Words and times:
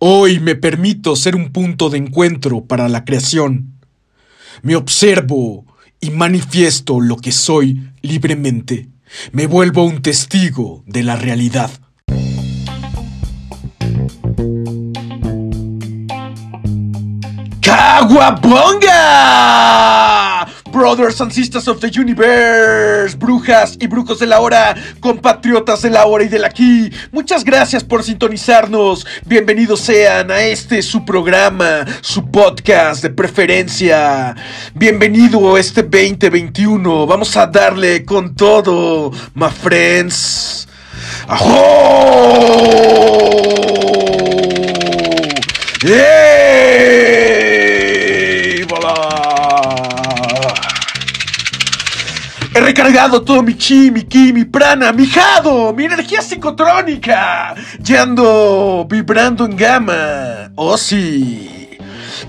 Hoy 0.00 0.38
me 0.38 0.54
permito 0.54 1.16
ser 1.16 1.34
un 1.34 1.50
punto 1.50 1.90
de 1.90 1.98
encuentro 1.98 2.64
para 2.64 2.88
la 2.88 3.04
creación. 3.04 3.80
Me 4.62 4.76
observo 4.76 5.66
y 6.00 6.10
manifiesto 6.10 7.00
lo 7.00 7.16
que 7.16 7.32
soy 7.32 7.90
libremente. 8.00 8.90
Me 9.32 9.48
vuelvo 9.48 9.82
un 9.82 10.00
testigo 10.00 10.84
de 10.86 11.02
la 11.02 11.16
realidad. 11.16 11.72
¡Caguabonga! 17.60 18.88
Brothers 20.78 21.20
and 21.20 21.32
Sisters 21.32 21.66
of 21.66 21.80
the 21.80 21.90
Universe, 21.90 23.16
brujas 23.16 23.76
y 23.80 23.88
brujos 23.88 24.20
de 24.20 24.26
la 24.26 24.38
hora, 24.38 24.76
compatriotas 25.00 25.82
de 25.82 25.90
la 25.90 26.06
hora 26.06 26.22
y 26.22 26.28
del 26.28 26.44
aquí, 26.44 26.88
muchas 27.10 27.42
gracias 27.42 27.82
por 27.82 28.04
sintonizarnos. 28.04 29.04
Bienvenidos 29.26 29.80
sean 29.80 30.30
a 30.30 30.40
este 30.42 30.80
su 30.82 31.04
programa, 31.04 31.84
su 32.00 32.30
podcast 32.30 33.02
de 33.02 33.10
preferencia. 33.10 34.36
Bienvenido 34.72 35.56
a 35.56 35.60
este 35.60 35.82
2021. 35.82 37.08
Vamos 37.08 37.36
a 37.36 37.48
darle 37.48 38.04
con 38.04 38.36
todo, 38.36 39.10
my 39.34 39.50
friends. 39.50 40.68
¡Ajo! 41.26 42.68
He 52.78 52.80
recargado 52.80 53.20
todo 53.22 53.42
mi 53.42 53.54
chi, 53.54 53.90
mi 53.90 54.04
ki, 54.04 54.32
mi 54.32 54.44
prana, 54.44 54.92
mi 54.92 55.04
jado, 55.04 55.74
mi 55.74 55.86
energía 55.86 56.22
psicotrónica. 56.22 57.56
Ya 57.80 58.02
ando 58.02 58.86
vibrando 58.88 59.46
en 59.46 59.56
gama. 59.56 60.52
Oh 60.54 60.76
sí. 60.78 61.57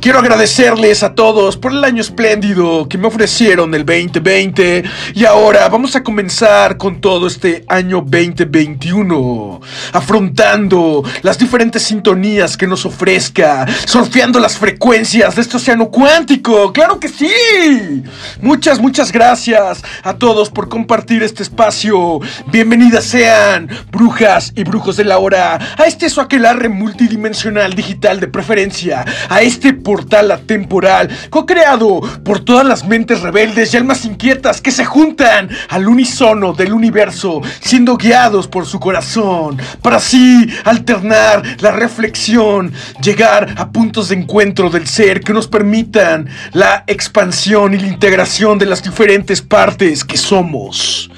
Quiero 0.01 0.19
agradecerles 0.19 1.03
a 1.03 1.13
todos 1.13 1.57
por 1.57 1.73
el 1.73 1.83
año 1.83 2.01
espléndido 2.01 2.87
que 2.87 2.97
me 2.97 3.07
ofrecieron 3.07 3.73
el 3.75 3.85
2020 3.85 4.83
y 5.13 5.25
ahora 5.25 5.67
vamos 5.67 5.95
a 5.95 6.03
comenzar 6.03 6.77
con 6.77 7.01
todo 7.01 7.27
este 7.27 7.65
año 7.67 7.97
2021, 8.01 9.59
afrontando 9.91 11.03
las 11.21 11.37
diferentes 11.37 11.83
sintonías 11.83 12.55
que 12.55 12.65
nos 12.65 12.85
ofrezca, 12.85 13.65
surfeando 13.85 14.39
las 14.39 14.57
frecuencias 14.57 15.35
de 15.35 15.41
este 15.41 15.57
océano 15.57 15.89
cuántico, 15.89 16.71
claro 16.71 16.99
que 16.99 17.09
sí. 17.09 18.03
Muchas, 18.41 18.79
muchas 18.79 19.11
gracias 19.11 19.83
a 20.03 20.13
todos 20.13 20.49
por 20.49 20.69
compartir 20.69 21.23
este 21.23 21.43
espacio. 21.43 22.21
Bienvenidas 22.47 23.03
sean, 23.03 23.67
brujas 23.91 24.53
y 24.55 24.63
brujos 24.63 24.95
de 24.95 25.03
la 25.03 25.17
hora, 25.17 25.59
a 25.77 25.85
este 25.85 26.09
su 26.09 26.21
aquelarre 26.21 26.69
multidimensional 26.69 27.73
digital 27.73 28.21
de 28.21 28.27
preferencia, 28.27 29.03
a 29.27 29.41
este 29.41 29.78
portal 29.79 30.31
atemporal, 30.31 31.09
co-creado 31.29 32.01
por 32.23 32.39
todas 32.39 32.65
las 32.65 32.85
mentes 32.85 33.21
rebeldes 33.21 33.73
y 33.73 33.77
almas 33.77 34.05
inquietas 34.05 34.61
que 34.61 34.71
se 34.71 34.85
juntan 34.85 35.49
al 35.69 35.87
unísono 35.87 36.53
del 36.53 36.73
universo, 36.73 37.41
siendo 37.59 37.97
guiados 37.97 38.47
por 38.47 38.65
su 38.65 38.79
corazón, 38.79 39.57
para 39.81 39.97
así 39.97 40.47
alternar 40.65 41.43
la 41.59 41.71
reflexión, 41.71 42.71
llegar 43.01 43.55
a 43.57 43.69
puntos 43.71 44.09
de 44.09 44.15
encuentro 44.15 44.69
del 44.69 44.87
ser 44.87 45.21
que 45.21 45.33
nos 45.33 45.47
permitan 45.47 46.29
la 46.53 46.83
expansión 46.87 47.73
y 47.73 47.79
la 47.79 47.87
integración 47.87 48.57
de 48.57 48.65
las 48.65 48.83
diferentes 48.83 49.41
partes 49.41 50.03
que 50.03 50.17
somos. 50.17 51.09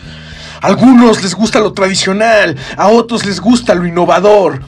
A 0.61 0.67
algunos 0.67 1.23
les 1.23 1.33
gusta 1.33 1.59
lo 1.59 1.73
tradicional, 1.73 2.55
a 2.78 2.88
otros 2.88 3.25
les 3.25 3.39
gusta 3.39 3.73
lo 3.73 3.85
innovador. 3.85 4.61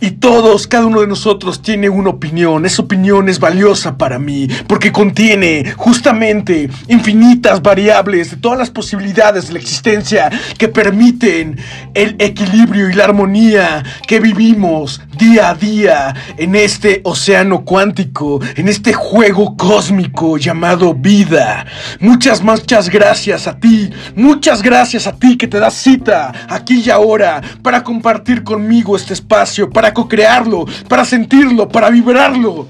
Y 0.00 0.12
todos, 0.12 0.66
cada 0.66 0.86
uno 0.86 1.00
de 1.00 1.06
nosotros 1.06 1.62
tiene 1.62 1.88
una 1.88 2.10
opinión. 2.10 2.66
Esa 2.66 2.82
opinión 2.82 3.28
es 3.28 3.38
valiosa 3.38 3.96
para 3.96 4.18
mí 4.18 4.48
porque 4.66 4.92
contiene 4.92 5.72
justamente 5.76 6.68
infinitas 6.88 7.62
variables 7.62 8.30
de 8.30 8.36
todas 8.36 8.58
las 8.58 8.70
posibilidades 8.70 9.48
de 9.48 9.54
la 9.54 9.58
existencia 9.58 10.30
que 10.58 10.68
permiten 10.68 11.58
el 11.94 12.16
equilibrio 12.18 12.90
y 12.90 12.94
la 12.94 13.04
armonía 13.04 13.82
que 14.06 14.20
vivimos 14.20 15.00
día 15.18 15.50
a 15.50 15.54
día 15.54 16.14
en 16.36 16.54
este 16.54 17.00
océano 17.04 17.64
cuántico, 17.64 18.40
en 18.56 18.68
este 18.68 18.92
juego 18.92 19.56
cósmico 19.56 20.38
llamado 20.38 20.94
vida. 20.94 21.66
Muchas, 22.00 22.42
muchas 22.42 22.88
gracias 22.88 23.46
a 23.46 23.58
ti. 23.58 23.90
Muchas 24.16 24.62
gracias 24.62 25.06
a 25.06 25.12
ti 25.12 25.36
que 25.36 25.46
te 25.46 25.58
das 25.58 25.74
cita 25.74 26.32
aquí 26.48 26.82
y 26.84 26.90
ahora 26.90 27.40
para 27.62 27.82
compartir 27.82 28.42
conmigo 28.42 28.96
este 28.96 29.14
espacio, 29.14 29.70
co-crearlo, 29.90 30.66
para 30.88 31.04
sentirlo, 31.04 31.68
para 31.68 31.90
vibrarlo. 31.90 32.66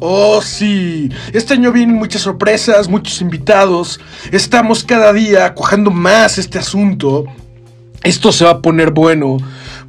Oh, 0.00 0.42
sí. 0.42 1.10
Este 1.32 1.54
año 1.54 1.72
vienen 1.72 1.96
muchas 1.96 2.22
sorpresas, 2.22 2.88
muchos 2.88 3.20
invitados. 3.20 4.00
Estamos 4.32 4.84
cada 4.84 5.12
día 5.12 5.54
cuajando 5.54 5.90
más 5.90 6.38
este 6.38 6.58
asunto. 6.58 7.24
Esto 8.02 8.32
se 8.32 8.44
va 8.44 8.50
a 8.52 8.60
poner 8.60 8.90
bueno 8.90 9.38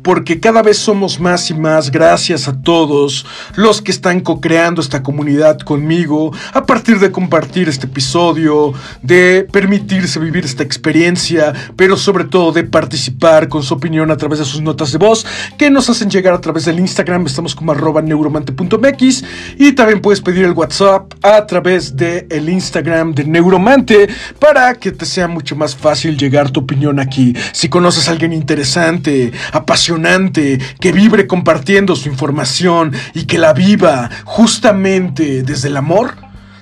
porque 0.06 0.40
cada 0.40 0.62
vez 0.62 0.78
somos 0.78 1.20
más 1.20 1.50
y 1.50 1.56
más 1.56 1.90
gracias 1.90 2.48
a 2.48 2.62
todos 2.62 3.26
los 3.56 3.82
que 3.82 3.90
están 3.90 4.20
co-creando 4.20 4.80
esta 4.80 5.02
comunidad 5.02 5.58
conmigo 5.58 6.32
a 6.54 6.64
partir 6.64 7.00
de 7.00 7.10
compartir 7.10 7.68
este 7.68 7.88
episodio, 7.88 8.72
de 9.02 9.48
permitirse 9.52 10.20
vivir 10.20 10.46
esta 10.46 10.62
experiencia, 10.62 11.54
pero 11.76 11.98
sobre 11.98 12.26
todo 12.26 12.52
de 12.52 12.66
participar 12.66 13.50
con 13.50 13.64
su 13.64 13.74
opinión 13.74 14.12
a 14.12 14.16
través 14.16 14.38
de 14.38 14.46
sus 14.46 14.62
notas 14.62 14.92
de 14.92 15.00
voz 15.00 15.26
que 15.58 15.72
nos 15.72 15.90
hacen 15.90 16.12
llegar 16.12 16.36
a 16.36 16.40
través 16.40 16.66
del 16.66 16.80
Instagram, 16.80 17.26
estamos 17.26 17.56
como 17.56 17.72
arroba 17.72 18.04
neuromante.mx 18.04 19.24
y 19.58 19.72
también 19.72 20.02
puedes 20.02 20.22
pedir 20.22 20.46
el 20.46 20.52
WhatsApp 20.52 21.14
a 21.24 21.48
través 21.48 21.96
del 21.96 22.28
el 22.30 22.48
Instagram 22.48 23.16
de 23.16 23.24
Neuromante 23.24 24.08
para 24.38 24.76
que 24.76 24.92
te 24.92 25.08
sea 25.08 25.28
mucho 25.28 25.56
más 25.56 25.76
fácil 25.76 26.16
llegar 26.16 26.52
tu 26.52 26.60
opinión 26.60 27.00
aquí. 27.00 27.34
Si 27.54 27.70
conoces 27.70 28.08
a 28.08 28.12
alguien 28.12 28.32
interesante, 28.32 29.32
apasionado, 29.52 29.95
que 30.02 30.92
vibre 30.92 31.28
compartiendo 31.28 31.96
su 31.96 32.10
información 32.10 32.94
y 33.14 33.26
que 33.26 33.38
la 33.38 33.54
viva 33.54 34.10
justamente 34.24 35.44
desde 35.44 35.70
el 35.70 35.78
amor, 35.78 36.16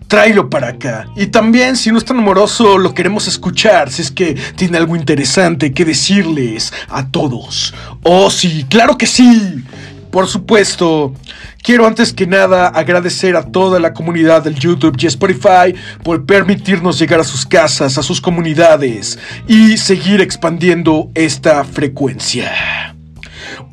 tráelo 0.07 0.49
para 0.49 0.67
acá. 0.67 1.07
Y 1.15 1.27
también, 1.27 1.75
si 1.75 1.91
no 1.91 1.97
es 1.97 2.05
tan 2.05 2.19
amoroso, 2.19 2.77
lo 2.77 2.93
queremos 2.93 3.27
escuchar, 3.27 3.89
si 3.89 4.03
es 4.03 4.11
que 4.11 4.35
tiene 4.55 4.77
algo 4.77 4.95
interesante 4.95 5.73
que 5.73 5.85
decirles 5.85 6.71
a 6.87 7.07
todos. 7.07 7.73
Oh, 8.03 8.29
sí, 8.29 8.65
claro 8.69 8.95
que 8.97 9.07
sí. 9.07 9.63
Por 10.11 10.27
supuesto, 10.27 11.15
quiero 11.63 11.87
antes 11.87 12.13
que 12.13 12.27
nada 12.27 12.67
agradecer 12.67 13.35
a 13.35 13.47
toda 13.47 13.79
la 13.79 13.93
comunidad 13.93 14.43
del 14.43 14.53
YouTube 14.53 14.95
y 14.99 15.07
Spotify 15.07 15.73
por 16.03 16.27
permitirnos 16.27 16.99
llegar 16.99 17.19
a 17.19 17.23
sus 17.23 17.47
casas, 17.47 17.97
a 17.97 18.03
sus 18.03 18.21
comunidades 18.21 19.17
y 19.47 19.77
seguir 19.77 20.21
expandiendo 20.21 21.09
esta 21.15 21.63
frecuencia 21.63 22.93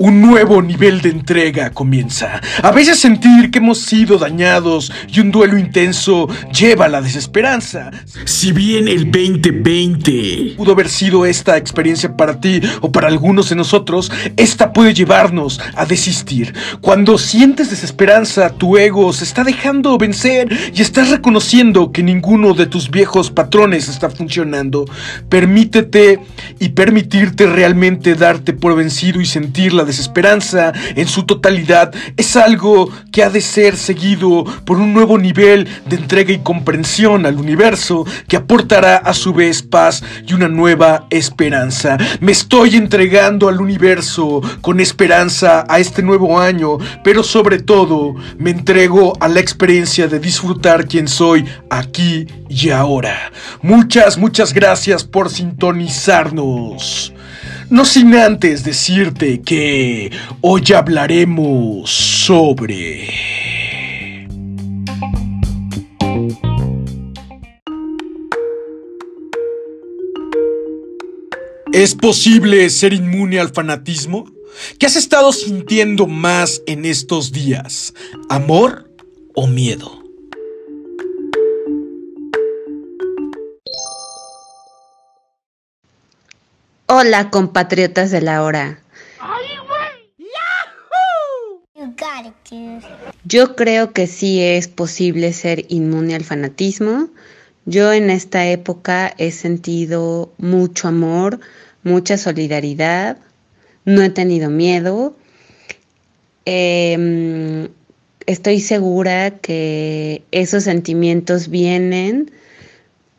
un 0.00 0.22
nuevo 0.22 0.62
nivel 0.62 1.02
de 1.02 1.10
entrega 1.10 1.70
comienza. 1.70 2.40
A 2.62 2.70
veces 2.70 2.98
sentir 2.98 3.50
que 3.50 3.58
hemos 3.58 3.82
sido 3.82 4.16
dañados 4.16 4.90
y 5.06 5.20
un 5.20 5.30
duelo 5.30 5.58
intenso 5.58 6.26
lleva 6.58 6.86
a 6.86 6.88
la 6.88 7.02
desesperanza. 7.02 7.90
Si 8.24 8.52
bien 8.52 8.88
el 8.88 9.10
2020 9.10 10.54
pudo 10.56 10.72
haber 10.72 10.88
sido 10.88 11.26
esta 11.26 11.58
experiencia 11.58 12.16
para 12.16 12.40
ti 12.40 12.62
o 12.80 12.90
para 12.90 13.08
algunos 13.08 13.50
de 13.50 13.56
nosotros, 13.56 14.10
esta 14.38 14.72
puede 14.72 14.94
llevarnos 14.94 15.60
a 15.76 15.84
desistir. 15.84 16.54
Cuando 16.80 17.18
sientes 17.18 17.68
desesperanza, 17.68 18.54
tu 18.54 18.78
ego 18.78 19.12
se 19.12 19.24
está 19.24 19.44
dejando 19.44 19.98
vencer 19.98 20.48
y 20.74 20.80
estás 20.80 21.10
reconociendo 21.10 21.92
que 21.92 22.02
ninguno 22.02 22.54
de 22.54 22.64
tus 22.64 22.90
viejos 22.90 23.30
patrones 23.30 23.86
está 23.88 24.08
funcionando. 24.08 24.86
Permítete 25.28 26.20
y 26.58 26.70
permitirte 26.70 27.46
realmente 27.46 28.14
darte 28.14 28.54
por 28.54 28.74
vencido 28.74 29.20
y 29.20 29.26
sentir 29.26 29.74
la 29.74 29.89
desesperanza 29.90 30.72
en 30.94 31.06
su 31.06 31.24
totalidad 31.24 31.92
es 32.16 32.36
algo 32.36 32.90
que 33.12 33.22
ha 33.22 33.30
de 33.30 33.40
ser 33.40 33.76
seguido 33.76 34.44
por 34.64 34.78
un 34.78 34.92
nuevo 34.94 35.18
nivel 35.18 35.68
de 35.86 35.96
entrega 35.96 36.32
y 36.32 36.38
comprensión 36.38 37.26
al 37.26 37.36
universo 37.36 38.06
que 38.28 38.36
aportará 38.36 38.96
a 38.96 39.12
su 39.14 39.32
vez 39.32 39.62
paz 39.62 40.02
y 40.26 40.32
una 40.32 40.48
nueva 40.48 41.06
esperanza. 41.10 41.98
Me 42.20 42.32
estoy 42.32 42.76
entregando 42.76 43.48
al 43.48 43.60
universo 43.60 44.40
con 44.60 44.80
esperanza 44.80 45.64
a 45.68 45.78
este 45.78 46.02
nuevo 46.02 46.38
año, 46.38 46.78
pero 47.02 47.22
sobre 47.22 47.58
todo 47.58 48.14
me 48.38 48.50
entrego 48.50 49.12
a 49.20 49.28
la 49.28 49.40
experiencia 49.40 50.06
de 50.06 50.20
disfrutar 50.20 50.86
quien 50.86 51.08
soy 51.08 51.44
aquí 51.68 52.26
y 52.48 52.70
ahora. 52.70 53.32
Muchas, 53.62 54.18
muchas 54.18 54.54
gracias 54.54 55.04
por 55.04 55.30
sintonizarnos. 55.30 57.12
No 57.70 57.84
sin 57.84 58.16
antes 58.16 58.64
decirte 58.64 59.42
que 59.42 60.10
hoy 60.40 60.64
hablaremos 60.76 61.88
sobre... 61.88 63.08
¿Es 71.72 71.94
posible 71.94 72.68
ser 72.70 72.92
inmune 72.92 73.38
al 73.38 73.50
fanatismo? 73.50 74.28
¿Qué 74.80 74.86
has 74.86 74.96
estado 74.96 75.32
sintiendo 75.32 76.08
más 76.08 76.62
en 76.66 76.84
estos 76.84 77.30
días? 77.30 77.94
¿Amor 78.28 78.90
o 79.36 79.46
miedo? 79.46 79.99
Hola, 86.92 87.30
compatriotas 87.30 88.10
de 88.10 88.20
la 88.20 88.42
hora. 88.42 88.80
Yo 93.22 93.54
creo 93.54 93.92
que 93.92 94.08
sí 94.08 94.40
es 94.40 94.66
posible 94.66 95.32
ser 95.32 95.66
inmune 95.68 96.16
al 96.16 96.24
fanatismo. 96.24 97.08
Yo 97.64 97.92
en 97.92 98.10
esta 98.10 98.44
época 98.48 99.14
he 99.18 99.30
sentido 99.30 100.32
mucho 100.36 100.88
amor, 100.88 101.38
mucha 101.84 102.18
solidaridad, 102.18 103.18
no 103.84 104.02
he 104.02 104.10
tenido 104.10 104.50
miedo. 104.50 105.14
Em, 106.44 107.68
estoy 108.26 108.58
segura 108.58 109.38
que 109.38 110.24
esos 110.32 110.64
sentimientos 110.64 111.50
vienen 111.50 112.32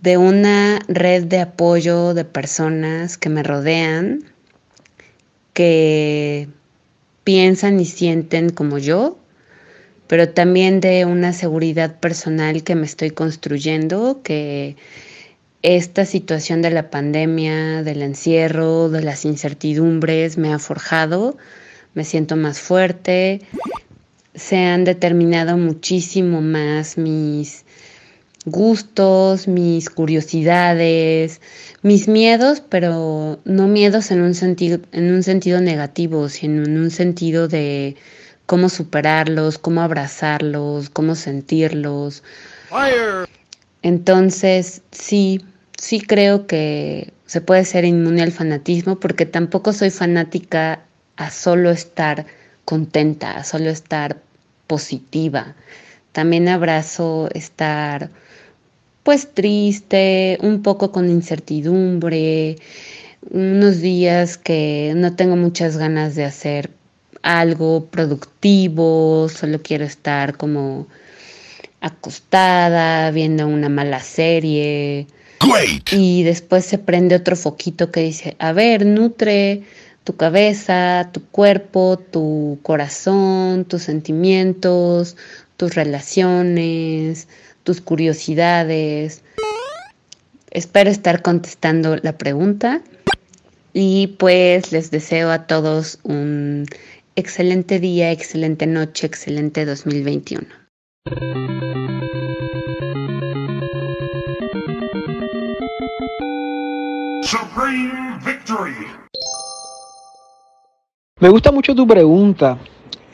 de 0.01 0.17
una 0.17 0.79
red 0.87 1.25
de 1.25 1.39
apoyo 1.39 2.13
de 2.13 2.25
personas 2.25 3.17
que 3.17 3.29
me 3.29 3.43
rodean, 3.43 4.23
que 5.53 6.49
piensan 7.23 7.79
y 7.79 7.85
sienten 7.85 8.49
como 8.49 8.79
yo, 8.79 9.19
pero 10.07 10.29
también 10.29 10.81
de 10.81 11.05
una 11.05 11.33
seguridad 11.33 11.99
personal 11.99 12.63
que 12.63 12.75
me 12.75 12.85
estoy 12.85 13.11
construyendo, 13.11 14.21
que 14.23 14.75
esta 15.61 16.05
situación 16.05 16.63
de 16.63 16.71
la 16.71 16.89
pandemia, 16.89 17.83
del 17.83 18.01
encierro, 18.01 18.89
de 18.89 19.03
las 19.03 19.23
incertidumbres 19.25 20.37
me 20.39 20.51
ha 20.51 20.57
forjado, 20.57 21.37
me 21.93 22.05
siento 22.05 22.35
más 22.35 22.59
fuerte, 22.59 23.41
se 24.33 24.57
han 24.57 24.83
determinado 24.83 25.57
muchísimo 25.57 26.41
más 26.41 26.97
mis 26.97 27.65
gustos, 28.45 29.47
mis 29.47 29.89
curiosidades, 29.89 31.41
mis 31.83 32.07
miedos, 32.07 32.61
pero 32.61 33.39
no 33.45 33.67
miedos 33.67 34.11
en 34.11 34.21
un 34.21 34.33
sentido, 34.33 34.79
en 34.91 35.13
un 35.13 35.23
sentido 35.23 35.61
negativo, 35.61 36.29
sino 36.29 36.63
en 36.63 36.77
un 36.79 36.89
sentido 36.89 37.47
de 37.47 37.95
cómo 38.45 38.69
superarlos, 38.69 39.57
cómo 39.57 39.81
abrazarlos, 39.81 40.89
cómo 40.89 41.15
sentirlos. 41.15 42.23
Entonces, 43.83 44.81
sí, 44.91 45.41
sí 45.77 46.01
creo 46.01 46.47
que 46.47 47.13
se 47.25 47.41
puede 47.41 47.63
ser 47.65 47.85
inmune 47.85 48.21
al 48.21 48.31
fanatismo 48.31 48.99
porque 48.99 49.25
tampoco 49.25 49.71
soy 49.73 49.89
fanática 49.89 50.81
a 51.15 51.29
solo 51.29 51.71
estar 51.71 52.25
contenta, 52.65 53.37
a 53.37 53.43
solo 53.43 53.69
estar 53.69 54.17
positiva. 54.67 55.55
También 56.11 56.49
abrazo 56.49 57.29
estar 57.33 58.09
pues 59.03 59.33
triste, 59.33 60.37
un 60.41 60.61
poco 60.61 60.91
con 60.91 61.09
incertidumbre, 61.09 62.57
unos 63.29 63.81
días 63.81 64.37
que 64.37 64.93
no 64.95 65.15
tengo 65.15 65.35
muchas 65.35 65.77
ganas 65.77 66.15
de 66.15 66.25
hacer 66.25 66.71
algo 67.23 67.85
productivo, 67.85 69.29
solo 69.29 69.61
quiero 69.61 69.85
estar 69.85 70.37
como 70.37 70.87
acostada, 71.81 73.11
viendo 73.11 73.47
una 73.47 73.69
mala 73.69 73.99
serie. 73.99 75.07
Y 75.91 76.23
después 76.23 76.65
se 76.65 76.77
prende 76.77 77.15
otro 77.15 77.35
foquito 77.35 77.91
que 77.91 78.01
dice, 78.01 78.35
a 78.39 78.53
ver, 78.53 78.85
nutre 78.85 79.63
tu 80.03 80.15
cabeza, 80.15 81.09
tu 81.11 81.23
cuerpo, 81.25 81.97
tu 81.97 82.59
corazón, 82.61 83.65
tus 83.65 83.83
sentimientos, 83.83 85.17
tus 85.57 85.75
relaciones, 85.75 87.27
tus 87.63 87.81
curiosidades. 87.81 89.23
Espero 90.49 90.89
estar 90.89 91.21
contestando 91.21 91.97
la 92.01 92.17
pregunta 92.17 92.81
y 93.73 94.07
pues 94.19 94.71
les 94.71 94.91
deseo 94.91 95.31
a 95.31 95.47
todos 95.47 95.99
un 96.03 96.65
excelente 97.15 97.79
día, 97.79 98.11
excelente 98.11 98.67
noche, 98.67 99.07
excelente 99.07 99.65
2021. 99.65 100.45
Me 111.19 111.29
gusta 111.29 111.51
mucho 111.51 111.75
tu 111.75 111.87
pregunta 111.87 112.57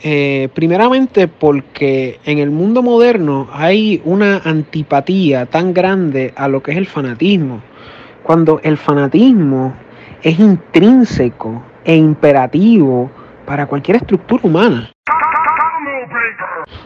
eh, 0.02 0.48
primeramente 0.54 1.26
porque 1.26 2.20
en 2.24 2.38
el 2.38 2.50
mundo 2.50 2.82
moderno 2.82 3.48
hay 3.52 4.00
una 4.04 4.38
antipatía 4.44 5.46
tan 5.46 5.74
grande 5.74 6.32
a 6.36 6.48
lo 6.48 6.62
que 6.62 6.72
es 6.72 6.76
el 6.76 6.86
fanatismo, 6.86 7.60
cuando 8.22 8.60
el 8.62 8.76
fanatismo 8.76 9.74
es 10.22 10.38
intrínseco 10.38 11.62
e 11.84 11.96
imperativo 11.96 13.10
para 13.46 13.66
cualquier 13.66 13.96
estructura 13.96 14.42
humana. 14.44 14.90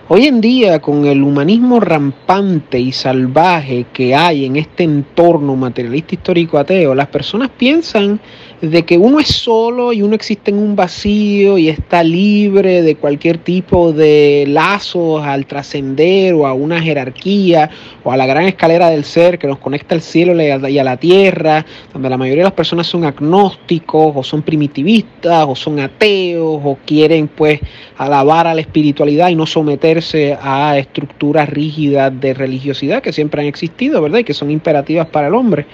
Hoy 0.08 0.26
en 0.26 0.41
día, 0.41 0.81
con 0.81 1.06
el 1.06 1.23
humanismo 1.23 1.81
rampante 1.81 2.79
y 2.79 2.93
salvaje 2.93 3.87
que 3.93 4.15
hay 4.15 4.44
en 4.44 4.56
este 4.56 4.85
entorno 4.85 5.56
materialista 5.56 6.15
histórico 6.15 6.58
ateo, 6.58 6.94
las 6.94 7.08
personas 7.08 7.50
piensan 7.50 8.20
de 8.62 8.85
que 8.85 8.97
uno 8.97 9.19
es 9.19 9.26
solo 9.26 9.93
y 9.93 10.03
uno 10.03 10.14
existe 10.14 10.53
en 10.53 10.59
un 10.59 10.76
vacío 10.76 11.59
y 11.59 11.69
está 11.69 12.05
libre 12.05 12.82
de 12.82 12.94
cualquier 12.94 13.38
tipo 13.38 13.93
de 13.93 14.44
lazos 14.46 15.20
al 15.25 15.46
trascender 15.46 16.32
o 16.34 16.46
a 16.46 16.53
una 16.53 16.81
jerarquía 16.81 17.69
o 18.05 18.13
a 18.13 18.17
la 18.17 18.25
gran 18.25 18.44
escalera 18.44 18.89
del 18.89 19.03
ser 19.03 19.41
que 19.41 19.48
nos 19.48 19.58
conecta 19.58 19.96
al 19.96 20.01
cielo 20.01 20.41
y 20.41 20.79
a 20.79 20.84
la 20.84 20.96
tierra, 20.96 21.67
donde 21.93 22.08
la 22.08 22.17
mayoría 22.17 22.44
de 22.44 22.51
las 22.51 22.53
personas 22.53 22.86
son 22.86 23.05
agnósticos 23.05 24.13
o 24.15 24.22
son 24.22 24.43
primitivistas 24.43 25.44
o 25.48 25.56
son 25.56 25.81
ateos 25.81 26.60
o 26.63 26.79
quieren 26.86 27.27
pues 27.27 27.58
alabar 27.98 28.46
a 28.46 28.55
la 28.55 28.60
espiritualidad 28.60 29.29
y 29.31 29.34
no 29.34 29.44
someterse 29.44 30.39
a 30.41 30.79
estructuras 30.79 31.48
rígidas 31.48 32.13
de 32.20 32.32
religiosidad 32.32 33.03
que 33.03 33.13
siempre 33.13 33.43
han 33.43 33.48
existido, 33.48 34.01
¿verdad? 34.01 34.20
Y 34.20 34.25
que 34.25 34.34
son 34.34 34.53
imperativas 34.53 35.08
para 35.08 35.27
el 35.27 35.34
hombre. 35.34 35.67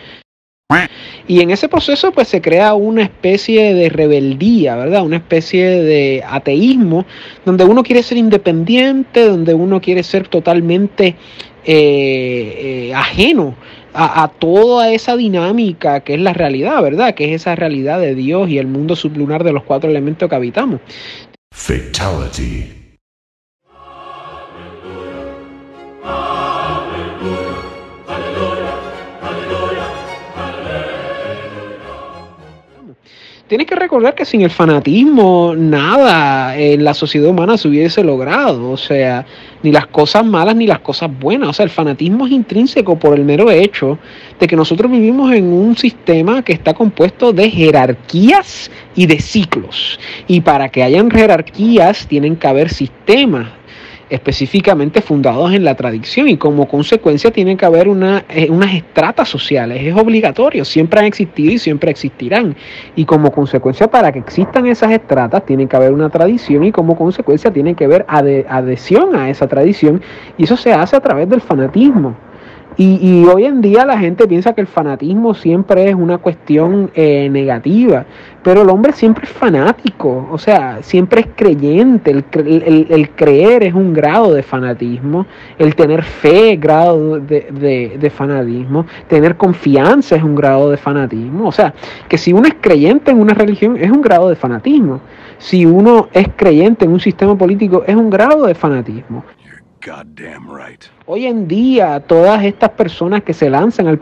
Y 1.27 1.41
en 1.41 1.51
ese 1.51 1.67
proceso 1.67 2.13
pues 2.13 2.29
se 2.29 2.43
crea 2.43 2.75
una 2.75 3.03
especie 3.03 3.73
de 3.73 3.89
rebeldía, 3.89 4.77
¿verdad? 4.77 5.03
Una 5.03 5.17
especie 5.17 5.67
de 5.67 6.23
ateísmo 6.29 7.07
donde 7.47 7.65
uno 7.65 7.83
quiere 7.83 8.03
ser 8.03 8.19
independiente, 8.19 9.25
donde 9.25 9.55
uno 9.55 9.81
quiere 9.81 10.03
ser 10.03 10.29
totalmente 10.29 11.17
eh, 11.65 12.87
eh, 12.89 12.95
ajeno 12.95 13.55
a, 13.95 14.23
a, 14.23 14.29
toda 14.29 14.93
esa 14.93 15.17
dinámica 15.17 16.01
que 16.01 16.15
es 16.15 16.21
la 16.21 16.35
realidad, 16.35 16.83
¿verdad? 16.83 17.15
Que 17.15 17.33
es 17.33 17.41
esa 17.41 17.55
realidad 17.57 17.99
de 17.99 18.15
Dios 18.15 18.51
y 18.51 18.59
el 18.59 18.67
mundo 18.67 18.95
sublunar 18.95 19.45
de 19.45 19.53
los 19.53 19.65
cuatro 19.65 19.89
elementos 19.89 20.29
que 20.29 20.37
habitamos. 20.37 20.81
Fatality. 21.51 22.78
Tienes 33.49 33.67
que 33.67 33.75
recordar 33.75 34.14
que 34.14 34.25
sin 34.25 34.43
el 34.43 34.50
fanatismo 34.50 35.55
nada 35.57 36.57
en 36.57 36.85
la 36.85 36.95
sociedad 36.95 37.31
humana 37.31 37.57
se 37.57 37.69
hubiese 37.69 38.05
logrado, 38.05 38.71
o 38.71 38.76
sea, 38.76 39.25
ni 39.62 39.73
las 39.73 39.87
cosas 39.87 40.25
malas 40.25 40.55
ni 40.55 40.67
las 40.67 40.81
cosas 40.81 41.11
buenas, 41.19 41.49
o 41.49 41.52
sea, 41.55 41.64
el 41.64 41.71
fanatismo 41.71 42.26
es 42.26 42.33
intrínseco 42.33 42.99
por 42.99 43.19
el 43.19 43.25
mero 43.25 43.50
hecho 43.50 43.99
de 44.38 44.47
que 44.47 44.55
nosotros 44.55 44.90
vivimos 44.90 45.33
en 45.33 45.47
un 45.47 45.76
sistema 45.76 46.43
que 46.43 46.52
está 46.52 46.75
compuesto 46.75 47.33
de 47.33 47.50
jerarquías 47.50 48.71
y 48.95 49.07
de 49.07 49.19
ciclos, 49.19 49.99
y 50.26 50.43
para 50.43 50.69
que 50.69 50.83
hayan 50.83 51.11
jerarquías 51.11 52.07
tienen 52.07 52.37
que 52.37 52.47
haber 52.47 52.69
sistemas, 52.69 53.49
específicamente 54.11 55.00
fundados 55.03 55.53
en 55.53 55.65
la 55.65 55.75
tradición 55.75 56.29
y 56.29 56.37
como 56.37 56.69
consecuencia 56.69 57.31
tiene 57.31 57.57
que 57.57 57.67
haber 57.67 57.88
una, 57.88 58.25
eh, 58.29 58.49
unas 58.50 58.75
estratas 58.75 59.29
sociales, 59.29 59.83
es 59.83 59.95
obligatorio, 59.95 60.65
siempre 60.65 61.00
han 61.00 61.07
existido 61.07 61.53
y 61.53 61.59
siempre 61.59 61.91
existirán. 61.91 62.57
Y 62.97 63.05
como 63.05 63.31
consecuencia 63.33 63.91
para 63.91 64.12
que 64.12 64.19
existan 64.19 64.67
esas 64.67 64.93
estratas 64.93 65.45
tiene 65.45 65.67
que 65.67 65.77
haber 65.77 65.93
una 65.93 66.11
tradición 66.11 66.65
y 66.65 66.73
como 66.73 66.97
consecuencia 66.97 67.53
tiene 67.53 67.75
que 67.75 67.85
haber 67.85 68.05
adhesión 68.09 69.17
a 69.17 69.31
esa 69.31 69.47
tradición 69.47 70.03
y 70.37 70.45
eso 70.45 70.57
se 70.57 70.73
hace 70.73 70.97
a 70.97 71.00
través 71.00 71.29
del 71.29 71.41
fanatismo. 71.41 72.28
Y, 72.81 73.25
hoy 73.25 73.45
en 73.45 73.61
día 73.61 73.85
la 73.85 73.99
gente 73.99 74.29
piensa 74.29 74.53
que 74.53 74.61
el 74.61 74.69
fanatismo 74.69 75.35
siempre 75.35 75.89
es 75.89 75.97
una 75.97 76.19
cuestión 76.19 76.93
eh, 76.95 77.29
negativa, 77.29 78.07
pero 78.45 78.63
el 78.63 78.71
hombre 78.71 78.93
siempre 78.93 79.25
es 79.25 79.31
fanático, 79.31 80.29
o 80.31 80.39
sea, 80.39 80.79
siempre 80.83 81.23
es 81.23 81.27
creyente, 81.35 82.13
el, 82.13 83.11
creer 83.17 83.65
es 83.65 83.75
un 83.75 83.93
grado 83.93 84.33
de 84.33 84.45
fanatismo, 84.45 85.27
el 85.59 85.75
tener 85.75 86.05
fe 86.05 86.53
es 86.53 86.61
grado 86.61 87.19
de, 87.19 87.97
de 88.01 88.11
fanatismo, 88.11 88.87
tener 89.09 89.37
confianza 89.37 90.15
es 90.15 90.23
un 90.23 90.37
grado 90.37 90.71
de 90.71 90.77
fanatismo, 90.77 91.49
o 91.49 91.53
sea, 91.53 91.75
que 92.09 92.17
si 92.17 92.33
uno 92.33 92.47
es 92.47 92.55
creyente 92.61 93.11
en 93.11 93.19
una 93.19 93.35
religión 93.35 93.77
es 93.77 93.91
un 93.91 94.03
grado 94.03 94.29
de 94.29 94.37
fanatismo, 94.37 95.01
si 95.39 95.67
uno 95.67 96.09
es 96.13 96.29
creyente 96.37 96.85
en 96.85 96.93
un 96.93 97.01
sistema 97.01 97.37
político 97.37 97.83
es 97.89 97.97
un 97.97 98.09
grado 98.09 98.47
de 98.47 98.55
fanatismo. 98.55 99.25
Hoy 101.07 101.27
en 101.27 101.47
día, 101.47 102.01
todas 102.01 102.45
estas 102.45 102.71
personas 102.71 103.23
que 103.23 103.33
se 103.33 103.49
lanzan 103.49 103.87
al, 103.87 103.99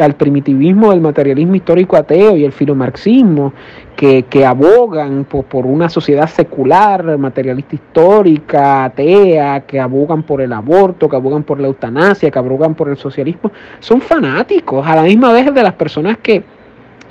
al 0.00 0.14
primitivismo 0.16 0.90
del 0.90 1.00
materialismo 1.00 1.54
histórico 1.54 1.96
ateo 1.96 2.36
y 2.36 2.44
el 2.44 2.52
filomarxismo, 2.52 3.52
que, 3.96 4.24
que 4.24 4.44
abogan 4.44 5.24
por, 5.24 5.44
por, 5.44 5.64
una 5.64 5.88
sociedad 5.88 6.28
secular, 6.28 7.16
materialista 7.18 7.76
histórica, 7.76 8.84
atea, 8.84 9.60
que 9.60 9.80
abogan 9.80 10.22
por 10.22 10.42
el 10.42 10.52
aborto, 10.52 11.08
que 11.08 11.16
abogan 11.16 11.44
por 11.44 11.60
la 11.60 11.68
eutanasia, 11.68 12.30
que 12.30 12.38
abogan 12.38 12.74
por 12.74 12.88
el 12.88 12.96
socialismo, 12.96 13.52
son 13.80 14.00
fanáticos, 14.00 14.86
a 14.86 14.96
la 14.96 15.02
misma 15.02 15.32
vez 15.32 15.52
de 15.54 15.62
las 15.62 15.74
personas 15.74 16.18
que 16.18 16.55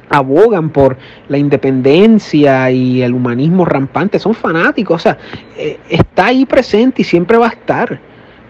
abogan 0.09 0.69
por 0.69 0.97
la 1.29 1.37
independencia 1.37 2.69
y 2.71 3.01
el 3.01 3.13
humanismo 3.13 3.65
rampante, 3.65 4.19
son 4.19 4.33
fanáticos, 4.33 4.95
o 4.95 4.99
sea, 4.99 5.17
eh, 5.57 5.79
está 5.89 6.27
ahí 6.27 6.45
presente 6.45 7.01
y 7.01 7.05
siempre 7.05 7.37
va 7.37 7.47
a 7.47 7.51
estar, 7.51 7.99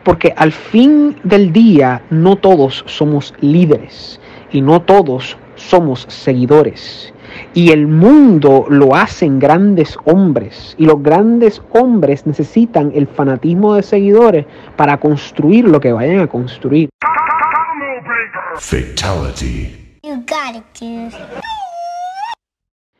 porque 0.03 0.33
al 0.35 0.51
fin 0.51 1.15
del 1.23 1.51
día 1.51 2.01
no 2.09 2.35
todos 2.35 2.83
somos 2.87 3.33
líderes 3.41 4.19
y 4.51 4.61
no 4.61 4.81
todos 4.81 5.37
somos 5.55 6.05
seguidores. 6.09 7.13
Y 7.53 7.71
el 7.71 7.87
mundo 7.87 8.65
lo 8.69 8.95
hacen 8.95 9.39
grandes 9.39 9.97
hombres. 10.05 10.75
Y 10.77 10.85
los 10.85 11.01
grandes 11.01 11.61
hombres 11.71 12.25
necesitan 12.25 12.91
el 12.95 13.07
fanatismo 13.07 13.75
de 13.75 13.83
seguidores 13.83 14.45
para 14.75 14.97
construir 14.99 15.65
lo 15.65 15.79
que 15.79 15.91
vayan 15.91 16.19
a 16.19 16.27
construir. 16.27 16.89
Fatality. 18.57 19.84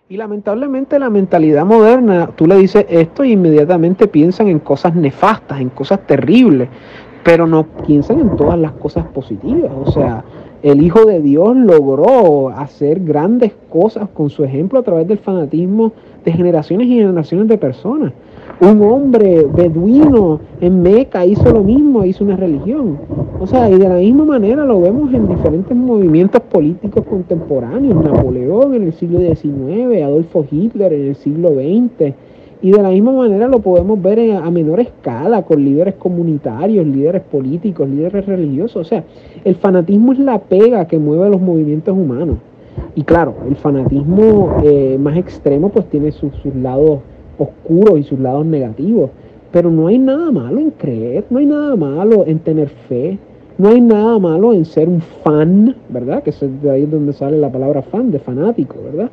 Y 0.09 0.17
lamentablemente 0.17 0.97
la 0.97 1.09
mentalidad 1.09 1.65
moderna, 1.65 2.31
tú 2.35 2.47
le 2.47 2.55
dices 2.57 2.85
esto 2.89 3.23
y 3.23 3.33
inmediatamente 3.33 4.07
piensan 4.07 4.47
en 4.47 4.59
cosas 4.59 4.95
nefastas, 4.95 5.61
en 5.61 5.69
cosas 5.69 6.05
terribles, 6.07 6.69
pero 7.23 7.45
no 7.45 7.63
piensan 7.85 8.19
en 8.19 8.35
todas 8.35 8.57
las 8.57 8.71
cosas 8.73 9.05
positivas. 9.07 9.71
O 9.75 9.91
sea, 9.91 10.23
el 10.63 10.81
Hijo 10.81 11.05
de 11.05 11.21
Dios 11.21 11.55
logró 11.55 12.49
hacer 12.49 12.99
grandes 13.01 13.53
cosas 13.69 14.09
con 14.09 14.31
su 14.31 14.43
ejemplo 14.43 14.79
a 14.79 14.83
través 14.83 15.07
del 15.07 15.19
fanatismo 15.19 15.93
de 16.23 16.31
generaciones 16.31 16.87
y 16.87 16.95
generaciones 16.97 17.47
de 17.47 17.57
personas. 17.59 18.13
Un 18.61 18.81
hombre 18.83 19.45
beduino 19.53 20.39
en 20.61 20.81
Meca 20.81 21.25
hizo 21.25 21.51
lo 21.51 21.61
mismo, 21.61 22.05
hizo 22.05 22.23
una 22.23 22.37
religión. 22.37 22.97
O 23.41 23.45
sea, 23.45 23.69
y 23.69 23.77
de 23.77 23.89
la 23.89 23.95
misma 23.95 24.23
manera 24.23 24.63
lo 24.63 24.79
vemos 24.79 25.13
en 25.13 25.27
diferentes 25.27 25.75
movimientos 25.75 26.41
políticos 26.41 27.03
contemporáneos. 27.05 28.01
Napoleón 28.01 28.75
en 28.75 28.83
el 28.83 28.93
siglo 28.93 29.19
XIX, 29.19 30.01
Adolfo 30.03 30.45
Hitler 30.49 30.93
en 30.93 31.07
el 31.07 31.15
siglo 31.15 31.49
XX. 31.49 32.13
Y 32.61 32.71
de 32.71 32.81
la 32.81 32.91
misma 32.91 33.11
manera 33.11 33.49
lo 33.49 33.59
podemos 33.59 34.01
ver 34.01 34.31
a 34.31 34.49
menor 34.49 34.79
escala 34.79 35.41
con 35.41 35.63
líderes 35.63 35.95
comunitarios, 35.95 36.87
líderes 36.87 37.23
políticos, 37.23 37.89
líderes 37.89 38.25
religiosos. 38.25 38.77
O 38.77 38.85
sea, 38.85 39.03
el 39.43 39.55
fanatismo 39.55 40.13
es 40.13 40.19
la 40.19 40.39
pega 40.39 40.87
que 40.87 40.97
mueve 40.97 41.25
a 41.25 41.29
los 41.29 41.41
movimientos 41.41 41.93
humanos. 41.95 42.37
Y 42.95 43.03
claro, 43.03 43.33
el 43.49 43.57
fanatismo 43.57 44.59
eh, 44.63 44.97
más 44.97 45.17
extremo 45.17 45.67
pues 45.69 45.85
tiene 45.87 46.13
sus 46.13 46.31
lados 46.55 46.99
oscuros 47.37 47.99
y 47.99 48.03
sus 48.03 48.19
lados 48.19 48.45
negativos. 48.45 49.11
Pero 49.51 49.71
no 49.71 49.87
hay 49.87 49.97
nada 49.97 50.31
malo 50.31 50.59
en 50.59 50.71
creer, 50.71 51.25
no 51.29 51.39
hay 51.39 51.45
nada 51.45 51.75
malo 51.75 52.25
en 52.27 52.39
tener 52.39 52.69
fe, 52.69 53.17
no 53.57 53.69
hay 53.69 53.79
nada 53.79 54.19
malo 54.19 54.53
en 54.53 54.65
ser 54.65 54.89
un 54.89 55.01
fan, 55.01 55.75
¿verdad? 55.89 56.23
Que 56.23 56.31
es 56.31 56.61
de 56.61 56.69
ahí 56.69 56.85
donde 56.85 57.13
sale 57.13 57.37
la 57.37 57.51
palabra 57.51 57.81
fan, 57.81 58.11
de 58.11 58.19
fanático, 58.19 58.75
¿verdad? 58.83 59.09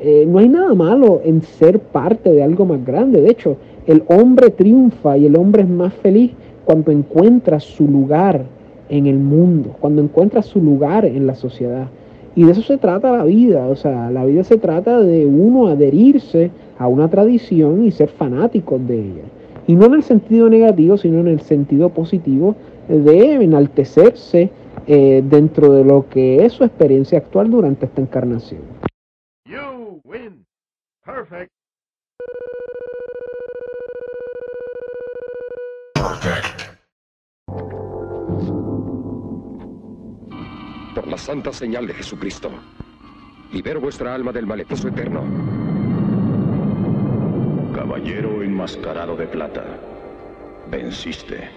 Eh, 0.00 0.26
no 0.26 0.38
hay 0.38 0.48
nada 0.48 0.74
malo 0.74 1.20
en 1.24 1.42
ser 1.42 1.78
parte 1.78 2.32
de 2.32 2.42
algo 2.42 2.64
más 2.64 2.84
grande. 2.84 3.20
De 3.20 3.30
hecho, 3.30 3.56
el 3.86 4.02
hombre 4.08 4.50
triunfa 4.50 5.18
y 5.18 5.26
el 5.26 5.36
hombre 5.36 5.62
es 5.62 5.68
más 5.68 5.92
feliz 5.94 6.32
cuando 6.64 6.90
encuentra 6.90 7.60
su 7.60 7.86
lugar 7.86 8.44
en 8.88 9.06
el 9.06 9.18
mundo, 9.18 9.76
cuando 9.80 10.02
encuentra 10.02 10.42
su 10.42 10.60
lugar 10.60 11.04
en 11.04 11.26
la 11.26 11.34
sociedad. 11.34 11.88
Y 12.34 12.44
de 12.44 12.52
eso 12.52 12.62
se 12.62 12.78
trata 12.78 13.16
la 13.16 13.24
vida, 13.24 13.66
o 13.66 13.76
sea, 13.76 14.10
la 14.10 14.24
vida 14.24 14.42
se 14.42 14.56
trata 14.56 15.00
de 15.00 15.26
uno 15.26 15.66
adherirse 15.68 16.50
a 16.78 16.86
una 16.86 17.08
tradición 17.08 17.84
y 17.84 17.90
ser 17.90 18.08
fanáticos 18.08 18.86
de 18.86 18.98
ella. 18.98 19.24
Y 19.66 19.76
no 19.76 19.86
en 19.86 19.94
el 19.94 20.02
sentido 20.02 20.48
negativo, 20.48 20.96
sino 20.96 21.20
en 21.20 21.28
el 21.28 21.40
sentido 21.40 21.90
positivo 21.90 22.56
de 22.88 23.34
enaltecerse 23.34 24.50
eh, 24.86 25.22
dentro 25.24 25.72
de 25.72 25.84
lo 25.84 26.08
que 26.08 26.44
es 26.44 26.52
su 26.54 26.64
experiencia 26.64 27.18
actual 27.18 27.50
durante 27.50 27.86
esta 27.86 28.00
encarnación. 28.00 28.62
You 29.44 30.00
win. 30.04 30.44
Perfect. 31.04 31.50
Por 40.94 41.08
la 41.08 41.16
santa 41.16 41.52
señal 41.52 41.86
de 41.86 41.94
Jesucristo, 41.94 42.50
libero 43.52 43.80
vuestra 43.80 44.14
alma 44.14 44.32
del 44.32 44.46
maleficio 44.46 44.88
eterno 44.88 45.61
Caballero 47.82 48.44
enmascarado 48.44 49.16
de 49.16 49.26
plata, 49.26 49.64
venciste. 50.70 51.50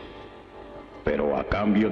Pero 1.03 1.37
a 1.37 1.43
cambio... 1.43 1.91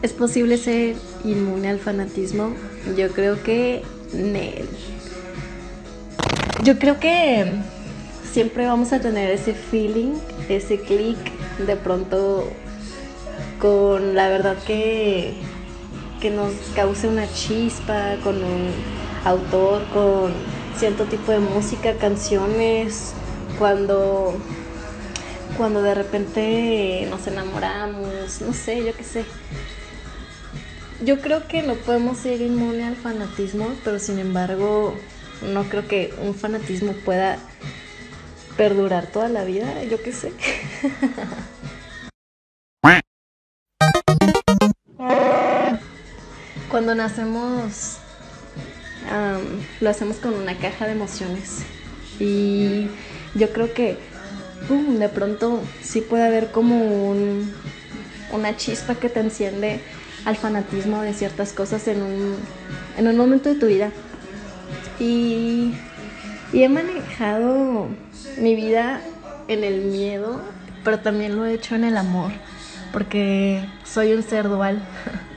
¿Es 0.00 0.12
posible 0.12 0.56
ser 0.56 0.94
inmune 1.24 1.68
al 1.68 1.80
fanatismo? 1.80 2.54
Yo 2.96 3.08
creo 3.10 3.42
que... 3.42 3.82
Yo 6.62 6.78
creo 6.78 7.00
que 7.00 7.46
siempre 8.22 8.66
vamos 8.66 8.92
a 8.92 9.00
tener 9.00 9.32
ese 9.32 9.52
feeling, 9.52 10.12
ese 10.48 10.78
clic 10.78 11.18
de 11.66 11.74
pronto 11.74 12.48
con 13.58 14.14
la 14.14 14.28
verdad 14.28 14.58
que, 14.64 15.32
que 16.20 16.30
nos 16.30 16.52
cause 16.76 17.08
una 17.08 17.26
chispa, 17.32 18.14
con 18.22 18.36
un 18.36 18.70
autor, 19.28 19.84
con 19.92 20.32
cierto 20.76 21.04
tipo 21.04 21.32
de 21.32 21.38
música, 21.38 21.94
canciones, 21.94 23.12
cuando, 23.58 24.34
cuando 25.56 25.82
de 25.82 25.94
repente 25.94 27.06
nos 27.10 27.26
enamoramos, 27.26 28.40
no 28.40 28.52
sé, 28.52 28.84
yo 28.84 28.94
qué 28.94 29.04
sé. 29.04 29.24
Yo 31.04 31.20
creo 31.20 31.46
que 31.46 31.62
no 31.62 31.74
podemos 31.74 32.18
ser 32.18 32.40
inmune 32.40 32.84
al 32.84 32.96
fanatismo, 32.96 33.68
pero 33.84 33.98
sin 33.98 34.18
embargo 34.18 34.94
no 35.42 35.64
creo 35.64 35.86
que 35.86 36.12
un 36.22 36.34
fanatismo 36.34 36.92
pueda 37.04 37.38
perdurar 38.56 39.06
toda 39.06 39.28
la 39.28 39.44
vida, 39.44 39.84
yo 39.84 40.02
qué 40.02 40.12
sé. 40.12 40.32
Cuando 46.70 46.94
nacemos 46.94 47.98
lo 49.80 49.90
hacemos 49.90 50.16
con 50.16 50.34
una 50.34 50.56
caja 50.56 50.86
de 50.86 50.92
emociones. 50.92 51.62
Y 52.18 52.88
yo 53.34 53.52
creo 53.52 53.72
que 53.72 53.96
de 54.68 55.08
pronto 55.08 55.62
sí 55.82 56.00
puede 56.00 56.26
haber 56.26 56.50
como 56.50 57.10
un, 57.10 57.52
una 58.32 58.56
chispa 58.56 58.94
que 58.96 59.08
te 59.08 59.20
enciende 59.20 59.80
al 60.24 60.36
fanatismo 60.36 61.00
de 61.00 61.14
ciertas 61.14 61.52
cosas 61.52 61.88
en 61.88 62.02
un, 62.02 62.36
en 62.96 63.08
un 63.08 63.16
momento 63.16 63.48
de 63.48 63.54
tu 63.54 63.66
vida. 63.66 63.90
Y, 64.98 65.72
y 66.52 66.62
he 66.62 66.68
manejado 66.68 67.88
mi 68.38 68.54
vida 68.54 69.00
en 69.46 69.64
el 69.64 69.82
miedo, 69.82 70.40
pero 70.84 70.98
también 70.98 71.36
lo 71.36 71.46
he 71.46 71.54
hecho 71.54 71.74
en 71.74 71.84
el 71.84 71.96
amor, 71.96 72.32
porque 72.92 73.64
soy 73.84 74.12
un 74.12 74.22
ser 74.22 74.48
dual. 74.48 74.82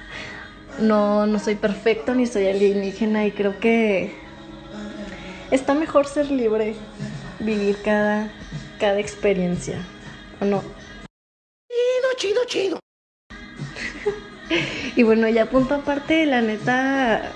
No, 0.82 1.28
no 1.28 1.38
soy 1.38 1.56
perfecto 1.56 2.16
ni 2.16 2.26
soy 2.26 2.48
alienígena 2.48 3.26
y 3.28 3.32
creo 3.32 3.60
que 3.60 4.12
está 5.52 5.76
mejor 5.76 6.08
ser 6.08 6.32
libre, 6.32 6.74
vivir 7.40 7.78
cada, 7.84 8.32
cada 8.80 9.00
experiencia, 9.00 9.86
¿o 10.40 10.46
no? 10.46 10.64
Chido, 11.70 12.10
chido, 12.18 12.46
chido. 12.46 12.80
y 14.96 15.04
bueno, 15.04 15.30
ya 15.30 15.46
punto 15.46 15.76
aparte, 15.76 16.26
la 16.26 16.42
neta, 16.42 17.32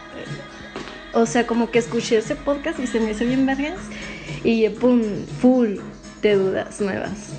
o 1.14 1.28
sea, 1.28 1.46
como 1.46 1.70
que 1.70 1.78
escuché 1.78 2.18
ese 2.18 2.36
podcast 2.36 2.80
y 2.80 2.88
se 2.88 3.00
me 3.00 3.12
hizo 3.12 3.26
bien 3.26 3.46
vergas 3.46 3.80
y 4.44 4.68
pum, 4.70 5.04
full 5.40 5.78
de 6.24 6.36
dudas 6.36 6.82
nuevas, 6.82 7.34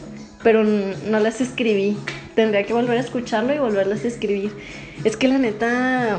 pero 0.45 0.63
no 0.63 1.19
las 1.19 1.41
escribí. 1.41 1.97
Tendría 2.37 2.65
que 2.65 2.75
volver 2.75 2.99
a 2.99 3.01
escucharlo 3.01 3.55
y 3.55 3.59
volverlas 3.59 4.05
a 4.05 4.09
escribir. 4.09 4.53
Es 5.05 5.17
que 5.17 5.29
la 5.29 5.39
neta 5.39 6.19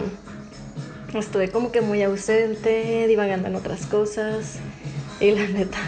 estuve 1.13 1.49
como 1.49 1.71
que 1.71 1.81
muy 1.81 2.01
ausente, 2.03 3.07
divagando 3.07 3.47
en 3.47 3.55
otras 3.55 3.85
cosas 3.85 4.59
y 5.19 5.31
la 5.31 5.47
neta 5.47 5.79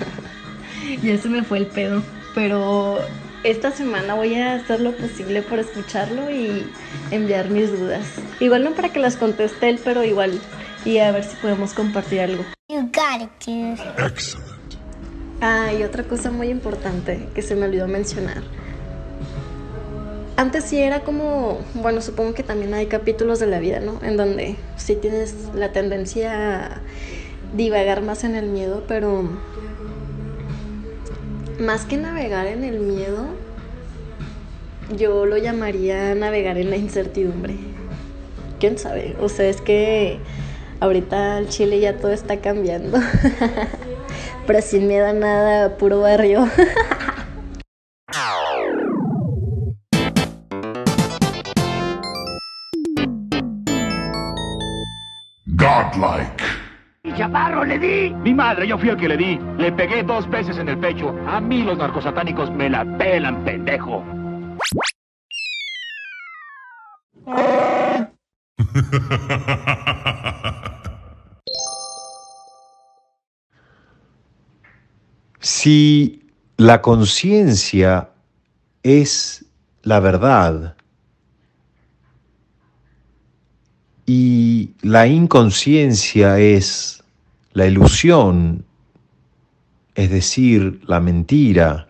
ya 1.04 1.18
se 1.18 1.30
me 1.30 1.44
fue 1.44 1.60
el 1.60 1.68
pedo, 1.68 2.02
pero 2.34 3.00
esta 3.44 3.72
semana 3.72 4.16
voy 4.16 4.36
a 4.36 4.56
hacer 4.56 4.82
lo 4.82 4.96
posible 4.96 5.42
por 5.42 5.60
escucharlo 5.60 6.30
y 6.30 6.66
enviar 7.12 7.50
mis 7.50 7.72
dudas. 7.72 8.06
Igual 8.40 8.64
no 8.64 8.72
para 8.72 8.90
que 8.90 9.00
las 9.00 9.18
conteste 9.18 9.70
él, 9.70 9.80
pero 9.84 10.04
igual 10.04 10.40
y 10.86 10.98
a 10.98 11.12
ver 11.12 11.24
si 11.24 11.36
podemos 11.38 11.74
compartir 11.74 12.22
algo. 12.22 12.44
You 12.70 12.82
got 12.82 13.22
it, 13.22 13.30
dude. 13.46 13.82
Excellent. 14.06 14.50
Ah, 15.42 15.72
y 15.74 15.84
otra 15.84 16.04
cosa 16.04 16.32
muy 16.32 16.50
importante 16.50 17.28
que 17.34 17.42
se 17.42 17.56
me 17.56 17.66
olvidó 17.66 17.88
mencionar. 17.88 18.44
Antes 20.40 20.64
sí 20.64 20.82
era 20.82 21.02
como, 21.02 21.60
bueno, 21.74 22.00
supongo 22.00 22.34
que 22.34 22.44
también 22.44 22.74
hay 22.74 22.86
capítulos 22.86 23.42
de 23.42 23.48
la 23.48 23.60
vida, 23.60 23.82
¿no? 23.82 24.00
En 24.02 24.16
donde 24.16 24.56
sí 24.78 24.96
tienes 24.96 25.36
la 25.54 25.74
tendencia 25.74 26.66
a 26.66 26.82
divagar 27.58 28.02
más 28.02 28.24
en 28.24 28.36
el 28.38 28.46
miedo, 28.46 28.86
pero 28.88 29.28
más 31.60 31.84
que 31.84 31.98
navegar 31.98 32.48
en 32.48 32.64
el 32.64 32.80
miedo, 32.80 33.26
yo 34.96 35.26
lo 35.26 35.36
llamaría 35.36 36.16
navegar 36.16 36.58
en 36.58 36.70
la 36.70 36.78
incertidumbre. 36.78 37.56
¿Quién 38.62 38.78
sabe? 38.78 39.18
O 39.20 39.28
sea, 39.28 39.50
es 39.50 39.60
que 39.60 40.20
ahorita 40.80 41.38
el 41.38 41.50
Chile 41.50 41.82
ya 41.82 41.98
todo 41.98 42.14
está 42.14 42.38
cambiando. 42.40 42.98
pero 44.48 44.62
sin 44.62 44.88
miedo 44.88 45.06
a 45.06 45.12
nada, 45.12 45.76
puro 45.76 46.00
barrio. 46.00 46.48
Godlike. 56.00 56.44
Chaparro, 57.18 57.64
le 57.66 57.78
di. 57.78 58.14
Mi 58.24 58.34
madre, 58.34 58.66
yo 58.66 58.78
fui 58.78 58.90
el 58.90 58.98
que 58.98 59.08
le 59.08 59.18
di. 59.18 59.40
Le 59.58 59.72
pegué 59.72 60.04
dos 60.04 60.30
veces 60.30 60.58
en 60.58 60.70
el 60.70 60.78
pecho. 60.78 61.14
A 61.28 61.42
mí 61.42 61.64
los 61.64 61.78
narcosatánicos 61.78 62.50
me 62.52 62.70
la 62.70 62.86
pelan, 62.98 63.44
pendejo. 63.44 64.04
Si 75.40 76.26
la 76.58 76.82
conciencia 76.82 78.10
es 78.84 79.46
la 79.84 80.00
verdad 80.00 80.76
y 84.12 84.72
la 84.82 85.06
inconsciencia 85.06 86.40
es 86.40 87.04
la 87.54 87.68
ilusión, 87.68 88.66
es 89.94 90.10
decir, 90.10 90.82
la 90.88 91.00
mentira, 91.00 91.90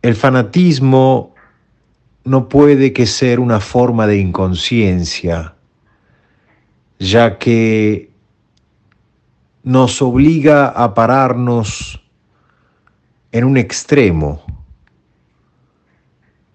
el 0.00 0.14
fanatismo 0.14 1.34
no 2.24 2.48
puede 2.48 2.94
que 2.94 3.04
ser 3.04 3.38
una 3.38 3.60
forma 3.60 4.06
de 4.06 4.20
inconsciencia, 4.20 5.54
ya 6.98 7.36
que 7.36 8.10
nos 9.64 10.00
obliga 10.00 10.68
a 10.68 10.94
pararnos 10.94 12.00
en 13.32 13.44
un 13.44 13.58
extremo. 13.58 14.42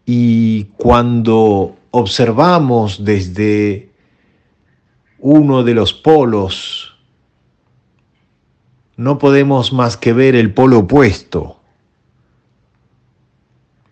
Y 0.08 0.63
cuando 0.78 1.79
observamos 1.91 3.04
desde 3.04 3.89
uno 5.19 5.63
de 5.63 5.73
los 5.73 5.93
polos, 5.93 6.97
no 8.95 9.17
podemos 9.17 9.71
más 9.73 9.97
que 9.97 10.13
ver 10.13 10.36
el 10.36 10.54
polo 10.54 10.80
opuesto. 10.80 11.60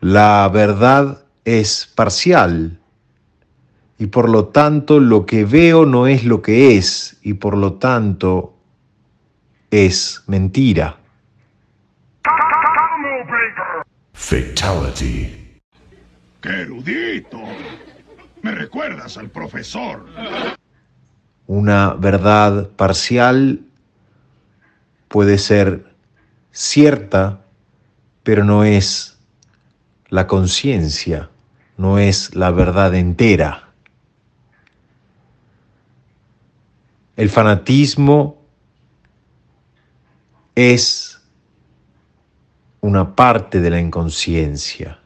La 0.02 0.50
verdad 0.54 1.24
es 1.46 1.92
parcial 1.96 2.80
y 3.98 4.08
por 4.08 4.30
lo 4.30 4.48
tanto 4.48 5.00
lo 5.00 5.26
que 5.26 5.46
veo 5.46 5.86
no 5.86 6.08
es 6.08 6.24
lo 6.24 6.42
que 6.42 6.78
es 6.78 7.18
y 7.22 7.34
por 7.34 7.58
lo 7.58 7.74
tanto 7.74 8.54
es 9.72 10.24
mentira. 10.28 10.98
Fatality. 14.14 15.60
¡Qué 16.42 16.50
erudito! 16.50 17.40
Me 18.48 18.56
recuerdas 18.56 19.18
al 19.18 19.30
profesor. 19.30 20.06
Una 21.48 21.96
verdad 21.96 22.70
parcial 22.70 23.60
puede 25.10 25.38
ser 25.38 25.94
cierta, 26.54 27.42
pero 28.24 28.46
no 28.46 28.64
es 28.64 29.18
la 30.08 30.28
conciencia, 30.28 31.30
no 31.76 32.00
es 32.00 32.36
la 32.36 32.52
verdad 32.52 32.96
entera. 32.96 33.68
El 37.18 37.30
fanatismo 37.30 38.38
es 40.56 41.20
una 42.80 43.14
parte 43.14 43.60
de 43.60 43.72
la 43.72 43.82
inconsciencia. 43.82 45.00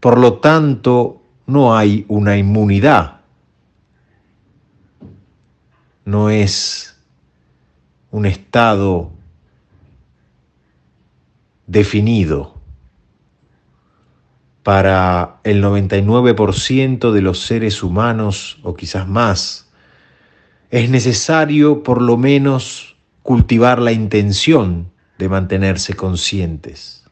Por 0.00 0.18
lo 0.18 0.34
tanto, 0.34 1.22
no 1.46 1.76
hay 1.76 2.04
una 2.08 2.36
inmunidad. 2.36 3.20
No 6.04 6.30
es 6.30 6.96
un 8.10 8.26
estado 8.26 9.12
definido. 11.66 12.54
Para 14.62 15.36
el 15.44 15.62
99% 15.62 17.12
de 17.12 17.22
los 17.22 17.40
seres 17.40 17.82
humanos, 17.82 18.58
o 18.62 18.74
quizás 18.74 19.06
más, 19.06 19.70
es 20.70 20.90
necesario 20.90 21.84
por 21.84 22.02
lo 22.02 22.16
menos 22.16 22.96
cultivar 23.22 23.80
la 23.80 23.92
intención 23.92 24.90
de 25.18 25.28
mantenerse 25.28 25.94
conscientes. 25.94 27.05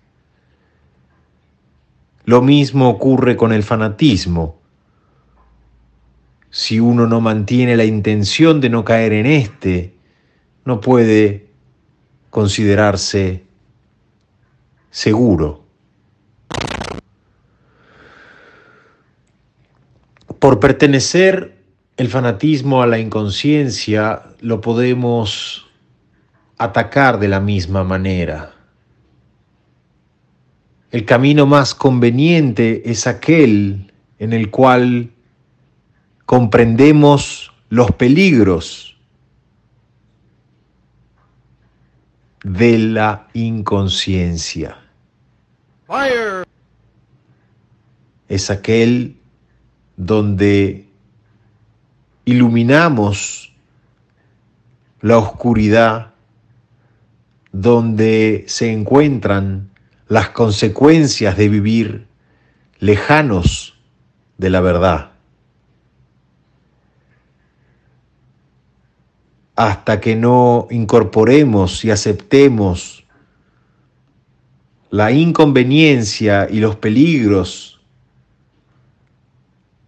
Lo 2.25 2.41
mismo 2.41 2.89
ocurre 2.89 3.37
con 3.37 3.53
el 3.53 3.63
fanatismo. 3.63 4.61
Si 6.51 6.81
uno 6.81 7.07
no 7.07 7.21
mantiene 7.21 7.77
la 7.77 7.85
intención 7.85 8.61
de 8.61 8.71
no 8.71 8.85
caer 8.85 9.13
en 9.13 9.27
este, 9.27 9.95
no 10.65 10.81
puede 10.81 11.51
considerarse 12.31 13.45
seguro. 14.91 15.65
Por 20.39 20.61
pertenecer 20.61 21.59
el 21.97 22.09
fanatismo 22.09 22.83
a 22.83 22.87
la 22.87 22.99
inconsciencia, 22.99 24.23
lo 24.41 24.61
podemos 24.61 25.67
atacar 26.59 27.19
de 27.19 27.29
la 27.29 27.41
misma 27.41 27.85
manera. 27.85 28.54
El 30.95 31.05
camino 31.05 31.45
más 31.45 31.75
conveniente 31.75 32.89
es 32.89 33.09
aquel 33.09 33.93
en 34.21 34.33
el 34.33 34.49
cual 34.53 35.11
comprendemos 36.25 37.53
los 37.69 37.91
peligros 37.91 38.97
de 42.45 42.79
la 42.79 43.27
inconsciencia. 43.33 44.79
Fire. 45.89 46.45
es 48.29 48.49
aquel 48.51 49.17
donde 49.97 50.87
iluminamos 52.25 53.53
la 55.01 55.19
oscuridad, 55.19 56.15
donde 57.51 58.45
se 58.47 58.71
encuentran 58.71 59.74
las 60.09 60.31
consecuencias 60.31 61.37
de 61.37 61.49
vivir 61.49 62.07
lejanos 62.79 63.75
de 64.39 64.51
la 64.51 64.61
verdad. 64.61 65.13
Hasta 69.57 70.01
que 70.01 70.17
no 70.17 70.67
incorporemos 70.71 71.85
y 71.85 71.91
aceptemos 71.91 73.05
la 74.91 75.11
inconveniencia 75.11 76.49
y 76.51 76.61
los 76.61 76.77
peligros 76.77 77.81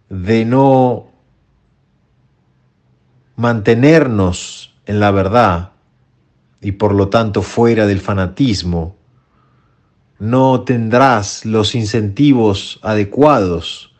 de 0.09 0.43
no 0.45 1.07
mantenernos 3.37 4.75
en 4.85 4.99
la 4.99 5.11
verdad 5.11 5.71
y 6.59 6.73
por 6.73 6.93
lo 6.93 7.07
tanto 7.07 7.41
fuera 7.41 7.85
del 7.85 8.01
fanatismo, 8.01 8.96
no 10.19 10.61
tendrás 10.61 11.45
los 11.45 11.75
incentivos 11.75 12.79
adecuados 12.81 13.93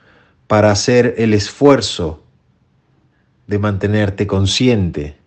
para 0.48 0.72
hacer 0.72 1.16
el 1.18 1.34
esfuerzo 1.34 2.24
de 3.46 3.60
mantenerte 3.60 4.28
consciente. 4.28 5.18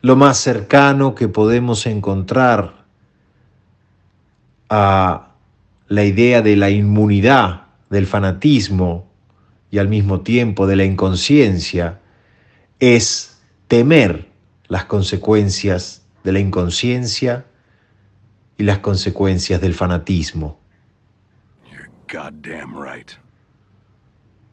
Lo 0.00 0.14
más 0.16 0.38
cercano 0.38 1.14
que 1.14 1.28
podemos 1.28 1.86
encontrar 1.86 2.84
a 4.68 5.32
la 5.88 6.04
idea 6.04 6.42
de 6.42 6.56
la 6.56 6.70
inmunidad 6.70 7.66
del 7.90 8.06
fanatismo 8.06 9.08
y 9.70 9.78
al 9.78 9.88
mismo 9.88 10.20
tiempo 10.20 10.66
de 10.66 10.76
la 10.76 10.84
inconsciencia 10.84 12.00
es 12.78 13.40
temer 13.66 14.28
las 14.68 14.84
consecuencias 14.84 16.02
de 16.28 16.32
la 16.32 16.40
inconsciencia 16.40 17.46
y 18.58 18.64
las 18.64 18.80
consecuencias 18.80 19.62
del 19.62 19.72
fanatismo. 19.72 20.60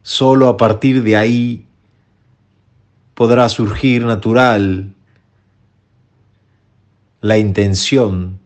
Solo 0.01 0.47
a 0.47 0.55
partir 0.55 1.03
de 1.03 1.17
ahí 1.17 1.67
podrá 3.13 3.49
surgir 3.49 4.05
natural 4.05 4.93
la 7.19 7.37
intención 7.37 8.39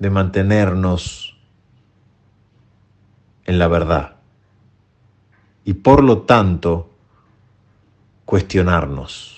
de 0.00 0.10
mantenernos 0.10 1.38
en 3.44 3.60
la 3.60 3.68
verdad 3.68 4.16
y 5.64 5.74
por 5.74 6.02
lo 6.02 6.22
tanto 6.22 6.90
cuestionarnos. 8.24 9.33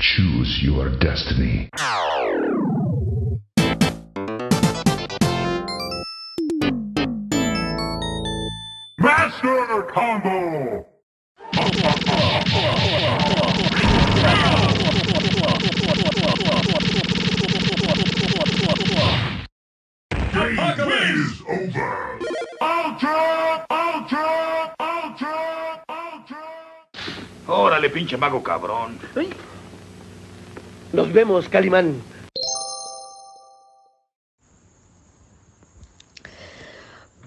Choose 0.00 0.62
your 0.62 0.90
destiny. 1.00 1.68
Master 9.00 9.82
Combo! 9.92 10.86
Game 20.32 20.58
is 20.92 21.42
over! 21.48 22.18
Ultra! 22.60 23.66
Ultra! 23.68 24.74
Ultra! 24.78 25.82
Ultra! 25.88 26.44
Órale, 27.48 27.90
pinche 27.90 28.16
mago 28.16 28.40
cabrón. 28.44 28.96
Nos 30.92 31.12
vemos, 31.12 31.48
Calimán. 31.48 32.00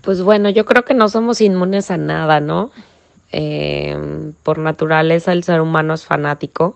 Pues 0.01 0.23
bueno, 0.23 0.49
yo 0.49 0.65
creo 0.65 0.83
que 0.83 0.95
no 0.95 1.09
somos 1.09 1.41
inmunes 1.41 1.91
a 1.91 1.97
nada, 1.97 2.39
¿no? 2.39 2.71
Eh, 3.31 4.33
por 4.43 4.57
naturaleza 4.57 5.31
el 5.31 5.43
ser 5.43 5.61
humano 5.61 5.93
es 5.93 6.05
fanático. 6.05 6.75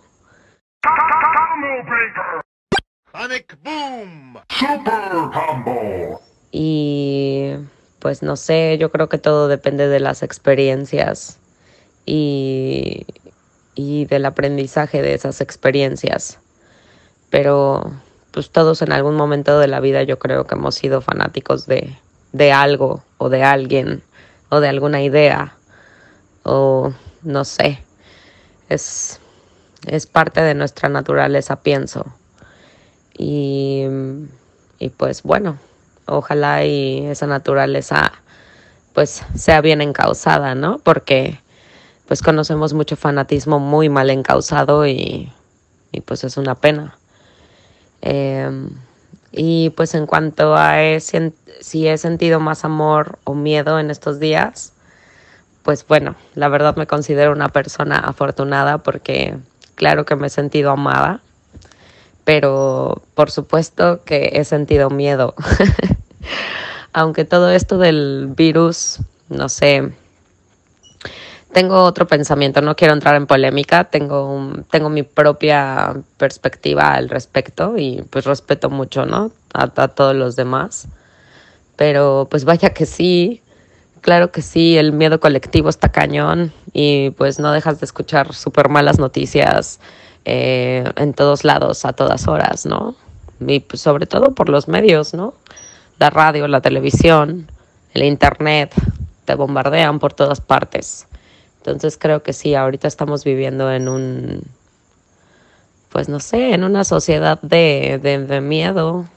Boom! 3.64 4.38
Super 4.50 5.12
Combo! 5.34 6.22
Y 6.52 7.54
pues 8.00 8.22
no 8.22 8.36
sé, 8.36 8.78
yo 8.78 8.92
creo 8.92 9.10
que 9.10 9.18
todo 9.18 9.48
depende 9.48 9.88
de 9.88 10.00
las 10.00 10.22
experiencias 10.22 11.40
y, 12.06 13.06
y 13.74 14.06
del 14.06 14.26
aprendizaje 14.26 15.02
de 15.02 15.16
esas 15.16 15.42
experiencias. 15.42 16.40
Pero 17.30 17.92
pues 18.32 18.50
todos 18.50 18.82
en 18.82 18.92
algún 18.92 19.16
momento 19.16 19.60
de 19.60 19.68
la 19.68 19.80
vida 19.80 20.04
yo 20.04 20.20
creo 20.20 20.46
que 20.46 20.56
hemos 20.56 20.76
sido 20.76 21.02
fanáticos 21.02 21.68
de, 21.68 21.96
de 22.34 22.52
algo 22.52 23.04
o 23.18 23.30
de 23.30 23.44
alguien 23.44 24.04
o 24.50 24.60
de 24.60 24.68
alguna 24.68 25.02
idea 25.02 25.56
o 26.44 26.94
no 27.24 27.46
sé. 27.46 27.82
Es, 28.70 29.20
es 29.88 30.06
parte 30.06 30.42
de 30.42 30.54
nuestra 30.54 30.90
naturaleza, 30.90 31.58
pienso. 31.58 32.06
Y, 33.18 33.86
y 34.80 34.90
pues 34.90 35.24
bueno, 35.24 35.58
ojalá 36.06 36.66
y 36.66 37.06
esa 37.06 37.28
naturaleza 37.28 38.12
pues 38.94 39.24
sea 39.36 39.62
bien 39.62 39.82
encausada, 39.82 40.56
¿no? 40.56 40.80
Porque 40.80 41.40
pues 42.08 42.22
conocemos 42.22 42.74
mucho 42.74 42.96
fanatismo 42.96 43.60
muy 43.60 43.90
mal 43.90 44.10
encausado 44.10 44.86
y, 44.88 45.32
y 45.92 46.02
pues 46.02 46.24
es 46.24 46.38
una 46.38 46.56
pena. 46.56 46.98
Eh, 48.06 48.50
y 49.32 49.72
pues 49.72 49.94
en 49.96 50.06
cuanto 50.06 50.56
a 50.56 50.78
si 51.60 51.88
he 51.88 51.98
sentido 51.98 52.40
más 52.40 52.64
amor 52.64 53.20
o 53.26 53.34
miedo 53.34 53.80
en 53.80 53.92
estos 53.92 54.20
días, 54.20 54.72
pues 55.64 55.86
bueno, 55.86 56.16
la 56.36 56.48
verdad 56.48 56.78
me 56.78 56.88
considero 56.88 57.34
una 57.34 57.50
persona 57.50 57.98
afortunada 57.98 58.78
porque 58.78 59.36
claro 59.74 60.06
que 60.06 60.16
me 60.16 60.28
he 60.28 60.30
sentido 60.30 60.72
amada, 60.72 61.22
pero 62.24 63.02
por 63.14 63.30
supuesto 63.30 64.04
que 64.06 64.30
he 64.34 64.46
sentido 64.46 64.90
miedo. 64.90 65.34
Aunque 66.94 67.26
todo 67.26 67.50
esto 67.50 67.78
del 67.78 68.32
virus, 68.38 69.00
no 69.28 69.50
sé, 69.50 69.92
tengo 71.56 71.84
otro 71.84 72.06
pensamiento, 72.06 72.60
no 72.62 72.76
quiero 72.76 72.94
entrar 72.94 73.16
en 73.16 73.28
polémica, 73.28 73.86
tengo, 73.86 74.30
un, 74.30 74.66
tengo 74.70 74.90
mi 74.90 75.04
propia 75.04 75.96
perspectiva 76.18 76.94
al 76.96 77.08
respecto 77.08 77.78
y 77.78 78.04
pues 78.10 78.26
respeto 78.26 78.70
mucho, 78.70 79.06
a, 79.54 79.88
todos 79.88 80.14
los 80.14 80.36
demás. 80.36 80.90
Pero 81.78 82.28
pues 82.30 82.44
vaya 82.44 82.72
que 82.72 82.86
sí, 82.86 83.42
claro 84.02 84.34
que 84.34 84.42
sí, 84.42 84.78
el 84.78 84.92
miedo 84.92 85.22
colectivo 85.22 85.70
está 85.70 85.94
cañón 85.94 86.52
y 86.74 87.12
pues 87.12 87.40
no 87.40 87.54
dejas 87.54 87.80
de 87.80 87.86
escuchar 87.86 88.34
súper 88.34 88.68
malas 88.68 89.00
noticias 89.00 89.80
eh, 90.26 90.84
en 90.98 91.14
todos 91.14 91.46
lados, 91.46 91.86
a 91.86 91.94
todas 91.94 92.28
horas, 92.28 92.66
¿no? 92.66 92.98
Y 93.40 93.62
pues, 93.62 93.82
sobre 93.82 94.08
todo 94.08 94.36
por 94.36 94.50
los 94.50 94.68
medios, 94.68 95.14
¿no? 95.14 95.34
La 96.00 96.10
radio, 96.10 96.50
la 96.50 96.60
televisión, 96.60 97.50
el 97.94 98.04
internet, 98.04 98.74
te 99.24 99.36
bombardean 99.36 100.00
por 100.00 100.12
todas 100.12 100.42
partes. 100.42 101.08
Entonces 101.66 101.98
creo 101.98 102.22
que 102.22 102.32
sí, 102.32 102.54
ahorita 102.54 102.88
estamos 102.88 103.24
viviendo 103.24 103.72
en 103.72 103.90
un, 103.90 104.44
pues 105.90 106.10
no 106.10 106.20
sé, 106.20 106.54
en 106.54 106.64
una 106.64 106.84
sociedad 106.84 107.42
de, 107.42 108.00
de, 108.00 108.42
miedo. 108.42 109.08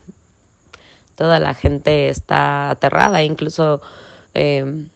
Toda 1.15 1.41
la 1.41 1.53
gente 1.53 2.09
está 2.09 2.71
aterrada, 2.71 3.23
incluso 3.23 3.83
eh, 4.33 4.87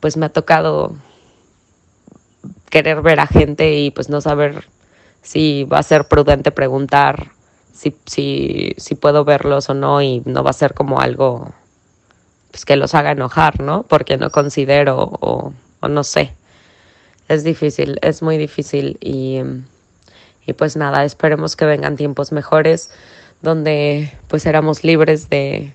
pues 0.00 0.16
me 0.16 0.26
ha 0.26 0.30
tocado 0.30 0.96
querer 2.70 3.02
ver 3.02 3.20
a 3.20 3.28
gente 3.28 3.76
y 3.76 3.92
pues 3.92 4.08
no 4.08 4.20
saber 4.20 4.64
si 5.22 5.62
va 5.64 5.78
a 5.78 5.84
ser 5.84 6.08
prudente 6.08 6.50
preguntar 6.50 7.30
si, 7.72 7.96
si, 8.06 8.74
si 8.78 8.96
puedo 8.96 9.24
verlos 9.24 9.70
o 9.70 9.74
no 9.74 10.02
y 10.02 10.22
no 10.24 10.42
va 10.42 10.50
a 10.50 10.54
ser 10.54 10.74
como 10.74 11.00
algo 11.00 11.52
pues 12.50 12.64
que 12.64 12.74
los 12.74 12.96
haga 12.96 13.12
enojar, 13.12 13.60
¿no? 13.60 13.84
Porque 13.84 14.16
no 14.16 14.30
considero 14.30 15.08
o 15.20 15.52
no 15.88 16.02
sé 16.02 16.34
es 17.30 17.44
difícil, 17.44 17.98
es 18.02 18.22
muy 18.22 18.38
difícil 18.38 18.98
y, 19.00 19.40
y, 20.46 20.52
pues 20.52 20.76
nada, 20.76 21.04
esperemos 21.04 21.54
que 21.54 21.64
vengan 21.64 21.96
tiempos 21.96 22.32
mejores 22.32 22.90
donde 23.40 24.12
pues 24.26 24.46
éramos 24.46 24.82
libres 24.82 25.30
de, 25.30 25.72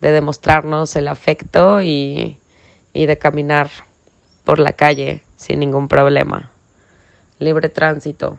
de 0.00 0.10
demostrarnos 0.10 0.96
el 0.96 1.06
afecto 1.06 1.80
y, 1.80 2.38
y 2.92 3.06
de 3.06 3.18
caminar 3.18 3.70
por 4.44 4.58
la 4.58 4.72
calle 4.72 5.22
sin 5.36 5.60
ningún 5.60 5.86
problema. 5.86 6.50
Libre 7.38 7.68
tránsito. 7.68 8.38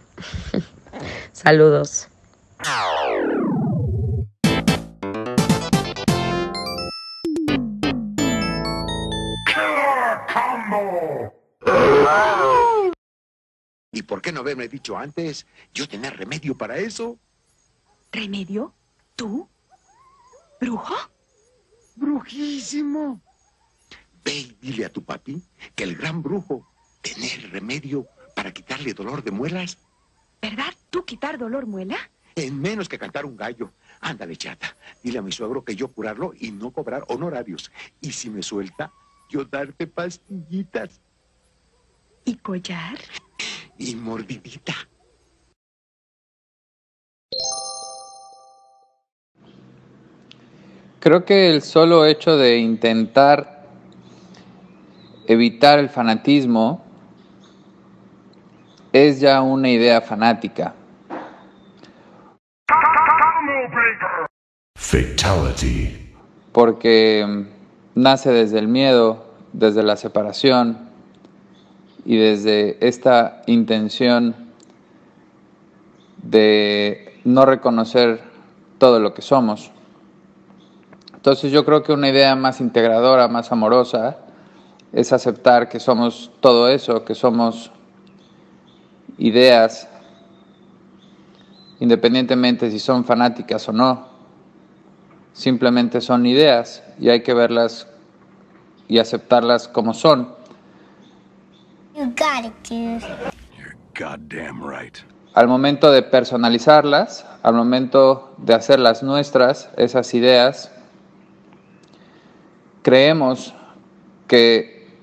Saludos. 1.32 2.10
¿Y 13.92 14.02
por 14.04 14.22
qué 14.22 14.32
no 14.32 14.42
haberme 14.42 14.68
dicho 14.68 14.98
antes? 14.98 15.48
Yo 15.74 15.88
tenía 15.88 16.10
remedio 16.10 16.56
para 16.58 16.78
eso. 16.78 17.18
¿Remedio? 18.12 18.74
¿Tú? 19.16 19.48
¿Brujo? 20.60 20.96
Brujísimo. 21.96 23.22
Ve 24.24 24.34
y 24.34 24.58
dile 24.62 24.86
a 24.86 24.90
tu 24.92 25.04
papi 25.04 25.42
que 25.76 25.84
el 25.84 25.96
gran 25.96 26.22
brujo 26.22 26.68
tiene 27.02 27.34
el 27.34 27.52
remedio 27.52 28.08
para 28.36 28.52
quitarle 28.54 28.94
dolor 28.94 29.24
de 29.24 29.32
muelas 29.32 29.78
¿Verdad? 30.42 30.74
¿Tú 30.90 31.04
quitar 31.06 31.38
dolor 31.38 31.66
muela? 31.66 31.98
en 32.36 32.62
menos 32.62 32.88
que 32.88 33.00
cantar 33.00 33.26
un 33.26 33.36
gallo. 33.36 33.72
Ándale, 34.00 34.36
chata. 34.38 34.76
Dile 35.02 35.18
a 35.18 35.22
mi 35.24 35.32
suegro 35.32 35.66
que 35.66 35.76
yo 35.76 35.88
curarlo 35.88 36.34
y 36.40 36.52
no 36.52 36.70
cobrar 36.70 37.04
honorarios. 37.08 37.72
Y 38.00 38.12
si 38.12 38.30
me 38.30 38.44
suelta, 38.44 38.92
yo 39.28 39.44
darte 39.44 39.88
pastillitas 39.88 41.02
¿Y 42.28 42.36
collar? 42.36 42.98
y 43.78 43.96
mordidita. 43.96 44.74
Creo 51.00 51.24
que 51.24 51.50
el 51.52 51.62
solo 51.62 52.06
hecho 52.06 52.36
de 52.36 52.58
intentar 52.58 53.66
evitar 55.26 55.80
el 55.80 55.88
fanatismo 55.88 56.84
es 58.92 59.22
ya 59.22 59.42
una 59.42 59.70
idea 59.70 60.02
fanática. 60.02 60.74
Fatality. 64.76 66.14
porque 66.52 67.46
nace 67.96 68.32
desde 68.32 68.60
el 68.60 68.68
miedo, 68.68 69.34
desde 69.54 69.82
la 69.84 69.96
separación 69.96 70.87
y 72.08 72.18
desde 72.18 72.78
esta 72.80 73.44
intención 73.46 74.36
de 76.24 77.20
no 77.24 77.46
reconocer 77.46 78.22
todo 78.80 79.00
lo 79.00 79.14
que 79.14 79.22
somos. 79.22 79.72
Entonces 81.14 81.52
yo 81.52 81.64
creo 81.66 81.84
que 81.84 81.94
una 81.94 82.10
idea 82.10 82.36
más 82.36 82.62
integradora, 82.62 83.28
más 83.28 83.52
amorosa, 83.52 84.18
es 84.92 85.14
aceptar 85.14 85.70
que 85.70 85.80
somos 85.80 86.32
todo 86.40 86.70
eso, 86.70 87.06
que 87.06 87.14
somos 87.14 87.72
ideas, 89.20 89.88
independientemente 91.80 92.72
si 92.72 92.80
son 92.80 93.06
fanáticas 93.06 93.70
o 93.70 93.74
no 93.74 94.18
simplemente 95.38 96.02
son 96.02 96.26
ideas 96.26 96.84
y 97.00 97.10
hay 97.10 97.22
que 97.22 97.36
verlas 97.36 97.88
y 98.88 98.98
aceptarlas 98.98 99.68
como 99.68 99.94
son. 99.94 100.37
You 101.98 102.14
got 102.16 102.46
it, 102.46 102.54
dude. 102.70 103.04
Goddamn 103.96 104.62
right. 104.62 104.96
Al 105.34 105.48
momento 105.48 105.92
de 105.92 106.04
personalizarlas, 106.04 107.26
al 107.42 107.56
momento 107.56 108.36
de 108.38 108.54
hacerlas 108.54 109.02
nuestras, 109.02 109.72
esas 109.78 110.14
ideas, 110.14 110.72
creemos 112.84 113.56
que 114.28 114.96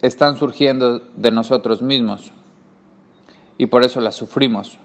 están 0.00 0.36
surgiendo 0.36 1.00
de 1.00 1.32
nosotros 1.32 1.82
mismos 1.82 2.30
y 3.58 3.66
por 3.66 3.84
eso 3.84 4.00
las 4.00 4.14
sufrimos 4.14 4.78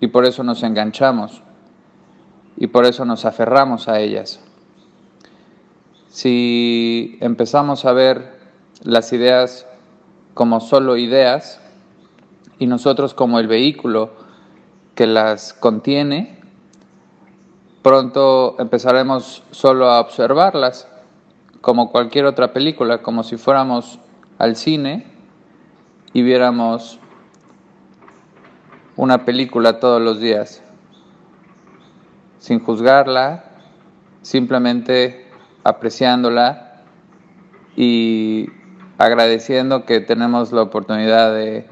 y 0.00 0.06
por 0.06 0.24
eso 0.24 0.42
nos 0.42 0.62
enganchamos 0.62 1.42
y 2.56 2.68
por 2.68 2.86
eso 2.86 3.04
nos 3.04 3.26
aferramos 3.26 3.88
a 3.88 4.00
ellas. 4.00 4.40
Si 6.08 7.18
empezamos 7.20 7.84
a 7.84 7.92
ver 7.92 8.38
las 8.82 9.12
ideas 9.12 9.66
como 10.38 10.60
solo 10.60 10.96
ideas 10.96 11.60
y 12.60 12.68
nosotros 12.68 13.12
como 13.12 13.40
el 13.40 13.48
vehículo 13.48 14.12
que 14.94 15.08
las 15.08 15.52
contiene, 15.52 16.38
pronto 17.82 18.54
empezaremos 18.60 19.42
solo 19.50 19.90
a 19.90 19.98
observarlas 19.98 20.86
como 21.60 21.90
cualquier 21.90 22.24
otra 22.24 22.52
película, 22.52 23.02
como 23.02 23.24
si 23.24 23.36
fuéramos 23.36 23.98
al 24.38 24.54
cine 24.54 25.08
y 26.12 26.22
viéramos 26.22 27.00
una 28.94 29.24
película 29.24 29.80
todos 29.80 30.00
los 30.00 30.20
días 30.20 30.62
sin 32.38 32.60
juzgarla, 32.60 33.44
simplemente 34.22 35.32
apreciándola 35.64 36.84
y 37.74 38.50
agradeciendo 38.98 39.86
que 39.86 40.00
tenemos 40.00 40.52
la 40.52 40.62
oportunidad 40.62 41.32
de, 41.34 41.66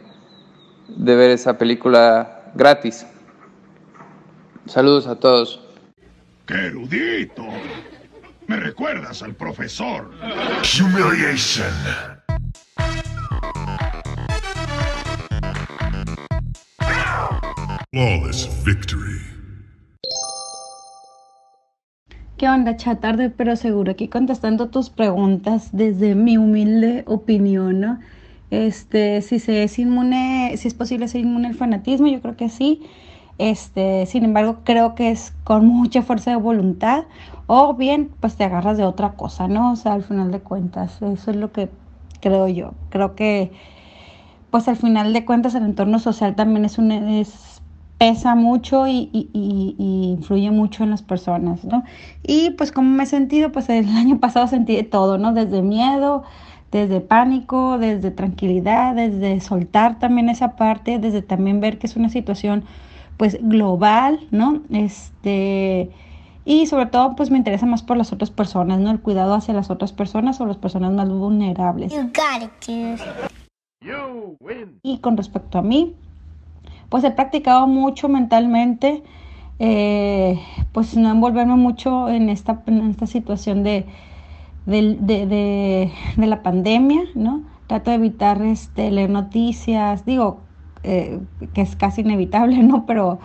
de 0.88 1.16
ver 1.16 1.30
esa 1.30 1.58
película 1.58 2.52
gratis. 2.54 3.06
Saludos 4.66 5.06
a 5.06 5.16
todos. 5.16 5.60
¡Qué 6.46 6.54
erudito! 6.54 7.44
Me 8.46 8.56
recuerdas 8.56 9.22
al 9.22 9.34
profesor. 9.34 10.10
Humiliation. 10.80 11.66
Flawless 17.92 18.48
victory. 18.64 19.35
¿Qué 22.36 22.48
onda, 22.50 22.76
chatarde? 22.76 23.30
Pero 23.30 23.56
seguro 23.56 23.92
aquí 23.92 24.08
contestando 24.08 24.68
tus 24.68 24.90
preguntas 24.90 25.70
desde 25.72 26.14
mi 26.14 26.36
humilde 26.36 27.02
opinión, 27.06 27.80
¿no? 27.80 27.98
Este, 28.50 29.22
si 29.22 29.38
se 29.38 29.62
es 29.62 29.78
inmune, 29.78 30.54
si 30.58 30.68
es 30.68 30.74
posible 30.74 31.08
ser 31.08 31.22
inmune 31.22 31.48
al 31.48 31.54
fanatismo, 31.54 32.08
yo 32.08 32.20
creo 32.20 32.36
que 32.36 32.50
sí. 32.50 32.82
Este, 33.38 34.04
sin 34.06 34.24
embargo, 34.24 34.58
creo 34.64 34.94
que 34.94 35.10
es 35.10 35.32
con 35.44 35.66
mucha 35.66 36.02
fuerza 36.02 36.30
de 36.30 36.36
voluntad 36.36 37.04
o 37.46 37.74
bien 37.74 38.10
pues 38.20 38.36
te 38.36 38.44
agarras 38.44 38.76
de 38.76 38.84
otra 38.84 39.12
cosa, 39.12 39.48
¿no? 39.48 39.72
O 39.72 39.76
sea, 39.76 39.94
al 39.94 40.02
final 40.02 40.30
de 40.30 40.40
cuentas, 40.40 41.00
eso 41.00 41.30
es 41.30 41.36
lo 41.36 41.52
que 41.52 41.70
creo 42.20 42.48
yo. 42.48 42.74
Creo 42.90 43.14
que 43.14 43.52
pues 44.50 44.68
al 44.68 44.76
final 44.76 45.12
de 45.12 45.24
cuentas 45.24 45.54
el 45.54 45.64
entorno 45.64 45.98
social 45.98 46.34
también 46.36 46.64
es 46.64 46.78
un 46.78 46.92
es, 46.92 47.55
pesa 47.98 48.34
mucho 48.34 48.86
y, 48.86 49.08
y, 49.12 49.30
y, 49.32 49.74
y 49.78 50.10
influye 50.10 50.50
mucho 50.50 50.84
en 50.84 50.90
las 50.90 51.02
personas, 51.02 51.64
¿no? 51.64 51.84
Y 52.22 52.50
pues 52.50 52.72
como 52.72 52.90
me 52.90 53.04
he 53.04 53.06
sentido, 53.06 53.52
pues 53.52 53.68
el 53.68 53.88
año 53.96 54.20
pasado 54.20 54.46
sentí 54.46 54.76
de 54.76 54.84
todo, 54.84 55.18
¿no? 55.18 55.32
Desde 55.32 55.62
miedo, 55.62 56.24
desde 56.70 57.00
pánico, 57.00 57.78
desde 57.78 58.10
tranquilidad, 58.10 58.94
desde 58.94 59.40
soltar 59.40 59.98
también 59.98 60.28
esa 60.28 60.56
parte, 60.56 60.98
desde 60.98 61.22
también 61.22 61.60
ver 61.60 61.78
que 61.78 61.86
es 61.86 61.96
una 61.96 62.08
situación 62.08 62.64
pues 63.16 63.38
global, 63.40 64.20
¿no? 64.30 64.62
Este, 64.70 65.90
y 66.44 66.66
sobre 66.66 66.86
todo 66.86 67.16
pues 67.16 67.30
me 67.30 67.38
interesa 67.38 67.64
más 67.64 67.82
por 67.82 67.96
las 67.96 68.12
otras 68.12 68.30
personas, 68.30 68.78
¿no? 68.78 68.90
El 68.90 69.00
cuidado 69.00 69.34
hacia 69.34 69.54
las 69.54 69.70
otras 69.70 69.92
personas 69.92 70.40
o 70.40 70.46
las 70.46 70.58
personas 70.58 70.92
más 70.92 71.08
vulnerables. 71.08 71.92
You 71.92 72.02
got 72.02 72.42
it, 72.42 72.50
dude. 72.66 73.02
You 73.80 74.36
win. 74.40 74.80
Y 74.82 74.98
con 74.98 75.16
respecto 75.16 75.58
a 75.58 75.62
mí, 75.62 75.94
pues 76.96 77.04
he 77.04 77.10
practicado 77.10 77.66
mucho 77.66 78.08
mentalmente, 78.08 79.02
eh, 79.58 80.40
pues 80.72 80.96
no 80.96 81.10
envolverme 81.10 81.54
mucho 81.54 82.08
en 82.08 82.30
esta, 82.30 82.62
en 82.64 82.88
esta 82.88 83.06
situación 83.06 83.62
de, 83.64 83.84
de, 84.64 84.96
de, 86.16 86.26
la 86.26 86.42
pandemia, 86.42 87.02
¿no? 87.14 87.42
Trato 87.66 87.90
de 87.90 87.96
evitar 87.96 88.40
este, 88.40 88.90
leer 88.90 89.10
noticias, 89.10 90.06
digo, 90.06 90.40
eh, 90.84 91.20
que 91.52 91.60
es 91.60 91.76
casi 91.76 92.00
inevitable, 92.00 92.56
¿no? 92.62 92.86
Pero 92.86 93.18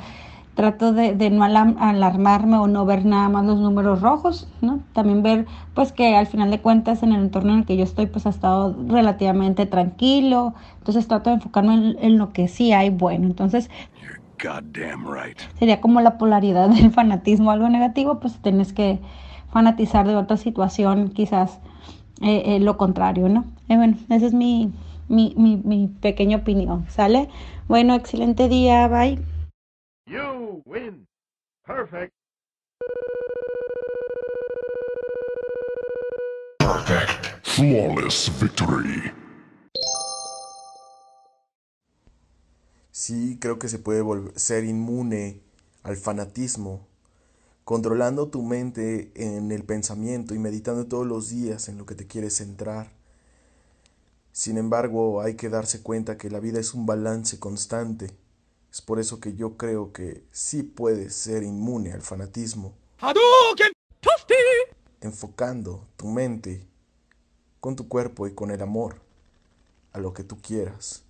trato 0.55 0.91
de, 0.91 1.15
de, 1.15 1.29
no 1.29 1.43
alarmarme 1.43 2.57
o 2.57 2.67
no 2.67 2.85
ver 2.85 3.05
nada 3.05 3.29
más 3.29 3.45
los 3.45 3.59
números 3.59 4.01
rojos, 4.01 4.47
¿no? 4.61 4.79
También 4.93 5.23
ver, 5.23 5.45
pues, 5.73 5.91
que 5.91 6.15
al 6.15 6.27
final 6.27 6.51
de 6.51 6.59
cuentas 6.59 7.03
en 7.03 7.13
el 7.13 7.21
entorno 7.21 7.53
en 7.53 7.59
el 7.59 7.65
que 7.65 7.77
yo 7.77 7.83
estoy, 7.83 8.07
pues, 8.07 8.25
ha 8.25 8.29
estado 8.29 8.75
relativamente 8.87 9.65
tranquilo. 9.65 10.53
Entonces 10.79 11.07
trato 11.07 11.29
de 11.29 11.37
enfocarme 11.37 11.73
en, 11.73 11.97
en 11.99 12.17
lo 12.17 12.33
que 12.33 12.47
sí 12.47 12.73
hay 12.73 12.89
bueno. 12.89 13.27
Entonces, 13.27 13.69
right. 14.43 15.39
sería 15.59 15.81
como 15.81 16.01
la 16.01 16.17
polaridad 16.17 16.69
del 16.69 16.91
fanatismo, 16.91 17.51
algo 17.51 17.69
negativo, 17.69 18.19
pues 18.19 18.39
tienes 18.41 18.73
que 18.73 18.99
fanatizar 19.51 20.07
de 20.07 20.15
otra 20.15 20.37
situación, 20.37 21.09
quizás 21.09 21.59
eh, 22.21 22.43
eh, 22.45 22.59
lo 22.59 22.77
contrario, 22.77 23.29
¿no? 23.29 23.45
Eh, 23.69 23.75
bueno, 23.77 23.97
esa 24.09 24.25
es 24.25 24.33
mi, 24.33 24.71
mi, 25.07 25.33
mi, 25.37 25.57
mi 25.57 25.87
pequeña 25.87 26.37
opinión, 26.37 26.85
¿sale? 26.89 27.29
Bueno, 27.67 27.95
excelente 27.95 28.47
día, 28.47 28.87
bye. 28.87 29.30
You 30.07 30.63
win. 30.65 31.07
Perfect. 31.63 32.11
Perfect. 36.59 37.45
Flawless 37.47 38.29
victory. 38.39 39.11
Sí, 42.91 43.37
creo 43.39 43.59
que 43.59 43.67
se 43.67 43.79
puede 43.79 44.01
volver, 44.01 44.37
ser 44.39 44.63
inmune 44.63 45.41
al 45.83 45.97
fanatismo, 45.97 46.87
controlando 47.63 48.29
tu 48.29 48.41
mente 48.41 49.11
en 49.15 49.51
el 49.51 49.63
pensamiento 49.63 50.33
y 50.33 50.39
meditando 50.39 50.87
todos 50.87 51.05
los 51.05 51.29
días 51.29 51.69
en 51.69 51.77
lo 51.77 51.85
que 51.85 51.95
te 51.95 52.07
quieres 52.07 52.37
centrar. 52.37 52.91
Sin 54.31 54.57
embargo, 54.57 55.21
hay 55.21 55.35
que 55.35 55.49
darse 55.49 55.81
cuenta 55.83 56.17
que 56.17 56.29
la 56.29 56.39
vida 56.39 56.59
es 56.59 56.73
un 56.73 56.85
balance 56.85 57.39
constante. 57.39 58.11
Es 58.71 58.81
por 58.81 58.99
eso 58.99 59.19
que 59.19 59.35
yo 59.35 59.57
creo 59.57 59.91
que 59.91 60.25
sí 60.31 60.63
puedes 60.63 61.13
ser 61.13 61.43
inmune 61.43 61.91
al 61.91 62.01
fanatismo. 62.01 62.73
Enfocando 65.01 65.87
tu 65.97 66.07
mente 66.07 66.65
con 67.59 67.75
tu 67.75 67.89
cuerpo 67.89 68.27
y 68.27 68.33
con 68.33 68.49
el 68.49 68.61
amor 68.61 69.01
a 69.91 69.99
lo 69.99 70.13
que 70.13 70.23
tú 70.23 70.37
quieras. 70.41 71.03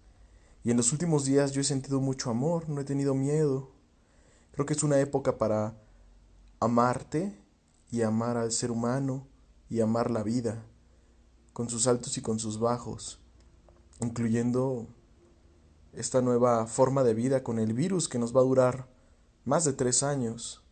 Y 0.63 0.71
en 0.71 0.77
los 0.77 0.91
últimos 0.91 1.25
días 1.25 1.51
yo 1.51 1.61
he 1.61 1.63
sentido 1.63 2.01
mucho 2.01 2.31
amor, 2.31 2.67
no 2.67 2.81
he 2.81 2.83
tenido 2.83 3.13
miedo. 3.13 3.69
Creo 4.53 4.65
que 4.65 4.73
es 4.73 4.81
una 4.81 4.99
época 4.99 5.37
para 5.37 5.75
amarte 6.59 7.37
y 7.91 8.01
amar 8.01 8.37
al 8.37 8.51
ser 8.51 8.71
humano 8.71 9.27
y 9.69 9.81
amar 9.81 10.09
la 10.09 10.23
vida, 10.23 10.65
con 11.53 11.69
sus 11.69 11.87
altos 11.87 12.17
y 12.17 12.21
con 12.21 12.39
sus 12.39 12.59
bajos, 12.59 13.19
incluyendo 14.01 14.87
esta 15.93 16.21
nueva 16.21 16.67
forma 16.67 17.03
de 17.03 17.13
vida 17.13 17.43
con 17.43 17.59
el 17.59 17.73
virus 17.73 18.07
que 18.07 18.19
nos 18.19 18.35
va 18.35 18.41
a 18.41 18.45
durar 18.45 18.87
más 19.45 19.65
de 19.65 19.73
tres 19.73 20.03
años. 20.03 20.63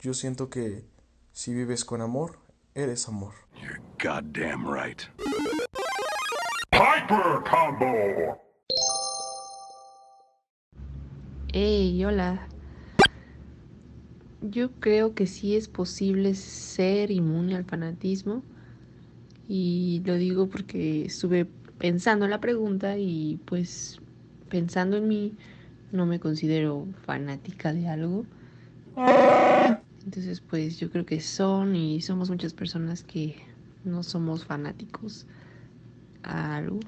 Yo 0.00 0.14
siento 0.14 0.50
que 0.50 0.84
si 1.32 1.52
vives 1.52 1.84
con 1.84 2.00
amor, 2.00 2.38
eres 2.74 3.08
amor. 3.08 3.34
Goddamn 4.02 4.66
right. 4.72 5.02
Hyper 6.72 7.42
Combo. 7.50 8.38
Hey, 11.52 12.04
hola. 12.04 12.48
Yo 14.42 14.70
creo 14.78 15.14
que 15.14 15.26
sí 15.26 15.56
es 15.56 15.68
posible 15.68 16.34
ser 16.34 17.10
inmune 17.10 17.56
al 17.56 17.64
fanatismo. 17.64 18.42
Y 19.48 20.02
lo 20.04 20.16
digo 20.16 20.48
porque 20.48 21.06
estuve 21.06 21.46
pensando 21.78 22.24
en 22.24 22.30
la 22.30 22.40
pregunta 22.40 22.96
y 22.98 23.38
pues 23.44 24.00
pensando 24.48 24.96
en 24.96 25.08
mí, 25.08 25.34
no 25.92 26.06
me 26.06 26.20
considero 26.20 26.86
fanática 27.04 27.72
de 27.72 27.88
algo. 27.88 28.24
Entonces 30.04 30.40
pues 30.40 30.78
yo 30.78 30.90
creo 30.90 31.04
que 31.04 31.20
son 31.20 31.76
y 31.76 32.00
somos 32.00 32.30
muchas 32.30 32.54
personas 32.54 33.02
que 33.02 33.36
no 33.84 34.02
somos 34.02 34.44
fanáticos 34.44 35.26
a 36.22 36.56
algo. 36.56 36.80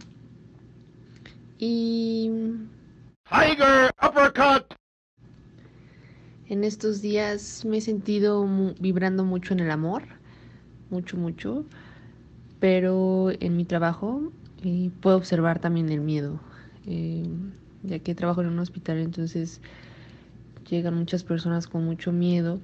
Y 1.59 2.31
Tiger 3.29 3.90
Uppercut. 4.03 4.79
en 6.48 6.64
estos 6.64 7.03
días 7.03 7.64
me 7.64 7.79
he 7.79 7.81
sentido 7.81 8.46
vibrando 8.81 9.24
mucho 9.24 9.53
en 9.53 9.61
el 9.61 9.70
amor, 9.70 10.05
mucho, 10.90 11.16
mucho, 11.16 11.66
pero 12.59 13.31
en 13.40 13.57
mi 13.57 13.64
trabajo 13.64 14.33
eh, 14.64 14.90
puedo 15.01 15.16
observar 15.16 15.61
también 15.61 15.88
el 15.90 16.01
miedo, 16.01 16.40
eh, 16.87 17.29
ya 17.83 17.99
que 18.01 18.14
trabajo 18.14 18.40
en 18.40 18.49
un 18.49 18.59
hospital, 18.59 18.99
entonces 18.99 19.61
llegan 20.68 20.94
muchas 20.94 21.23
personas 21.25 21.66
con 21.66 21.85
mucho 21.85 22.12
miedo 22.12 22.61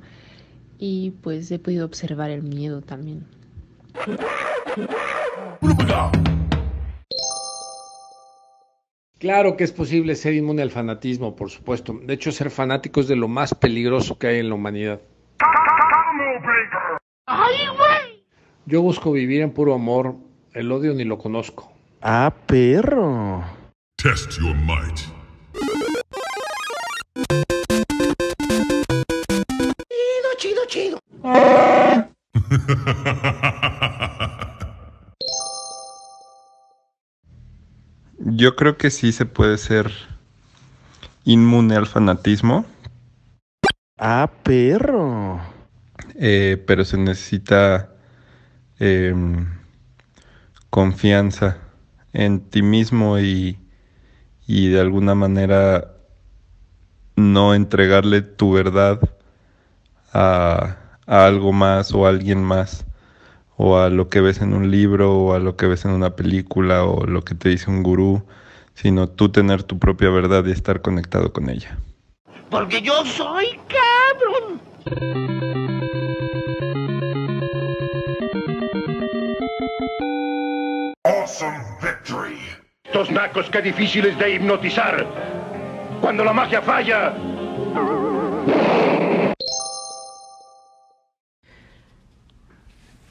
y 0.78 1.12
pues 1.22 1.50
he 1.50 1.58
podido 1.58 1.86
observar 1.86 2.30
el 2.30 2.42
miedo 2.42 2.82
también. 2.82 3.24
Claro 9.18 9.56
que 9.56 9.64
es 9.64 9.72
posible 9.72 10.16
ser 10.16 10.34
inmune 10.34 10.60
al 10.60 10.70
fanatismo, 10.70 11.34
por 11.34 11.48
supuesto. 11.48 11.98
De 12.04 12.12
hecho, 12.12 12.30
ser 12.30 12.50
fanático 12.50 13.00
es 13.00 13.08
de 13.08 13.16
lo 13.16 13.28
más 13.28 13.54
peligroso 13.54 14.18
que 14.18 14.26
hay 14.26 14.38
en 14.40 14.50
la 14.50 14.54
humanidad. 14.54 15.00
Yo 18.66 18.82
busco 18.82 19.12
vivir 19.12 19.40
en 19.40 19.52
puro 19.52 19.74
amor. 19.74 20.16
El 20.52 20.70
odio 20.70 20.92
ni 20.92 21.04
lo 21.04 21.18
conozco. 21.18 21.73
Ah, 22.06 22.30
perro. 22.46 23.42
Test 23.96 24.38
your 24.38 24.54
might. 24.54 25.00
Chido, 29.88 30.30
chido, 30.36 30.66
chido. 30.68 30.98
Yo 38.18 38.54
creo 38.54 38.76
que 38.76 38.90
sí 38.90 39.10
se 39.12 39.24
puede 39.24 39.56
ser 39.56 39.90
inmune 41.24 41.74
al 41.74 41.86
fanatismo. 41.86 42.66
Ah, 43.98 44.30
perro. 44.42 45.40
Eh, 46.16 46.62
pero 46.66 46.84
se 46.84 46.98
necesita 46.98 47.88
em, 48.78 49.48
confianza 50.68 51.63
en 52.14 52.40
ti 52.40 52.62
mismo 52.62 53.18
y, 53.18 53.58
y 54.46 54.68
de 54.68 54.80
alguna 54.80 55.14
manera 55.14 55.90
no 57.16 57.54
entregarle 57.54 58.22
tu 58.22 58.52
verdad 58.52 59.00
a, 60.12 60.78
a 61.06 61.26
algo 61.26 61.52
más 61.52 61.92
o 61.92 62.06
a 62.06 62.08
alguien 62.08 62.42
más 62.42 62.86
o 63.56 63.78
a 63.78 63.90
lo 63.90 64.08
que 64.08 64.20
ves 64.20 64.40
en 64.40 64.54
un 64.54 64.70
libro 64.70 65.12
o 65.12 65.34
a 65.34 65.38
lo 65.38 65.56
que 65.56 65.66
ves 65.66 65.84
en 65.84 65.90
una 65.90 66.16
película 66.16 66.84
o 66.84 67.06
lo 67.06 67.22
que 67.22 67.34
te 67.34 67.50
dice 67.50 67.70
un 67.70 67.82
gurú, 67.82 68.24
sino 68.74 69.08
tú 69.08 69.28
tener 69.28 69.62
tu 69.62 69.78
propia 69.78 70.10
verdad 70.10 70.44
y 70.46 70.50
estar 70.50 70.80
conectado 70.80 71.32
con 71.32 71.50
ella. 71.50 71.78
Porque 72.50 72.82
yo 72.82 73.04
soy 73.04 73.46
cabrón. 73.68 74.60
Awesome 81.34 81.64
victory. 81.82 82.38
Estos 82.84 83.10
nacos 83.10 83.50
qué 83.50 83.60
difíciles 83.60 84.16
de 84.18 84.34
hipnotizar. 84.34 85.04
Cuando 86.00 86.22
la 86.22 86.32
magia 86.32 86.62
falla. 86.62 87.12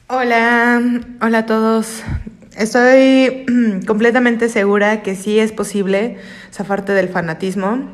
Hola, 0.07 0.81
hola 1.21 1.37
a 1.37 1.45
todos. 1.45 2.01
Estoy 2.55 3.45
completamente 3.87 4.47
segura 4.47 5.01
que 5.01 5.15
sí 5.15 5.37
es 5.37 5.51
posible 5.51 6.17
zafarte 6.49 6.93
del 6.93 7.09
fanatismo. 7.09 7.91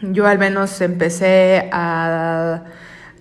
Yo 0.00 0.26
al 0.26 0.38
menos 0.38 0.80
empecé 0.80 1.68
a, 1.72 2.64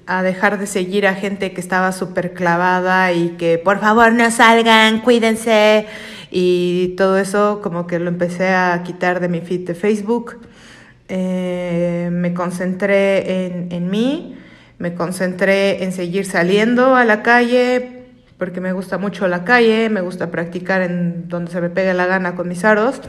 a 0.05 0.23
dejar 0.23 0.59
de 0.59 0.67
seguir 0.67 1.07
a 1.07 1.15
gente 1.15 1.53
que 1.53 1.61
estaba 1.61 1.91
súper 1.91 2.33
clavada 2.33 3.11
y 3.13 3.29
que 3.37 3.57
por 3.57 3.79
favor 3.79 4.13
no 4.13 4.29
salgan, 4.31 5.01
cuídense 5.01 5.85
y 6.31 6.95
todo 6.97 7.17
eso 7.17 7.61
como 7.61 7.87
que 7.87 7.99
lo 7.99 8.09
empecé 8.09 8.49
a 8.49 8.81
quitar 8.83 9.19
de 9.19 9.29
mi 9.29 9.41
feed 9.41 9.67
de 9.67 9.75
Facebook. 9.75 10.39
Eh, 11.07 12.09
me 12.11 12.33
concentré 12.33 13.45
en, 13.45 13.71
en 13.71 13.89
mí, 13.89 14.35
me 14.79 14.93
concentré 14.93 15.83
en 15.83 15.91
seguir 15.91 16.25
saliendo 16.25 16.95
a 16.95 17.05
la 17.05 17.23
calle 17.23 18.02
porque 18.37 18.61
me 18.61 18.73
gusta 18.73 18.97
mucho 18.97 19.27
la 19.27 19.43
calle, 19.43 19.89
me 19.89 20.01
gusta 20.01 20.31
practicar 20.31 20.81
en 20.81 21.27
donde 21.29 21.51
se 21.51 21.61
me 21.61 21.69
pegue 21.69 21.93
la 21.93 22.05
gana 22.05 22.35
con 22.35 22.47
mis 22.47 22.63
aros. 22.63 23.01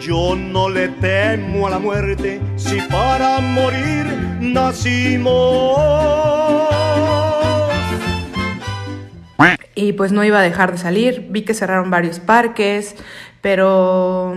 Yo 0.00 0.36
no 0.36 0.68
le 0.68 0.88
temo 0.88 1.66
a 1.66 1.70
la 1.70 1.78
muerte 1.78 2.40
si 2.56 2.80
para 2.82 3.40
morir 3.40 4.06
nacimos. 4.40 5.78
Y 9.74 9.92
pues 9.92 10.10
no 10.10 10.24
iba 10.24 10.40
a 10.40 10.42
dejar 10.42 10.72
de 10.72 10.78
salir, 10.78 11.28
vi 11.30 11.42
que 11.42 11.54
cerraron 11.54 11.88
varios 11.88 12.18
parques, 12.18 12.96
pero 13.40 14.34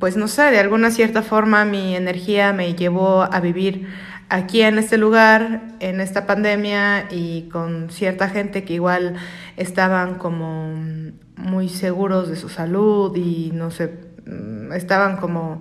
pues 0.00 0.16
no 0.16 0.26
sé, 0.26 0.50
de 0.50 0.58
alguna 0.58 0.90
cierta 0.90 1.22
forma 1.22 1.64
mi 1.64 1.94
energía 1.94 2.52
me 2.52 2.74
llevó 2.74 3.22
a 3.22 3.38
vivir 3.38 3.86
aquí 4.30 4.62
en 4.62 4.78
este 4.78 4.96
lugar, 4.96 5.62
en 5.80 6.00
esta 6.00 6.26
pandemia 6.26 7.08
y 7.10 7.48
con 7.50 7.90
cierta 7.90 8.28
gente 8.28 8.64
que 8.64 8.74
igual 8.74 9.16
estaban 9.56 10.14
como 10.14 10.72
muy 11.36 11.68
seguros 11.68 12.28
de 12.28 12.36
su 12.36 12.48
salud 12.48 13.14
y 13.16 13.50
no 13.52 13.70
sé, 13.70 13.92
mm, 14.26 14.72
estaban 14.72 15.16
como 15.16 15.60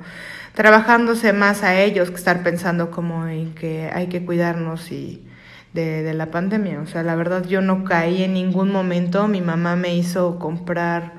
trabajándose 0.53 1.33
más 1.33 1.63
a 1.63 1.81
ellos 1.81 2.11
que 2.11 2.17
estar 2.17 2.43
pensando 2.43 2.91
como 2.91 3.27
en 3.27 3.55
que 3.55 3.89
hay 3.91 4.07
que 4.07 4.23
cuidarnos 4.23 4.91
y 4.91 5.25
de, 5.73 6.03
de 6.03 6.13
la 6.13 6.27
pandemia. 6.31 6.79
O 6.81 6.85
sea, 6.85 7.01
la 7.03 7.15
verdad 7.15 7.45
yo 7.45 7.61
no 7.61 7.83
caí 7.83 8.23
en 8.23 8.33
ningún 8.33 8.71
momento, 8.71 9.27
mi 9.27 9.41
mamá 9.41 9.75
me 9.75 9.95
hizo 9.95 10.37
comprar 10.37 11.13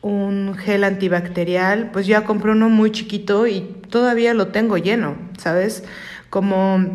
un 0.00 0.54
gel 0.56 0.84
antibacterial, 0.84 1.90
pues 1.92 2.06
ya 2.06 2.24
compré 2.24 2.52
uno 2.52 2.68
muy 2.68 2.90
chiquito 2.90 3.46
y 3.46 3.60
todavía 3.90 4.34
lo 4.34 4.48
tengo 4.48 4.78
lleno, 4.78 5.16
¿sabes? 5.38 5.84
Como, 6.30 6.94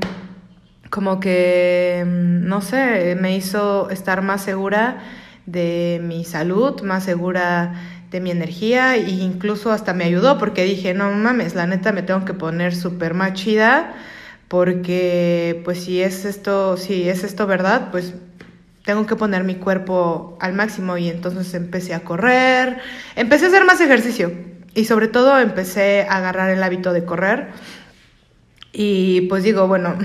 como 0.90 1.20
que, 1.20 2.04
mm, 2.06 2.48
no 2.48 2.62
sé, 2.62 3.18
me 3.20 3.36
hizo 3.36 3.90
estar 3.90 4.22
más 4.22 4.42
segura 4.44 5.00
de 5.46 6.00
mi 6.04 6.24
salud, 6.26 6.82
más 6.84 7.04
segura 7.04 7.74
de 8.12 8.22
mi 8.22 8.32
energía 8.32 8.96
e 8.96 9.10
incluso 9.10 9.72
hasta 9.72 9.94
me 9.94 10.06
ayudó 10.06 10.38
porque 10.38 10.64
dije, 10.64 10.94
no 10.94 11.12
mames, 11.12 11.56
la 11.56 11.66
neta 11.66 11.92
me 11.92 12.04
tengo 12.04 12.26
que 12.26 12.34
poner 12.34 12.76
súper 12.76 13.16
más 13.16 13.34
chida 13.34 13.96
porque 14.48 15.62
pues 15.66 15.84
si 15.84 16.02
es 16.02 16.26
esto, 16.26 16.78
si 16.78 17.10
es 17.10 17.24
esto 17.24 17.48
verdad, 17.48 17.90
pues 17.92 18.14
tengo 18.86 19.08
que 19.08 19.16
poner 19.16 19.44
mi 19.44 19.56
cuerpo 19.56 20.38
al 20.40 20.54
máximo 20.54 20.98
y 20.98 21.10
entonces 21.10 21.54
empecé 21.56 21.96
a 21.96 22.02
correr, 22.02 22.78
empecé 23.16 23.46
a 23.46 23.48
hacer 23.48 23.66
más 23.66 23.82
ejercicio 23.82 24.32
y 24.76 24.86
sobre 24.86 25.08
todo 25.08 25.40
empecé 25.40 26.06
a 26.08 26.18
agarrar 26.18 26.52
el 26.52 26.62
hábito 26.62 26.94
de 26.94 27.06
correr 27.06 27.48
y 28.74 29.22
pues 29.22 29.44
digo, 29.44 29.68
bueno, 29.68 29.96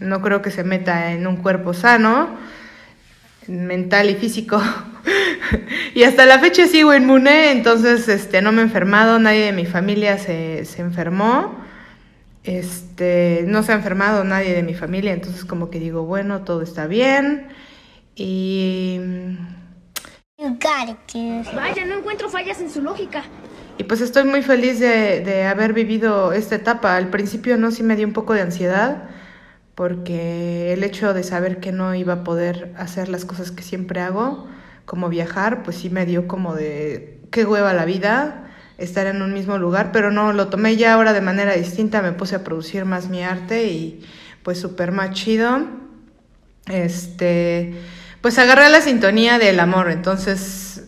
no 0.00 0.22
creo 0.22 0.40
que 0.40 0.52
se 0.52 0.62
meta 0.62 1.12
en 1.12 1.26
un 1.26 1.36
cuerpo 1.36 1.74
sano, 1.74 2.30
mental 3.48 4.08
y 4.08 4.14
físico. 4.14 4.62
y 5.94 6.04
hasta 6.04 6.24
la 6.24 6.38
fecha 6.38 6.68
sigo 6.68 6.94
inmune, 6.94 7.50
entonces 7.50 8.08
este, 8.08 8.40
no 8.40 8.52
me 8.52 8.60
he 8.60 8.64
enfermado, 8.64 9.18
nadie 9.18 9.46
de 9.46 9.52
mi 9.52 9.66
familia 9.66 10.18
se, 10.18 10.64
se 10.64 10.80
enfermó. 10.80 11.60
Este, 12.44 13.44
no 13.46 13.62
se 13.62 13.72
ha 13.72 13.76
enfermado 13.76 14.24
nadie 14.24 14.54
de 14.54 14.62
mi 14.62 14.74
familia, 14.74 15.12
entonces 15.12 15.44
como 15.44 15.68
que 15.70 15.78
digo, 15.80 16.04
bueno, 16.04 16.42
todo 16.42 16.62
está 16.62 16.86
bien. 16.86 17.48
Y. 18.14 19.00
Vaya, 21.54 21.84
no 21.84 21.98
encuentro 21.98 22.28
fallas 22.28 22.60
en 22.60 22.70
su 22.70 22.82
lógica. 22.82 23.24
Y 23.78 23.84
pues 23.84 24.00
estoy 24.00 24.24
muy 24.24 24.42
feliz 24.42 24.78
de, 24.78 25.20
de 25.20 25.44
haber 25.44 25.72
vivido 25.72 26.32
esta 26.32 26.56
etapa. 26.56 26.96
Al 26.96 27.08
principio 27.08 27.56
no, 27.56 27.70
sí 27.70 27.82
me 27.82 27.96
dio 27.96 28.06
un 28.06 28.12
poco 28.12 28.34
de 28.34 28.42
ansiedad, 28.42 29.04
porque 29.74 30.72
el 30.72 30.84
hecho 30.84 31.14
de 31.14 31.22
saber 31.22 31.58
que 31.58 31.72
no 31.72 31.94
iba 31.94 32.12
a 32.14 32.24
poder 32.24 32.74
hacer 32.76 33.08
las 33.08 33.24
cosas 33.24 33.50
que 33.50 33.62
siempre 33.62 34.00
hago, 34.00 34.46
como 34.84 35.08
viajar, 35.08 35.62
pues 35.62 35.76
sí 35.76 35.90
me 35.90 36.06
dio 36.06 36.28
como 36.28 36.54
de 36.54 37.20
qué 37.30 37.44
hueva 37.44 37.72
la 37.72 37.84
vida, 37.84 38.50
estar 38.78 39.06
en 39.06 39.22
un 39.22 39.32
mismo 39.32 39.58
lugar, 39.58 39.90
pero 39.92 40.10
no, 40.10 40.32
lo 40.32 40.48
tomé 40.48 40.76
ya 40.76 40.94
ahora 40.94 41.12
de 41.12 41.20
manera 41.20 41.54
distinta, 41.54 42.02
me 42.02 42.12
puse 42.12 42.36
a 42.36 42.44
producir 42.44 42.84
más 42.84 43.08
mi 43.08 43.22
arte 43.22 43.64
y 43.64 44.04
pues 44.42 44.60
súper 44.60 44.92
más 44.92 45.10
chido. 45.12 45.66
Este, 46.66 47.74
pues 48.20 48.38
agarré 48.38 48.68
la 48.70 48.80
sintonía 48.80 49.38
del 49.38 49.60
amor, 49.60 49.90
entonces 49.90 50.84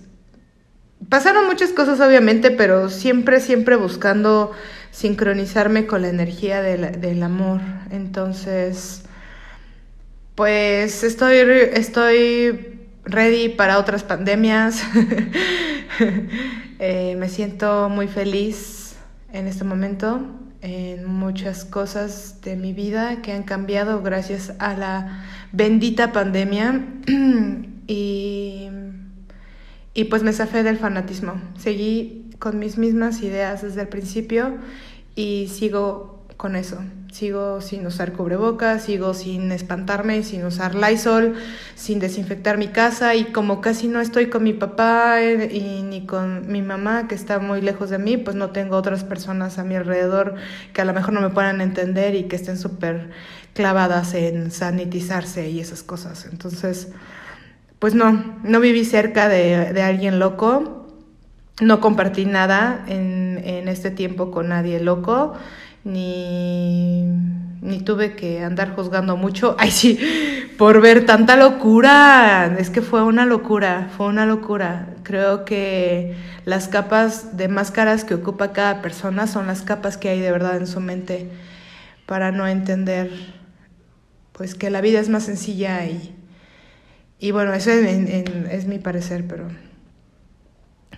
pasaron 1.08 1.46
muchas 1.46 1.70
cosas 1.70 2.00
obviamente, 2.00 2.50
pero 2.50 2.90
siempre, 2.90 3.40
siempre 3.40 3.76
buscando 3.76 4.52
sincronizarme 4.90 5.86
con 5.86 6.02
la 6.02 6.08
energía 6.08 6.62
del, 6.62 7.22
amor. 7.22 7.60
Entonces, 7.90 9.02
pues 10.34 11.02
estoy, 11.04 11.36
estoy 11.72 12.78
ready 13.04 13.48
para 13.48 13.78
otras 13.78 14.02
pandemias. 14.02 14.82
Eh, 16.80 17.14
me 17.16 17.28
siento 17.28 17.88
muy 17.88 18.08
feliz 18.08 18.96
en 19.32 19.46
este 19.46 19.62
momento 19.62 20.20
en 20.64 21.04
muchas 21.04 21.66
cosas 21.66 22.40
de 22.40 22.56
mi 22.56 22.72
vida 22.72 23.20
que 23.20 23.32
han 23.32 23.42
cambiado 23.42 24.02
gracias 24.02 24.54
a 24.58 24.74
la 24.74 25.24
bendita 25.52 26.10
pandemia 26.10 26.86
y, 27.86 28.70
y 29.94 30.04
pues 30.04 30.22
me 30.24 30.32
zafé 30.32 30.62
del 30.62 30.76
fanatismo. 30.76 31.40
Seguí 31.56 32.30
con 32.38 32.58
mis 32.58 32.76
mismas 32.76 33.22
ideas 33.22 33.62
desde 33.62 33.82
el 33.82 33.88
principio 33.88 34.58
y 35.14 35.48
sigo 35.48 36.26
con 36.36 36.56
eso. 36.56 36.78
Sigo 37.12 37.60
sin 37.60 37.86
usar 37.86 38.12
cubrebocas, 38.12 38.82
sigo 38.82 39.14
sin 39.14 39.52
espantarme, 39.52 40.24
sin 40.24 40.44
usar 40.44 40.74
Lysol, 40.74 41.36
sin 41.76 42.00
desinfectar 42.00 42.58
mi 42.58 42.66
casa 42.66 43.14
y 43.14 43.26
como 43.26 43.60
casi 43.60 43.86
no 43.86 44.00
estoy 44.00 44.26
con 44.26 44.42
mi 44.42 44.52
papá 44.52 45.22
eh, 45.22 45.82
ni 45.84 46.06
con 46.06 46.50
mi 46.50 46.60
mamá 46.60 47.06
que 47.06 47.14
está 47.14 47.38
muy 47.38 47.60
lejos 47.60 47.90
de 47.90 47.98
mí, 47.98 48.16
pues 48.16 48.34
no 48.34 48.50
tengo 48.50 48.76
otras 48.76 49.04
personas 49.04 49.60
a 49.60 49.64
mi 49.64 49.76
alrededor 49.76 50.34
que 50.72 50.80
a 50.80 50.84
lo 50.84 50.92
mejor 50.92 51.14
no 51.14 51.20
me 51.20 51.30
puedan 51.30 51.60
entender 51.60 52.16
y 52.16 52.24
que 52.24 52.34
estén 52.34 52.58
súper 52.58 53.10
clavadas 53.52 54.12
en 54.14 54.50
sanitizarse 54.50 55.48
y 55.48 55.60
esas 55.60 55.84
cosas. 55.84 56.26
Entonces, 56.28 56.88
pues 57.84 57.94
no, 57.94 58.38
no 58.42 58.60
viví 58.60 58.82
cerca 58.86 59.28
de, 59.28 59.82
alguien 59.82 60.18
loco, 60.18 60.86
no 61.60 61.80
compartí 61.82 62.24
nada 62.24 62.82
en, 62.88 63.42
en 63.44 63.68
este 63.68 63.90
tiempo 63.90 64.30
con 64.30 64.48
nadie 64.48 64.80
loco 64.80 65.34
ni, 65.84 67.02
ni 67.60 67.80
tuve 67.80 68.16
que 68.16 68.42
andar 68.42 68.74
juzgando 68.74 69.18
mucho, 69.18 69.54
ay 69.58 69.70
sí, 69.70 69.98
por 70.56 70.80
ver 70.80 71.04
tanta 71.04 71.36
locura. 71.36 72.56
Es 72.58 72.70
que 72.70 72.80
fue 72.80 73.02
una 73.02 73.26
locura, 73.26 73.90
fue 73.94 74.06
una 74.06 74.24
locura. 74.24 74.94
Creo 75.02 75.44
que 75.44 76.14
las 76.46 76.68
capas 76.68 77.36
de 77.36 77.48
máscaras 77.48 78.04
que 78.04 78.14
ocupa 78.14 78.54
cada 78.54 78.80
persona 78.80 79.26
son 79.26 79.46
las 79.46 79.60
capas 79.60 79.98
que 79.98 80.08
hay 80.08 80.20
de 80.20 80.32
verdad 80.32 80.56
en 80.56 80.66
su 80.66 80.80
mente 80.80 81.28
para 82.06 82.32
no 82.32 82.48
entender 82.48 83.10
pues 84.32 84.54
que 84.54 84.70
la 84.70 84.80
vida 84.80 85.00
es 85.00 85.10
más 85.10 85.24
sencilla 85.24 85.84
y, 85.84 86.14
y 87.24 87.30
bueno, 87.30 87.54
eso 87.54 87.70
es, 87.70 88.66
mi 88.66 88.78
parecer, 88.78 89.24
pero 89.26 89.48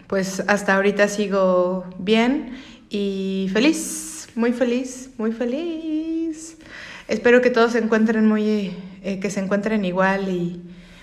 pues 0.09 0.43
hasta 0.49 0.75
ahorita 0.75 1.07
sigo 1.07 1.89
bien 2.01 2.59
y 2.91 3.49
feliz, 3.53 4.27
muy 4.35 4.53
feliz, 4.53 5.11
muy 5.19 5.31
feliz. 5.31 6.59
Espero 7.07 7.41
que 7.43 7.51
todos 7.51 7.75
se 7.75 7.79
encuentren 7.79 8.27
muy, 8.27 8.77
eh, 9.05 9.21
que 9.21 9.31
se 9.31 9.39
encuentren 9.39 9.85
igual 9.85 10.29
y 10.29 10.61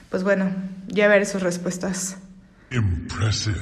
pues 0.10 0.26
bueno, 0.26 0.54
ya 0.88 1.08
veré 1.08 1.24
sus 1.24 1.42
respuestas. 1.42 2.18
Impressive. 2.72 3.56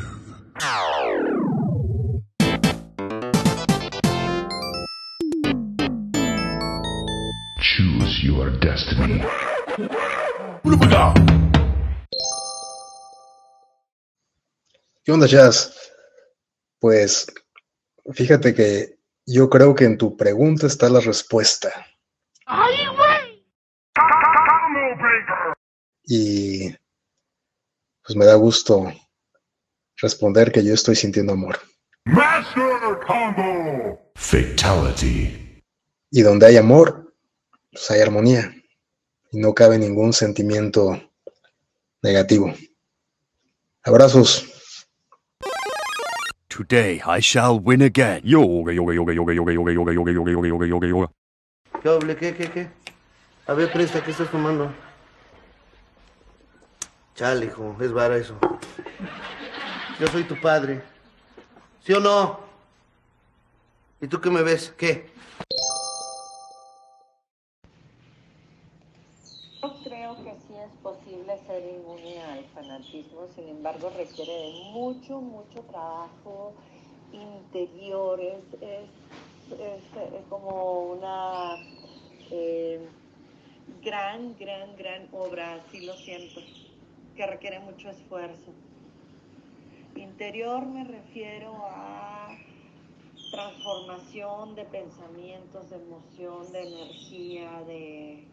Choose 7.59 8.23
your 8.23 8.49
destiny. 8.59 9.21
¿Qué 15.03 15.11
onda, 15.11 15.25
Jazz? 15.25 15.91
Pues 16.79 17.25
fíjate 18.13 18.53
que 18.53 18.99
yo 19.25 19.49
creo 19.49 19.73
que 19.73 19.85
en 19.85 19.97
tu 19.97 20.15
pregunta 20.15 20.67
está 20.67 20.89
la 20.89 20.99
respuesta. 20.99 21.87
¡Ay, 22.45 22.85
güey! 22.95 23.45
Y 26.03 26.69
pues 28.03 28.15
me 28.15 28.25
da 28.25 28.35
gusto 28.35 28.93
responder 29.97 30.51
que 30.51 30.63
yo 30.63 30.75
estoy 30.75 30.95
sintiendo 30.95 31.33
amor. 31.33 31.59
Master 32.05 32.99
Combo! 33.07 34.11
Fatality. 34.15 35.63
Y 36.11 36.21
donde 36.21 36.45
hay 36.45 36.57
amor, 36.57 37.15
pues 37.71 37.89
hay 37.89 38.01
armonía. 38.01 38.53
Y 39.31 39.39
no 39.39 39.55
cabe 39.55 39.79
ningún 39.79 40.13
sentimiento 40.13 41.11
negativo. 42.03 42.53
Abrazos. 43.81 44.60
Today 46.61 47.01
I 47.07 47.19
shall 47.21 47.59
win 47.59 47.81
again. 47.81 48.21
¿Qué 48.21 48.29
doble? 51.89 52.15
¿Qué, 52.15 52.35
qué, 52.35 52.51
qué? 52.51 52.69
A 53.47 53.53
ver, 53.53 53.71
presta, 53.73 54.03
¿qué 54.03 54.11
estás 54.11 54.29
tomando? 54.29 54.71
Chale, 57.15 57.47
hijo, 57.47 57.75
es 57.81 57.91
vara 57.91 58.15
eso. 58.15 58.37
Yo 59.99 60.05
soy 60.09 60.23
tu 60.25 60.39
padre. 60.39 60.83
¿Sí 61.83 61.93
o 61.93 61.99
no? 61.99 62.39
¿Y 63.99 64.05
tú 64.07 64.21
qué 64.21 64.29
me 64.29 64.43
ves? 64.43 64.71
¿Qué? 64.77 65.10
Fanatismo, 72.71 73.27
sin 73.35 73.49
embargo 73.49 73.89
requiere 73.89 74.31
de 74.31 74.51
mucho, 74.71 75.19
mucho 75.19 75.61
trabajo 75.63 76.53
interior, 77.11 78.19
es, 78.21 78.43
es, 78.61 80.25
como 80.29 80.91
una 80.93 81.57
eh, 82.31 82.79
gran, 83.83 84.35
gran, 84.37 84.75
gran 84.77 85.09
obra, 85.11 85.55
así 85.55 85.85
lo 85.85 85.93
siento, 85.93 86.39
que 87.15 87.27
requiere 87.27 87.59
mucho 87.59 87.89
esfuerzo. 87.89 88.53
Interior 89.95 90.65
me 90.65 90.85
refiero 90.85 91.53
a 91.65 92.29
transformación 93.31 94.55
de 94.55 94.65
pensamientos, 94.65 95.69
de 95.69 95.75
emoción, 95.75 96.51
de 96.53 96.61
energía, 96.61 97.63
de- 97.67 98.27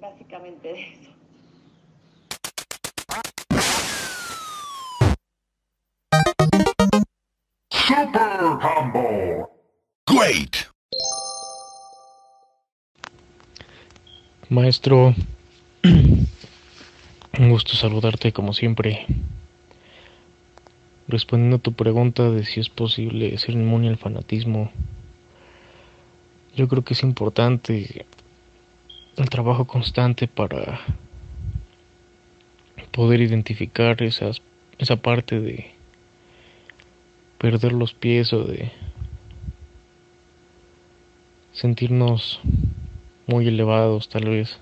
básicamente 0.00 0.68
de 0.68 0.80
eso. 0.80 1.10
Super 7.70 8.58
Combo! 8.60 9.50
Great! 10.06 10.56
Maestro, 14.48 15.14
un 17.38 17.50
gusto 17.50 17.74
saludarte 17.74 18.32
como 18.32 18.52
siempre. 18.52 19.06
Respondiendo 21.08 21.56
a 21.56 21.60
tu 21.60 21.72
pregunta 21.72 22.30
de 22.30 22.44
si 22.44 22.60
es 22.60 22.68
posible 22.68 23.36
ser 23.38 23.54
inmune 23.54 23.88
al 23.88 23.96
fanatismo, 23.96 24.72
yo 26.56 26.66
creo 26.68 26.84
que 26.84 26.94
es 26.94 27.02
importante 27.02 28.06
el 29.16 29.30
trabajo 29.30 29.64
constante 29.64 30.28
para 30.28 30.80
poder 32.90 33.20
identificar 33.20 34.02
esas, 34.02 34.42
esa 34.78 34.96
parte 34.96 35.40
de 35.40 35.70
perder 37.38 37.72
los 37.72 37.94
pies 37.94 38.32
o 38.32 38.44
de 38.44 38.72
sentirnos 41.52 42.40
muy 43.26 43.48
elevados 43.48 44.08
tal 44.08 44.28
vez. 44.28 44.58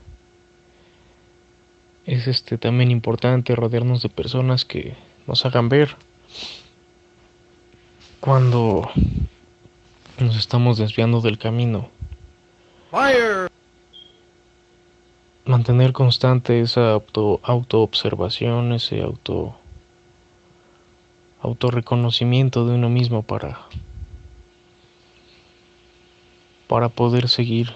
Es 2.06 2.26
este 2.26 2.58
también 2.58 2.90
importante 2.90 3.54
rodearnos 3.56 4.02
de 4.02 4.08
personas 4.08 4.64
que 4.64 4.94
nos 5.26 5.44
hagan 5.46 5.68
ver 5.68 5.96
cuando 8.20 8.90
nos 10.18 10.36
estamos 10.36 10.78
desviando 10.78 11.20
del 11.20 11.38
camino. 11.38 11.90
Mantener 15.46 15.92
constante 15.92 16.60
esa 16.60 16.92
auto 16.92 17.38
autoobservación, 17.42 18.72
ese 18.72 19.02
auto 19.02 19.54
autorreconocimiento 21.42 22.66
de 22.66 22.74
uno 22.76 22.88
mismo 22.88 23.22
para 23.22 23.60
para 26.66 26.88
poder 26.88 27.28
seguir 27.28 27.74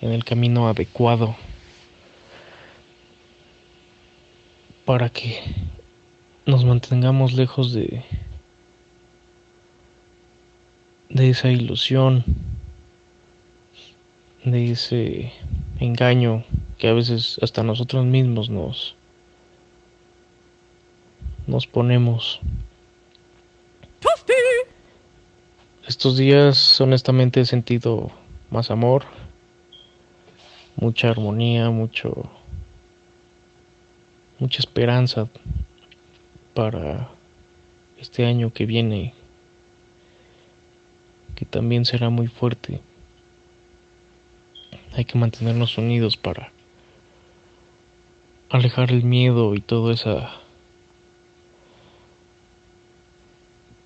en 0.00 0.10
el 0.10 0.24
camino 0.24 0.66
adecuado 0.66 1.36
para 4.84 5.10
que 5.10 5.38
nos 6.44 6.64
mantengamos 6.64 7.34
lejos 7.34 7.72
de 7.72 8.02
de 11.08 11.30
esa 11.30 11.50
ilusión 11.50 12.24
de 14.44 14.72
ese 14.72 15.32
engaño 15.80 16.44
que 16.78 16.88
a 16.88 16.92
veces 16.92 17.38
hasta 17.42 17.62
nosotros 17.62 18.04
mismos 18.04 18.50
nos 18.50 18.94
nos 21.46 21.66
ponemos. 21.66 22.40
Estos 25.86 26.16
días 26.16 26.80
honestamente 26.80 27.40
he 27.40 27.44
sentido 27.44 28.10
más 28.50 28.70
amor 28.70 29.04
mucha 30.76 31.10
armonía 31.10 31.70
mucho 31.70 32.30
mucha 34.38 34.60
esperanza 34.60 35.28
para 36.54 37.10
este 38.00 38.24
año 38.24 38.52
que 38.52 38.66
viene 38.66 39.14
que 41.34 41.44
también 41.44 41.84
será 41.84 42.10
muy 42.10 42.28
fuerte 42.28 42.80
hay 44.96 45.04
que 45.04 45.18
mantenernos 45.18 45.76
unidos 45.78 46.16
para 46.16 46.52
alejar 48.50 48.92
el 48.92 49.02
miedo 49.02 49.54
y 49.54 49.60
toda 49.60 49.92
esa 49.92 50.30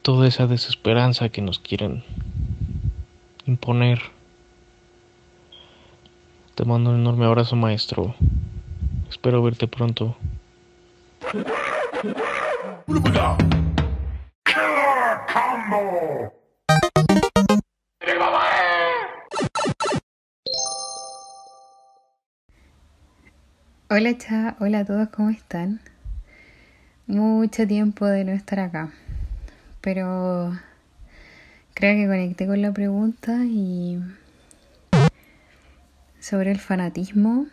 toda 0.03 0.27
esa 0.27 0.47
desesperanza 0.47 1.29
que 1.29 1.43
nos 1.43 1.59
quieren 1.59 2.03
imponer. 3.47 4.01
Te 6.55 6.65
mando 6.65 6.91
un 6.91 7.01
enorme 7.01 7.27
abrazo, 7.27 7.57
maestro. 7.57 8.15
Espero 9.09 9.43
verte 9.43 9.69
pronto. 9.69 10.17
Hola 23.91 24.19
cha, 24.19 24.55
hola 24.61 24.81
a 24.81 24.85
todos, 24.85 25.09
¿cómo 25.09 25.31
están? 25.31 25.81
Mucho 27.07 27.67
tiempo 27.67 28.05
de 28.05 28.23
no 28.23 28.33
estar 28.33 28.61
acá, 28.61 28.93
pero 29.81 30.53
creo 31.73 31.97
que 31.97 32.07
conecté 32.07 32.47
con 32.47 32.61
la 32.61 32.71
pregunta 32.71 33.47
y 33.47 33.99
sobre 36.21 36.51
el 36.51 36.59
fanatismo 36.59 37.47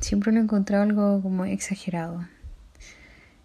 siempre 0.00 0.32
lo 0.32 0.38
he 0.38 0.42
encontrado 0.44 0.82
algo 0.82 1.20
como 1.20 1.44
exagerado. 1.44 2.26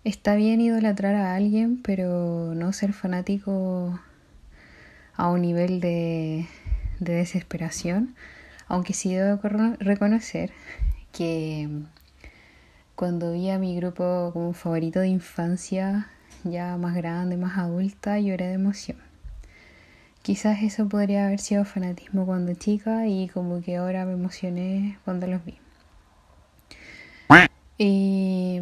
Está 0.05 0.35
bien 0.35 0.61
idolatrar 0.61 1.15
a 1.15 1.35
alguien, 1.35 1.81
pero 1.81 2.53
no 2.55 2.71
ser 2.71 2.93
fanático 2.93 3.99
a 5.17 5.27
un 5.27 5.41
nivel 5.41 5.81
de, 5.81 6.47
de 7.01 7.13
desesperación, 7.13 8.15
aunque 8.69 8.93
sí 8.93 9.13
debo 9.13 9.37
reconocer 9.81 10.53
que 11.11 11.67
cuando 12.97 13.31
vi 13.31 13.51
a 13.51 13.59
mi 13.59 13.75
grupo 13.75 14.31
como 14.33 14.53
favorito 14.53 14.99
de 14.99 15.07
infancia, 15.07 16.07
ya 16.43 16.77
más 16.77 16.95
grande, 16.95 17.37
más 17.37 17.55
adulta, 17.59 18.19
lloré 18.19 18.47
de 18.47 18.53
emoción. 18.53 18.97
Quizás 20.23 20.63
eso 20.63 20.89
podría 20.89 21.27
haber 21.27 21.39
sido 21.39 21.63
fanatismo 21.63 22.25
cuando 22.25 22.55
chica 22.55 23.05
y 23.05 23.29
como 23.29 23.61
que 23.61 23.77
ahora 23.77 24.03
me 24.05 24.13
emocioné 24.13 24.97
cuando 25.05 25.27
los 25.27 25.45
vi. 25.45 25.59
Y 27.77 28.59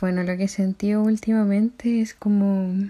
bueno, 0.00 0.22
lo 0.22 0.38
que 0.38 0.44
he 0.44 0.48
sentido 0.48 1.02
últimamente 1.02 2.00
es 2.00 2.14
como 2.14 2.88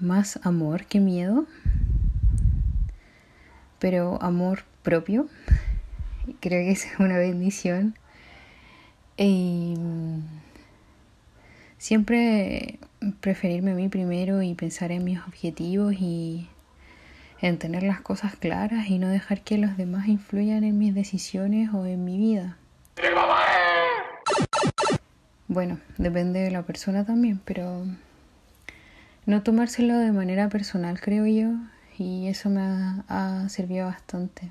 más 0.00 0.40
amor 0.42 0.86
que 0.86 0.98
miedo, 0.98 1.46
pero 3.78 4.20
amor 4.20 4.64
propio. 4.82 5.28
Creo 6.40 6.64
que 6.64 6.72
es 6.72 6.88
una 6.98 7.18
bendición 7.18 7.94
y 9.18 9.74
siempre 11.76 12.78
preferirme 13.20 13.72
a 13.72 13.74
mí 13.74 13.88
primero 13.88 14.42
y 14.42 14.54
pensar 14.54 14.92
en 14.92 15.04
mis 15.04 15.20
objetivos 15.20 15.94
y 15.94 16.48
en 17.40 17.58
tener 17.58 17.82
las 17.82 18.00
cosas 18.00 18.36
claras 18.36 18.88
y 18.88 18.98
no 18.98 19.08
dejar 19.08 19.42
que 19.42 19.58
los 19.58 19.76
demás 19.76 20.08
influyan 20.08 20.64
en 20.64 20.78
mis 20.78 20.94
decisiones 20.94 21.70
o 21.74 21.84
en 21.86 22.04
mi 22.04 22.16
vida. 22.16 22.56
Bueno, 25.48 25.78
depende 25.96 26.40
de 26.40 26.50
la 26.50 26.62
persona 26.62 27.04
también, 27.04 27.40
pero 27.44 27.84
no 29.26 29.42
tomárselo 29.42 29.96
de 29.96 30.12
manera 30.12 30.48
personal, 30.48 31.00
creo 31.00 31.26
yo, 31.26 31.54
y 31.96 32.28
eso 32.28 32.50
me 32.50 32.60
ha 32.60 33.46
servido 33.48 33.86
bastante. 33.86 34.50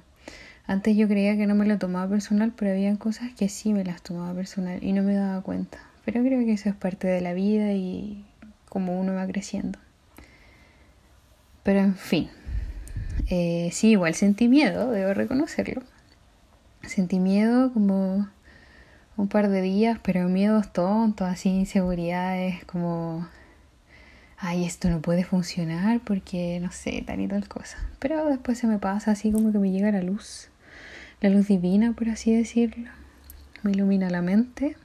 Antes 0.67 0.97
yo 0.97 1.07
creía 1.07 1.37
que 1.37 1.47
no 1.47 1.55
me 1.55 1.65
lo 1.65 1.77
tomaba 1.77 2.09
personal, 2.09 2.51
pero 2.53 2.71
había 2.71 2.93
cosas 2.97 3.31
que 3.33 3.47
sí 3.47 3.71
me 3.71 3.85
las 3.85 4.01
tomaba 4.01 4.33
personal 4.33 4.83
y 4.83 4.91
no 4.91 5.01
me 5.01 5.13
daba 5.13 5.41
cuenta. 5.41 5.79
Pero 6.03 6.21
creo 6.23 6.45
que 6.45 6.51
eso 6.51 6.67
es 6.67 6.75
parte 6.75 7.07
de 7.07 7.21
la 7.21 7.33
vida 7.33 7.71
y 7.71 8.25
como 8.67 8.99
uno 8.99 9.13
va 9.13 9.25
creciendo. 9.25 9.79
Pero 11.63 11.79
en 11.79 11.95
fin, 11.95 12.29
eh, 13.29 13.69
sí, 13.71 13.91
igual 13.91 14.13
sentí 14.13 14.49
miedo, 14.49 14.91
debo 14.91 15.13
reconocerlo. 15.13 15.83
Sentí 16.83 17.19
miedo 17.19 17.71
como 17.71 18.27
un 19.15 19.27
par 19.29 19.47
de 19.49 19.61
días, 19.61 19.99
pero 20.03 20.27
miedos 20.27 20.71
tontos, 20.73 21.29
así 21.29 21.47
inseguridades, 21.49 22.63
como, 22.65 23.25
ay, 24.37 24.65
esto 24.65 24.89
no 24.89 25.01
puede 25.01 25.23
funcionar 25.23 26.01
porque 26.01 26.59
no 26.61 26.71
sé, 26.71 27.03
tal 27.07 27.21
y 27.21 27.27
tal 27.27 27.47
cosa. 27.47 27.77
Pero 27.99 28.25
después 28.25 28.57
se 28.57 28.67
me 28.67 28.79
pasa 28.79 29.11
así 29.11 29.31
como 29.31 29.53
que 29.53 29.59
me 29.59 29.71
llega 29.71 29.91
la 29.91 30.01
luz 30.01 30.49
la 31.21 31.29
luz 31.29 31.47
divina, 31.47 31.93
por 31.93 32.09
así 32.09 32.33
decirlo. 32.35 32.89
Me 33.63 33.71
ilumina 33.71 34.09
la 34.09 34.21
mente. 34.21 34.75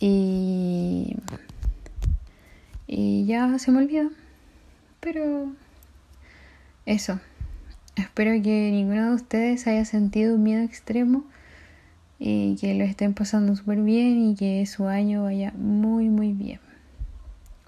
Y, 0.00 1.16
ya 2.88 3.58
se 3.58 3.70
me 3.70 3.78
olvida. 3.78 4.10
Pero 5.00 5.52
eso. 6.86 7.20
Espero 7.94 8.30
que 8.42 8.70
ninguno 8.72 9.10
de 9.10 9.14
ustedes 9.14 9.66
haya 9.66 9.84
sentido 9.84 10.34
un 10.34 10.42
miedo 10.42 10.62
extremo 10.62 11.24
y 12.18 12.56
que 12.56 12.74
lo 12.74 12.84
estén 12.84 13.14
pasando 13.14 13.54
súper 13.54 13.80
bien 13.82 14.30
y 14.30 14.34
que 14.34 14.64
su 14.66 14.86
año 14.86 15.24
vaya 15.24 15.52
muy 15.56 16.08
muy 16.08 16.32
bien. 16.32 16.60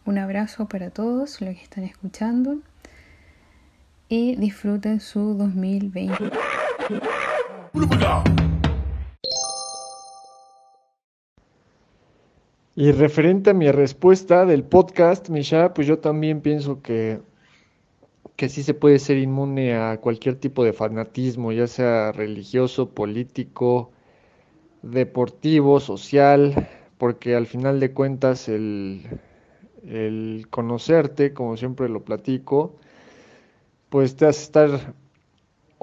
Un 0.07 0.19
abrazo 0.19 0.67
para 0.67 0.91
todos 0.91 1.41
los 1.41 1.55
que 1.55 1.63
están 1.63 1.85
escuchando 1.85 2.59
y 4.09 4.37
disfruten 4.37 5.01
su 5.01 5.35
2020. 5.35 6.31
Y 12.77 12.93
referente 12.93 13.51
a 13.51 13.55
mi 13.55 13.71
respuesta 13.71 14.47
del 14.47 14.65
podcast, 14.65 15.29
Misha, 15.29 15.75
pues 15.75 15.87
yo 15.87 15.99
también 15.99 16.41
pienso 16.41 16.83
que, 16.83 17.21
que 18.37 18.49
sí 18.49 18.63
se 18.63 18.75
puede 18.75 18.99
ser 18.99 19.19
inmune 19.19 19.75
a 19.75 20.01
cualquier 20.01 20.37
tipo 20.37 20.65
de 20.65 20.73
fanatismo, 20.73 21.53
ya 21.53 21.67
sea 21.67 22.13
religioso, 22.13 22.91
político, 22.91 23.91
deportivo, 24.83 25.81
social, 25.81 26.69
porque 26.99 27.37
al 27.37 27.47
final 27.47 27.81
de 27.81 27.93
cuentas 27.93 28.49
el, 28.49 29.03
el 29.85 30.47
conocerte, 30.51 31.33
como 31.33 31.57
siempre 31.57 31.89
lo 31.89 32.05
platico, 32.05 32.77
pues 33.89 34.17
te 34.17 34.27
hace 34.27 34.43
estar 34.43 34.95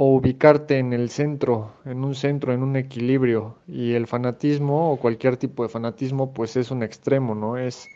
o 0.04 0.16
ubicarte 0.16 0.80
en 0.80 0.94
el 0.94 1.12
centro, 1.12 1.74
en 1.86 2.04
un 2.04 2.16
centro, 2.16 2.54
en 2.54 2.64
un 2.64 2.76
equilibrio. 2.76 3.58
Y 3.68 3.94
el 3.94 4.08
fanatismo 4.08 4.92
o 4.92 4.98
cualquier 4.98 5.38
tipo 5.38 5.62
de 5.62 5.70
fanatismo, 5.70 6.34
pues 6.34 6.56
es 6.58 6.72
un 6.72 6.82
extremo, 6.82 7.36
¿no? 7.36 7.56
Es, 7.56 7.88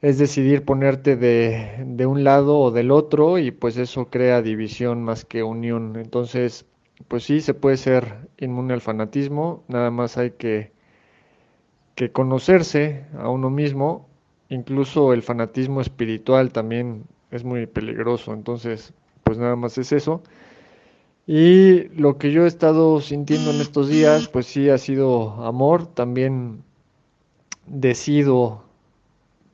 es 0.00 0.18
decidir 0.18 0.64
ponerte 0.64 1.16
de, 1.16 1.84
de 1.86 2.06
un 2.06 2.22
lado 2.22 2.56
o 2.56 2.70
del 2.70 2.92
otro 2.92 3.38
y 3.38 3.50
pues 3.50 3.76
eso 3.78 4.10
crea 4.10 4.42
división 4.42 5.02
más 5.02 5.24
que 5.24 5.42
unión. 5.42 5.96
Entonces, 5.96 6.66
pues 7.08 7.24
sí, 7.24 7.40
se 7.40 7.54
puede 7.54 7.78
ser 7.78 8.28
inmune 8.38 8.72
al 8.72 8.80
fanatismo, 8.80 9.64
nada 9.66 9.90
más 9.90 10.16
hay 10.18 10.30
que, 10.30 10.70
que 11.96 12.12
conocerse 12.12 13.06
a 13.18 13.28
uno 13.28 13.50
mismo, 13.50 14.08
incluso 14.50 15.12
el 15.12 15.22
fanatismo 15.22 15.80
espiritual 15.80 16.52
también 16.52 17.06
es 17.32 17.42
muy 17.42 17.66
peligroso, 17.66 18.32
entonces, 18.34 18.94
pues 19.24 19.38
nada 19.38 19.56
más 19.56 19.78
es 19.78 19.90
eso. 19.90 20.22
Y 21.26 21.84
lo 21.90 22.18
que 22.18 22.32
yo 22.32 22.44
he 22.44 22.48
estado 22.48 23.00
sintiendo 23.00 23.50
en 23.50 23.60
estos 23.60 23.88
días, 23.88 24.28
pues 24.32 24.46
sí 24.46 24.68
ha 24.70 24.78
sido 24.78 25.44
amor, 25.44 25.86
también 25.86 26.64
decido 27.66 28.64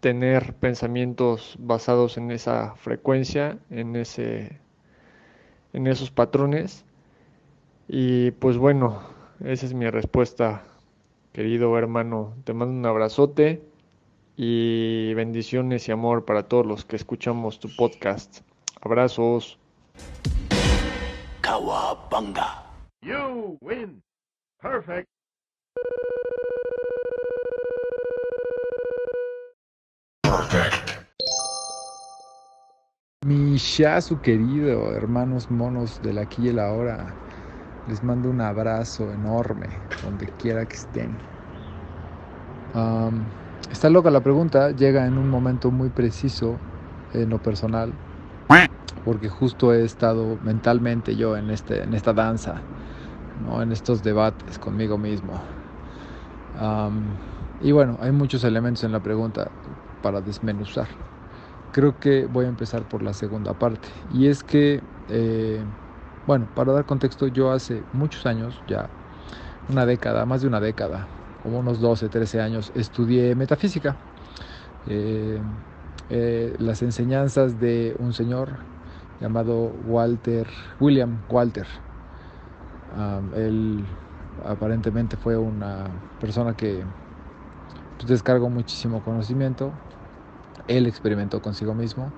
tener 0.00 0.54
pensamientos 0.54 1.56
basados 1.58 2.16
en 2.16 2.30
esa 2.30 2.74
frecuencia, 2.76 3.58
en 3.70 3.96
ese 3.96 4.60
en 5.74 5.86
esos 5.86 6.10
patrones 6.10 6.86
y 7.88 8.32
pues 8.32 8.58
bueno, 8.58 9.00
esa 9.42 9.64
es 9.64 9.72
mi 9.72 9.88
respuesta, 9.88 10.62
querido 11.32 11.76
hermano. 11.78 12.34
Te 12.44 12.52
mando 12.52 12.74
un 12.74 12.84
abrazote 12.84 13.62
y 14.36 15.14
bendiciones 15.14 15.88
y 15.88 15.92
amor 15.92 16.26
para 16.26 16.48
todos 16.48 16.66
los 16.66 16.84
que 16.84 16.96
escuchamos 16.96 17.60
tu 17.60 17.74
podcast. 17.74 18.40
Abrazos. 18.82 19.58
Kawabanga. 21.48 22.60
You 23.00 23.56
win. 23.62 24.02
Perfect. 24.60 25.08
Mi 33.24 33.56
Shazu 33.56 34.20
querido, 34.20 34.94
hermanos 34.94 35.50
monos 35.50 36.02
del 36.02 36.18
aquí 36.18 36.42
y 36.44 36.48
el 36.48 36.58
ahora. 36.58 37.14
Les 37.88 38.04
mando 38.04 38.28
un 38.28 38.42
abrazo 38.42 39.10
enorme, 39.10 39.68
donde 40.04 40.26
quiera 40.38 40.66
que 40.66 40.76
estén. 40.76 41.16
está 43.72 43.88
loca 43.88 44.10
la 44.10 44.20
pregunta, 44.20 44.72
llega 44.72 45.06
en 45.06 45.16
un 45.16 45.30
momento 45.30 45.70
muy 45.70 45.88
preciso 45.88 46.58
en 47.14 47.30
lo 47.30 47.38
personal, 47.38 47.94
porque 49.08 49.30
justo 49.30 49.72
he 49.72 49.86
estado 49.86 50.36
mentalmente 50.44 51.16
yo 51.16 51.34
en, 51.34 51.48
este, 51.48 51.82
en 51.82 51.94
esta 51.94 52.12
danza, 52.12 52.56
¿no? 53.42 53.62
en 53.62 53.72
estos 53.72 54.02
debates 54.02 54.58
conmigo 54.58 54.98
mismo. 54.98 55.40
y 57.62 57.72
bueno, 57.72 57.96
hay 58.02 58.12
muchos 58.12 58.44
elementos 58.44 58.84
en 58.84 58.92
la 58.92 59.00
pregunta 59.02 59.50
para 60.02 60.20
desmenuzar. 60.20 60.88
Creo 61.72 61.98
que 61.98 62.26
voy 62.26 62.44
a 62.44 62.48
empezar 62.48 62.86
por 62.86 63.02
la 63.02 63.14
segunda 63.14 63.54
parte, 63.54 63.88
y 64.12 64.26
es 64.26 64.44
que... 64.44 64.82
Eh, 65.08 65.64
bueno, 66.26 66.46
para 66.54 66.74
dar 66.74 66.84
contexto, 66.84 67.28
yo 67.28 67.50
hace 67.50 67.82
muchos 67.94 68.26
años, 68.26 68.60
ya 68.68 68.90
una 69.70 69.86
década, 69.86 70.26
más 70.26 70.42
de 70.42 70.48
una 70.48 70.60
década, 70.60 71.06
como 71.42 71.60
unos 71.60 71.80
12, 71.80 72.10
13 72.10 72.42
años, 72.42 72.72
estudié 72.74 73.34
metafísica. 73.34 73.96
Eh, 74.86 75.40
eh, 76.10 76.54
las 76.58 76.82
enseñanzas 76.82 77.58
de 77.58 77.96
un 77.98 78.12
señor 78.12 78.77
llamado 79.20 79.72
Walter, 79.86 80.46
William 80.80 81.18
Walter. 81.30 81.66
él 83.36 83.84
aparentemente 84.44 85.16
fue 85.16 85.36
una 85.36 85.86
persona 86.20 86.54
que 86.54 86.84
descargó 88.06 88.48
muchísimo 88.48 89.02
conocimiento. 89.02 89.70
Él 90.68 90.86
experimentó 90.86 91.40
consigo 91.40 91.74
mismo 91.74 92.12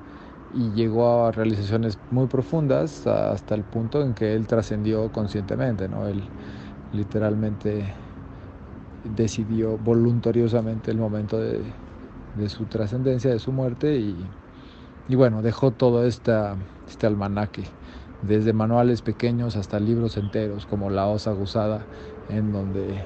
y 0.55 0.71
llegó 0.73 1.27
a 1.27 1.33
realizaciones 1.33 1.99
muy 2.11 2.27
profundas 2.27 3.07
hasta 3.07 3.55
el 3.55 3.63
punto 3.63 4.03
en 4.03 4.15
que 4.15 4.35
él 4.35 4.47
trascendió 4.47 5.11
conscientemente, 5.13 5.89
¿no? 5.89 6.07
Él 6.07 6.23
literalmente 6.93 7.95
decidió 9.17 9.79
voluntariosamente 9.79 10.91
el 10.91 10.99
momento 10.99 11.39
de, 11.39 11.63
su 12.49 12.67
trascendencia, 12.67 13.31
de 13.31 13.39
su 13.39 13.53
muerte 13.53 13.97
y, 13.97 14.17
bueno, 15.09 15.43
dejó 15.43 15.71
todo 15.71 16.07
esta, 16.07 16.57
este 16.89 17.07
almanaque, 17.07 17.65
desde 18.23 18.53
manuales 18.53 19.03
pequeños 19.03 19.57
hasta 19.57 19.81
libros 19.81 20.17
enteros 20.17 20.67
como 20.67 20.91
La 20.91 21.07
Osa 21.07 21.33
Gusada, 21.33 21.85
en 22.29 22.53
donde 22.53 23.05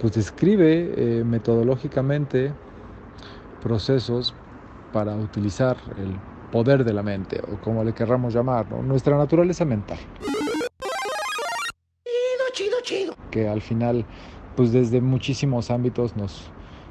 pues 0.00 0.14
describe 0.14 0.94
eh, 0.96 1.24
metodológicamente 1.24 2.52
procesos 3.62 4.34
para 4.92 5.16
utilizar 5.16 5.76
el 5.98 6.16
poder 6.52 6.84
de 6.84 6.92
la 6.92 7.02
mente, 7.02 7.40
o 7.50 7.60
como 7.60 7.82
le 7.82 7.92
querramos 7.92 8.32
llamar, 8.34 8.70
nuestra 8.70 9.16
naturaleza 9.16 9.64
mental. 9.64 9.98
Chido, 12.04 12.44
chido, 12.52 12.76
chido. 12.82 13.14
Que 13.30 13.48
al 13.48 13.60
final, 13.60 14.04
pues 14.54 14.72
desde 14.72 15.00
muchísimos 15.00 15.70
ámbitos 15.70 16.16
nos 16.16 16.50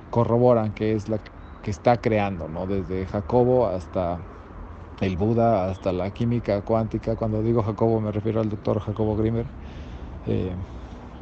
corroboran 0.10 0.74
que 0.74 0.94
es 0.94 1.08
la 1.08 1.20
que 1.64 1.72
está 1.72 1.98
creando, 1.98 2.50
¿no? 2.50 2.68
Desde 2.68 3.06
Jacobo 3.06 3.68
hasta 3.68 4.20
el 5.00 5.18
Buda, 5.18 5.70
hasta 5.70 5.92
la 5.94 6.12
química 6.12 6.62
cuántica. 6.64 7.16
Cuando 7.16 7.42
digo 7.44 7.64
Jacobo 7.64 8.02
me 8.02 8.12
refiero 8.12 8.42
al 8.42 8.50
doctor 8.50 8.80
Jacobo 8.80 9.16
Grimmer. 9.16 9.54
Eh, 10.26 10.58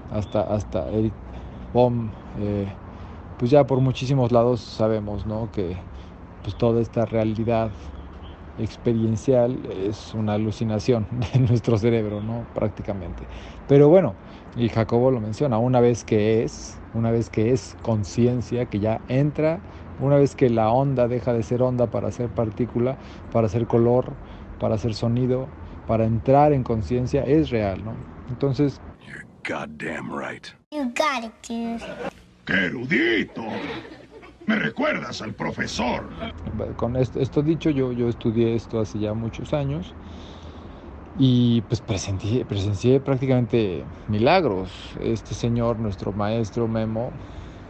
hasta, 0.09 0.41
hasta 0.43 0.89
Eric 0.91 1.17
Bohm. 1.72 2.15
Eh, 2.34 2.80
pues 3.38 3.51
ya 3.51 3.65
por 3.67 3.82
muchísimos 3.82 4.32
lados 4.32 4.61
sabemos, 4.63 5.26
¿no? 5.26 5.51
Que 5.51 5.88
pues 6.41 6.57
toda 6.57 6.82
esta 6.82 7.05
realidad 7.05 7.74
experiencial 8.57 9.65
es 9.65 10.13
una 10.13 10.34
alucinación 10.34 11.07
de 11.34 11.39
nuestro 11.39 11.78
cerebro, 11.78 12.22
¿no? 12.22 12.49
Prácticamente. 12.53 13.28
Pero 13.65 13.89
bueno, 13.89 14.19
y 14.53 14.69
Jacobo 14.69 15.11
lo 15.11 15.22
menciona, 15.22 15.57
una 15.59 15.80
vez 15.80 16.03
que 16.05 16.43
es, 16.43 16.84
una 16.91 17.11
vez 17.11 17.30
que 17.30 17.51
es 17.51 17.76
conciencia, 17.82 18.67
que 18.67 18.80
ya 18.80 19.03
entra, 19.07 19.63
una 20.00 20.16
vez 20.18 20.36
que 20.36 20.50
la 20.50 20.70
onda 20.70 21.08
deja 21.08 21.34
de 21.34 21.44
ser 21.44 21.62
onda 21.62 21.88
para 21.88 22.12
ser 22.12 22.30
partícula, 22.30 22.98
para 23.32 23.50
ser 23.50 23.68
color, 23.68 24.14
para 24.60 24.78
ser 24.78 24.94
sonido, 24.94 25.48
para 25.88 26.06
entrar 26.06 26.54
en 26.54 26.64
conciencia, 26.64 27.24
es 27.24 27.50
real, 27.50 27.84
¿no? 27.84 27.94
Entonces... 28.30 28.80
You're 29.06 29.26
goddamn 29.48 30.12
right. 30.12 30.48
You 30.72 30.86
got 30.96 31.26
it, 31.26 31.34
dude. 31.48 31.84
¡Qué 32.46 32.54
erudito! 32.54 33.44
Me 34.48 34.56
recuerdas 34.58 35.22
al 35.22 35.34
profesor. 35.34 36.10
Con 36.76 36.96
esto, 36.96 37.42
dicho, 37.42 37.70
yo, 37.70 37.92
yo 37.92 38.10
estudié 38.10 38.56
esto 38.56 38.80
hace 38.80 39.00
ya 39.00 39.14
muchos 39.14 39.54
años 39.54 39.94
y 41.18 41.62
pues 41.62 41.82
presencié, 41.82 42.46
presencié 42.46 43.00
prácticamente 43.00 43.84
milagros. 44.08 44.72
Este 45.00 45.34
señor, 45.34 45.80
nuestro 45.80 46.12
maestro 46.12 46.68
Memo, 46.68 47.12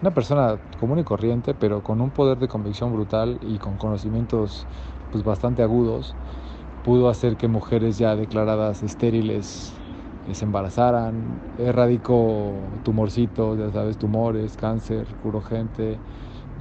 una 0.01 0.13
persona 0.13 0.57
común 0.79 0.99
y 0.99 1.03
corriente, 1.03 1.53
pero 1.53 1.81
con 1.83 2.01
un 2.01 2.09
poder 2.09 2.37
de 2.39 2.47
convicción 2.47 2.93
brutal 2.93 3.37
y 3.41 3.57
con 3.57 3.77
conocimientos 3.77 4.65
pues 5.11 5.23
bastante 5.23 5.61
agudos, 5.61 6.15
pudo 6.83 7.09
hacer 7.09 7.37
que 7.37 7.47
mujeres 7.47 7.97
ya 7.97 8.15
declaradas 8.15 8.81
estériles 8.81 9.73
se 10.31 10.45
embarazaran, 10.45 11.13
erradicó 11.59 12.53
tumorcitos, 12.83 13.57
ya 13.59 13.69
sabes, 13.71 13.97
tumores, 13.97 14.55
cáncer, 14.55 15.05
curó 15.23 15.41
gente, 15.41 15.97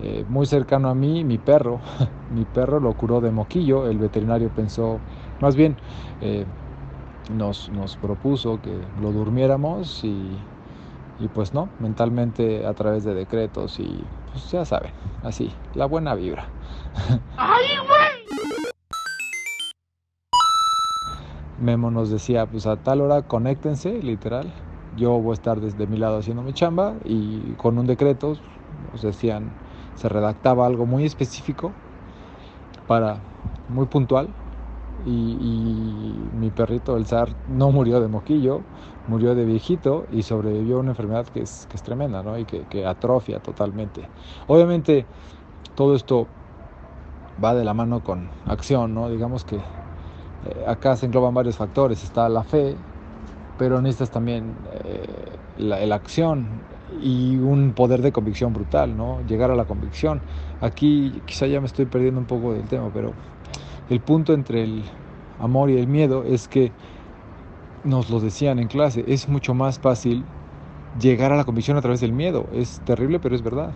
eh, 0.02 0.24
muy 0.28 0.46
cercano 0.46 0.88
a 0.88 0.94
mí, 0.94 1.24
mi 1.24 1.38
perro. 1.38 1.80
mi 2.34 2.44
perro 2.44 2.80
lo 2.80 2.92
curó 2.94 3.20
de 3.20 3.30
moquillo. 3.30 3.88
El 3.88 3.98
veterinario 3.98 4.48
pensó, 4.48 4.98
más 5.40 5.56
bien, 5.56 5.76
eh, 6.20 6.44
nos, 7.36 7.70
nos, 7.70 7.96
propuso 7.96 8.60
que 8.60 8.72
lo 9.00 9.12
durmiéramos 9.12 10.02
y, 10.04 10.36
y, 11.20 11.28
pues 11.28 11.54
no, 11.54 11.68
mentalmente 11.78 12.66
a 12.66 12.74
través 12.74 13.04
de 13.04 13.14
decretos 13.14 13.78
y 13.78 14.04
pues 14.32 14.50
ya 14.50 14.64
saben, 14.64 14.92
así, 15.22 15.52
la 15.74 15.86
buena 15.86 16.14
vibra. 16.14 16.46
¡Ay, 17.36 17.66
Memo 21.60 21.90
nos 21.90 22.10
decía, 22.10 22.46
pues 22.46 22.66
a 22.66 22.76
tal 22.76 23.02
hora 23.02 23.22
conéctense, 23.22 24.02
literal. 24.02 24.50
Yo 24.96 25.10
voy 25.20 25.32
a 25.32 25.34
estar 25.34 25.60
desde 25.60 25.86
mi 25.86 25.98
lado 25.98 26.18
haciendo 26.18 26.42
mi 26.42 26.54
chamba 26.54 26.94
y 27.04 27.52
con 27.58 27.78
un 27.78 27.86
decreto 27.86 28.36
nos 28.92 29.02
decían 29.02 29.50
se 29.94 30.08
redactaba 30.08 30.66
algo 30.66 30.86
muy 30.86 31.04
específico 31.04 31.72
para 32.86 33.18
muy 33.68 33.86
puntual 33.86 34.28
y, 35.06 36.14
mi 36.38 36.50
perrito 36.50 36.96
el 36.96 37.06
zar 37.06 37.28
no 37.48 37.70
murió 37.70 38.00
de 38.00 38.08
moquillo 38.08 38.62
murió 39.08 39.34
de 39.34 39.44
viejito 39.44 40.06
y 40.10 40.22
sobrevivió 40.22 40.76
a 40.76 40.80
una 40.80 40.90
enfermedad 40.90 41.26
que 41.26 41.42
es, 41.42 41.66
que 41.68 41.76
es 41.76 41.82
tremenda 41.82 42.22
¿no? 42.22 42.38
y 42.38 42.44
que, 42.44 42.86
atrofia 42.86 43.40
totalmente 43.40 44.02
obviamente 44.46 45.06
todo 45.74 45.94
esto 45.94 46.26
va 47.42 47.54
de 47.54 47.64
la 47.64 47.74
mano 47.74 48.02
con 48.02 48.28
acción 48.46 48.94
no 48.94 49.08
digamos 49.10 49.44
que 49.44 49.56
eh, 49.56 50.64
acá 50.66 50.96
se 50.96 51.06
engloban 51.06 51.34
varios 51.34 51.56
factores 51.56 52.02
está 52.02 52.28
la 52.28 52.42
fe 52.42 52.76
pero 53.58 53.80
necesitas 53.82 54.10
también 54.10 54.54
eh, 54.84 55.06
la, 55.58 55.84
la 55.84 55.94
acción 55.94 56.46
y 57.02 57.36
un 57.36 57.72
poder 57.72 58.02
de 58.02 58.12
convicción 58.12 58.52
brutal, 58.52 58.96
¿no? 58.96 59.20
Llegar 59.26 59.50
a 59.50 59.54
la 59.54 59.64
convicción. 59.64 60.20
Aquí 60.60 61.22
quizá 61.26 61.46
ya 61.46 61.60
me 61.60 61.66
estoy 61.66 61.86
perdiendo 61.86 62.20
un 62.20 62.26
poco 62.26 62.52
del 62.52 62.64
tema, 62.64 62.90
pero 62.92 63.12
el 63.90 64.00
punto 64.00 64.32
entre 64.32 64.62
el 64.62 64.84
amor 65.40 65.68
y 65.70 65.76
el 65.76 65.88
miedo 65.88 66.24
es 66.24 66.48
que 66.48 66.72
nos 67.84 68.08
lo 68.08 68.20
decían 68.20 68.58
en 68.58 68.68
clase, 68.68 69.04
es 69.08 69.28
mucho 69.28 69.52
más 69.52 69.78
fácil 69.78 70.24
llegar 71.00 71.32
a 71.32 71.36
la 71.36 71.44
convicción 71.44 71.76
a 71.76 71.80
través 71.82 72.00
del 72.00 72.12
miedo. 72.12 72.46
Es 72.52 72.80
terrible, 72.84 73.18
pero 73.20 73.34
es 73.34 73.42
verdad. 73.42 73.72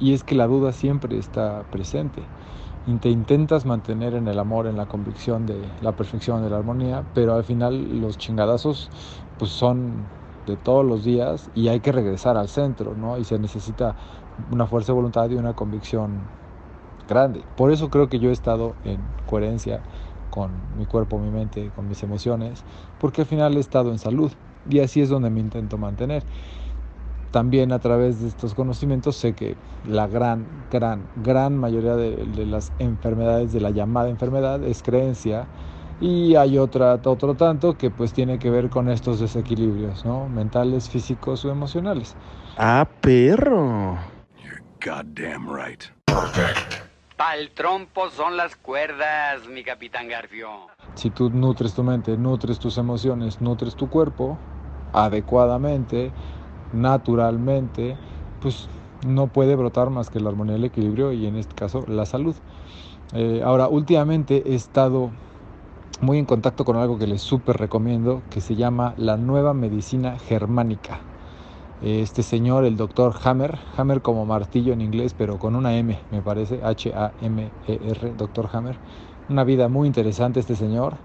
Y 0.00 0.14
es 0.14 0.24
que 0.24 0.34
la 0.34 0.46
duda 0.46 0.72
siempre 0.72 1.18
está 1.18 1.62
presente. 1.70 2.22
Te 3.02 3.10
intentas 3.10 3.66
mantener 3.66 4.14
en 4.14 4.28
el 4.28 4.38
amor, 4.38 4.66
en 4.66 4.76
la 4.78 4.86
convicción 4.86 5.44
de 5.44 5.60
la 5.82 5.92
perfección, 5.92 6.42
de 6.42 6.48
la 6.48 6.56
armonía, 6.56 7.04
pero 7.12 7.34
al 7.34 7.44
final 7.44 8.00
los 8.00 8.16
chingadazos 8.16 8.90
pues 9.36 9.50
son 9.50 10.10
de 10.46 10.56
todos 10.56 10.86
los 10.86 11.04
días 11.04 11.50
y 11.54 11.68
hay 11.68 11.80
que 11.80 11.92
regresar 11.92 12.38
al 12.38 12.48
centro, 12.48 12.94
¿no? 12.94 13.18
Y 13.18 13.24
se 13.24 13.38
necesita 13.38 13.94
una 14.50 14.66
fuerza 14.66 14.92
de 14.92 14.96
voluntad 14.96 15.28
y 15.28 15.34
una 15.34 15.52
convicción 15.52 16.30
grande. 17.08 17.42
Por 17.56 17.72
eso 17.72 17.90
creo 17.90 18.08
que 18.08 18.18
yo 18.18 18.30
he 18.30 18.32
estado 18.32 18.74
en 18.84 18.98
coherencia 19.26 19.80
con 20.30 20.50
mi 20.78 20.86
cuerpo, 20.86 21.18
mi 21.18 21.30
mente, 21.30 21.70
con 21.74 21.88
mis 21.88 22.02
emociones, 22.02 22.62
porque 23.00 23.22
al 23.22 23.26
final 23.26 23.56
he 23.56 23.60
estado 23.60 23.90
en 23.90 23.98
salud 23.98 24.30
y 24.68 24.80
así 24.80 25.00
es 25.00 25.08
donde 25.08 25.30
me 25.30 25.40
intento 25.40 25.78
mantener. 25.78 26.22
También 27.32 27.72
a 27.72 27.78
través 27.78 28.20
de 28.20 28.28
estos 28.28 28.54
conocimientos 28.54 29.16
sé 29.16 29.34
que 29.34 29.56
la 29.86 30.06
gran, 30.06 30.46
gran, 30.70 31.02
gran 31.24 31.56
mayoría 31.56 31.94
de, 31.96 32.16
de 32.16 32.46
las 32.46 32.72
enfermedades, 32.78 33.52
de 33.52 33.60
la 33.60 33.70
llamada 33.70 34.08
enfermedad, 34.08 34.62
es 34.62 34.82
creencia 34.82 35.46
y 36.00 36.36
hay 36.36 36.58
otra, 36.58 36.94
otro 37.04 37.34
tanto 37.34 37.76
que 37.76 37.90
pues 37.90 38.12
tiene 38.12 38.38
que 38.38 38.50
ver 38.50 38.70
con 38.70 38.88
estos 38.88 39.20
desequilibrios, 39.20 40.04
¿no? 40.04 40.28
Mentales, 40.28 40.88
físicos 40.88 41.44
o 41.44 41.50
emocionales. 41.50 42.14
Ah, 42.56 42.86
perro. 43.00 43.98
Goddamn 44.80 45.48
right. 45.48 45.84
Pa'l 47.18 47.50
trompo 47.50 48.10
son 48.10 48.36
las 48.36 48.54
cuerdas, 48.54 49.48
mi 49.48 49.64
capitán 49.64 50.06
Garfio. 50.06 50.48
Si 50.94 51.10
tú 51.10 51.30
nutres 51.30 51.74
tu 51.74 51.82
mente, 51.82 52.16
nutres 52.16 52.60
tus 52.60 52.78
emociones, 52.78 53.40
nutres 53.40 53.74
tu 53.74 53.90
cuerpo 53.90 54.38
adecuadamente, 54.92 56.12
naturalmente, 56.72 57.96
pues 58.40 58.68
no 59.04 59.26
puede 59.26 59.56
brotar 59.56 59.90
más 59.90 60.10
que 60.10 60.20
la 60.20 60.28
armonía, 60.28 60.54
el 60.54 60.64
equilibrio 60.64 61.12
y 61.12 61.26
en 61.26 61.34
este 61.34 61.56
caso 61.56 61.84
la 61.88 62.06
salud. 62.06 62.36
Eh, 63.14 63.42
ahora, 63.44 63.66
últimamente 63.66 64.44
he 64.46 64.54
estado 64.54 65.10
muy 66.00 66.18
en 66.18 66.24
contacto 66.24 66.64
con 66.64 66.76
algo 66.76 67.00
que 67.00 67.08
les 67.08 67.20
súper 67.20 67.56
recomiendo, 67.56 68.22
que 68.30 68.40
se 68.40 68.54
llama 68.54 68.94
la 68.96 69.16
nueva 69.16 69.54
medicina 69.54 70.20
germánica. 70.20 71.00
Este 71.80 72.24
señor, 72.24 72.64
el 72.64 72.76
doctor 72.76 73.14
Hammer, 73.22 73.56
Hammer 73.76 74.02
como 74.02 74.26
martillo 74.26 74.72
en 74.72 74.80
inglés, 74.80 75.14
pero 75.14 75.38
con 75.38 75.54
una 75.54 75.76
M, 75.76 75.96
me 76.10 76.22
parece, 76.22 76.60
H-A-M-E-R, 76.64 78.14
doctor 78.16 78.48
Hammer. 78.52 78.80
Una 79.28 79.44
vida 79.44 79.68
muy 79.68 79.86
interesante 79.86 80.40
este 80.40 80.56
señor 80.56 80.96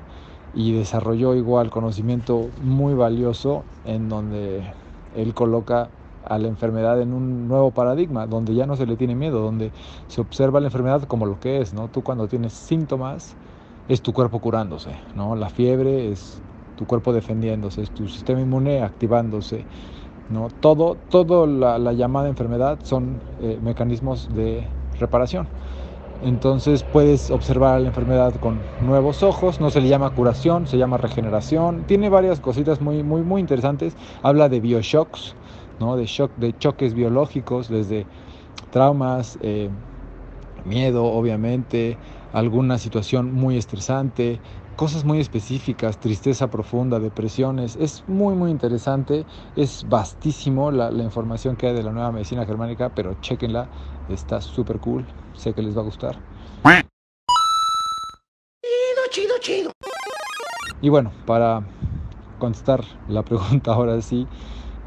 y 0.52 0.74
desarrolló 0.74 1.36
igual 1.36 1.70
conocimiento 1.70 2.54
muy 2.58 2.96
valioso 2.96 3.66
en 3.84 4.10
donde 4.10 4.74
él 5.12 5.34
coloca 5.36 5.92
a 6.24 6.40
la 6.40 6.48
enfermedad 6.48 7.02
en 7.02 7.14
un 7.14 7.48
nuevo 7.48 7.72
paradigma, 7.72 8.26
donde 8.28 8.56
ya 8.56 8.66
no 8.66 8.76
se 8.76 8.88
le 8.88 8.98
tiene 8.98 9.16
miedo, 9.16 9.42
donde 9.42 9.74
se 10.08 10.22
observa 10.22 10.60
la 10.60 10.68
enfermedad 10.68 11.04
como 11.04 11.26
lo 11.28 11.40
que 11.40 11.62
es, 11.62 11.74
¿no? 11.74 11.90
Tú 11.90 12.02
cuando 12.02 12.28
tienes 12.28 12.54
síntomas, 12.54 13.38
es 13.88 14.02
tu 14.02 14.14
cuerpo 14.14 14.40
curándose, 14.40 14.98
¿no? 15.14 15.36
La 15.36 15.50
fiebre 15.50 16.12
es 16.12 16.42
tu 16.76 16.86
cuerpo 16.88 17.14
defendiéndose, 17.14 17.82
es 17.84 17.92
tu 17.92 18.08
sistema 18.08 18.42
inmune 18.42 18.82
activándose, 18.82 19.68
¿no? 20.30 20.50
Todo, 20.50 21.48
la, 21.48 21.78
la 21.78 21.94
llamada 21.94 22.30
enfermedad 22.30 22.80
son 22.84 23.20
eh, 23.42 23.60
mecanismos 23.62 24.30
de 24.34 24.66
reparación. 25.00 25.48
Entonces 26.24 26.84
puedes 26.84 27.32
observar 27.32 27.82
la 27.82 27.90
enfermedad 27.90 28.34
con 28.36 28.60
nuevos 28.82 29.24
ojos, 29.24 29.60
no 29.60 29.70
se 29.70 29.82
le 29.82 29.90
llama 29.90 30.12
curación, 30.12 30.68
se 30.68 30.78
llama 30.78 30.98
regeneración, 30.98 31.84
tiene 31.86 32.10
varias 32.10 32.40
cositas 32.40 32.80
muy, 32.80 33.04
muy, 33.04 33.22
muy 33.24 33.42
interesantes, 33.42 33.94
habla 34.22 34.48
de 34.48 34.62
bioshocks, 34.62 35.36
¿no? 35.82 35.98
de, 35.98 36.06
shock, 36.06 36.32
de 36.38 36.58
choques 36.58 36.94
biológicos, 36.94 37.68
desde 37.68 38.06
traumas, 38.72 39.38
eh, 39.42 39.70
miedo 40.64 41.04
obviamente, 41.04 41.98
alguna 42.32 42.78
situación 42.78 43.34
muy 43.34 43.58
estresante, 43.58 44.40
cosas 44.76 45.04
muy 45.04 45.20
específicas, 45.20 46.00
tristeza 46.00 46.50
profunda, 46.50 47.00
depresiones. 47.00 47.76
Es 47.76 48.04
muy, 48.08 48.36
muy 48.36 48.52
interesante, 48.52 49.26
es 49.56 49.88
vastísimo 49.88 50.72
la, 50.72 50.92
la 50.92 51.04
información 51.04 51.56
que 51.56 51.68
hay 51.68 51.74
de 51.74 51.84
la 51.84 51.92
nueva 51.92 52.12
medicina 52.12 52.46
germánica, 52.46 52.90
pero 52.90 53.16
chequenla, 53.22 53.70
está 54.10 54.42
súper 54.42 54.80
cool, 54.80 55.06
sé 55.36 55.54
que 55.54 55.62
les 55.62 55.76
va 55.76 55.82
a 55.82 55.86
gustar. 55.86 56.18
Chido, 58.62 59.02
chido, 59.12 59.34
chido. 59.40 59.72
Y 60.82 60.90
bueno, 60.90 61.12
para 61.26 61.64
contestar 62.40 62.84
la 63.08 63.24
pregunta 63.24 63.72
ahora 63.74 64.02
sí, 64.02 64.28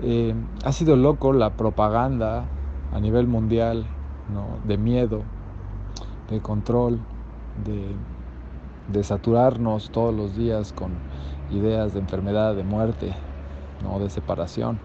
eh, 0.02 0.34
ha 0.64 0.72
sido 0.72 0.96
loco 0.96 1.32
la 1.32 1.56
propaganda 1.56 2.44
a 2.92 3.00
nivel 3.00 3.26
mundial 3.26 3.86
¿no? 4.32 4.58
de 4.66 4.76
miedo, 4.76 5.22
de 6.30 6.40
control, 6.40 6.98
de, 7.64 7.94
de, 8.88 9.04
saturarnos 9.04 9.90
todos 9.90 10.14
los 10.14 10.36
días 10.36 10.72
con 10.72 10.90
ideas 11.50 11.92
de 11.92 12.00
enfermedad, 12.00 12.54
de 12.54 12.64
muerte, 12.64 13.14
¿no? 13.82 13.98
de 13.98 14.10
separación. 14.10 14.78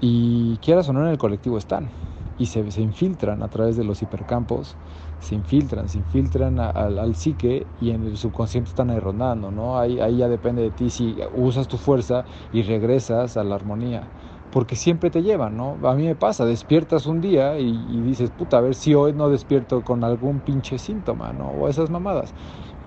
Y 0.00 0.58
quieras 0.58 0.88
o 0.88 0.92
no 0.92 1.02
en 1.02 1.08
el 1.08 1.18
colectivo 1.18 1.58
están 1.58 1.90
y 2.38 2.46
se, 2.46 2.70
se 2.70 2.80
infiltran 2.80 3.42
a 3.42 3.48
través 3.48 3.76
de 3.76 3.84
los 3.84 4.00
hipercampos, 4.00 4.76
se 5.20 5.34
infiltran, 5.34 5.88
se 5.88 5.98
infiltran 5.98 6.60
a, 6.60 6.70
al, 6.70 7.14
psique 7.16 7.66
y 7.80 7.90
en 7.90 8.04
el 8.04 8.16
subconsciente 8.16 8.70
están 8.70 8.90
ahí 8.90 9.00
rondando, 9.00 9.50
¿no? 9.50 9.78
Ahí, 9.78 9.98
ahí 9.98 10.18
ya 10.18 10.28
depende 10.28 10.62
de 10.62 10.70
ti 10.70 10.90
si 10.90 11.18
usas 11.34 11.66
tu 11.66 11.76
fuerza 11.76 12.24
y 12.52 12.62
regresas 12.62 13.36
a 13.36 13.44
la 13.44 13.56
armonía 13.56 14.08
porque 14.50 14.76
siempre 14.76 15.10
te 15.10 15.22
llevan, 15.22 15.56
¿no? 15.56 15.78
A 15.82 15.94
mí 15.94 16.04
me 16.06 16.16
pasa, 16.16 16.46
despiertas 16.46 17.06
un 17.06 17.20
día 17.20 17.58
y, 17.58 17.68
y, 17.68 18.00
dices, 18.02 18.30
puta, 18.30 18.58
a 18.58 18.60
ver 18.62 18.74
si 18.74 18.94
hoy 18.94 19.12
no 19.12 19.28
despierto 19.28 19.84
con 19.84 20.04
algún 20.04 20.40
pinche 20.40 20.78
síntoma, 20.78 21.32
¿no? 21.32 21.48
O 21.50 21.68
esas 21.68 21.90
mamadas. 21.90 22.34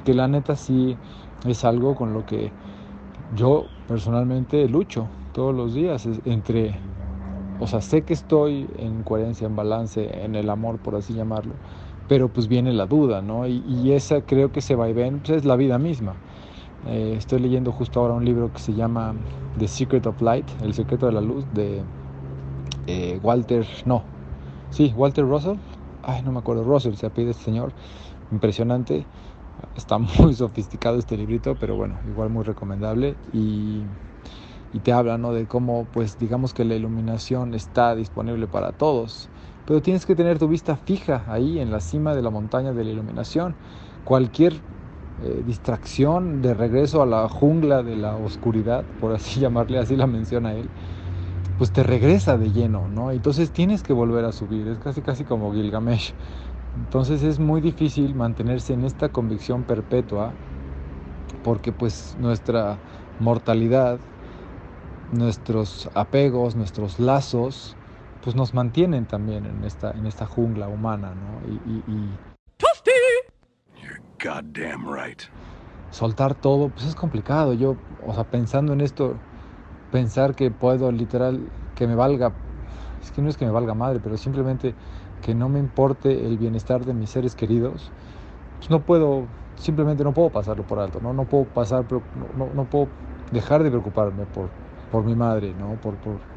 Que 0.03 0.13
la 0.13 0.27
neta 0.27 0.55
sí 0.55 0.97
es 1.47 1.63
algo 1.63 1.95
con 1.95 2.13
lo 2.13 2.25
que 2.25 2.51
yo 3.35 3.65
personalmente 3.87 4.67
lucho 4.67 5.07
todos 5.33 5.55
los 5.55 5.73
días, 5.73 6.07
entre, 6.25 6.75
o 7.59 7.67
sea, 7.67 7.81
sé 7.81 8.01
que 8.01 8.13
estoy 8.13 8.67
en 8.77 9.03
coherencia, 9.03 9.47
en 9.47 9.55
balance, 9.55 10.23
en 10.23 10.35
el 10.35 10.49
amor, 10.49 10.77
por 10.79 10.95
así 10.95 11.13
llamarlo, 11.13 11.53
pero 12.07 12.27
pues 12.27 12.47
viene 12.47 12.73
la 12.73 12.85
duda, 12.85 13.21
¿no? 13.21 13.47
Y, 13.47 13.91
esa 13.91 14.21
creo 14.21 14.51
que 14.51 14.61
se 14.61 14.75
va 14.75 14.89
y 14.89 14.93
ven, 14.93 15.19
pues 15.19 15.37
es 15.37 15.45
la 15.45 15.55
vida 15.55 15.77
misma. 15.77 16.13
Eh, 16.87 17.15
estoy 17.17 17.39
leyendo 17.39 17.71
justo 17.71 17.99
ahora 17.99 18.13
un 18.15 18.25
libro 18.25 18.51
que 18.51 18.59
se 18.59 18.73
llama 18.73 19.13
The 19.57 19.67
Secret 19.67 20.05
of 20.07 20.21
Light, 20.21 20.49
El 20.61 20.73
secreto 20.73 21.05
de 21.05 21.11
la 21.13 21.21
luz, 21.21 21.45
de 21.53 21.83
eh, 22.87 23.19
Walter, 23.23 23.65
no, 23.85 24.03
sí, 24.71 24.93
Walter 24.95 25.25
Russell, 25.25 25.57
ay, 26.03 26.21
no 26.23 26.31
me 26.31 26.39
acuerdo, 26.39 26.63
Russell 26.63 26.95
se 26.95 27.09
pide 27.09 27.31
este 27.31 27.43
señor, 27.43 27.71
impresionante, 28.31 29.05
está 29.75 29.97
muy 29.97 30.33
sofisticado 30.35 30.99
este 30.99 31.17
librito, 31.17 31.57
pero 31.57 31.75
bueno, 31.75 32.01
igual 32.05 32.29
muy 32.29 32.43
recomendable 32.43 33.19
y, 33.31 33.87
y 34.71 34.81
te 34.81 34.93
habla, 34.93 35.17
¿no? 35.17 35.33
De 35.33 35.47
cómo, 35.47 35.89
pues, 35.91 36.17
digamos 36.17 36.53
que 36.53 36.65
la 36.65 36.75
iluminación 36.75 37.53
está 37.53 37.95
disponible 37.95 38.47
para 38.47 38.73
todos, 38.73 39.31
pero 39.65 39.81
tienes 39.81 40.05
que 40.05 40.15
tener 40.15 40.39
tu 40.39 40.47
vista 40.47 40.77
fija 40.77 41.25
ahí 41.27 41.59
en 41.59 41.71
la 41.71 41.81
cima 41.81 42.15
de 42.15 42.21
la 42.21 42.29
montaña 42.29 42.73
de 42.73 42.83
la 42.85 42.91
iluminación. 42.91 43.57
Cualquier 44.03 44.63
eh, 45.17 45.43
distracción 45.45 46.41
de 46.41 46.53
regreso 46.53 47.01
a 47.01 47.05
la 47.05 47.27
jungla 47.29 47.83
de 47.83 47.95
la 47.97 48.17
oscuridad, 48.17 48.87
por 48.97 49.13
así 49.13 49.39
llamarle, 49.41 49.79
así 49.79 49.95
la 49.95 50.07
menciona 50.07 50.55
él, 50.55 50.71
pues 51.55 51.71
te 51.71 51.83
regresa 51.83 52.37
de 52.37 52.51
lleno, 52.51 52.87
¿no? 52.89 53.11
Entonces 53.11 53.51
tienes 53.51 53.83
que 53.83 53.93
volver 53.93 54.25
a 54.25 54.31
subir, 54.31 54.67
es 54.67 54.79
casi 54.79 55.01
casi 55.01 55.25
como 55.25 55.53
Gilgamesh. 55.53 56.15
Entonces 56.75 57.23
es 57.23 57.39
muy 57.39 57.61
difícil 57.61 58.15
mantenerse 58.15 58.73
en 58.73 58.83
esta 58.83 59.09
convicción 59.09 59.63
perpetua 59.63 60.33
porque 61.43 61.71
pues 61.71 62.15
nuestra 62.17 62.77
mortalidad, 63.19 63.99
nuestros 65.13 65.89
apegos, 65.95 66.55
nuestros 66.55 66.99
lazos, 66.99 67.75
pues 68.23 68.35
nos 68.35 68.53
mantienen 68.53 69.05
también 69.05 69.45
en 69.45 69.63
esta, 69.63 69.91
en 69.91 70.05
esta 70.05 70.25
jungla 70.25 70.67
humana, 70.67 71.13
¿no? 71.15 71.41
Y, 71.49 71.55
y, 71.71 71.83
y 71.91 72.19
goddamn 74.23 74.85
right. 74.85 75.23
Soltar 75.91 76.35
todo, 76.35 76.69
pues 76.69 76.87
es 76.87 76.95
complicado. 76.95 77.53
Yo, 77.53 77.75
o 78.05 78.13
sea, 78.13 78.23
pensando 78.23 78.73
en 78.73 78.81
esto, 78.81 79.13
pensar 79.91 80.35
que 80.35 80.51
puedo 80.51 80.91
literal, 80.91 81.39
que 81.75 81.87
me 81.87 81.95
valga, 81.95 82.31
es 83.03 83.11
que 83.11 83.21
no 83.21 83.29
es 83.29 83.37
que 83.37 83.45
me 83.45 83.51
valga 83.51 83.73
madre, 83.73 83.99
pero 84.01 84.15
simplemente 84.17 84.73
que 85.21 85.35
no 85.35 85.49
me 85.49 85.59
importe 85.59 86.25
el 86.27 86.37
bienestar 86.37 86.85
de 86.85 86.93
mis 86.93 87.11
seres 87.11 87.35
queridos, 87.35 87.95
pues 88.59 88.69
no 88.69 88.85
puedo, 88.85 89.35
simplemente 89.55 90.03
no 90.03 90.13
puedo 90.13 90.31
pasarlo 90.31 90.67
por 90.67 90.79
alto, 90.79 91.01
no, 91.01 91.13
no 91.13 91.29
puedo 91.29 91.45
pasar, 91.53 91.85
no, 91.91 92.53
no 92.53 92.69
puedo 92.69 92.93
dejar 93.31 93.63
de 93.63 93.71
preocuparme 93.71 94.27
por, 94.27 94.53
por 94.89 95.03
mi 95.05 95.15
madre, 95.15 95.55
¿no? 95.55 95.79
Por, 95.79 95.99
por, 95.99 96.27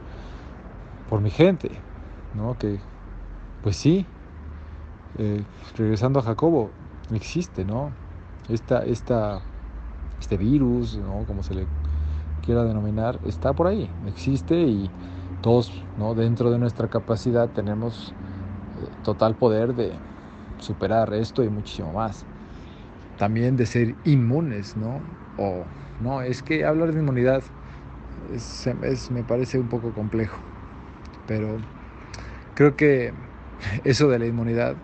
por 1.06 1.20
mi 1.20 1.30
gente, 1.30 1.86
¿no? 2.32 2.58
Que, 2.58 2.86
pues 3.60 3.76
sí, 3.76 4.14
eh, 5.14 5.46
regresando 5.76 6.18
a 6.20 6.22
Jacobo, 6.22 6.76
existe, 7.10 7.64
¿no? 7.64 7.98
Esta, 8.48 8.84
esta, 8.84 9.52
este 10.18 10.36
virus, 10.36 10.98
¿no? 10.98 11.26
Como 11.26 11.42
se 11.42 11.54
le 11.54 11.70
quiera 12.40 12.64
denominar, 12.64 13.20
está 13.24 13.54
por 13.54 13.66
ahí, 13.68 13.96
existe 14.06 14.62
y 14.62 14.94
todos, 15.40 15.88
¿no? 15.96 16.14
Dentro 16.14 16.50
de 16.50 16.58
nuestra 16.58 16.88
capacidad 16.88 17.52
tenemos 17.52 18.16
total 19.02 19.34
poder 19.34 19.74
de 19.74 19.98
superar 20.58 21.12
esto 21.14 21.42
y 21.42 21.48
muchísimo 21.48 21.92
más. 21.92 22.24
También 23.18 23.56
de 23.56 23.66
ser 23.66 23.94
inmunes, 24.04 24.76
¿no? 24.76 25.00
O 25.38 25.64
no, 26.00 26.22
es 26.22 26.42
que 26.42 26.64
hablar 26.64 26.92
de 26.92 27.00
inmunidad 27.00 27.42
es, 28.32 29.10
me 29.10 29.22
parece 29.22 29.58
un 29.58 29.68
poco 29.68 29.92
complejo, 29.92 30.38
pero 31.26 31.58
creo 32.54 32.76
que 32.76 33.12
eso 33.84 34.08
de 34.08 34.18
la 34.18 34.26
inmunidad 34.26 34.76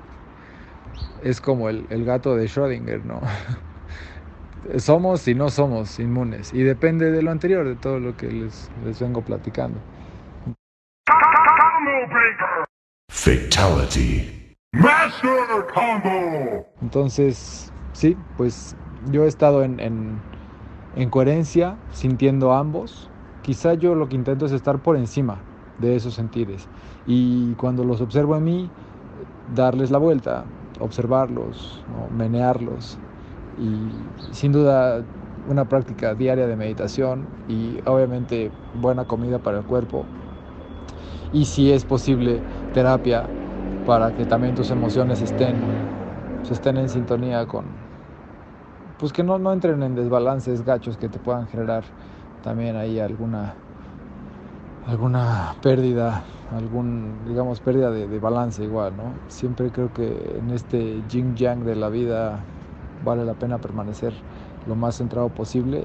es 1.22 1.40
como 1.40 1.68
el, 1.68 1.86
el 1.90 2.04
gato 2.04 2.36
de 2.36 2.46
Schrödinger, 2.46 3.02
¿no? 3.04 3.20
somos 4.78 5.26
y 5.26 5.34
no 5.34 5.50
somos 5.50 5.98
inmunes, 5.98 6.52
y 6.52 6.62
depende 6.62 7.10
de 7.10 7.22
lo 7.22 7.30
anterior, 7.30 7.66
de 7.66 7.76
todo 7.76 7.98
lo 7.98 8.16
que 8.16 8.30
les, 8.30 8.70
les 8.84 9.00
vengo 9.00 9.22
platicando. 9.22 9.78
Fatality. 13.12 14.54
Master 14.72 15.66
Combo. 15.74 16.64
Entonces, 16.80 17.72
sí, 17.92 18.16
pues 18.36 18.76
yo 19.10 19.24
he 19.24 19.26
estado 19.28 19.64
en, 19.64 19.80
en, 19.80 20.20
en 20.94 21.10
coherencia, 21.10 21.76
sintiendo 21.90 22.54
ambos. 22.54 23.10
Quizá 23.42 23.74
yo 23.74 23.96
lo 23.96 24.08
que 24.08 24.14
intento 24.14 24.46
es 24.46 24.52
estar 24.52 24.78
por 24.78 24.96
encima 24.96 25.40
de 25.80 25.96
esos 25.96 26.14
sentires. 26.14 26.68
Y 27.04 27.54
cuando 27.54 27.84
los 27.84 28.00
observo 28.00 28.36
en 28.36 28.44
mí, 28.44 28.70
darles 29.54 29.90
la 29.90 29.98
vuelta, 29.98 30.44
observarlos, 30.78 31.84
menearlos. 32.16 32.96
Y 33.58 34.32
sin 34.32 34.52
duda 34.52 35.04
una 35.48 35.68
práctica 35.68 36.14
diaria 36.14 36.46
de 36.46 36.54
meditación 36.54 37.26
y 37.48 37.80
obviamente 37.86 38.52
buena 38.74 39.04
comida 39.04 39.40
para 39.40 39.58
el 39.58 39.64
cuerpo. 39.64 40.06
Y 41.32 41.44
si 41.44 41.70
es 41.70 41.84
posible, 41.84 42.40
terapia 42.74 43.24
para 43.86 44.12
que 44.12 44.24
también 44.24 44.54
tus 44.54 44.70
emociones 44.70 45.20
estén, 45.20 45.56
estén 46.50 46.76
en 46.76 46.88
sintonía 46.88 47.46
con, 47.46 47.64
pues 48.98 49.12
que 49.12 49.22
no, 49.22 49.38
no 49.38 49.52
entren 49.52 49.82
en 49.82 49.94
desbalances 49.94 50.64
gachos 50.64 50.96
que 50.96 51.08
te 51.08 51.18
puedan 51.18 51.46
generar 51.48 51.84
también 52.42 52.76
ahí 52.76 52.98
alguna, 52.98 53.54
alguna 54.86 55.54
pérdida 55.62 56.22
algún, 56.56 57.14
digamos, 57.28 57.60
pérdida 57.60 57.90
de, 57.90 58.18
balance 58.18 58.62
igual, 58.62 58.96
¿no? 58.96 59.12
Siempre 59.28 59.70
creo 59.70 59.92
que 59.92 60.36
en 60.38 60.50
este 60.50 61.02
yin 61.08 61.36
yang 61.36 61.64
de 61.64 61.76
la 61.76 61.88
vida 61.88 62.40
vale 63.04 63.24
la 63.24 63.34
pena 63.34 63.58
permanecer 63.58 64.12
lo 64.66 64.74
más 64.74 64.96
centrado 64.96 65.28
posible 65.28 65.84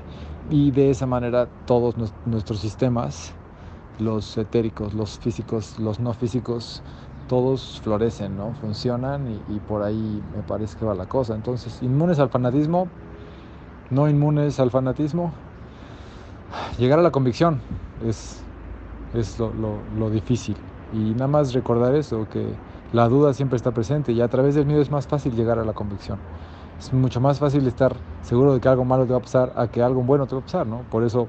y 0.50 0.72
de 0.72 0.90
esa 0.90 1.06
manera 1.06 1.48
todos 1.66 1.96
nuestros 2.26 2.60
sistemas, 2.60 3.35
los 4.00 4.38
etéricos, 4.38 4.94
los 4.94 5.20
físicos, 5.20 5.80
los 5.80 6.00
no 6.00 6.14
físicos, 6.14 6.82
todos 7.28 7.82
florecen, 7.84 8.38
¿no? 8.38 8.54
Funcionan 8.62 9.42
y, 9.50 9.60
por 9.60 9.84
ahí 9.84 10.22
me 10.36 10.44
parece 10.44 10.78
que 10.78 10.86
va 10.86 10.94
la 10.94 11.08
cosa. 11.08 11.36
Entonces, 11.36 11.82
inmunes 11.82 12.20
al 12.20 12.30
fanatismo, 12.30 12.88
no 13.90 14.10
inmunes 14.10 14.60
al 14.60 14.72
fanatismo, 14.72 15.32
llegar 16.78 17.00
a 17.00 17.02
la 17.02 17.12
convicción 17.12 17.62
es 18.06 18.42
es 19.20 19.40
lo, 19.40 20.10
difícil. 20.10 20.56
Y 20.94 21.14
nada 21.14 21.28
más 21.28 21.54
recordar 21.54 21.96
eso, 21.96 22.28
que 22.30 22.54
la 22.94 23.08
duda 23.08 23.34
siempre 23.34 23.58
está 23.58 23.72
presente 23.72 24.12
y 24.12 24.22
a 24.22 24.28
través 24.28 24.56
del 24.56 24.66
miedo 24.66 24.82
es 24.82 24.92
más 24.92 25.08
fácil 25.08 25.36
llegar 25.36 25.60
a 25.60 25.66
la 25.66 25.74
convicción. 25.74 26.20
Es 26.80 26.92
mucho 26.94 27.22
más 27.22 27.40
fácil 27.40 27.66
estar 27.68 27.96
seguro 28.22 28.54
de 28.54 28.60
que 28.60 28.68
algo 28.68 28.86
malo 28.86 29.06
te 29.06 29.14
va 29.14 29.20
a 29.20 29.22
pasar 29.22 29.54
a 29.56 29.68
que 29.68 29.82
algo 29.82 30.02
bueno 30.02 30.28
te 30.28 30.36
va 30.36 30.42
a 30.42 30.44
pasar, 30.44 30.68
¿no? 30.68 30.82
Por 30.92 31.04
eso 31.04 31.28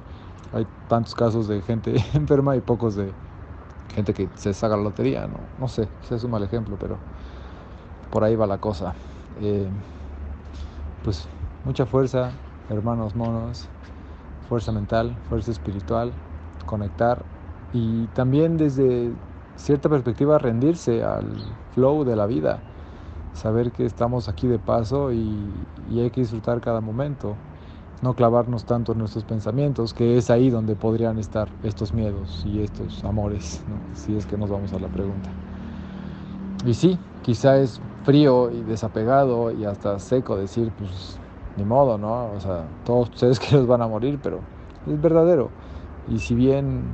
hay 0.53 0.66
tantos 0.88 1.14
casos 1.14 1.49
de 1.49 1.61
gente 1.62 1.97
enferma 2.14 2.57
y 2.57 2.61
pocos 2.61 2.97
de 2.97 3.12
gente 3.94 4.12
que 4.12 4.28
se 4.36 4.53
saca 4.55 4.76
la 4.76 4.82
lotería, 4.82 5.26
¿no? 5.26 5.38
No 5.59 5.68
sé, 5.68 5.88
ese 6.05 6.16
es 6.16 6.24
un 6.24 6.30
mal 6.30 6.42
ejemplo, 6.42 6.76
pero 6.78 6.97
por 8.11 8.24
ahí 8.24 8.36
va 8.36 8.47
la 8.47 8.59
cosa. 8.59 8.94
Eh, 9.40 9.68
pues 11.05 11.26
mucha 11.64 11.86
fuerza, 11.86 12.30
hermanos 12.68 13.14
monos, 13.14 13.68
fuerza 14.49 14.72
mental, 14.72 15.16
fuerza 15.28 15.51
espiritual, 15.51 16.12
conectar 16.66 17.24
y 17.72 18.07
también 18.09 18.57
desde 18.57 19.12
cierta 19.57 19.88
perspectiva 19.88 20.38
rendirse 20.38 21.03
al 21.03 21.24
flow 21.74 22.05
de 22.05 22.16
la 22.16 22.26
vida, 22.26 22.61
saber 23.34 23.72
que 23.72 23.84
estamos 23.84 24.28
aquí 24.28 24.47
de 24.47 24.59
paso 24.59 25.12
y, 25.12 25.53
hay 25.90 26.11
que 26.11 26.20
disfrutar 26.20 26.61
cada 26.61 26.80
momento, 26.80 27.36
no 28.03 28.14
clavarnos 28.14 28.64
tanto 28.64 28.92
en 28.92 28.99
nuestros 28.99 29.24
pensamientos, 29.24 29.94
que 29.94 30.18
es 30.18 30.30
ahí 30.30 30.51
donde 30.51 30.76
podrían 30.76 31.18
estar 31.18 31.49
estos 31.62 31.92
miedos 31.92 32.44
y 32.47 32.62
estos 32.62 33.03
amores, 33.05 33.62
si 33.94 34.16
es 34.16 34.26
que 34.26 34.36
nos 34.36 34.51
vamos 34.51 34.72
a 34.72 34.78
la 34.78 34.88
pregunta. 34.88 35.30
Y 36.64 36.74
sí, 36.74 36.99
quizá 37.22 37.59
es 37.59 37.80
frío 38.05 38.51
y 38.51 38.62
desapegado 38.62 39.51
y 39.51 39.64
hasta 39.64 39.99
seco 39.99 40.36
decir, 40.36 40.72
pues 40.78 41.18
ni 41.57 41.64
modo, 41.64 41.99
¿no? 41.99 42.32
O 42.36 42.40
sea, 42.40 42.64
todos 42.84 43.11
ustedes 43.11 43.40
que 43.40 43.57
los 43.57 43.66
van 43.66 43.82
a 43.82 43.88
morir, 43.88 44.18
pero 44.22 44.40
es 44.86 45.01
verdadero. 45.01 45.51
Y 46.09 46.18
si 46.18 46.34
bien 46.34 46.84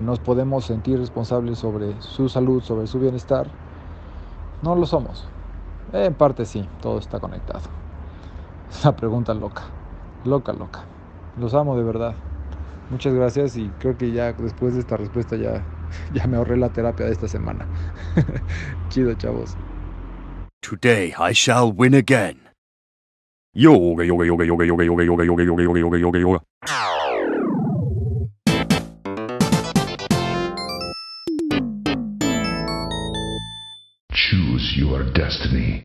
nos 0.00 0.18
podemos 0.18 0.64
sentir 0.64 0.98
responsables 0.98 1.58
sobre 1.58 2.00
su 2.00 2.28
salud, 2.28 2.62
sobre 2.62 2.86
su 2.86 2.98
bienestar, 2.98 3.48
no 4.62 4.74
lo 4.74 4.86
somos. 4.86 5.26
En 5.92 6.14
parte 6.14 6.44
sí, 6.44 6.68
todo 6.80 6.98
está 6.98 7.20
conectado. 7.20 7.60
Es 8.68 8.82
una 8.82 8.96
pregunta 8.96 9.32
loca, 9.32 9.62
loca, 10.26 10.52
loca. 10.52 10.84
Los 11.38 11.54
amo 11.54 11.76
de 11.76 11.84
verdad. 11.84 12.14
Muchas 12.90 13.14
gracias 13.14 13.56
y 13.56 13.68
creo 13.80 13.96
que 13.96 14.12
ya 14.12 14.32
después 14.32 14.74
de 14.74 14.80
esta 14.80 14.96
respuesta 14.96 15.36
ya, 15.36 15.64
ya 16.14 16.26
me 16.26 16.36
ahorré 16.36 16.56
la 16.56 16.68
terapia 16.68 17.06
de 17.06 17.12
esta 17.12 17.28
semana. 17.28 17.66
Chido, 18.88 19.14
chavos. 19.14 19.56
Today 20.60 21.14
I 21.18 21.32
shall 21.32 21.72
win 21.72 21.94
again. 21.94 22.40
Yoga, 23.54 24.04
yoga, 24.04 24.26
yoga, 24.26 24.44
yoga, 24.44 24.64
yoga, 24.64 24.84
yoga, 24.84 25.04
yoga, 25.04 25.24
yoga, 25.24 25.44
yoga, 25.44 25.80
yoga, 25.80 25.98
yoga, 25.98 26.18
yoga. 26.18 26.40
Choose 34.12 34.76
your 34.76 35.04
destiny. 35.12 35.84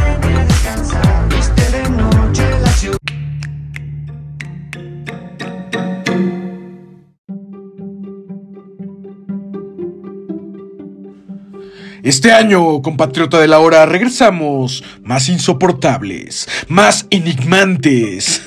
Este 12.03 12.31
año, 12.31 12.81
compatriota 12.81 13.39
de 13.39 13.47
la 13.47 13.59
hora, 13.59 13.85
regresamos 13.85 14.83
más 15.03 15.29
insoportables, 15.29 16.47
más 16.67 17.05
enigmantes, 17.11 18.41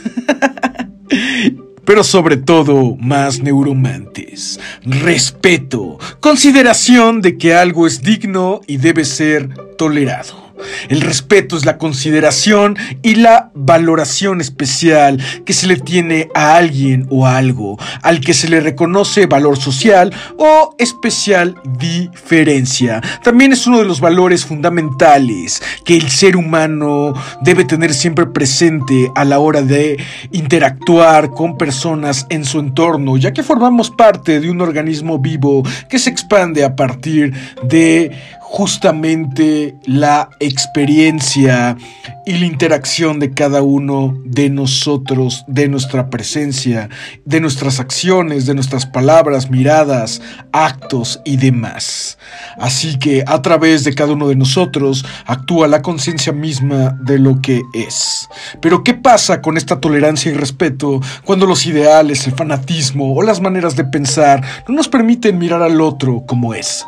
pero 1.84 2.02
sobre 2.02 2.36
todo 2.36 2.96
más 2.96 3.40
neuromantes. 3.40 4.58
Respeto, 4.84 5.98
consideración 6.18 7.20
de 7.20 7.38
que 7.38 7.54
algo 7.54 7.86
es 7.86 8.02
digno 8.02 8.60
y 8.66 8.78
debe 8.78 9.04
ser 9.04 9.54
tolerado. 9.78 10.43
El 10.88 11.00
respeto 11.00 11.56
es 11.56 11.64
la 11.64 11.78
consideración 11.78 12.76
y 13.02 13.16
la 13.16 13.50
valoración 13.54 14.40
especial 14.40 15.22
que 15.44 15.52
se 15.52 15.66
le 15.66 15.76
tiene 15.76 16.28
a 16.34 16.56
alguien 16.56 17.06
o 17.10 17.26
algo, 17.26 17.78
al 18.02 18.20
que 18.20 18.34
se 18.34 18.48
le 18.48 18.60
reconoce 18.60 19.26
valor 19.26 19.58
social 19.58 20.12
o 20.38 20.74
especial 20.78 21.54
diferencia. 21.78 23.00
También 23.22 23.52
es 23.52 23.66
uno 23.66 23.78
de 23.78 23.84
los 23.84 24.00
valores 24.00 24.44
fundamentales 24.44 25.62
que 25.84 25.96
el 25.96 26.08
ser 26.10 26.36
humano 26.36 27.14
debe 27.42 27.64
tener 27.64 27.94
siempre 27.94 28.26
presente 28.26 29.10
a 29.14 29.24
la 29.24 29.38
hora 29.38 29.62
de 29.62 29.98
interactuar 30.32 31.30
con 31.30 31.56
personas 31.56 32.26
en 32.30 32.44
su 32.44 32.60
entorno, 32.60 33.16
ya 33.16 33.32
que 33.32 33.42
formamos 33.42 33.90
parte 33.90 34.40
de 34.40 34.50
un 34.50 34.60
organismo 34.60 35.18
vivo 35.18 35.62
que 35.88 35.98
se 35.98 36.10
expande 36.10 36.64
a 36.64 36.76
partir 36.76 37.32
de 37.62 38.10
justamente 38.54 39.74
la 39.84 40.30
experiencia 40.38 41.76
y 42.24 42.34
la 42.38 42.46
interacción 42.46 43.18
de 43.18 43.32
cada 43.32 43.62
uno 43.62 44.16
de 44.24 44.48
nosotros, 44.48 45.44
de 45.48 45.66
nuestra 45.66 46.08
presencia, 46.08 46.88
de 47.24 47.40
nuestras 47.40 47.80
acciones, 47.80 48.46
de 48.46 48.54
nuestras 48.54 48.86
palabras, 48.86 49.50
miradas, 49.50 50.22
actos 50.52 51.20
y 51.24 51.36
demás. 51.36 52.16
Así 52.56 52.96
que 52.96 53.24
a 53.26 53.42
través 53.42 53.82
de 53.82 53.92
cada 53.92 54.12
uno 54.12 54.28
de 54.28 54.36
nosotros 54.36 55.04
actúa 55.26 55.66
la 55.66 55.82
conciencia 55.82 56.32
misma 56.32 56.96
de 57.02 57.18
lo 57.18 57.40
que 57.40 57.60
es. 57.72 58.28
Pero 58.62 58.84
¿qué 58.84 58.94
pasa 58.94 59.42
con 59.42 59.56
esta 59.56 59.80
tolerancia 59.80 60.30
y 60.30 60.36
respeto 60.36 61.00
cuando 61.24 61.46
los 61.46 61.66
ideales, 61.66 62.24
el 62.28 62.34
fanatismo 62.34 63.16
o 63.16 63.22
las 63.24 63.40
maneras 63.40 63.74
de 63.74 63.82
pensar 63.82 64.44
no 64.68 64.76
nos 64.76 64.86
permiten 64.86 65.38
mirar 65.38 65.60
al 65.60 65.80
otro 65.80 66.22
como 66.24 66.54
es? 66.54 66.84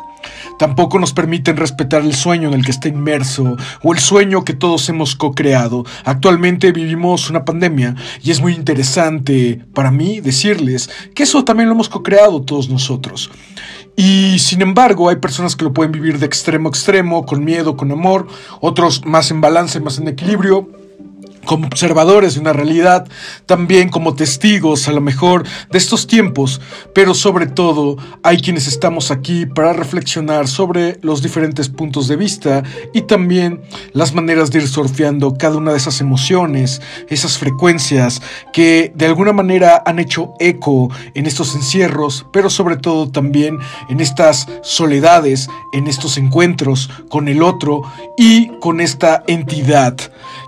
Tampoco 0.59 0.99
nos 0.99 1.13
permiten 1.13 1.57
respetar 1.57 2.01
el 2.01 2.13
sueño 2.13 2.47
en 2.49 2.55
el 2.55 2.65
que 2.65 2.71
está 2.71 2.87
inmerso 2.87 3.55
o 3.83 3.93
el 3.93 3.99
sueño 3.99 4.43
que 4.43 4.53
todos 4.53 4.87
hemos 4.89 5.15
co-creado. 5.15 5.85
Actualmente 6.03 6.71
vivimos 6.71 7.29
una 7.29 7.45
pandemia 7.45 7.95
y 8.21 8.31
es 8.31 8.41
muy 8.41 8.53
interesante 8.53 9.61
para 9.73 9.91
mí 9.91 10.19
decirles 10.19 10.89
que 11.13 11.23
eso 11.23 11.43
también 11.43 11.69
lo 11.69 11.75
hemos 11.75 11.89
co-creado 11.89 12.41
todos 12.41 12.69
nosotros. 12.69 13.29
Y 13.95 14.37
sin 14.37 14.61
embargo, 14.61 15.09
hay 15.09 15.15
personas 15.15 15.55
que 15.55 15.63
lo 15.63 15.73
pueden 15.73 15.91
vivir 15.91 16.19
de 16.19 16.27
extremo 16.27 16.69
a 16.69 16.71
extremo, 16.71 17.25
con 17.25 17.43
miedo, 17.43 17.75
con 17.75 17.91
amor, 17.91 18.27
otros 18.61 19.03
más 19.05 19.31
en 19.31 19.41
balance, 19.41 19.79
más 19.79 19.97
en 19.97 20.07
equilibrio 20.07 20.69
como 21.47 21.65
observadores 21.65 22.35
de 22.35 22.41
una 22.41 22.53
realidad, 22.53 23.07
también 23.47 23.89
como 23.89 24.13
testigos 24.13 24.87
a 24.87 24.91
lo 24.91 25.01
mejor 25.01 25.43
de 25.71 25.77
estos 25.77 26.05
tiempos, 26.05 26.61
pero 26.93 27.15
sobre 27.15 27.47
todo 27.47 27.97
hay 28.21 28.37
quienes 28.37 28.67
estamos 28.67 29.09
aquí 29.09 29.47
para 29.47 29.73
reflexionar 29.73 30.47
sobre 30.47 30.99
los 31.01 31.23
diferentes 31.23 31.69
puntos 31.69 32.07
de 32.07 32.17
vista 32.17 32.63
y 32.93 33.01
también 33.01 33.61
las 33.93 34.13
maneras 34.13 34.51
de 34.51 34.59
ir 34.59 34.67
surfeando 34.67 35.37
cada 35.37 35.57
una 35.57 35.71
de 35.71 35.77
esas 35.77 36.01
emociones, 36.01 36.81
esas 37.07 37.37
frecuencias 37.37 38.21
que 38.53 38.91
de 38.93 39.05
alguna 39.05 39.33
manera 39.33 39.81
han 39.85 39.99
hecho 39.99 40.33
eco 40.39 40.89
en 41.15 41.25
estos 41.25 41.55
encierros, 41.55 42.25
pero 42.31 42.49
sobre 42.49 42.77
todo 42.77 43.09
también 43.09 43.57
en 43.89 44.01
estas 44.01 44.47
soledades, 44.61 45.49
en 45.71 45.87
estos 45.87 46.17
encuentros 46.17 46.89
con 47.09 47.29
el 47.29 47.41
otro 47.41 47.81
y 48.17 48.49
con 48.59 48.81
esta 48.81 49.23
entidad 49.27 49.97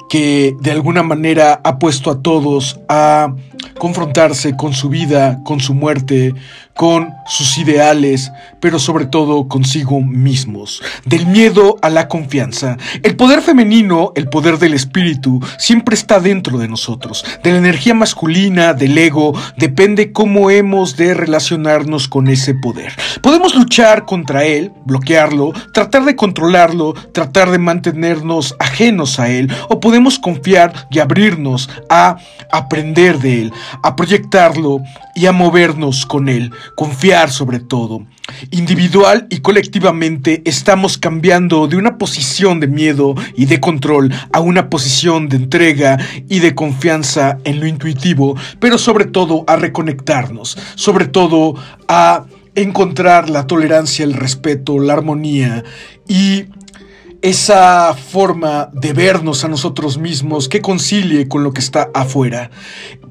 que 0.10 0.57
de 0.60 0.72
alguna 0.72 1.03
manera 1.03 1.62
ha 1.64 1.80
puesto 1.80 2.10
a 2.12 2.22
todos 2.22 2.80
a 2.89 3.36
confrontarse 3.78 4.57
con 4.57 4.74
su 4.74 4.89
vida, 4.89 5.39
con 5.45 5.60
su 5.60 5.74
muerte, 5.74 6.34
con 6.80 7.14
sus 7.28 7.58
ideales, 7.58 8.32
pero 8.62 8.80
sobre 8.80 9.06
todo 9.06 9.50
consigo 9.50 10.00
mismos. 10.00 10.82
Del 11.04 11.26
miedo 11.26 11.76
a 11.82 11.90
la 11.90 12.08
confianza. 12.08 12.78
El 13.04 13.18
poder 13.18 13.42
femenino, 13.42 14.14
el 14.16 14.30
poder 14.30 14.60
del 14.60 14.74
espíritu, 14.74 15.42
siempre 15.58 15.94
está 15.94 16.22
dentro 16.22 16.58
de 16.58 16.70
nosotros. 16.70 17.26
De 17.44 17.52
la 17.52 17.58
energía 17.58 17.94
masculina, 17.94 18.74
del 18.74 18.98
ego, 18.98 19.38
depende 19.58 20.14
cómo 20.14 20.52
hemos 20.52 20.96
de 20.96 21.14
relacionarnos 21.14 22.08
con 22.08 22.30
ese 22.30 22.54
poder. 22.54 22.94
Podemos 23.22 23.56
luchar 23.56 24.06
contra 24.06 24.46
él, 24.46 24.72
bloquearlo, 24.86 25.52
tratar 25.74 26.06
de 26.06 26.16
controlarlo, 26.16 26.94
tratar 27.14 27.52
de 27.52 27.58
mantenernos 27.60 28.56
ajenos 28.58 29.20
a 29.20 29.30
él, 29.30 29.52
o 29.68 29.82
podemos 29.82 30.18
confiar 30.18 30.88
y 30.90 31.00
abrirnos 31.00 31.70
a 31.90 32.20
aprender 32.54 33.20
de 33.20 33.42
él, 33.42 33.54
a 33.84 33.98
proyectarlo 33.98 34.80
y 35.14 35.26
a 35.26 35.34
movernos 35.34 36.06
con 36.06 36.30
él 36.30 36.54
confiar 36.76 37.32
sobre 37.32 37.60
todo. 37.60 38.06
Individual 38.52 39.28
y 39.30 39.40
colectivamente 39.40 40.42
estamos 40.46 40.98
cambiando 40.98 41.68
de 41.68 41.78
una 41.78 41.98
posición 41.98 42.60
de 42.60 42.68
miedo 42.68 43.16
y 43.36 43.46
de 43.46 43.60
control 43.60 44.14
a 44.32 44.40
una 44.40 44.70
posición 44.70 45.30
de 45.30 45.38
entrega 45.38 45.98
y 46.30 46.40
de 46.40 46.56
confianza 46.56 47.38
en 47.44 47.60
lo 47.60 47.68
intuitivo, 47.68 48.36
pero 48.60 48.78
sobre 48.78 49.06
todo 49.06 49.44
a 49.48 49.56
reconectarnos, 49.56 50.58
sobre 50.76 51.08
todo 51.08 51.56
a 51.88 52.26
encontrar 52.56 53.30
la 53.30 53.48
tolerancia, 53.48 54.04
el 54.04 54.14
respeto, 54.14 54.80
la 54.80 54.94
armonía 54.94 55.64
y 56.08 56.46
esa 57.22 57.94
forma 57.94 58.70
de 58.74 58.94
vernos 58.94 59.44
a 59.44 59.48
nosotros 59.48 59.98
mismos 59.98 60.48
que 60.48 60.62
concilie 60.62 61.28
con 61.28 61.44
lo 61.44 61.52
que 61.52 61.60
está 61.60 61.90
afuera. 61.94 62.50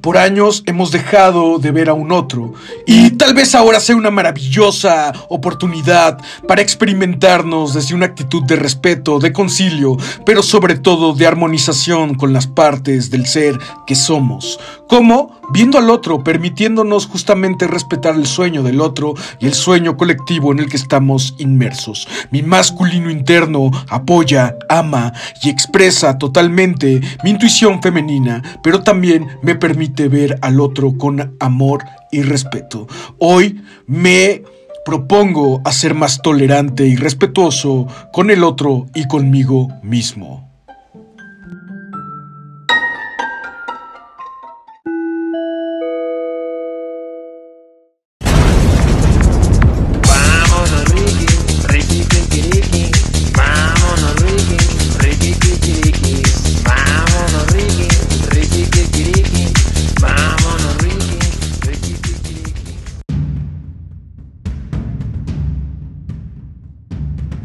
Por 0.01 0.17
años 0.17 0.63
hemos 0.67 0.93
dejado 0.93 1.59
de 1.59 1.73
ver 1.73 1.89
a 1.89 1.93
un 1.93 2.13
otro 2.13 2.55
y 2.87 3.11
tal 3.11 3.35
vez 3.35 3.55
ahora 3.55 3.81
sea 3.81 3.97
una 3.97 4.11
maravillosa 4.11 5.13
oportunidad 5.29 6.19
para 6.47 6.63
experimentarnos 6.63 7.75
desde 7.75 7.95
una 7.95 8.07
actitud 8.07 8.45
de 8.45 8.57
respeto, 8.57 9.19
de 9.19 9.33
concilio, 9.33 9.97
pero 10.25 10.43
sobre 10.43 10.77
todo 10.77 11.13
de 11.15 11.27
armonización 11.27 12.15
con 12.15 12.33
las 12.33 12.47
partes 12.47 13.11
del 13.11 13.27
ser 13.27 13.59
que 13.87 13.95
somos. 13.95 14.59
¿Cómo? 14.89 15.39
Viendo 15.51 15.77
al 15.77 15.91
otro, 15.91 16.25
permitiéndonos 16.25 17.07
justamente 17.07 17.67
respetar 17.67 18.15
el 18.15 18.27
sueño 18.27 18.63
del 18.63 18.81
otro 18.81 19.15
y 19.39 19.47
el 19.47 19.53
sueño 19.53 19.99
colectivo 19.99 20.51
en 20.51 20.61
el 20.61 20.69
que 20.71 20.79
estamos 20.79 21.35
inmersos. 21.39 22.09
Mi 22.31 22.43
masculino 22.43 23.11
interno 23.11 23.71
apoya, 23.91 24.57
ama 24.71 25.13
y 25.43 25.51
expresa 25.51 26.17
totalmente 26.17 27.03
mi 27.23 27.31
intuición 27.31 27.83
femenina, 27.83 28.43
pero 28.63 28.83
también 28.83 29.27
me 29.43 29.55
permite 29.55 30.09
ver 30.09 30.39
al 30.41 30.59
otro 30.59 30.97
con 30.97 31.37
amor 31.39 31.85
y 32.11 32.23
respeto. 32.23 32.87
Hoy 33.19 33.61
me 33.87 34.43
propongo 34.87 35.61
a 35.67 35.73
ser 35.73 35.95
más 35.95 36.23
tolerante 36.23 36.87
y 36.87 36.97
respetuoso 36.97 37.87
con 38.11 38.31
el 38.31 38.43
otro 38.43 38.87
y 38.95 39.07
conmigo 39.07 39.69
mismo. 39.83 40.48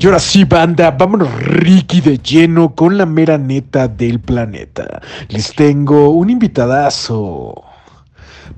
Y 0.03 0.05
ahora 0.05 0.19
sí, 0.19 0.43
banda, 0.43 0.91
vámonos 0.91 1.33
Ricky 1.33 2.01
de 2.01 2.17
lleno 2.17 2.75
con 2.75 2.97
la 2.97 3.05
mera 3.05 3.37
neta 3.37 3.87
del 3.87 4.19
planeta. 4.19 5.01
Les 5.29 5.55
tengo 5.55 6.09
un 6.09 6.29
invitadazo. 6.29 7.63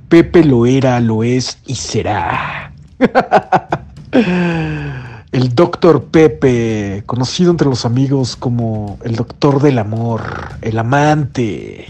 Pepe 0.09 0.43
lo 0.43 0.65
era, 0.65 0.99
lo 0.99 1.23
es 1.23 1.59
y 1.67 1.75
será. 1.75 2.73
el 5.31 5.53
doctor 5.53 6.05
Pepe, 6.05 7.03
conocido 7.05 7.51
entre 7.51 7.67
los 7.67 7.85
amigos 7.85 8.35
como 8.35 8.97
el 9.03 9.15
doctor 9.15 9.61
del 9.61 9.77
amor, 9.77 10.23
el 10.63 10.79
amante. 10.79 11.85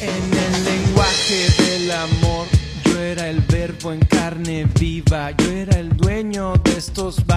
En 0.00 0.32
el 0.32 0.64
lenguaje 0.64 1.48
del 1.58 1.90
amor, 1.90 2.46
yo 2.84 3.00
era 3.00 3.28
el 3.28 3.40
verbo 3.40 3.92
en 3.92 3.98
carne 3.98 4.68
viva, 4.78 5.32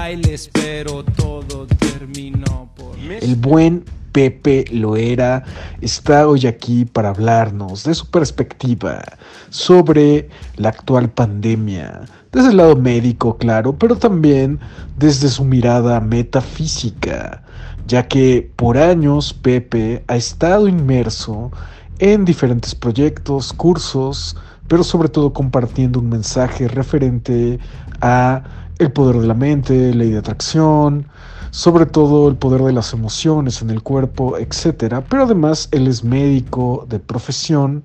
bailes, 0.07 0.49
pero 0.53 1.03
todo 1.03 1.67
terminó 1.67 2.69
por... 2.75 2.97
El 2.97 3.35
buen 3.35 3.83
Pepe 4.13 4.63
Loera 4.71 5.43
está 5.81 6.25
hoy 6.29 6.47
aquí 6.47 6.85
para 6.85 7.09
hablarnos 7.09 7.83
de 7.83 7.93
su 7.93 8.09
perspectiva 8.09 9.03
sobre 9.49 10.29
la 10.55 10.69
actual 10.69 11.09
pandemia, 11.09 12.05
desde 12.31 12.51
el 12.51 12.57
lado 12.57 12.77
médico, 12.77 13.37
claro, 13.37 13.77
pero 13.77 13.97
también 13.97 14.59
desde 14.97 15.27
su 15.27 15.43
mirada 15.43 15.99
metafísica, 15.99 17.43
ya 17.85 18.07
que 18.07 18.49
por 18.55 18.77
años 18.77 19.33
Pepe 19.33 20.05
ha 20.07 20.15
estado 20.15 20.69
inmerso 20.69 21.51
en 21.99 22.23
diferentes 22.23 22.73
proyectos, 22.73 23.51
cursos, 23.51 24.37
pero 24.69 24.85
sobre 24.85 25.09
todo 25.09 25.33
compartiendo 25.33 25.99
un 25.99 26.07
mensaje 26.09 26.69
referente 26.69 27.59
a 27.99 28.66
el 28.79 28.91
poder 28.91 29.19
de 29.19 29.27
la 29.27 29.33
mente, 29.33 29.93
ley 29.93 30.11
de 30.11 30.19
atracción, 30.19 31.07
sobre 31.51 31.85
todo 31.85 32.27
el 32.27 32.35
poder 32.35 32.61
de 32.61 32.73
las 32.73 32.93
emociones 32.93 33.61
en 33.61 33.69
el 33.69 33.81
cuerpo, 33.81 34.37
etc. 34.37 35.01
Pero 35.09 35.23
además 35.23 35.69
él 35.71 35.87
es 35.87 36.03
médico 36.03 36.85
de 36.89 36.99
profesión 36.99 37.83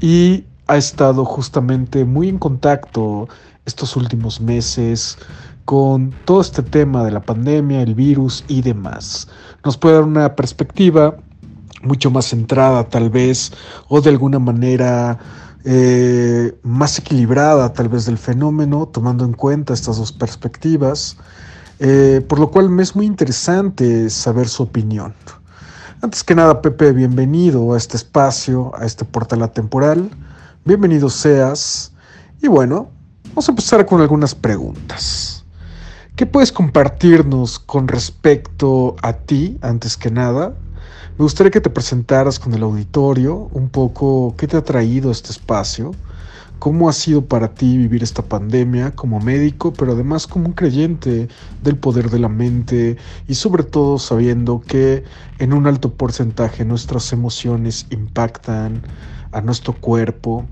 y 0.00 0.44
ha 0.66 0.76
estado 0.76 1.24
justamente 1.24 2.04
muy 2.04 2.28
en 2.28 2.38
contacto 2.38 3.28
estos 3.64 3.96
últimos 3.96 4.40
meses 4.40 5.18
con 5.64 6.12
todo 6.24 6.40
este 6.40 6.62
tema 6.62 7.04
de 7.04 7.12
la 7.12 7.20
pandemia, 7.20 7.82
el 7.82 7.94
virus 7.94 8.44
y 8.48 8.62
demás. 8.62 9.28
Nos 9.64 9.76
puede 9.76 9.96
dar 9.96 10.04
una 10.04 10.34
perspectiva 10.34 11.16
mucho 11.82 12.10
más 12.10 12.26
centrada 12.26 12.84
tal 12.84 13.10
vez 13.10 13.52
o 13.88 14.00
de 14.00 14.10
alguna 14.10 14.38
manera 14.38 15.18
eh, 15.64 16.58
más 16.62 16.98
equilibrada 16.98 17.72
tal 17.72 17.88
vez 17.88 18.06
del 18.06 18.18
fenómeno, 18.18 18.86
tomando 18.86 19.24
en 19.24 19.32
cuenta 19.32 19.74
estas 19.74 19.98
dos 19.98 20.12
perspectivas, 20.12 21.16
eh, 21.78 22.24
por 22.28 22.38
lo 22.38 22.50
cual 22.50 22.70
me 22.70 22.82
es 22.82 22.96
muy 22.96 23.06
interesante 23.06 24.08
saber 24.10 24.48
su 24.48 24.62
opinión. 24.62 25.14
Antes 26.02 26.24
que 26.24 26.34
nada, 26.34 26.62
Pepe, 26.62 26.92
bienvenido 26.92 27.74
a 27.74 27.76
este 27.76 27.98
espacio, 27.98 28.72
a 28.74 28.86
este 28.86 29.04
portal 29.04 29.42
atemporal. 29.42 30.10
Bienvenido 30.64 31.10
seas. 31.10 31.92
Y 32.40 32.48
bueno, 32.48 32.88
vamos 33.28 33.48
a 33.48 33.52
empezar 33.52 33.84
con 33.84 34.00
algunas 34.00 34.34
preguntas. 34.34 35.44
¿Qué 36.16 36.24
puedes 36.24 36.52
compartirnos 36.52 37.58
con 37.58 37.86
respecto 37.86 38.96
a 39.02 39.12
ti, 39.12 39.58
antes 39.60 39.96
que 39.98 40.10
nada? 40.10 40.54
Me 41.18 41.24
gustaría 41.24 41.50
que 41.50 41.60
te 41.60 41.70
presentaras 41.70 42.38
con 42.38 42.54
el 42.54 42.62
auditorio 42.62 43.48
un 43.52 43.70
poco 43.70 44.34
qué 44.38 44.46
te 44.48 44.56
ha 44.56 44.64
traído 44.64 45.10
este 45.10 45.30
espacio, 45.32 46.00
cómo 46.58 46.88
ha 46.88 46.92
sido 46.94 47.26
para 47.28 47.54
ti 47.54 47.76
vivir 47.76 48.02
esta 48.02 48.22
pandemia 48.28 48.94
como 48.94 49.20
médico, 49.20 49.76
pero 49.76 49.92
además 49.92 50.26
como 50.26 50.46
un 50.46 50.54
creyente 50.54 51.28
del 51.60 51.78
poder 51.78 52.10
de 52.10 52.18
la 52.20 52.28
mente 52.30 52.96
y 53.26 53.34
sobre 53.34 53.64
todo 53.64 53.98
sabiendo 53.98 54.64
que 54.66 55.04
en 55.38 55.52
un 55.52 55.66
alto 55.66 55.94
porcentaje 55.96 56.64
nuestras 56.64 57.12
emociones 57.12 57.86
impactan 57.90 58.86
a 59.32 59.40
nuestro 59.42 59.78
cuerpo 59.78 60.50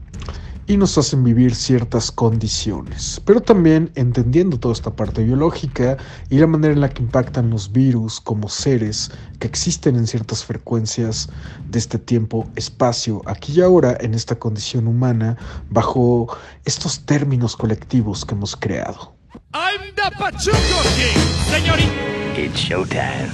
y 0.69 0.77
nos 0.77 0.99
hacen 0.99 1.25
vivir 1.25 1.55
ciertas 1.55 2.12
condiciones, 2.12 3.21
pero 3.25 3.41
también 3.41 3.91
entendiendo 3.95 4.61
toda 4.61 4.75
esta 4.75 4.95
parte 4.95 5.25
biológica 5.25 5.97
y 6.29 6.39
la 6.39 6.47
manera 6.47 6.75
en 6.75 6.83
la 6.83 6.91
que 6.91 7.03
impactan 7.03 7.49
los 7.49 7.73
virus 7.73 8.21
como 8.21 8.51
seres 8.51 9.11
que 9.41 9.49
existen 9.49 9.97
en 9.97 10.07
ciertas 10.07 10.45
frecuencias 10.45 11.31
de 11.71 11.79
este 11.79 11.99
tiempo-espacio, 11.99 13.23
aquí 13.25 13.55
y 13.57 13.62
ahora, 13.62 13.97
en 14.01 14.12
esta 14.12 14.39
condición 14.39 14.87
humana, 14.87 15.39
bajo 15.71 16.37
estos 16.66 17.01
términos 17.07 17.57
colectivos 17.57 18.27
que 18.27 18.35
hemos 18.35 18.55
creado. 18.55 19.14
I'm 19.55 19.95
the 19.95 20.11
Pachuco 20.19 20.57
King, 20.97 21.19
señorita. 21.51 22.19
It's 22.37 22.61
showtime. 22.61 23.31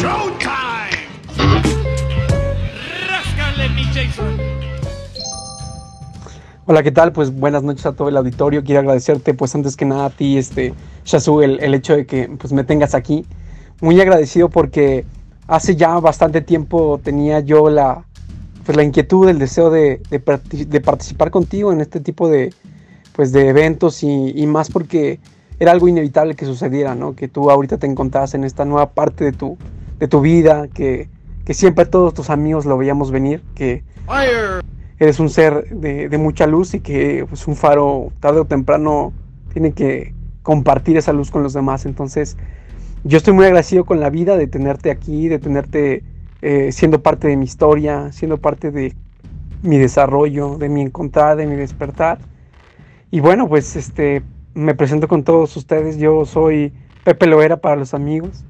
Showtime. 0.00 0.90
Ráscale, 3.08 3.68
mi 3.74 3.84
Jason. 3.92 4.59
Hola, 6.66 6.82
¿qué 6.82 6.92
tal? 6.92 7.12
Pues 7.12 7.34
buenas 7.34 7.62
noches 7.62 7.86
a 7.86 7.92
todo 7.92 8.10
el 8.10 8.16
auditorio. 8.18 8.62
Quiero 8.62 8.80
agradecerte, 8.80 9.32
pues 9.32 9.54
antes 9.54 9.76
que 9.76 9.86
nada 9.86 10.04
a 10.04 10.10
ti, 10.10 10.36
este, 10.36 10.74
Shazu, 11.06 11.40
el, 11.40 11.58
el 11.60 11.74
hecho 11.74 11.96
de 11.96 12.04
que 12.04 12.28
pues, 12.38 12.52
me 12.52 12.64
tengas 12.64 12.94
aquí. 12.94 13.24
Muy 13.80 13.98
agradecido 13.98 14.50
porque 14.50 15.06
hace 15.48 15.74
ya 15.74 15.98
bastante 16.00 16.42
tiempo 16.42 17.00
tenía 17.02 17.40
yo 17.40 17.70
la, 17.70 18.04
pues, 18.66 18.76
la 18.76 18.84
inquietud, 18.84 19.26
el 19.30 19.38
deseo 19.38 19.70
de, 19.70 20.02
de, 20.10 20.80
participar 20.80 21.30
contigo 21.30 21.72
en 21.72 21.80
este 21.80 21.98
tipo 21.98 22.28
de, 22.28 22.52
pues, 23.16 23.32
de 23.32 23.48
eventos 23.48 24.02
y, 24.02 24.46
más 24.46 24.68
porque 24.70 25.18
era 25.58 25.72
algo 25.72 25.88
inevitable 25.88 26.34
que 26.34 26.44
sucediera, 26.44 26.94
¿no? 26.94 27.16
Que 27.16 27.26
tú 27.26 27.50
ahorita 27.50 27.78
te 27.78 27.86
encontrás 27.86 28.34
en 28.34 28.44
esta 28.44 28.66
nueva 28.66 28.90
parte 28.90 29.24
de 29.24 29.32
tu, 29.32 29.56
de 29.98 30.08
tu 30.08 30.20
vida, 30.20 30.68
que, 30.68 31.08
que 31.46 31.54
siempre 31.54 31.86
todos 31.86 32.12
tus 32.12 32.28
amigos 32.28 32.66
lo 32.66 32.76
veíamos 32.76 33.10
venir, 33.10 33.42
que... 33.54 33.82
Fire 34.06 34.62
eres 35.00 35.18
un 35.18 35.30
ser 35.30 35.64
de, 35.70 36.16
mucha 36.18 36.46
luz 36.46 36.74
y 36.74 36.80
que 36.80 37.24
pues, 37.28 37.48
un 37.48 37.56
faro 37.56 38.12
tarde 38.20 38.40
o 38.40 38.44
temprano 38.44 39.14
tiene 39.52 39.72
que 39.72 40.14
compartir 40.42 40.98
esa 40.98 41.14
luz 41.14 41.30
con 41.30 41.42
los 41.42 41.54
demás. 41.54 41.86
Entonces, 41.86 42.36
yo 43.02 43.16
estoy 43.16 43.32
muy 43.32 43.46
agradecido 43.46 43.86
con 43.86 43.98
la 43.98 44.10
vida 44.10 44.36
de 44.36 44.46
tenerte 44.46 44.90
aquí, 44.90 45.28
de 45.28 45.38
tenerte 45.38 46.04
eh, 46.42 46.70
siendo 46.70 47.02
parte 47.02 47.28
de 47.28 47.36
mi 47.38 47.46
historia, 47.46 48.12
siendo 48.12 48.36
parte 48.36 48.70
de 48.70 48.94
mi 49.62 49.78
desarrollo, 49.78 50.58
de 50.58 50.68
mi 50.68 50.82
encontrar, 50.82 51.38
de 51.38 51.46
mi 51.46 51.56
despertar. 51.56 52.18
Y 53.10 53.20
bueno, 53.20 53.48
pues 53.48 53.76
este, 53.76 54.22
me 54.52 54.74
presento 54.74 55.08
con 55.08 55.24
todos 55.24 55.56
ustedes. 55.56 55.96
Yo 55.96 56.26
soy 56.26 56.74
Pepe 57.04 57.26
Loera 57.26 57.56
para 57.56 57.76
los 57.76 57.94
amigos. 57.94 58.44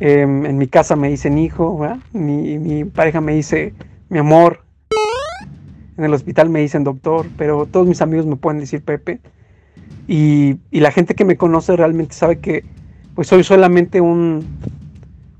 Eh, 0.00 0.22
en 0.22 0.58
mi 0.58 0.66
casa 0.66 0.96
me 0.96 1.08
dicen 1.08 1.38
hijo, 1.38 1.86
mi, 2.12 2.58
mi 2.58 2.84
pareja 2.84 3.20
me 3.20 3.34
dice 3.34 3.74
mi 4.08 4.18
amor, 4.18 4.64
en 5.96 6.04
el 6.04 6.14
hospital 6.14 6.48
me 6.48 6.60
dicen 6.60 6.84
doctor, 6.84 7.26
pero 7.36 7.66
todos 7.66 7.86
mis 7.86 8.00
amigos 8.02 8.26
me 8.26 8.36
pueden 8.36 8.60
decir 8.60 8.82
Pepe. 8.82 9.20
Y, 10.08 10.56
y 10.70 10.80
la 10.80 10.90
gente 10.90 11.14
que 11.14 11.24
me 11.24 11.36
conoce 11.36 11.76
realmente 11.76 12.14
sabe 12.14 12.38
que 12.38 12.64
pues 13.14 13.28
soy 13.28 13.44
solamente 13.44 14.00
un, 14.00 14.44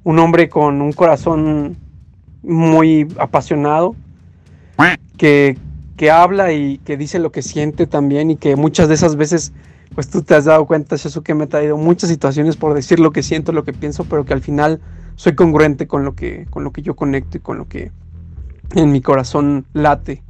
un 0.04 0.18
hombre 0.18 0.48
con 0.48 0.82
un 0.82 0.92
corazón 0.92 1.76
muy 2.42 3.08
apasionado, 3.18 3.94
que, 5.16 5.56
que 5.96 6.10
habla 6.10 6.52
y 6.52 6.78
que 6.78 6.96
dice 6.96 7.18
lo 7.18 7.30
que 7.30 7.42
siente 7.42 7.86
también 7.86 8.30
y 8.30 8.36
que 8.36 8.56
muchas 8.56 8.88
de 8.88 8.94
esas 8.94 9.16
veces 9.16 9.52
pues 9.94 10.08
tú 10.08 10.22
te 10.22 10.34
has 10.34 10.46
dado 10.46 10.66
cuenta, 10.66 10.96
que 11.22 11.34
me 11.34 11.44
ha 11.44 11.48
traído 11.48 11.76
muchas 11.76 12.10
situaciones 12.10 12.56
por 12.56 12.74
decir 12.74 12.98
lo 12.98 13.12
que 13.12 13.22
siento, 13.22 13.52
lo 13.52 13.64
que 13.64 13.72
pienso, 13.72 14.04
pero 14.04 14.24
que 14.24 14.32
al 14.32 14.40
final 14.40 14.80
soy 15.16 15.34
congruente 15.34 15.86
con 15.86 16.04
lo 16.04 16.14
que, 16.14 16.46
con 16.50 16.64
lo 16.64 16.72
que 16.72 16.82
yo 16.82 16.96
conecto 16.96 17.36
y 17.36 17.40
con 17.40 17.58
lo 17.58 17.68
que 17.68 17.92
en 18.74 18.90
mi 18.90 19.02
corazón 19.02 19.66
late 19.74 20.22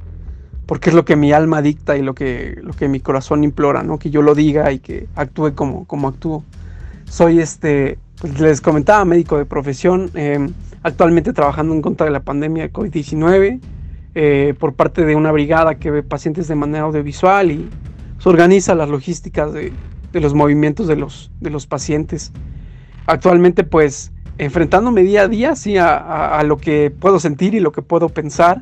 porque 0.65 0.89
es 0.89 0.95
lo 0.95 1.05
que 1.05 1.15
mi 1.15 1.31
alma 1.31 1.61
dicta 1.61 1.97
y 1.97 2.01
lo 2.01 2.13
que, 2.13 2.59
lo 2.61 2.73
que 2.73 2.87
mi 2.87 2.99
corazón 2.99 3.43
implora, 3.43 3.83
¿no? 3.83 3.99
Que 3.99 4.09
yo 4.09 4.21
lo 4.21 4.33
diga 4.33 4.71
y 4.71 4.79
que 4.79 5.07
actúe 5.15 5.53
como, 5.55 5.85
como 5.85 6.07
actúo. 6.07 6.43
Soy 7.05 7.39
este, 7.39 7.97
pues 8.19 8.39
les 8.39 8.61
comentaba, 8.61 9.03
médico 9.05 9.37
de 9.37 9.45
profesión, 9.45 10.09
eh, 10.15 10.49
actualmente 10.81 11.33
trabajando 11.33 11.73
en 11.73 11.81
contra 11.81 12.05
de 12.05 12.11
la 12.11 12.21
pandemia 12.21 12.63
de 12.63 12.71
COVID-19, 12.71 13.59
eh, 14.15 14.53
por 14.57 14.73
parte 14.73 15.05
de 15.05 15.15
una 15.15 15.31
brigada 15.31 15.75
que 15.75 15.91
ve 15.91 16.03
pacientes 16.03 16.47
de 16.47 16.55
manera 16.55 16.85
audiovisual 16.85 17.51
y 17.51 17.69
se 18.19 18.29
organiza 18.29 18.73
las 18.75 18.89
logísticas 18.89 19.51
de, 19.53 19.73
de 20.13 20.21
los 20.21 20.33
movimientos 20.33 20.87
de 20.87 20.95
los, 20.95 21.29
de 21.41 21.49
los 21.49 21.67
pacientes. 21.67 22.31
Actualmente, 23.05 23.65
pues, 23.65 24.13
enfrentándome 24.37 25.03
día 25.03 25.23
a 25.23 25.27
día, 25.27 25.55
sí, 25.57 25.77
a, 25.77 25.97
a, 25.97 26.39
a 26.39 26.43
lo 26.43 26.57
que 26.57 26.89
puedo 26.89 27.19
sentir 27.19 27.53
y 27.53 27.59
lo 27.59 27.73
que 27.73 27.81
puedo 27.81 28.07
pensar 28.07 28.61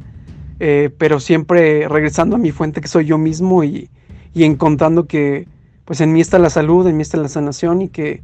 eh, 0.64 0.92
pero 0.96 1.20
siempre 1.20 1.88
regresando 1.88 2.36
a 2.36 2.40
mi 2.40 2.52
fuente 2.52 2.82
que 2.82 2.88
soy 2.88 3.08
yo 3.08 3.18
mismo 3.18 3.64
y, 3.64 3.90
y, 4.32 4.44
encontrando 4.44 5.08
que 5.08 5.48
pues 5.86 6.02
en 6.02 6.14
mí 6.14 6.22
está 6.22 6.38
la 6.38 6.52
salud, 6.52 6.86
en 6.86 6.98
mí 6.98 7.02
está 7.02 7.18
la 7.18 7.30
sanación 7.30 7.82
y 7.82 7.90
que 7.90 8.22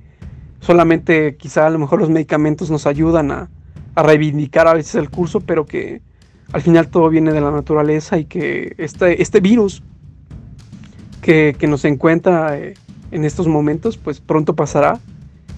solamente 0.60 1.36
quizá 1.36 1.66
a 1.66 1.72
lo 1.72 1.80
mejor 1.80 2.00
los 2.00 2.12
medicamentos 2.12 2.70
nos 2.70 2.86
ayudan 2.86 3.32
a, 3.32 3.50
a 3.96 4.04
reivindicar 4.04 4.68
a 4.68 4.76
veces 4.76 4.94
el 4.94 5.10
curso, 5.10 5.42
pero 5.42 5.66
que 5.66 6.04
al 6.52 6.62
final 6.62 6.90
todo 6.90 7.10
viene 7.10 7.34
de 7.34 7.42
la 7.42 7.50
naturaleza 7.50 8.20
y 8.20 8.26
que 8.26 8.76
este, 8.78 9.20
este 9.20 9.40
virus 9.40 9.82
que, 11.24 11.56
que 11.58 11.66
nos 11.66 11.86
encuentra 11.86 12.56
eh, 12.60 12.76
en 13.10 13.26
estos 13.26 13.48
momentos 13.48 13.98
pues 13.98 14.20
pronto 14.20 14.56
pasará 14.56 15.00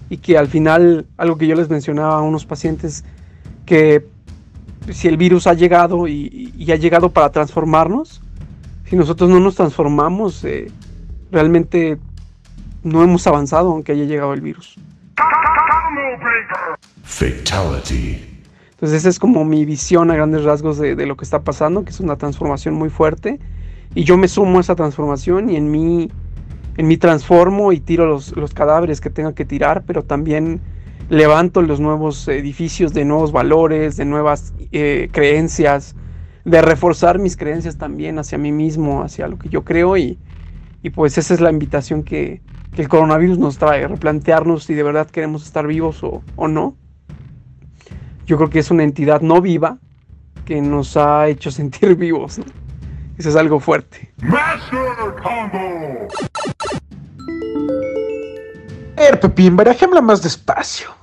y 0.09 0.15
que 0.19 0.37
al 0.37 0.47
final 0.47 1.07
algo 1.17 1.37
que 1.37 1.45
yo 1.45 1.55
les 1.55 1.69
mencionaba 1.69 2.19
a 2.19 2.21
unos 2.21 2.45
pacientes 2.45 3.03
que 3.65 4.07
si 4.91 5.07
el 5.07 5.17
virus 5.17 5.47
ha 5.47 5.53
llegado 5.53 6.07
y, 6.07 6.53
y, 6.57 6.71
ha 6.71 6.75
llegado 6.75 7.09
para 7.09 7.31
transformarnos, 7.31 8.21
si 8.85 8.95
nosotros 8.95 9.29
no 9.29 9.39
nos 9.39 9.55
transformamos, 9.55 10.43
eh, 10.43 10.71
realmente 11.31 11.97
no 12.83 13.03
hemos 13.03 13.27
avanzado 13.27 13.71
aunque 13.71 13.91
haya 13.91 14.05
llegado 14.05 14.33
el 14.33 14.41
virus. 14.41 14.77
Fatality. 17.03 18.25
Entonces 18.71 18.99
esa 18.99 19.09
es 19.09 19.19
como 19.19 19.43
mi 19.43 19.65
visión 19.65 20.09
a 20.09 20.15
grandes 20.15 20.43
rasgos 20.43 20.77
de, 20.77 20.95
de, 20.95 21.05
lo 21.05 21.17
que 21.17 21.25
está 21.25 21.43
pasando, 21.43 21.83
que 21.83 21.89
es 21.89 21.99
una 21.99 22.15
transformación 22.15 22.75
muy 22.75 22.89
fuerte. 22.89 23.39
Y 23.93 24.03
yo 24.05 24.17
me 24.17 24.27
sumo 24.27 24.57
a 24.57 24.61
esa 24.61 24.75
transformación 24.75 25.49
y 25.49 25.55
en 25.55 25.69
mí, 25.69 26.09
en 26.77 26.87
mí 26.87 26.97
transformo 26.97 27.73
y 27.73 27.79
tiro 27.79 28.05
los, 28.05 28.35
los 28.37 28.53
cadáveres 28.53 29.01
que 29.01 29.09
tenga 29.09 29.33
que 29.33 29.45
tirar, 29.45 29.83
pero 29.85 30.03
también 30.03 30.61
levanto 31.09 31.61
los 31.61 31.79
nuevos 31.79 32.27
edificios 32.27 32.93
de 32.93 33.03
nuevos 33.03 33.31
valores, 33.31 33.97
de 33.97 34.05
nuevas 34.05 34.53
eh, 34.71 35.09
creencias, 35.11 35.95
de 36.45 36.61
reforzar 36.61 37.19
mis 37.19 37.35
creencias 37.35 37.77
también 37.77 38.19
hacia 38.19 38.37
mí 38.37 38.51
mismo, 38.51 39.03
hacia 39.03 39.27
lo 39.27 39.37
que 39.37 39.49
yo 39.49 39.63
creo 39.63 39.97
y, 39.97 40.19
y 40.83 40.91
pues 40.91 41.17
esa 41.17 41.33
es 41.33 41.41
la 41.41 41.51
invitación 41.51 42.03
que, 42.03 42.41
que, 42.73 42.83
el 42.83 42.87
coronavirus 42.87 43.39
nos 43.39 43.57
trae, 43.57 43.87
replantearnos 43.87 44.63
si 44.63 44.75
de 44.75 44.83
verdad 44.83 45.09
queremos 45.09 45.43
estar 45.43 45.65
vivos 45.67 46.03
o, 46.03 46.23
o 46.35 46.47
no. 46.47 46.75
Yo 48.25 48.37
creo 48.37 48.49
que 48.49 48.59
es 48.59 48.69
una 48.69 48.83
entidad 48.83 49.21
no 49.21 49.41
viva 49.41 49.79
que 50.45 50.61
nos 50.61 50.95
ha 50.95 51.27
hecho 51.27 51.49
sentir 51.59 51.95
vivos. 51.95 52.37
¿no? 52.37 52.45
Eso 53.17 53.29
es 53.29 53.35
algo 53.35 53.59
fuerte. 53.59 54.13
Master 54.21 55.15
Combo. 55.21 56.07
ver, 58.95 59.19
Pepín, 59.19 59.55
barajémosla 59.55 60.01
más 60.01 60.21
despacio. 60.21 60.98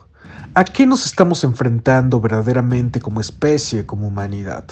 ¿A 0.58 0.64
qué 0.64 0.86
nos 0.86 1.04
estamos 1.04 1.44
enfrentando 1.44 2.18
verdaderamente 2.18 2.98
como 2.98 3.20
especie, 3.20 3.84
como 3.84 4.08
humanidad? 4.08 4.64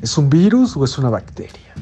¿Es 0.00 0.16
un 0.16 0.30
virus 0.30 0.76
o 0.76 0.84
es 0.84 0.98
una 0.98 1.10
bacteria? 1.10 1.74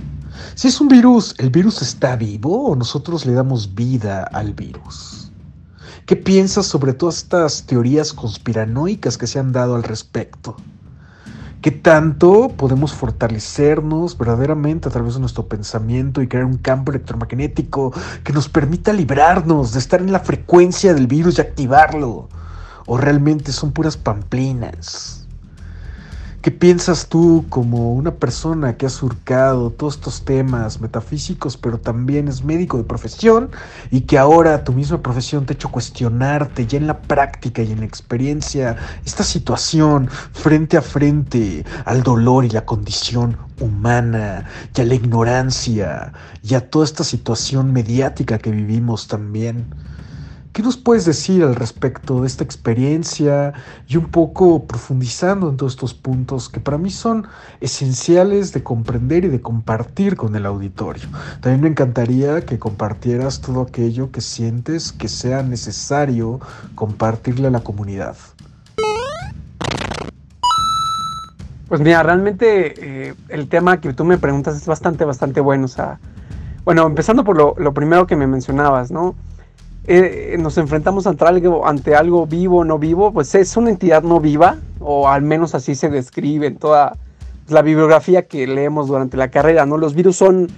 Si 0.55 0.69
es 0.69 0.81
un 0.81 0.89
virus, 0.89 1.35
¿el 1.37 1.51
virus 1.51 1.83
está 1.83 2.17
vivo 2.17 2.71
o 2.71 2.75
nosotros 2.75 3.27
le 3.27 3.35
damos 3.35 3.75
vida 3.75 4.23
al 4.33 4.55
virus? 4.55 5.31
¿Qué 6.07 6.17
piensas 6.17 6.65
sobre 6.65 6.95
todas 6.95 7.19
estas 7.19 7.65
teorías 7.67 8.15
conspiranoicas 8.15 9.19
que 9.19 9.27
se 9.27 9.39
han 9.39 9.53
dado 9.53 9.75
al 9.75 9.83
respecto? 9.83 10.57
¿Qué 11.61 11.71
tanto 11.71 12.49
podemos 12.49 12.95
fortalecernos 12.95 14.17
verdaderamente 14.17 14.89
a 14.89 14.91
través 14.91 15.13
de 15.13 15.21
nuestro 15.21 15.49
pensamiento 15.49 16.23
y 16.23 16.29
crear 16.29 16.47
un 16.47 16.57
campo 16.57 16.93
electromagnético 16.93 17.93
que 18.23 18.33
nos 18.33 18.49
permita 18.49 18.95
librarnos 18.95 19.75
de 19.75 19.81
estar 19.81 20.01
en 20.01 20.13
la 20.13 20.21
frecuencia 20.21 20.95
del 20.95 21.07
virus 21.07 21.37
y 21.37 21.43
activarlo? 21.43 22.31
¿O 22.87 22.99
realmente 22.99 23.53
son 23.53 23.73
puras 23.73 23.97
pamplinas? 23.97 25.25
¿Qué 26.45 26.51
piensas 26.51 27.09
tú 27.09 27.47
como 27.49 27.95
una 27.95 28.17
persona 28.17 28.77
que 28.77 28.85
ha 28.85 28.91
surcado 28.91 29.71
todos 29.71 29.95
estos 29.95 30.27
temas 30.27 30.79
metafísicos, 30.79 31.57
pero 31.57 31.79
también 31.79 32.29
es 32.29 32.45
médico 32.45 32.77
de 32.77 32.85
profesión 32.85 33.49
y 33.91 34.03
que 34.03 34.19
ahora 34.19 34.63
tu 34.63 34.75
misma 34.75 35.01
profesión 35.01 35.47
te 35.47 35.55
ha 35.55 35.57
hecho 35.57 35.71
cuestionarte 35.71 36.67
ya 36.67 36.77
en 36.77 36.87
la 36.87 37.01
práctica 37.01 37.63
y 37.63 37.73
en 37.73 37.81
la 37.81 37.87
experiencia 37.87 38.77
esta 39.07 39.25
situación 39.25 40.11
frente 40.35 40.77
a 40.77 40.83
frente 40.83 41.65
al 41.87 42.03
dolor 42.03 42.45
y 42.45 42.51
la 42.51 42.67
condición 42.67 43.39
humana 43.59 44.45
y 44.77 44.81
a 44.83 44.85
la 44.85 44.95
ignorancia 44.97 46.13
y 46.43 46.53
a 46.53 46.69
toda 46.69 46.85
esta 46.85 47.05
situación 47.05 47.73
mediática 47.73 48.37
que 48.37 48.51
vivimos 48.51 49.09
también? 49.09 49.65
¿Qué 50.55 50.63
nos 50.63 50.77
puedes 50.77 51.05
decir 51.05 51.43
al 51.43 51.57
respecto 51.57 52.21
de 52.21 52.29
esta 52.29 52.45
experiencia 52.45 53.55
y 53.89 53.97
un 53.97 54.07
poco 54.07 54.69
profundizando 54.69 55.49
en 55.49 55.57
todos 55.57 55.73
estos 55.73 55.95
puntos 55.95 56.49
que 56.49 56.61
para 56.61 56.79
mí 56.79 56.91
son 56.91 57.27
esenciales 57.61 58.53
de 58.53 58.63
comprender 58.63 59.25
y 59.25 59.29
de 59.31 59.41
compartir 59.41 60.15
con 60.15 60.37
el 60.37 60.47
auditorio? 60.47 61.09
También 61.41 61.61
me 61.61 61.69
encantaría 61.71 62.43
que 62.43 62.61
compartieras 62.61 63.41
todo 63.41 63.63
aquello 63.63 64.13
que 64.13 64.21
sientes 64.21 64.93
que 64.93 65.09
sea 65.09 65.43
necesario 65.43 66.39
compartirle 66.77 67.49
a 67.49 67.51
la 67.51 67.65
comunidad. 67.65 68.15
Pues 71.67 71.81
mira, 71.81 72.05
realmente 72.05 73.09
eh, 73.09 73.15
el 73.29 73.49
tema 73.49 73.81
que 73.81 73.93
tú 73.93 74.05
me 74.05 74.19
preguntas 74.19 74.55
es 74.55 74.69
bastante, 74.69 75.05
bastante 75.05 75.41
bueno. 75.41 75.65
O 75.65 75.69
sea, 75.69 75.99
bueno, 76.65 76.87
empezando 76.87 77.25
por 77.25 77.37
lo, 77.37 77.57
lo 77.59 77.75
primero 77.75 78.07
que 78.07 78.15
me 78.15 78.29
mencionabas, 78.29 78.93
¿no? 78.93 79.17
Eh, 79.87 80.37
nos 80.41 80.57
enfrentamos 80.57 81.07
ante 81.07 81.25
algo, 81.27 81.67
ante 81.67 81.95
algo 81.95 82.27
vivo 82.27 82.65
no 82.65 82.79
vivo, 82.79 83.13
pues 83.13 83.35
es 83.35 83.55
una 83.57 83.69
entidad 83.69 84.03
no 84.03 84.19
viva, 84.19 84.57
o 84.81 85.09
al 85.09 85.21
menos 85.21 85.55
así 85.55 85.75
se 85.75 85.91
describe 85.91 86.47
en 86.47 86.57
toda 86.57 86.97
la 87.49 87.61
bibliografía 87.61 88.27
que 88.27 88.47
leemos 88.47 88.89
durante 88.89 89.19
la 89.19 89.29
carrera, 89.29 89.67
¿no? 89.67 89.77
Los 89.77 89.95
virus 89.95 90.17
son, 90.17 90.49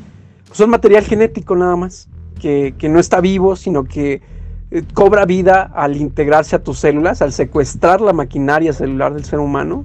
son 0.53 0.71
material 0.71 1.03
genético 1.05 1.57
nada 1.57 1.75
más, 1.75 2.09
que, 2.41 2.77
que 2.79 2.89
no 2.89 3.01
está 3.01 3.21
vivo, 3.21 3.57
sino 3.57 3.83
que 3.83 4.23
eh, 4.71 4.85
cobra 4.95 5.25
vida 5.25 5.73
al 5.75 5.97
integrarse 5.97 6.55
a 6.55 6.63
tus 6.63 6.79
células, 6.79 7.21
al 7.21 7.33
secuestrar 7.33 8.01
la 8.01 8.13
maquinaria 8.13 8.73
celular 8.73 9.13
del 9.13 9.25
ser 9.25 9.41
humano. 9.41 9.85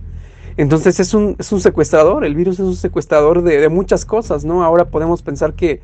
Entonces 0.57 0.99
es 0.99 1.15
un, 1.15 1.35
es 1.39 1.51
un 1.51 1.61
secuestrador, 1.61 2.25
el 2.25 2.35
virus 2.35 2.59
es 2.59 2.65
un 2.65 2.75
secuestrador 2.75 3.41
de, 3.41 3.59
de 3.59 3.69
muchas 3.69 4.05
cosas, 4.05 4.45
¿no? 4.45 4.63
Ahora 4.63 4.85
podemos 4.85 5.23
pensar 5.23 5.53
que 5.53 5.81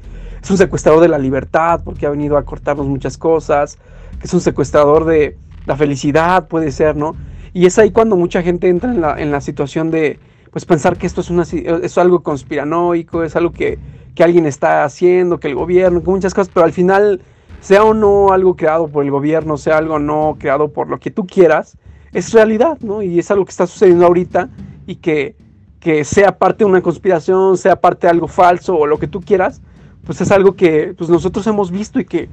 es 0.48 0.52
un 0.52 0.58
secuestrador 0.58 1.02
de 1.02 1.10
la 1.10 1.18
libertad 1.18 1.82
porque 1.84 2.06
ha 2.06 2.10
venido 2.10 2.38
a 2.38 2.46
cortarnos 2.46 2.88
muchas 2.88 3.18
cosas, 3.18 3.78
que 4.18 4.28
es 4.28 4.34
un 4.34 4.40
secuestrador 4.40 5.04
de 5.04 5.38
la 5.66 5.76
felicidad, 5.76 6.48
puede 6.48 6.72
ser, 6.72 6.96
¿no? 6.96 7.18
Y 7.52 7.66
es 7.66 7.78
ahí 7.78 7.92
cuando 7.92 8.16
mucha 8.16 8.42
gente 8.42 8.70
entra 8.70 8.92
en 9.20 9.30
la, 9.30 9.42
situación 9.42 9.92
de, 9.92 10.20
pues 10.54 10.64
pensar 10.64 10.96
que 10.96 11.06
esto 11.06 11.20
es, 11.20 11.30
una, 11.30 11.44
es 11.44 11.98
algo 11.98 12.24
conspiranoico, 12.24 13.24
es 13.24 13.36
algo 13.36 13.52
que, 13.52 13.78
que 14.16 14.24
alguien 14.24 14.46
está 14.46 14.86
haciendo, 14.86 15.38
que 15.38 15.50
el 15.50 15.56
gobierno, 15.56 16.02
que 16.02 16.10
muchas 16.10 16.34
cosas, 16.34 16.50
pero 16.54 16.66
al 16.66 16.72
final, 16.72 17.20
sea 17.60 17.84
o 17.84 17.94
no 17.94 18.32
algo 18.32 18.56
creado 18.56 18.88
por 18.88 19.04
el 19.04 19.12
gobierno, 19.12 19.58
sea 19.58 19.80
algo 19.80 20.00
no 20.00 20.38
creado 20.40 20.70
por 20.70 20.88
lo 20.88 20.98
que 20.98 21.12
tú 21.12 21.28
quieras, 21.28 21.78
es 22.14 22.32
realidad, 22.32 22.78
¿no? 22.80 23.02
Y 23.02 23.20
es 23.20 23.30
algo 23.32 23.44
que 23.44 23.52
está 23.52 23.68
sucediendo 23.68 24.06
ahorita 24.06 24.48
y 24.86 24.96
que, 24.96 25.36
que 25.82 26.06
sea 26.06 26.38
parte 26.38 26.64
de 26.64 26.70
una 26.70 26.82
conspiración, 26.82 27.58
sea 27.58 27.76
parte 27.76 28.08
de 28.08 28.12
algo 28.12 28.30
falso 28.30 28.78
o 28.78 28.88
lo 28.88 28.98
que 28.98 29.08
tú 29.08 29.20
quieras, 29.20 29.62
pues 30.08 30.22
es 30.22 30.32
algo 30.32 30.56
que 30.56 30.96
pues 30.98 31.10
nosotros 31.10 31.46
hemos 31.48 31.70
visto 31.70 32.00
y 32.00 32.06
que, 32.06 32.30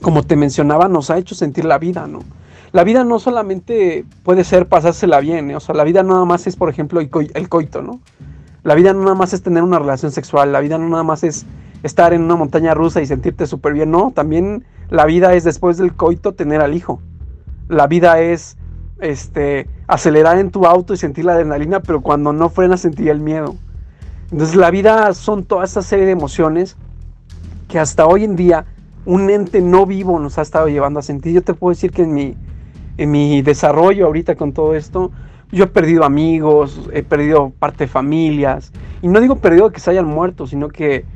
como 0.00 0.22
te 0.22 0.36
mencionaba, 0.36 0.88
nos 0.88 1.10
ha 1.10 1.18
hecho 1.18 1.34
sentir 1.34 1.64
la 1.64 1.76
vida, 1.76 2.06
¿no? 2.06 2.20
La 2.70 2.84
vida 2.84 3.02
no 3.02 3.18
solamente 3.18 4.04
puede 4.22 4.44
ser 4.44 4.68
pasársela 4.68 5.18
bien, 5.18 5.50
¿eh? 5.50 5.56
o 5.56 5.60
sea, 5.60 5.74
la 5.74 5.82
vida 5.82 6.04
no 6.04 6.14
nada 6.14 6.24
más 6.24 6.46
es, 6.46 6.54
por 6.54 6.70
ejemplo, 6.70 7.00
el, 7.00 7.48
coito, 7.48 7.82
¿no? 7.82 8.00
La 8.62 8.74
vida 8.76 8.92
no 8.92 9.02
nada 9.02 9.16
más 9.16 9.32
es 9.32 9.42
tener 9.42 9.64
una 9.64 9.80
relación 9.80 10.12
sexual, 10.12 10.52
la 10.52 10.60
vida 10.60 10.78
no 10.78 10.88
nada 10.88 11.02
más 11.02 11.24
es 11.24 11.46
estar 11.82 12.12
en 12.12 12.22
una 12.22 12.36
montaña 12.36 12.74
rusa 12.74 13.00
y 13.00 13.06
sentirte 13.06 13.46
súper 13.46 13.72
bien, 13.72 13.90
no, 13.90 14.12
también 14.14 14.64
la 14.88 15.04
vida 15.04 15.34
es 15.34 15.42
después 15.42 15.78
del 15.78 15.94
coito 15.94 16.34
tener 16.34 16.60
al 16.60 16.74
hijo. 16.74 17.00
La 17.68 17.88
vida 17.88 18.20
es 18.20 18.56
este, 19.00 19.68
acelerar 19.88 20.38
en 20.38 20.52
tu 20.52 20.64
auto 20.64 20.94
y 20.94 20.96
sentir 20.96 21.24
la 21.24 21.32
adrenalina, 21.32 21.80
pero 21.80 22.02
cuando 22.02 22.32
no 22.32 22.50
frenas 22.50 22.80
sentir 22.82 23.08
el 23.08 23.20
miedo. 23.20 23.56
Entonces 24.30 24.56
la 24.56 24.70
vida 24.70 25.12
son 25.14 25.44
toda 25.44 25.64
esta 25.64 25.82
serie 25.82 26.04
de 26.06 26.12
emociones 26.12 26.76
que 27.68 27.78
hasta 27.78 28.06
hoy 28.06 28.24
en 28.24 28.36
día 28.36 28.66
un 29.04 29.30
ente 29.30 29.62
no 29.62 29.86
vivo 29.86 30.18
nos 30.18 30.38
ha 30.38 30.42
estado 30.42 30.68
llevando 30.68 31.00
a 31.00 31.02
sentir. 31.02 31.32
Yo 31.32 31.42
te 31.42 31.54
puedo 31.54 31.70
decir 31.70 31.92
que 31.92 32.02
en 32.02 32.12
mi, 32.12 32.36
en 32.98 33.10
mi 33.10 33.40
desarrollo 33.40 34.06
ahorita 34.06 34.34
con 34.34 34.52
todo 34.52 34.74
esto, 34.74 35.10
yo 35.50 35.64
he 35.64 35.68
perdido 35.68 36.04
amigos, 36.04 36.88
he 36.92 37.02
perdido 37.02 37.50
parte 37.58 37.84
de 37.84 37.88
familias. 37.88 38.70
Y 39.00 39.08
no 39.08 39.20
digo 39.20 39.36
perdido 39.36 39.70
que 39.70 39.80
se 39.80 39.90
hayan 39.90 40.06
muerto, 40.06 40.46
sino 40.46 40.68
que 40.68 41.06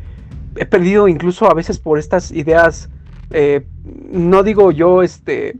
he 0.56 0.64
perdido 0.64 1.08
incluso 1.08 1.50
a 1.50 1.54
veces 1.54 1.78
por 1.78 1.98
estas 1.98 2.30
ideas, 2.30 2.88
eh, 3.30 3.66
no 4.10 4.42
digo 4.42 4.70
yo, 4.70 5.02
este, 5.02 5.58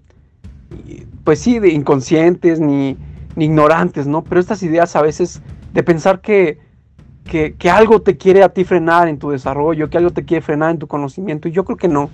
pues 1.24 1.39
sí, 1.39 1.59
de 1.59 1.69
inconscientes 1.69 2.61
ni, 2.61 2.97
ni 3.37 3.45
ignorantes, 3.45 4.07
¿no? 4.07 4.24
Pero 4.24 4.41
estas 4.41 4.62
ideas 4.62 4.97
a 4.97 5.03
veces 5.03 5.43
de 5.74 5.83
pensar 5.83 6.20
que 6.23 6.59
que, 7.24 7.70
algo 7.70 8.03
te 8.03 8.16
quiere 8.16 8.43
a 8.43 8.51
ti 8.51 8.65
frenar 8.65 9.09
en 9.09 9.19
tu 9.19 9.31
desarrollo, 9.31 9.89
que 9.89 9.99
algo 9.99 10.11
te 10.11 10.24
quiere 10.24 10.43
frenar 10.43 10.70
en 10.73 10.78
tu 10.78 10.86
conocimiento. 10.86 11.49
Y 11.49 11.53
yo 11.53 11.65
creo 11.65 11.77
que 11.77 11.89
no. 11.89 12.11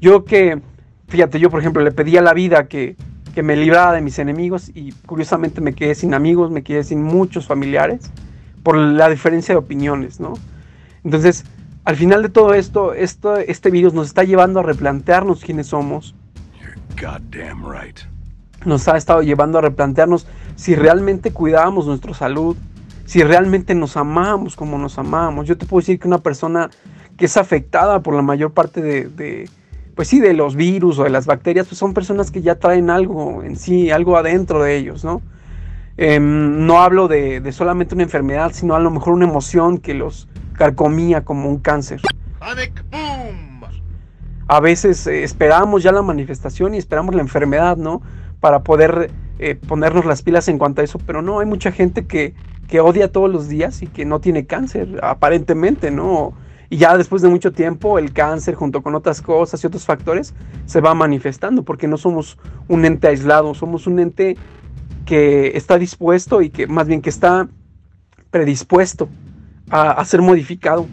Yo 0.00 0.24
que, 0.24 0.60
fíjate, 1.08 1.38
yo 1.38 1.50
por 1.50 1.60
ejemplo 1.60 1.82
le 1.82 1.92
pedí 1.92 2.16
a 2.16 2.22
la 2.22 2.34
vida 2.34 2.66
que, 2.66 2.96
que 3.34 3.42
me 3.42 3.56
librara 3.56 3.92
de 3.92 4.00
mis 4.00 4.18
enemigos 4.18 4.70
y 4.74 4.92
curiosamente 5.06 5.60
me 5.60 5.74
quedé 5.74 5.94
sin 5.94 6.14
amigos, 6.14 6.50
me 6.50 6.62
quedé 6.62 6.84
sin 6.84 7.02
muchos 7.02 7.46
familiares 7.46 8.10
por 8.62 8.76
la 8.76 9.08
diferencia 9.08 9.54
de 9.54 9.58
opiniones, 9.58 10.20
¿no? 10.20 10.34
Entonces, 11.04 11.44
al 11.84 11.96
final 11.96 12.22
de 12.22 12.28
todo 12.28 12.54
esto, 12.54 12.92
esto 12.92 13.36
este 13.36 13.70
virus 13.70 13.94
nos 13.94 14.08
está 14.08 14.24
llevando 14.24 14.60
a 14.60 14.62
replantearnos 14.62 15.42
quiénes 15.42 15.68
somos. 15.68 16.14
Nos 18.66 18.88
ha 18.88 18.96
estado 18.96 19.22
llevando 19.22 19.58
a 19.58 19.62
replantearnos 19.62 20.26
si 20.56 20.74
realmente 20.74 21.30
cuidábamos 21.30 21.86
nuestra 21.86 22.12
salud, 22.12 22.56
si 23.10 23.24
realmente 23.24 23.74
nos 23.74 23.96
amamos 23.96 24.54
como 24.54 24.78
nos 24.78 24.96
amamos. 24.96 25.48
Yo 25.48 25.58
te 25.58 25.66
puedo 25.66 25.80
decir 25.80 25.98
que 25.98 26.06
una 26.06 26.18
persona 26.18 26.70
que 27.16 27.24
es 27.24 27.36
afectada 27.36 28.04
por 28.04 28.14
la 28.14 28.22
mayor 28.22 28.52
parte 28.52 28.80
de, 28.80 29.50
pues 29.96 30.06
sí, 30.06 30.20
de 30.20 30.32
los 30.32 30.54
virus 30.54 30.96
o 31.00 31.02
de 31.02 31.10
las 31.10 31.26
bacterias, 31.26 31.66
pues 31.66 31.76
son 31.76 31.92
personas 31.92 32.30
que 32.30 32.40
ya 32.40 32.60
traen 32.60 32.88
algo 32.88 33.42
en 33.42 33.56
sí, 33.56 33.90
algo 33.90 34.16
adentro 34.16 34.62
de 34.62 34.76
ellos, 34.76 35.04
¿no? 35.04 35.22
Em, 35.96 36.64
no 36.64 36.80
hablo 36.80 37.08
de, 37.08 37.40
de, 37.40 37.50
solamente 37.50 37.96
una 37.96 38.04
enfermedad, 38.04 38.52
sino 38.54 38.76
a 38.76 38.78
lo 38.78 38.92
mejor 38.92 39.14
una 39.14 39.26
emoción 39.26 39.78
que 39.78 39.92
los 39.92 40.28
carcomía 40.52 41.24
como 41.24 41.48
un 41.48 41.58
cáncer. 41.58 42.00
A 44.46 44.60
veces 44.60 45.04
eh, 45.08 45.24
esperamos 45.24 45.82
ya 45.82 45.90
la 45.90 46.02
manifestación 46.02 46.76
y 46.76 46.78
esperamos 46.78 47.16
la 47.16 47.22
enfermedad, 47.22 47.76
¿no? 47.76 48.02
Para 48.40 48.62
poder 48.62 49.10
eh, 49.38 49.54
ponernos 49.54 50.04
las 50.04 50.22
pilas 50.22 50.48
en 50.48 50.58
cuanto 50.58 50.80
a 50.80 50.84
eso, 50.84 50.98
pero 51.06 51.22
no, 51.22 51.40
hay 51.40 51.46
mucha 51.46 51.70
gente 51.70 52.06
que 52.06 52.34
que 52.70 52.80
odia 52.80 53.10
todos 53.10 53.28
los 53.28 53.48
días 53.48 53.82
y 53.82 53.88
que 53.88 54.04
no 54.04 54.20
tiene 54.20 54.46
cáncer, 54.46 55.00
aparentemente, 55.02 55.90
¿no? 55.90 56.32
Y 56.70 56.76
ya 56.76 56.96
después 56.96 57.20
de 57.20 57.28
mucho 57.28 57.50
tiempo 57.50 57.98
el 57.98 58.12
cáncer 58.12 58.54
junto 58.54 58.80
con 58.80 58.94
otras 58.94 59.20
cosas 59.20 59.62
y 59.62 59.66
otros 59.66 59.84
factores 59.84 60.34
se 60.66 60.80
va 60.80 60.94
manifestando 60.94 61.64
porque 61.64 61.88
no 61.88 61.96
somos 61.96 62.38
un 62.68 62.84
ente 62.84 63.08
aislado, 63.08 63.54
somos 63.54 63.88
un 63.88 63.98
ente 63.98 64.36
que 65.04 65.56
está 65.56 65.78
dispuesto 65.78 66.42
y 66.42 66.50
que 66.50 66.68
más 66.68 66.86
bien 66.86 67.02
que 67.02 67.10
está 67.10 67.48
predispuesto 68.30 69.08
a, 69.68 70.04
ser 70.04 70.22
modificado. 70.22 70.86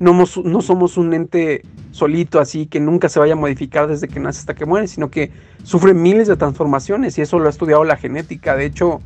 No, 0.00 0.12
no 0.44 0.62
somos 0.62 0.96
un 0.96 1.14
ente 1.14 1.62
solito 1.90 2.38
así 2.38 2.66
que 2.66 2.78
nunca 2.78 3.08
se 3.08 3.18
vaya 3.18 3.32
a 3.32 3.36
modificar 3.36 3.88
desde 3.88 4.06
que 4.08 4.20
nace 4.20 4.40
hasta 4.40 4.54
que 4.54 4.64
muere, 4.64 4.86
sino 4.86 5.10
que 5.10 5.32
sufre 5.64 5.94
miles 5.94 6.28
de 6.28 6.36
transformaciones 6.36 7.18
y 7.18 7.22
eso 7.22 7.38
lo 7.38 7.46
ha 7.46 7.50
estudiado 7.50 7.84
la 7.84 7.96
genética. 7.96 8.54
De 8.54 8.66
hecho, 8.66 9.00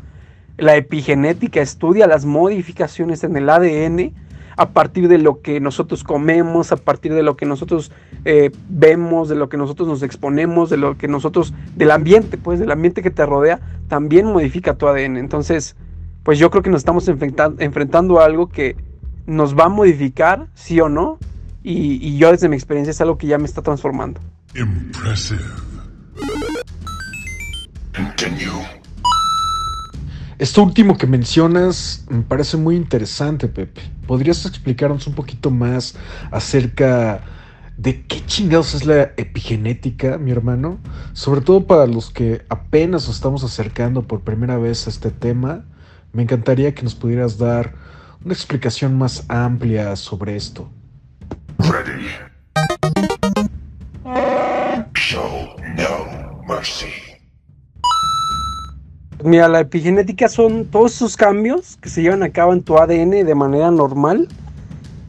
la 0.58 0.76
epigenética 0.76 1.60
estudia 1.60 2.06
las 2.06 2.26
modificaciones 2.26 3.24
en 3.24 3.36
el 3.36 3.48
ADN 3.48 4.12
a 4.56 4.70
partir 4.70 5.08
de 5.08 5.18
lo 5.18 5.40
que 5.40 5.60
nosotros 5.60 6.04
comemos, 6.04 6.72
a 6.72 6.76
partir 6.76 7.14
de 7.14 7.22
lo 7.22 7.36
que 7.36 7.46
nosotros 7.46 7.90
eh, 8.24 8.50
vemos, 8.68 9.28
de 9.28 9.34
lo 9.34 9.48
que 9.48 9.56
nosotros 9.56 9.88
nos 9.88 10.02
exponemos, 10.02 10.68
de 10.68 10.76
lo 10.76 10.98
que 10.98 11.08
nosotros, 11.08 11.54
del 11.74 11.90
ambiente, 11.90 12.36
pues 12.36 12.60
del 12.60 12.70
ambiente 12.70 13.02
que 13.02 13.10
te 13.10 13.24
rodea, 13.24 13.60
también 13.88 14.26
modifica 14.26 14.74
tu 14.74 14.86
ADN. 14.88 15.16
Entonces, 15.16 15.74
pues 16.22 16.38
yo 16.38 16.50
creo 16.50 16.62
que 16.62 16.70
nos 16.70 16.82
estamos 16.82 17.08
enfrentando 17.08 18.20
a 18.20 18.24
algo 18.24 18.48
que 18.48 18.76
nos 19.26 19.56
va 19.56 19.64
a 19.64 19.68
modificar, 19.68 20.48
sí 20.54 20.80
o 20.80 20.88
no, 20.88 21.18
y, 21.62 22.06
y 22.06 22.18
yo 22.18 22.30
desde 22.30 22.48
mi 22.48 22.56
experiencia 22.56 22.90
es 22.90 23.00
algo 23.00 23.18
que 23.18 23.26
ya 23.26 23.38
me 23.38 23.44
está 23.44 23.62
transformando. 23.62 24.20
Impressive. 24.54 25.42
Esto 30.38 30.62
último 30.64 30.98
que 30.98 31.06
mencionas 31.06 32.04
me 32.08 32.22
parece 32.22 32.56
muy 32.56 32.74
interesante, 32.74 33.46
Pepe. 33.46 33.82
¿Podrías 34.06 34.44
explicarnos 34.44 35.06
un 35.06 35.14
poquito 35.14 35.50
más 35.50 35.94
acerca 36.30 37.22
de 37.76 38.02
qué 38.02 38.26
chingados 38.26 38.74
es 38.74 38.84
la 38.84 39.12
epigenética, 39.16 40.18
mi 40.18 40.32
hermano? 40.32 40.78
Sobre 41.12 41.42
todo 41.42 41.66
para 41.66 41.86
los 41.86 42.10
que 42.10 42.44
apenas 42.48 43.06
nos 43.06 43.16
estamos 43.16 43.44
acercando 43.44 44.02
por 44.02 44.22
primera 44.22 44.58
vez 44.58 44.86
a 44.86 44.90
este 44.90 45.10
tema, 45.12 45.64
me 46.12 46.24
encantaría 46.24 46.74
que 46.74 46.82
nos 46.82 46.96
pudieras 46.96 47.38
dar 47.38 47.74
una 48.24 48.34
explicación 48.34 48.96
más 48.96 49.24
amplia 49.28 49.96
sobre 49.96 50.36
esto. 50.36 50.68
Ready. 51.58 52.08
Show 54.94 55.56
no 55.76 56.42
mercy. 56.46 56.86
Mira, 59.24 59.48
la 59.48 59.60
epigenética 59.60 60.28
son 60.28 60.66
todos 60.66 60.94
esos 60.94 61.16
cambios 61.16 61.76
que 61.80 61.88
se 61.88 62.02
llevan 62.02 62.22
a 62.22 62.30
cabo 62.30 62.52
en 62.52 62.62
tu 62.62 62.76
ADN 62.76 63.24
de 63.24 63.34
manera 63.34 63.70
normal 63.70 64.28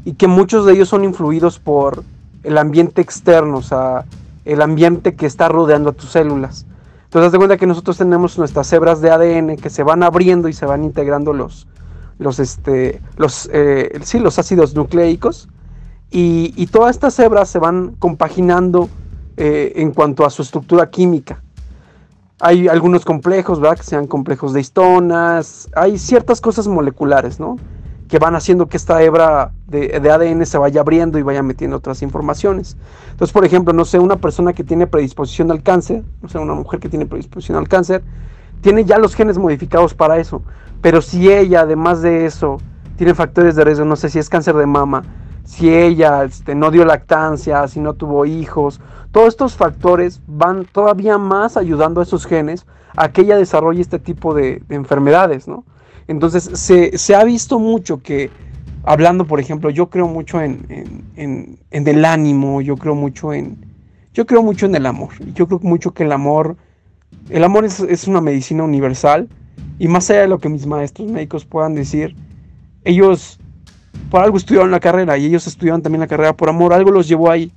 y 0.05 0.13
que 0.13 0.27
muchos 0.27 0.65
de 0.65 0.73
ellos 0.73 0.89
son 0.89 1.03
influidos 1.03 1.59
por 1.59 2.03
el 2.43 2.57
ambiente 2.57 3.01
externo, 3.01 3.57
o 3.57 3.63
sea, 3.63 4.05
el 4.45 4.61
ambiente 4.61 5.15
que 5.15 5.25
está 5.25 5.47
rodeando 5.49 5.89
a 5.89 5.93
tus 5.93 6.11
células. 6.11 6.65
Entonces, 7.05 7.27
haz 7.27 7.31
de 7.31 7.37
cuenta 7.37 7.57
que 7.57 7.67
nosotros 7.67 7.97
tenemos 7.97 8.37
nuestras 8.37 8.71
hebras 8.73 9.01
de 9.01 9.11
ADN 9.11 9.55
que 9.57 9.69
se 9.69 9.83
van 9.83 10.03
abriendo 10.03 10.49
y 10.49 10.53
se 10.53 10.65
van 10.65 10.83
integrando 10.83 11.31
los, 11.31 11.67
los, 12.23 12.39
este, 12.39 13.01
los, 13.17 13.49
eh, 13.53 13.99
sí, 14.03 14.19
los 14.19 14.39
ácidos 14.39 14.73
nucleicos 14.73 15.49
y, 16.15 16.67
todas 16.67 16.95
estas 16.95 17.17
hebras 17.17 17.49
se 17.49 17.57
van 17.57 17.95
compaginando 17.97 18.87
eh, 19.35 19.73
en 19.77 19.91
cuanto 19.91 20.25
a 20.25 20.29
su 20.29 20.43
estructura 20.43 20.91
química. 20.91 21.41
Hay 22.39 22.67
algunos 22.67 23.03
complejos, 23.03 23.59
¿verdad? 23.59 23.77
Que 23.77 23.83
sean 23.83 24.05
complejos 24.05 24.53
de 24.53 24.61
histonas. 24.61 25.69
Hay 25.75 25.97
ciertas 25.97 26.39
cosas 26.39 26.67
moleculares, 26.67 27.39
¿no? 27.39 27.57
Que 28.07 28.19
van 28.19 28.35
haciendo 28.35 28.67
que 28.67 28.77
esta 28.77 29.01
hebra 29.01 29.53
de, 29.65 29.99
de, 29.99 30.11
ADN 30.11 30.45
se 30.45 30.59
vaya 30.59 30.81
abriendo 30.81 31.17
y 31.17 31.23
vaya 31.23 31.41
metiendo 31.41 31.77
otras 31.77 32.03
informaciones. 32.03 32.77
Entonces, 33.09 33.33
por 33.33 33.43
ejemplo, 33.43 33.73
no 33.73 33.83
sé, 33.83 33.97
una 33.97 34.17
persona 34.17 34.53
que 34.53 34.63
tiene 34.63 34.85
predisposición 34.85 35.49
al 35.49 35.63
cáncer, 35.63 36.03
no 36.21 36.29
sé, 36.29 36.37
una 36.37 36.53
mujer 36.53 36.79
que 36.79 36.89
tiene 36.89 37.07
predisposición 37.07 37.57
al 37.57 37.67
cáncer, 37.67 38.03
tiene 38.63 38.85
ya 38.85 38.97
los 38.97 39.13
genes 39.13 39.37
modificados 39.37 39.93
para 39.93 40.17
eso. 40.17 40.41
Pero 40.81 41.01
si 41.01 41.31
ella, 41.31 41.61
además 41.61 42.01
de 42.01 42.25
eso, 42.25 42.57
tiene 42.95 43.13
factores 43.13 43.55
de 43.55 43.63
riesgo, 43.63 43.85
no 43.85 43.95
sé 43.95 44.09
si 44.09 44.19
es 44.19 44.29
cáncer 44.29 44.55
de 44.55 44.65
mama, 44.65 45.03
si 45.43 45.73
ella 45.73 46.23
este, 46.23 46.55
no 46.55 46.71
dio 46.71 46.85
lactancia, 46.85 47.67
si 47.67 47.81
no 47.81 47.93
tuvo 47.93 48.25
hijos, 48.25 48.79
todos 49.11 49.27
estos 49.27 49.55
factores 49.55 50.21
van 50.27 50.65
todavía 50.65 51.17
más 51.17 51.57
ayudando 51.57 51.99
a 51.99 52.03
esos 52.03 52.25
genes 52.25 52.65
a 52.95 53.11
que 53.11 53.21
ella 53.21 53.37
desarrolle 53.37 53.81
este 53.81 53.99
tipo 53.99 54.33
de, 54.33 54.61
de 54.67 54.75
enfermedades, 54.75 55.47
¿no? 55.47 55.65
Entonces 56.07 56.49
se, 56.53 56.97
se, 56.97 57.15
ha 57.15 57.23
visto 57.23 57.59
mucho 57.59 58.01
que, 58.01 58.29
hablando 58.83 59.25
por 59.25 59.39
ejemplo, 59.39 59.69
yo 59.69 59.89
creo 59.89 60.07
mucho 60.07 60.41
en, 60.41 60.65
en, 60.69 61.03
en, 61.15 61.59
en, 61.71 61.87
el 61.87 62.05
ánimo, 62.05 62.61
yo 62.61 62.77
creo 62.77 62.95
mucho 62.95 63.33
en, 63.33 63.65
yo 64.13 64.25
creo 64.25 64.41
mucho 64.41 64.65
en 64.65 64.75
el 64.75 64.85
amor, 64.85 65.09
yo 65.33 65.47
creo 65.47 65.59
mucho 65.63 65.91
que 65.93 66.03
el 66.03 66.11
amor, 66.11 66.55
el 67.29 67.43
amor 67.43 67.65
es, 67.65 67.79
es 67.79 68.07
una 68.07 68.21
medicina 68.21 68.63
universal 68.63 69.29
y 69.79 69.87
más 69.87 70.09
allá 70.09 70.21
de 70.21 70.27
lo 70.27 70.39
que 70.39 70.49
mis 70.49 70.65
maestros 70.65 71.11
médicos 71.11 71.45
puedan 71.45 71.73
decir, 71.73 72.15
ellos 72.83 73.39
por 74.09 74.21
algo 74.21 74.37
estudiaron 74.37 74.71
la 74.71 74.79
carrera 74.79 75.17
y 75.17 75.25
ellos 75.25 75.47
estudiaron 75.47 75.81
también 75.81 76.01
la 76.01 76.07
carrera 76.07 76.35
por 76.35 76.49
amor, 76.49 76.73
algo 76.73 76.91
los 76.91 77.07
llevó 77.07 77.31
ahí. 77.31 77.51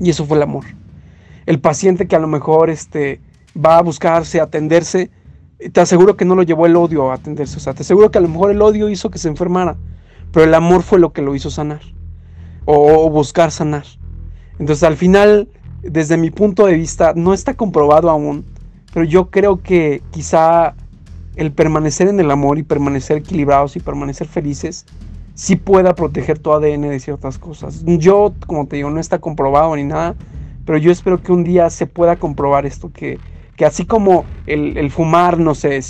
Y 0.00 0.10
eso 0.10 0.24
fue 0.26 0.36
el 0.36 0.42
amor. 0.42 0.64
El 1.46 1.60
paciente 1.60 2.06
que 2.06 2.16
a 2.16 2.18
lo 2.18 2.28
mejor 2.28 2.70
este, 2.70 3.20
va 3.56 3.78
a 3.78 3.82
buscarse, 3.82 4.40
atenderse, 4.40 5.10
te 5.72 5.80
aseguro 5.80 6.16
que 6.16 6.24
no 6.24 6.34
lo 6.34 6.42
llevó 6.42 6.66
el 6.66 6.76
odio 6.76 7.10
a 7.10 7.14
atenderse. 7.14 7.58
O 7.58 7.60
sea, 7.60 7.74
te 7.74 7.82
aseguro 7.82 8.10
que 8.10 8.18
a 8.18 8.20
lo 8.20 8.28
mejor 8.28 8.50
el 8.50 8.62
odio 8.62 8.88
hizo 8.88 9.10
que 9.10 9.18
se 9.18 9.28
enfermara, 9.28 9.76
pero 10.32 10.44
el 10.44 10.54
amor 10.54 10.82
fue 10.82 10.98
lo 10.98 11.12
que 11.12 11.22
lo 11.22 11.34
hizo 11.34 11.50
sanar 11.50 11.80
o, 12.64 13.06
o 13.06 13.10
buscar 13.10 13.50
sanar. 13.50 13.84
Entonces, 14.58 14.82
al 14.82 14.96
final, 14.96 15.48
desde 15.82 16.16
mi 16.16 16.30
punto 16.30 16.66
de 16.66 16.74
vista, 16.74 17.12
no 17.14 17.34
está 17.34 17.54
comprobado 17.54 18.10
aún, 18.10 18.44
pero 18.92 19.04
yo 19.06 19.30
creo 19.30 19.62
que 19.62 20.02
quizá 20.10 20.74
el 21.36 21.52
permanecer 21.52 22.08
en 22.08 22.20
el 22.20 22.30
amor 22.30 22.58
y 22.58 22.62
permanecer 22.62 23.18
equilibrados 23.18 23.76
y 23.76 23.80
permanecer 23.80 24.26
felices 24.26 24.86
sí 25.34 25.56
pueda 25.56 25.94
proteger 25.94 26.38
tu 26.38 26.52
ADN 26.52 26.82
de 26.82 27.00
ciertas 27.00 27.38
cosas. 27.38 27.82
Yo, 27.86 28.34
como 28.46 28.66
te 28.66 28.76
digo, 28.76 28.90
no 28.90 29.00
está 29.00 29.18
comprobado 29.18 29.74
ni 29.76 29.84
nada, 29.84 30.14
pero 30.64 30.78
yo 30.78 30.92
espero 30.92 31.22
que 31.22 31.32
un 31.32 31.44
día 31.44 31.70
se 31.70 31.86
pueda 31.86 32.16
comprobar 32.16 32.66
esto, 32.66 32.92
que, 32.92 33.18
que 33.56 33.64
así 33.64 33.86
como 33.86 34.24
el, 34.46 34.76
el, 34.76 34.90
fumar, 34.90 35.38
no 35.38 35.54
sé, 35.54 35.80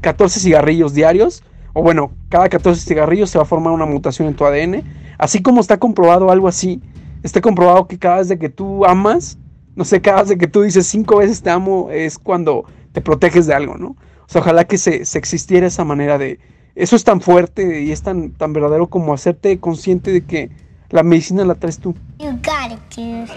14 0.00 0.40
cigarrillos 0.40 0.94
diarios, 0.94 1.42
o 1.72 1.82
bueno, 1.82 2.12
cada 2.28 2.48
14 2.48 2.80
cigarrillos 2.80 3.30
se 3.30 3.38
va 3.38 3.42
a 3.42 3.46
formar 3.46 3.72
una 3.72 3.86
mutación 3.86 4.28
en 4.28 4.34
tu 4.34 4.44
ADN, 4.44 4.82
así 5.18 5.42
como 5.42 5.60
está 5.60 5.78
comprobado 5.78 6.30
algo 6.30 6.46
así, 6.46 6.80
está 7.22 7.40
comprobado 7.40 7.88
que 7.88 7.98
cada 7.98 8.18
vez 8.18 8.28
de 8.28 8.38
que 8.38 8.50
tú 8.50 8.84
amas, 8.84 9.38
no 9.76 9.84
sé, 9.84 10.00
cada 10.00 10.20
vez 10.20 10.28
de 10.28 10.38
que 10.38 10.46
tú 10.46 10.62
dices 10.62 10.86
cinco 10.86 11.18
veces 11.18 11.42
te 11.42 11.50
amo, 11.50 11.90
es 11.90 12.18
cuando 12.18 12.64
te 12.92 13.00
proteges 13.00 13.46
de 13.46 13.54
algo, 13.54 13.76
¿no? 13.76 13.88
O 13.88 14.28
sea, 14.28 14.40
ojalá 14.40 14.64
que 14.64 14.78
se, 14.78 15.04
se 15.04 15.18
existiera 15.18 15.66
esa 15.66 15.84
manera 15.84 16.16
de, 16.18 16.38
eso 16.74 16.96
es 16.96 17.04
tan 17.04 17.20
fuerte 17.20 17.82
y 17.82 17.92
es 17.92 18.02
tan, 18.02 18.32
tan 18.32 18.52
verdadero 18.52 18.88
como 18.88 19.14
hacerte 19.14 19.58
consciente 19.58 20.12
de 20.12 20.24
que 20.24 20.50
la 20.90 21.02
medicina 21.02 21.44
la 21.44 21.54
traes 21.54 21.78
tú. 21.78 21.94
You 22.18 22.32
got 22.42 22.72
it, 22.72 22.80
dude. 22.96 23.28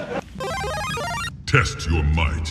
Test 1.46 1.88
your 1.90 2.04
might. 2.04 2.48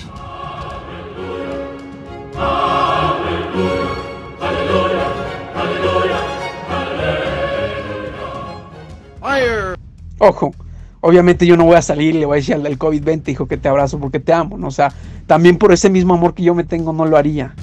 Fire. 9.20 9.76
Ojo, 10.18 10.54
obviamente 11.00 11.46
yo 11.46 11.56
no 11.56 11.64
voy 11.64 11.76
a 11.76 11.82
salir 11.82 12.14
y 12.14 12.18
le 12.18 12.26
voy 12.26 12.36
a 12.36 12.40
decir 12.40 12.54
al 12.54 12.62
del 12.62 12.78
COVID-20, 12.78 13.28
hijo, 13.28 13.46
que 13.46 13.56
te 13.56 13.68
abrazo 13.68 13.98
porque 13.98 14.20
te 14.20 14.32
amo, 14.32 14.58
¿no? 14.58 14.68
O 14.68 14.72
sea, 14.72 14.92
también 15.26 15.58
por 15.58 15.72
ese 15.72 15.90
mismo 15.90 16.14
amor 16.14 16.34
que 16.34 16.42
yo 16.42 16.54
me 16.54 16.64
tengo 16.64 16.92
no 16.92 17.06
lo 17.06 17.16
haría. 17.16 17.54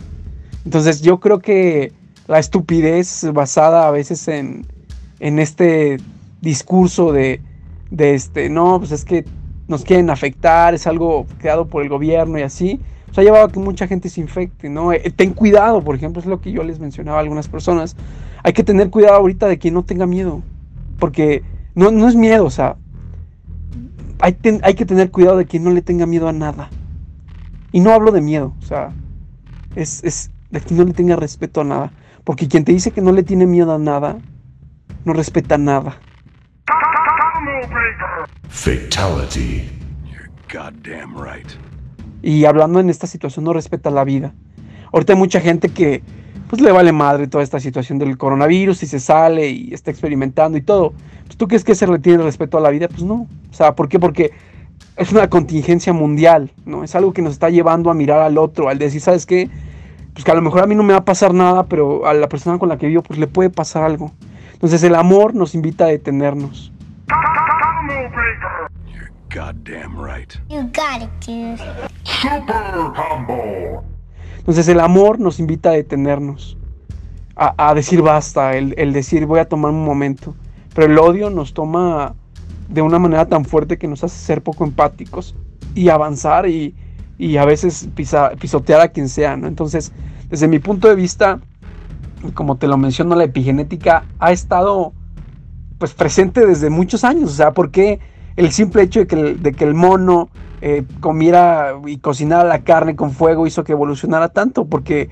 Entonces 0.65 1.01
yo 1.01 1.19
creo 1.19 1.39
que 1.39 1.91
la 2.27 2.39
estupidez 2.39 3.25
basada 3.33 3.87
a 3.87 3.91
veces 3.91 4.27
en, 4.27 4.65
en 5.19 5.39
este 5.39 5.97
discurso 6.41 7.11
de, 7.11 7.41
de, 7.91 8.15
este, 8.15 8.49
no, 8.49 8.79
pues 8.79 8.91
es 8.91 9.05
que 9.05 9.25
nos 9.67 9.83
quieren 9.83 10.09
afectar, 10.09 10.73
es 10.73 10.87
algo 10.87 11.25
creado 11.39 11.67
por 11.67 11.83
el 11.83 11.89
gobierno 11.89 12.37
y 12.37 12.41
así, 12.41 12.79
pues 13.05 13.17
ha 13.17 13.23
llevado 13.23 13.45
a 13.45 13.51
que 13.51 13.59
mucha 13.59 13.87
gente 13.87 14.09
se 14.09 14.21
infecte, 14.21 14.69
¿no? 14.69 14.91
Eh, 14.93 15.13
ten 15.15 15.33
cuidado, 15.33 15.81
por 15.81 15.95
ejemplo, 15.95 16.21
es 16.21 16.25
lo 16.25 16.41
que 16.41 16.51
yo 16.51 16.63
les 16.63 16.79
mencionaba 16.79 17.17
a 17.17 17.21
algunas 17.21 17.47
personas, 17.47 17.95
hay 18.43 18.53
que 18.53 18.63
tener 18.63 18.89
cuidado 18.89 19.15
ahorita 19.15 19.47
de 19.47 19.59
que 19.59 19.71
no 19.71 19.83
tenga 19.83 20.05
miedo, 20.05 20.41
porque 20.99 21.43
no, 21.75 21.91
no 21.91 22.07
es 22.07 22.15
miedo, 22.15 22.45
o 22.45 22.49
sea, 22.49 22.75
hay, 24.23 24.31
ten, 24.31 24.61
hay 24.63 24.73
que 24.73 24.85
tener 24.85 25.11
cuidado 25.11 25.35
de 25.35 25.45
que 25.45 25.59
no 25.59 25.69
le 25.69 25.81
tenga 25.81 26.05
miedo 26.05 26.29
a 26.29 26.31
nada. 26.31 26.69
Y 27.73 27.81
no 27.81 27.91
hablo 27.91 28.09
de 28.13 28.21
miedo, 28.21 28.53
o 28.57 28.61
sea, 28.61 28.93
es, 29.75 30.01
es 30.05 30.31
de 30.49 30.61
que 30.61 30.73
no 30.73 30.85
le 30.85 30.93
tenga 30.93 31.17
respeto 31.17 31.59
a 31.59 31.65
nada. 31.65 31.91
Porque 32.23 32.47
quien 32.47 32.63
te 32.63 32.71
dice 32.71 32.91
que 32.91 33.01
no 33.01 33.11
le 33.11 33.23
tiene 33.23 33.45
miedo 33.45 33.73
a 33.73 33.77
nada, 33.77 34.19
no 35.03 35.11
respeta 35.11 35.57
nada. 35.57 35.97
Fatality. 38.47 39.69
You're 40.09 40.31
goddamn 40.49 41.17
right. 41.17 41.51
Y 42.21 42.45
hablando 42.45 42.79
en 42.79 42.89
esta 42.89 43.07
situación, 43.07 43.43
no 43.43 43.51
respeta 43.51 43.89
la 43.89 44.05
vida. 44.05 44.33
Ahorita 44.93 45.11
hay 45.11 45.19
mucha 45.19 45.41
gente 45.41 45.67
que 45.67 46.01
pues 46.53 46.61
le 46.61 46.71
vale 46.71 46.91
madre 46.91 47.25
toda 47.25 47.43
esta 47.43 47.59
situación 47.59 47.97
del 47.97 48.15
coronavirus 48.15 48.83
y 48.83 48.85
se 48.85 48.99
sale 48.99 49.49
y 49.49 49.73
está 49.73 49.89
experimentando 49.89 50.55
y 50.55 50.61
todo. 50.61 50.93
Pues, 51.25 51.35
¿Tú 51.35 51.47
crees 51.47 51.63
que 51.63 51.73
se 51.73 51.87
le 51.87 51.97
tiene 51.97 52.21
respeto 52.21 52.59
a 52.59 52.61
la 52.61 52.69
vida? 52.69 52.87
Pues 52.87 53.01
no. 53.01 53.25
O 53.49 53.53
sea, 53.53 53.73
¿por 53.73 53.89
qué? 53.89 53.99
Porque 53.99 54.33
es 54.95 55.11
una 55.11 55.27
contingencia 55.31 55.93
mundial, 55.93 56.51
¿no? 56.63 56.83
Es 56.83 56.93
algo 56.93 57.11
que 57.11 57.23
nos 57.23 57.33
está 57.33 57.49
llevando 57.49 57.89
a 57.89 57.95
mirar 57.95 58.19
al 58.19 58.37
otro, 58.37 58.69
al 58.69 58.77
decir, 58.77 59.01
¿sabes 59.01 59.25
qué? 59.25 59.49
pues 60.13 60.23
que 60.23 60.29
a 60.29 60.35
lo 60.35 60.43
mejor 60.43 60.61
a 60.61 60.67
mí 60.67 60.75
no 60.75 60.83
me 60.83 60.93
va 60.93 60.99
a 60.99 61.05
pasar 61.05 61.33
nada, 61.33 61.63
pero 61.63 62.05
a 62.05 62.13
la 62.13 62.29
persona 62.29 62.59
con 62.59 62.69
la 62.69 62.77
que 62.77 62.85
vivo 62.85 63.01
pues 63.01 63.17
le 63.17 63.25
puede 63.25 63.49
pasar 63.49 63.81
algo. 63.81 64.11
Entonces 64.51 64.83
el 64.83 64.93
amor 64.93 65.33
nos 65.33 65.55
invita 65.55 65.85
a 65.85 65.87
detenernos. 65.87 66.71
You're 68.85 69.09
goddamn 69.33 69.97
right. 69.97 70.31
You 70.49 70.69
got 70.71 71.01
it, 71.01 71.09
dude. 71.25 71.57
Super 72.03 72.93
combo. 72.95 73.83
Entonces 74.43 74.67
el 74.67 74.81
amor 74.81 75.21
nos 75.21 75.39
invita 75.39 75.69
a 75.69 75.71
detenernos, 75.71 76.57
a, 77.33 77.73
decir 77.73 78.01
basta, 78.01 78.57
el, 78.57 78.91
decir 78.91 79.25
voy 79.25 79.39
a 79.39 79.45
tomar 79.45 79.71
un 79.71 79.85
momento, 79.85 80.35
pero 80.75 80.91
el 80.91 80.99
odio 80.99 81.29
nos 81.29 81.53
toma 81.53 82.13
de 82.67 82.81
una 82.81 82.99
manera 82.99 83.25
tan 83.25 83.45
fuerte 83.45 83.77
que 83.77 83.87
nos 83.87 84.03
hace 84.03 84.17
ser 84.17 84.43
poco 84.43 84.65
empáticos 84.65 85.33
y 85.75 85.87
avanzar 85.87 86.45
y, 86.49 86.75
y 87.17 87.37
a 87.37 87.45
veces 87.45 87.87
pisotear 87.95 88.81
a 88.81 88.89
quien 88.89 89.07
sea, 89.07 89.37
¿no? 89.37 89.47
Entonces, 89.47 89.93
desde 90.29 90.49
mi 90.49 90.59
punto 90.59 90.89
de 90.89 90.95
vista, 90.95 91.39
como 92.33 92.57
te 92.57 92.67
lo 92.67 92.75
menciono, 92.75 93.15
la 93.15 93.23
epigenética 93.23 94.03
ha 94.19 94.33
estado 94.33 94.91
pues 95.77 95.93
presente 95.93 96.45
desde 96.45 96.69
muchos 96.69 97.05
años. 97.05 97.31
O 97.31 97.35
sea, 97.35 97.53
¿por 97.53 97.71
qué 97.71 98.01
el 98.35 98.51
simple 98.51 98.81
hecho 98.83 99.05
de 99.05 99.53
que 99.53 99.63
el 99.63 99.73
mono 99.73 100.29
eh, 100.65 100.85
comiera 101.01 101.73
y 101.85 101.97
cocinara 101.97 102.45
la 102.45 102.63
carne 102.63 102.95
con 102.95 103.11
fuego 103.11 103.45
hizo 103.45 103.65
que 103.65 103.73
evolucionara 103.73 104.29
tanto? 104.29 104.63
Porque, 104.63 105.09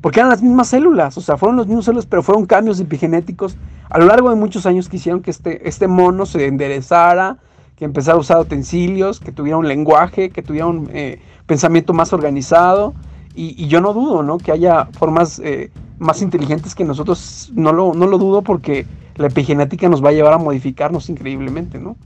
porque 0.00 0.20
eran 0.20 0.30
las 0.30 0.42
mismas 0.42 0.68
células, 0.68 1.18
o 1.18 1.20
sea, 1.20 1.36
fueron 1.36 1.56
los 1.56 1.66
mismos 1.66 1.84
células, 1.84 2.06
pero 2.06 2.22
fueron 2.22 2.46
cambios 2.46 2.80
epigenéticos 2.80 3.58
a 3.90 3.98
lo 3.98 4.06
largo 4.06 4.30
de 4.30 4.36
muchos 4.36 4.64
años 4.64 4.88
que 4.88 4.96
hicieron 4.96 5.20
que 5.20 5.30
este, 5.30 5.68
este 5.68 5.88
mono 5.88 6.24
se 6.24 6.46
enderezara, 6.46 7.36
que 7.76 7.84
empezara 7.84 8.16
a 8.16 8.20
usar 8.20 8.40
utensilios, 8.40 9.20
que 9.20 9.30
tuviera 9.30 9.58
un 9.58 9.68
lenguaje, 9.68 10.30
que 10.30 10.42
tuviera 10.42 10.68
un 10.68 10.88
eh, 10.94 11.20
pensamiento 11.46 11.92
más 11.92 12.14
organizado. 12.14 12.94
Y, 13.34 13.66
yo 13.66 13.82
no 13.82 13.92
dudo, 13.92 14.22
¿no? 14.22 14.38
Que 14.38 14.52
haya 14.52 14.86
formas 14.98 15.38
eh, 15.38 15.70
más 15.98 16.22
inteligentes 16.22 16.74
que 16.74 16.84
nosotros, 16.84 17.52
no 17.54 17.74
lo, 17.74 17.92
no 17.92 18.06
lo 18.06 18.16
dudo 18.16 18.40
porque 18.40 18.86
la 19.16 19.26
epigenética 19.26 19.86
nos 19.90 20.02
va 20.02 20.08
a 20.08 20.12
llevar 20.12 20.32
a 20.32 20.38
modificarnos 20.38 21.10
increíblemente, 21.10 21.78
¿no? 21.78 21.96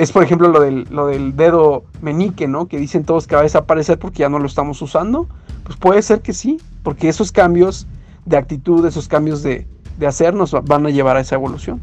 Es 0.00 0.12
por 0.12 0.22
ejemplo 0.22 0.48
lo 0.48 0.60
del, 0.60 0.86
lo 0.90 1.06
del 1.08 1.36
dedo 1.36 1.84
meñique, 2.00 2.48
¿no? 2.48 2.68
Que 2.68 2.78
dicen 2.78 3.04
todos 3.04 3.26
que 3.26 3.34
va 3.34 3.42
a 3.42 3.44
desaparecer 3.44 3.98
porque 3.98 4.20
ya 4.20 4.30
no 4.30 4.38
lo 4.38 4.46
estamos 4.46 4.80
usando. 4.80 5.28
Pues 5.62 5.76
puede 5.76 6.00
ser 6.00 6.22
que 6.22 6.32
sí, 6.32 6.58
porque 6.82 7.10
esos 7.10 7.32
cambios 7.32 7.86
de 8.24 8.38
actitud, 8.38 8.86
esos 8.86 9.08
cambios 9.08 9.42
de, 9.42 9.66
de 9.98 10.06
hacer 10.06 10.32
nos 10.32 10.54
va- 10.54 10.62
van 10.62 10.86
a 10.86 10.90
llevar 10.90 11.18
a 11.18 11.20
esa 11.20 11.34
evolución. 11.34 11.82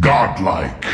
Godlike. 0.00 0.86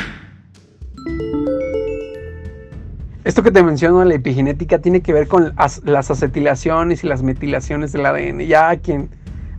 Esto 3.22 3.42
que 3.44 3.52
te 3.52 3.62
menciono, 3.62 4.04
la 4.04 4.14
epigenética, 4.14 4.80
tiene 4.80 5.02
que 5.02 5.12
ver 5.12 5.28
con 5.28 5.52
as- 5.56 5.82
las 5.84 6.10
acetilaciones 6.10 7.04
y 7.04 7.06
las 7.06 7.22
metilaciones 7.22 7.92
del 7.92 8.06
ADN. 8.06 8.40
Ya 8.46 8.76
quien, 8.78 9.10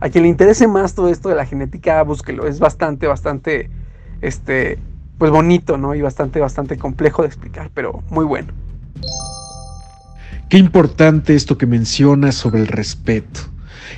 a 0.02 0.10
quien 0.10 0.24
le 0.24 0.30
interese 0.30 0.66
más 0.66 0.96
todo 0.96 1.08
esto 1.08 1.28
de 1.28 1.36
la 1.36 1.46
genética, 1.46 2.02
búsquelo. 2.02 2.48
Es 2.48 2.58
bastante, 2.58 3.06
bastante, 3.06 3.70
este, 4.20 4.80
pues 5.16 5.30
bonito, 5.30 5.78
¿no? 5.78 5.94
Y 5.94 6.02
bastante, 6.02 6.40
bastante 6.40 6.76
complejo 6.76 7.22
de 7.22 7.28
explicar, 7.28 7.70
pero 7.72 8.02
muy 8.10 8.24
bueno. 8.24 8.48
Qué 10.48 10.58
importante 10.58 11.36
esto 11.36 11.56
que 11.56 11.66
mencionas 11.66 12.34
sobre 12.34 12.60
el 12.60 12.66
respeto. 12.66 13.42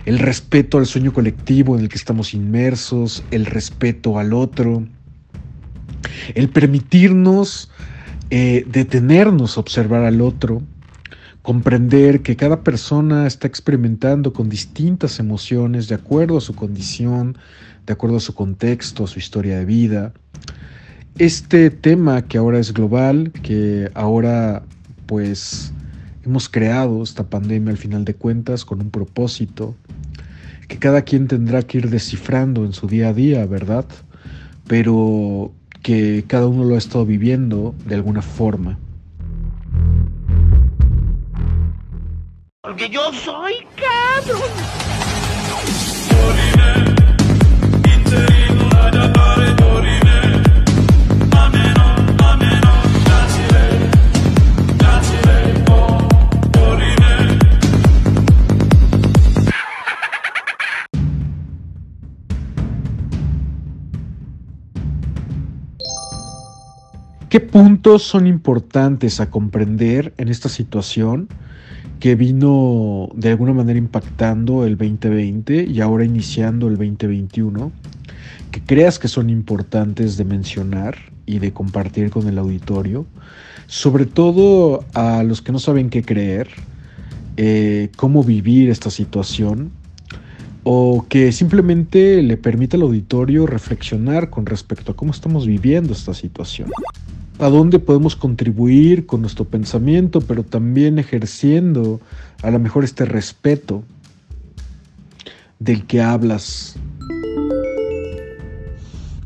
El 0.05 0.19
respeto 0.19 0.77
al 0.77 0.85
sueño 0.85 1.15
colectivo 1.15 1.75
en 1.75 1.81
el 1.81 1.89
que 1.89 1.97
estamos 1.97 2.35
inmersos, 2.35 3.25
el 3.31 3.47
respeto 3.47 4.19
al 4.19 4.35
otro, 4.35 4.83
el 6.35 6.51
permitirnos 6.51 7.71
eh, 8.29 8.67
detenernos 8.69 9.57
a 9.57 9.61
observar 9.61 10.05
al 10.05 10.21
otro, 10.21 10.61
comprender 11.45 12.23
que 12.23 12.37
cada 12.37 12.63
persona 12.63 13.27
está 13.27 13.47
experimentando 13.47 14.33
con 14.33 14.49
distintas 14.49 15.19
emociones 15.19 15.89
de 15.89 15.95
acuerdo 15.95 16.39
a 16.39 16.41
su 16.41 16.55
condición, 16.55 17.37
de 17.85 17.93
acuerdo 17.93 18.17
a 18.17 18.21
su 18.21 18.35
contexto, 18.35 19.05
a 19.05 19.07
su 19.07 19.19
historia 19.19 19.59
de 19.59 19.67
vida. 19.67 20.15
Este 21.19 21.69
tema 21.69 22.23
que 22.23 22.39
ahora 22.39 22.59
es 22.59 22.73
global, 22.73 23.31
que 23.43 23.91
ahora 23.93 24.63
pues 25.05 25.75
hemos 26.25 26.49
creado 26.49 27.03
esta 27.03 27.29
pandemia 27.29 27.73
al 27.73 27.77
final 27.77 28.07
de 28.07 28.15
cuentas 28.15 28.65
con 28.65 28.81
un 28.81 28.89
propósito 28.89 29.77
que 30.67 30.79
cada 30.79 31.03
quien 31.03 31.29
tendrá 31.29 31.61
que 31.61 31.77
ir 31.77 31.91
descifrando 31.91 32.65
en 32.65 32.73
su 32.73 32.87
día 32.87 33.11
a 33.11 33.13
día, 33.13 33.45
¿verdad? 33.45 33.85
Pero 34.67 35.53
que 35.83 36.25
cada 36.27 36.47
uno 36.47 36.65
lo 36.65 36.75
ha 36.75 36.79
estado 36.79 37.05
viviendo 37.05 37.75
de 37.87 37.97
alguna 37.97 38.23
forma. 38.23 38.79
Porque 42.65 42.89
yo 42.89 43.13
soy 43.13 43.57
cabrón. 43.77 44.41
¿Qué 67.29 67.41
puntos 67.41 68.05
son 68.05 68.27
importantes 68.27 69.21
a 69.21 69.29
comprender 69.29 70.15
en 70.17 70.29
esta 70.29 70.49
situación 70.49 71.29
que 72.05 72.17
vino 72.17 73.09
de 73.15 73.31
alguna 73.31 73.55
manera 73.55 73.79
impactando 73.79 74.67
el 74.67 74.77
2020 74.77 75.65
y 75.65 75.81
ahora 75.81 76.05
iniciando 76.05 76.69
el 76.69 76.77
2021? 76.77 77.73
Que 78.51 78.61
creas 78.61 78.99
que 78.99 79.09
son 79.09 79.31
importantes 79.31 80.19
de 80.19 80.27
mencionar 80.27 80.99
y 81.25 81.39
de 81.39 81.55
compartir 81.55 82.11
con 82.11 82.29
el 82.29 82.37
auditorio, 82.37 83.07
sobre 83.69 84.05
todo 84.05 84.85
a 84.93 85.23
los 85.23 85.41
que 85.41 85.51
no 85.51 85.59
saben 85.59 85.89
qué 85.89 86.03
creer, 86.03 86.51
eh, 87.39 87.89
cómo 87.97 88.23
vivir 88.23 88.69
esta 88.69 88.91
situación 88.91 89.71
o 90.63 91.07
que 91.09 91.33
simplemente 91.33 92.23
le 92.23 92.37
permita 92.37 92.77
al 92.77 92.83
auditorio 92.83 93.47
reflexionar 93.47 94.29
con 94.29 94.45
respecto 94.45 94.93
a 94.93 94.95
cómo 94.95 95.11
estamos 95.11 95.47
viviendo 95.47 95.95
esta 95.95 96.13
situación. 96.13 96.69
A 97.39 97.49
dónde 97.49 97.79
podemos 97.79 98.15
contribuir 98.15 99.07
con 99.07 99.21
nuestro 99.21 99.45
pensamiento, 99.45 100.21
pero 100.21 100.45
también 100.45 100.99
ejerciendo 100.99 102.01
a 102.43 102.51
lo 102.51 102.59
mejor 102.59 102.85
este 102.85 103.05
respeto 103.05 103.83
del 105.59 105.87
que 105.87 106.01
hablas. 106.01 106.77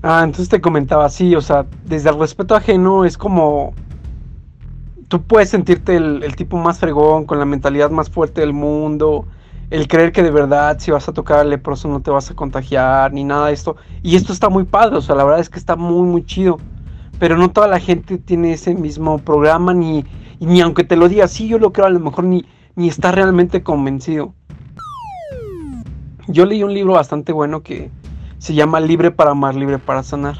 Ah, 0.02 0.22
entonces 0.24 0.48
te 0.48 0.60
comentaba, 0.60 1.10
sí, 1.10 1.34
o 1.34 1.40
sea, 1.42 1.66
desde 1.84 2.10
el 2.10 2.18
respeto 2.18 2.54
ajeno 2.54 3.04
es 3.04 3.18
como... 3.18 3.74
Tú 5.08 5.22
puedes 5.22 5.50
sentirte 5.50 5.96
el, 5.96 6.22
el 6.22 6.36
tipo 6.36 6.58
más 6.58 6.78
fregón, 6.78 7.24
con 7.24 7.38
la 7.38 7.46
mentalidad 7.46 7.90
más 7.90 8.10
fuerte 8.10 8.42
del 8.42 8.52
mundo, 8.52 9.26
el 9.70 9.88
creer 9.88 10.12
que 10.12 10.22
de 10.22 10.30
verdad 10.30 10.78
si 10.78 10.90
vas 10.90 11.08
a 11.08 11.12
tocar 11.12 11.40
al 11.40 11.50
leproso 11.50 11.88
no 11.88 12.00
te 12.00 12.10
vas 12.10 12.30
a 12.30 12.34
contagiar, 12.34 13.12
ni 13.12 13.24
nada 13.24 13.48
de 13.48 13.52
esto. 13.52 13.76
Y 14.02 14.16
esto 14.16 14.32
está 14.32 14.48
muy 14.48 14.64
padre, 14.64 14.96
o 14.96 15.00
sea, 15.00 15.14
la 15.14 15.24
verdad 15.24 15.40
es 15.40 15.50
que 15.50 15.58
está 15.58 15.76
muy, 15.76 16.06
muy 16.06 16.24
chido. 16.24 16.58
Pero 17.18 17.36
no 17.36 17.50
toda 17.50 17.68
la 17.68 17.80
gente 17.80 18.18
tiene 18.18 18.52
ese 18.52 18.74
mismo 18.74 19.18
programa, 19.18 19.74
ni, 19.74 20.04
ni 20.40 20.60
aunque 20.60 20.84
te 20.84 20.96
lo 20.96 21.08
diga, 21.08 21.28
sí, 21.28 21.48
yo 21.48 21.58
lo 21.58 21.72
creo, 21.72 21.86
a 21.86 21.90
lo 21.90 22.00
mejor 22.00 22.24
ni, 22.24 22.44
ni 22.76 22.88
está 22.88 23.10
realmente 23.10 23.62
convencido. 23.62 24.34
Yo 26.28 26.44
leí 26.44 26.62
un 26.62 26.74
libro 26.74 26.92
bastante 26.92 27.32
bueno 27.32 27.62
que 27.62 27.90
se 28.38 28.54
llama 28.54 28.80
Libre 28.80 29.10
para 29.10 29.32
amar, 29.32 29.54
libre 29.54 29.78
para 29.78 30.02
sanar. 30.02 30.36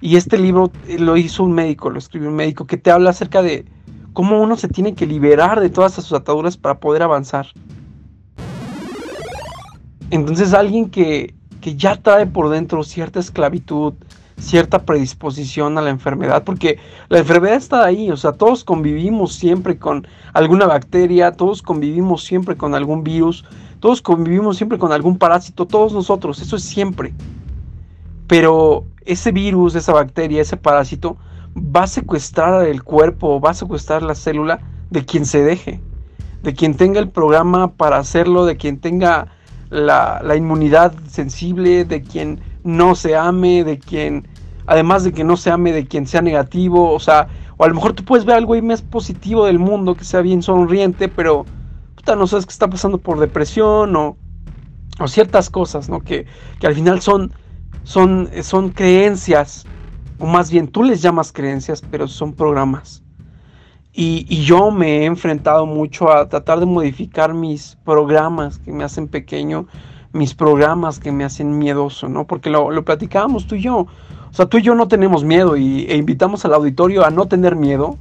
Y 0.00 0.16
este 0.16 0.38
libro 0.38 0.70
eh, 0.86 0.98
lo 0.98 1.16
hizo 1.16 1.42
un 1.42 1.52
médico, 1.52 1.90
lo 1.90 1.98
escribió 1.98 2.28
un 2.28 2.36
médico, 2.36 2.66
que 2.66 2.76
te 2.76 2.90
habla 2.90 3.10
acerca 3.10 3.42
de 3.42 3.64
cómo 4.12 4.40
uno 4.40 4.56
se 4.56 4.68
tiene 4.68 4.94
que 4.94 5.06
liberar 5.06 5.60
de 5.60 5.70
todas 5.70 5.94
sus 5.94 6.12
ataduras 6.12 6.56
para 6.56 6.78
poder 6.78 7.02
avanzar. 7.02 7.46
Entonces 10.10 10.54
alguien 10.54 10.90
que, 10.90 11.34
que 11.60 11.74
ya 11.76 11.96
trae 11.96 12.26
por 12.26 12.48
dentro 12.48 12.84
cierta 12.84 13.18
esclavitud, 13.18 13.94
cierta 14.38 14.84
predisposición 14.84 15.78
a 15.78 15.82
la 15.82 15.90
enfermedad, 15.90 16.44
porque 16.44 16.78
la 17.08 17.18
enfermedad 17.18 17.56
está 17.56 17.84
ahí, 17.84 18.10
o 18.10 18.16
sea, 18.16 18.32
todos 18.32 18.64
convivimos 18.64 19.34
siempre 19.34 19.78
con 19.78 20.06
alguna 20.32 20.66
bacteria, 20.66 21.32
todos 21.32 21.62
convivimos 21.62 22.24
siempre 22.24 22.56
con 22.56 22.74
algún 22.74 23.02
virus, 23.02 23.44
todos 23.80 24.02
convivimos 24.02 24.56
siempre 24.56 24.78
con 24.78 24.92
algún 24.92 25.18
parásito, 25.18 25.66
todos 25.66 25.92
nosotros, 25.92 26.40
eso 26.40 26.56
es 26.56 26.64
siempre. 26.64 27.14
Pero 28.26 28.84
ese 29.04 29.32
virus, 29.32 29.74
esa 29.74 29.92
bacteria, 29.92 30.42
ese 30.42 30.56
parásito 30.56 31.16
va 31.56 31.84
a 31.84 31.86
secuestrar 31.86 32.66
el 32.66 32.82
cuerpo, 32.82 33.40
va 33.40 33.50
a 33.50 33.54
secuestrar 33.54 34.02
la 34.02 34.14
célula 34.14 34.60
de 34.90 35.04
quien 35.04 35.24
se 35.24 35.42
deje, 35.42 35.80
de 36.42 36.54
quien 36.54 36.74
tenga 36.74 37.00
el 37.00 37.08
programa 37.08 37.72
para 37.72 37.98
hacerlo, 37.98 38.44
de 38.44 38.56
quien 38.56 38.78
tenga 38.78 39.28
la, 39.70 40.20
la 40.22 40.36
inmunidad 40.36 40.94
sensible, 41.08 41.84
de 41.84 42.02
quien 42.02 42.40
no 42.66 42.96
se 42.96 43.16
ame, 43.16 43.64
de 43.64 43.78
quien, 43.78 44.26
además 44.66 45.04
de 45.04 45.12
que 45.12 45.24
no 45.24 45.36
se 45.36 45.50
ame, 45.50 45.72
de 45.72 45.86
quien 45.86 46.06
sea 46.06 46.20
negativo, 46.20 46.92
o 46.92 46.98
sea, 46.98 47.28
o 47.56 47.64
a 47.64 47.68
lo 47.68 47.74
mejor 47.74 47.94
tú 47.94 48.04
puedes 48.04 48.26
ver 48.26 48.36
algo 48.36 48.54
ahí 48.54 48.62
más 48.62 48.82
positivo 48.82 49.46
del 49.46 49.58
mundo, 49.58 49.94
que 49.94 50.04
sea 50.04 50.20
bien 50.20 50.42
sonriente, 50.42 51.08
pero 51.08 51.46
puta, 51.94 52.16
no 52.16 52.26
sabes 52.26 52.44
que 52.44 52.52
está 52.52 52.68
pasando 52.68 52.98
por 52.98 53.20
depresión 53.20 53.94
o, 53.94 54.16
o 54.98 55.08
ciertas 55.08 55.48
cosas, 55.48 55.88
¿no? 55.88 56.00
Que, 56.00 56.26
que 56.58 56.66
al 56.66 56.74
final 56.74 57.00
son, 57.00 57.32
son, 57.84 58.28
son 58.42 58.70
creencias, 58.70 59.64
o 60.18 60.26
más 60.26 60.50
bien 60.50 60.66
tú 60.66 60.82
les 60.82 61.00
llamas 61.00 61.32
creencias, 61.32 61.82
pero 61.88 62.08
son 62.08 62.32
programas. 62.32 63.02
Y, 63.92 64.26
y, 64.28 64.42
yo 64.44 64.70
me 64.70 64.98
he 64.98 65.04
enfrentado 65.06 65.64
mucho 65.64 66.12
a 66.12 66.28
tratar 66.28 66.60
de 66.60 66.66
modificar 66.66 67.32
mis 67.32 67.78
programas 67.82 68.58
que 68.58 68.70
me 68.70 68.84
hacen 68.84 69.08
pequeño, 69.08 69.68
mis 70.16 70.34
programas 70.34 70.98
que 70.98 71.12
me 71.12 71.24
hacen 71.24 71.58
miedoso, 71.58 72.08
¿no? 72.08 72.26
Porque 72.26 72.50
lo, 72.50 72.70
lo 72.70 72.84
platicábamos 72.84 73.46
tú 73.46 73.54
y 73.54 73.62
yo. 73.62 73.76
O 73.78 74.32
sea, 74.32 74.46
tú 74.46 74.58
y 74.58 74.62
yo 74.62 74.74
no 74.74 74.88
tenemos 74.88 75.24
miedo 75.24 75.56
y, 75.56 75.86
e 75.88 75.96
invitamos 75.96 76.44
al 76.44 76.54
auditorio 76.54 77.04
a 77.06 77.10
no 77.10 77.26
tener 77.26 77.56
miedo, 77.56 77.96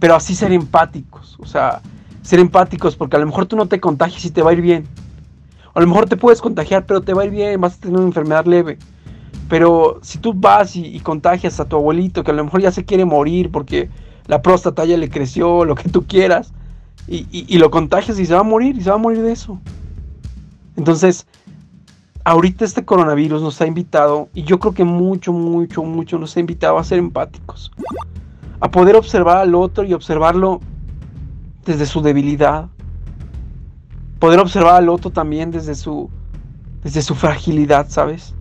pero 0.00 0.14
así 0.14 0.34
ser 0.34 0.52
empáticos. 0.52 1.36
O 1.40 1.46
sea, 1.46 1.80
ser 2.22 2.40
empáticos 2.40 2.96
porque 2.96 3.16
a 3.16 3.20
lo 3.20 3.26
mejor 3.26 3.46
tú 3.46 3.56
no 3.56 3.66
te 3.66 3.80
contagias 3.80 4.24
y 4.24 4.30
te 4.30 4.42
va 4.42 4.50
a 4.50 4.54
ir 4.54 4.60
bien. 4.60 4.86
A 5.74 5.80
lo 5.80 5.86
mejor 5.86 6.08
te 6.08 6.16
puedes 6.16 6.40
contagiar, 6.40 6.86
pero 6.86 7.00
te 7.00 7.14
va 7.14 7.22
a 7.22 7.24
ir 7.26 7.30
bien, 7.32 7.60
vas 7.60 7.76
a 7.76 7.80
tener 7.80 7.96
una 7.96 8.06
enfermedad 8.06 8.46
leve. 8.46 8.78
Pero 9.48 9.98
si 10.02 10.18
tú 10.18 10.32
vas 10.34 10.76
y, 10.76 10.98
contagias 11.00 11.60
a 11.60 11.64
tu 11.66 11.76
abuelito, 11.76 12.24
que 12.24 12.30
a 12.30 12.34
lo 12.34 12.44
mejor 12.44 12.62
ya 12.62 12.72
se 12.72 12.84
quiere 12.84 13.04
morir 13.04 13.50
porque 13.50 13.90
la 14.26 14.40
próstata 14.40 14.84
ya 14.84 14.96
le 14.96 15.10
creció, 15.10 15.64
lo 15.64 15.74
que 15.74 15.88
tú 15.88 16.06
quieras, 16.06 16.52
y, 17.06 17.26
y- 17.30 17.46
y 17.48 17.58
lo 17.58 17.70
contagias 17.70 18.18
y 18.18 18.24
se 18.26 18.34
va 18.34 18.40
a 18.40 18.44
morir, 18.44 18.76
y 18.76 18.82
se 18.82 18.90
va 18.90 18.96
a 18.96 18.98
morir 18.98 19.20
de 19.22 19.32
eso. 19.32 19.60
Entonces, 20.76 21.26
ahorita 22.24 22.64
este 22.64 22.84
coronavirus 22.84 23.42
nos 23.42 23.60
ha 23.60 23.66
invitado, 23.66 24.28
y 24.34 24.42
yo 24.42 24.58
creo 24.58 24.72
que 24.72 24.84
mucho, 24.84 25.32
mucho, 25.32 25.82
mucho 25.82 26.18
nos 26.18 26.36
ha 26.36 26.40
invitado 26.40 26.78
a 26.78 26.84
ser 26.84 26.98
empáticos, 26.98 27.70
a 28.60 28.70
poder 28.70 28.96
observar 28.96 29.38
al 29.38 29.54
otro 29.54 29.84
y 29.84 29.92
observarlo 29.92 30.60
desde 31.64 31.86
su 31.86 32.00
debilidad, 32.02 32.68
poder 34.18 34.40
observar 34.40 34.76
al 34.76 34.88
otro 34.88 35.10
también 35.10 35.50
desde 35.50 35.74
su, 35.74 36.10
desde 36.82 37.02
su 37.02 37.14
fragilidad, 37.14 37.88
¿sabes? 37.88 38.34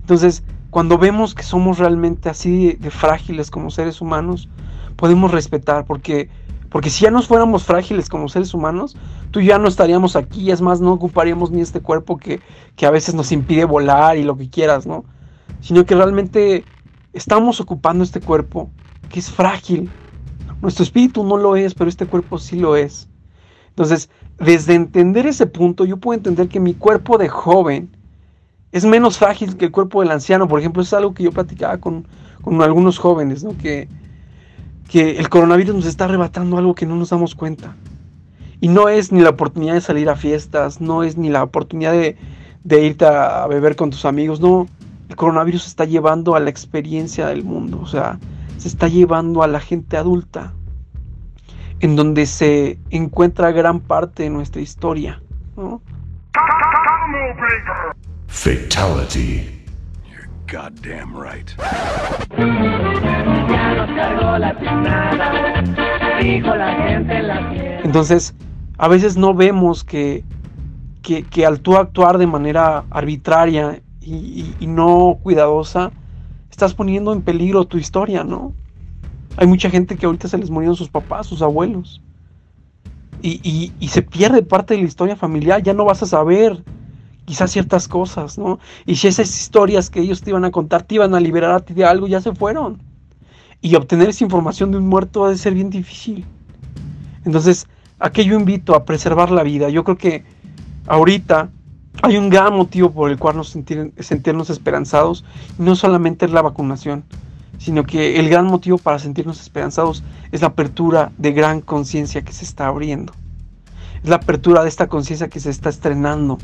Entonces, 0.00 0.42
cuando 0.70 0.96
vemos 0.96 1.34
que 1.34 1.42
somos 1.42 1.78
realmente 1.78 2.30
así 2.30 2.68
de, 2.68 2.74
de 2.74 2.90
frágiles 2.90 3.50
como 3.50 3.70
seres 3.70 4.00
humanos, 4.00 4.48
podemos 4.96 5.30
respetar, 5.30 5.84
porque, 5.84 6.30
porque 6.72 6.88
si 6.88 7.04
ya 7.04 7.10
nos 7.10 7.28
fuéramos 7.28 7.64
frágiles 7.64 8.08
como 8.08 8.30
seres 8.30 8.54
humanos, 8.54 8.96
tú 9.30 9.42
ya 9.42 9.58
no 9.58 9.68
estaríamos 9.68 10.16
aquí, 10.16 10.50
es 10.50 10.62
más, 10.62 10.80
no 10.80 10.92
ocuparíamos 10.92 11.50
ni 11.50 11.60
este 11.60 11.80
cuerpo 11.80 12.16
que, 12.16 12.40
que 12.76 12.86
a 12.86 12.90
veces 12.90 13.14
nos 13.14 13.30
impide 13.30 13.66
volar 13.66 14.16
y 14.16 14.24
lo 14.24 14.38
que 14.38 14.48
quieras, 14.48 14.86
¿no? 14.86 15.04
Sino 15.60 15.84
que 15.84 15.94
realmente 15.94 16.64
estamos 17.12 17.60
ocupando 17.60 18.02
este 18.02 18.20
cuerpo 18.20 18.70
que 19.10 19.20
es 19.20 19.30
frágil. 19.30 19.90
Nuestro 20.62 20.82
espíritu 20.82 21.22
no 21.24 21.36
lo 21.36 21.56
es, 21.56 21.74
pero 21.74 21.90
este 21.90 22.06
cuerpo 22.06 22.38
sí 22.38 22.58
lo 22.58 22.74
es. 22.74 23.06
Entonces, 23.68 24.08
desde 24.38 24.74
entender 24.74 25.26
ese 25.26 25.46
punto, 25.46 25.84
yo 25.84 25.98
puedo 25.98 26.16
entender 26.16 26.48
que 26.48 26.58
mi 26.58 26.72
cuerpo 26.72 27.18
de 27.18 27.28
joven 27.28 27.94
es 28.70 28.86
menos 28.86 29.18
frágil 29.18 29.58
que 29.58 29.66
el 29.66 29.72
cuerpo 29.72 30.00
del 30.00 30.10
anciano. 30.10 30.48
Por 30.48 30.60
ejemplo, 30.60 30.82
es 30.82 30.92
algo 30.94 31.12
que 31.12 31.24
yo 31.24 31.32
platicaba 31.32 31.76
con, 31.76 32.06
con 32.40 32.62
algunos 32.62 32.98
jóvenes, 32.98 33.44
¿no? 33.44 33.58
Que, 33.58 33.88
que 34.88 35.18
el 35.18 35.28
coronavirus 35.28 35.74
nos 35.74 35.86
está 35.86 36.04
arrebatando 36.04 36.58
algo 36.58 36.74
que 36.74 36.86
no 36.86 36.96
nos 36.96 37.10
damos 37.10 37.34
cuenta. 37.34 37.76
Y 38.60 38.68
no 38.68 38.88
es 38.88 39.10
ni 39.10 39.20
la 39.20 39.30
oportunidad 39.30 39.74
de 39.74 39.80
salir 39.80 40.08
a 40.08 40.16
fiestas, 40.16 40.80
no 40.80 41.02
es 41.02 41.16
ni 41.16 41.30
la 41.30 41.42
oportunidad 41.42 41.92
de, 41.92 42.16
de 42.64 42.84
irte 42.84 43.04
a 43.06 43.46
beber 43.46 43.76
con 43.76 43.90
tus 43.90 44.04
amigos, 44.04 44.40
no. 44.40 44.68
El 45.08 45.16
coronavirus 45.16 45.64
se 45.64 45.68
está 45.68 45.84
llevando 45.84 46.36
a 46.36 46.40
la 46.40 46.50
experiencia 46.50 47.26
del 47.26 47.44
mundo, 47.44 47.80
o 47.82 47.86
sea, 47.86 48.18
se 48.58 48.68
está 48.68 48.88
llevando 48.88 49.42
a 49.42 49.48
la 49.48 49.60
gente 49.60 49.96
adulta, 49.96 50.52
en 51.80 51.96
donde 51.96 52.26
se 52.26 52.78
encuentra 52.90 53.50
gran 53.50 53.80
parte 53.80 54.22
de 54.22 54.30
nuestra 54.30 54.62
historia. 54.62 55.20
Fatality. 58.28 59.61
Goddamn 60.50 61.14
right. 61.16 61.50
Entonces, 67.84 68.34
a 68.78 68.88
veces 68.88 69.16
no 69.16 69.34
vemos 69.34 69.84
que, 69.84 70.24
que, 71.02 71.46
al 71.46 71.60
tú 71.60 71.76
actuar 71.76 72.18
de 72.18 72.26
manera 72.26 72.84
arbitraria 72.90 73.80
y, 74.00 74.54
no 74.66 75.18
cuidadosa, 75.22 75.90
estás 76.50 76.74
poniendo 76.74 77.12
en 77.12 77.22
peligro 77.22 77.64
tu 77.64 77.78
historia, 77.78 78.24
¿no? 78.24 78.52
Hay 79.36 79.46
mucha 79.46 79.70
gente 79.70 79.96
que 79.96 80.06
ahorita 80.06 80.28
se 80.28 80.38
les 80.38 80.50
murieron 80.50 80.76
sus 80.76 80.88
papás, 80.88 81.26
sus 81.26 81.42
abuelos. 81.42 82.02
Y- 83.22 83.72
y 83.78 83.88
se 83.88 84.02
pierde 84.02 84.42
parte 84.42 84.74
de 84.74 84.80
la 84.80 84.86
historia 84.86 85.16
familiar, 85.16 85.62
ya 85.62 85.72
no 85.74 85.84
vas 85.84 86.02
a 86.02 86.06
saber 86.06 86.62
quizás 87.24 87.50
ciertas 87.50 87.88
cosas, 87.88 88.38
¿no? 88.38 88.58
Y 88.86 88.96
si 88.96 89.08
esas 89.08 89.28
historias 89.40 89.90
que 89.90 90.00
ellos 90.00 90.22
te 90.22 90.30
iban 90.30 90.44
a 90.44 90.50
contar 90.50 90.82
te 90.82 90.96
iban 90.96 91.14
a 91.14 91.20
liberar 91.20 91.52
a 91.52 91.60
ti 91.60 91.74
de 91.74 91.84
algo, 91.84 92.06
ya 92.06 92.20
se 92.20 92.34
fueron. 92.34 92.82
Y 93.60 93.74
obtener 93.76 94.08
esa 94.08 94.24
información 94.24 94.70
de 94.72 94.78
un 94.78 94.88
muerto 94.88 95.24
ha 95.24 95.30
de 95.30 95.38
ser 95.38 95.54
bien 95.54 95.70
difícil. 95.70 96.26
Entonces, 97.24 97.68
¿a 98.00 98.10
qué 98.10 98.24
yo 98.24 98.34
invito? 98.34 98.74
A 98.74 98.84
preservar 98.84 99.30
la 99.30 99.44
vida. 99.44 99.68
Yo 99.68 99.84
creo 99.84 99.96
que 99.96 100.24
ahorita 100.88 101.48
hay 102.02 102.16
un 102.16 102.28
gran 102.28 102.54
motivo 102.54 102.90
por 102.90 103.10
el 103.10 103.18
cual 103.18 103.36
nos 103.36 103.54
sentir- 103.54 103.92
sentirnos 104.02 104.50
esperanzados. 104.50 105.24
No 105.58 105.76
solamente 105.76 106.26
es 106.26 106.32
la 106.32 106.42
vacunación, 106.42 107.04
sino 107.58 107.84
que 107.84 108.18
el 108.18 108.28
gran 108.28 108.46
motivo 108.46 108.78
para 108.78 108.98
sentirnos 108.98 109.40
esperanzados 109.40 110.02
es 110.32 110.40
la 110.40 110.48
apertura 110.48 111.12
de 111.18 111.30
gran 111.30 111.60
conciencia 111.60 112.22
que 112.22 112.32
se 112.32 112.44
está 112.44 112.66
abriendo. 112.66 113.12
Es 114.02 114.10
la 114.10 114.16
apertura 114.16 114.64
de 114.64 114.68
esta 114.68 114.88
conciencia 114.88 115.28
que 115.28 115.38
se 115.38 115.50
está 115.50 115.68
estrenando. 115.68 116.38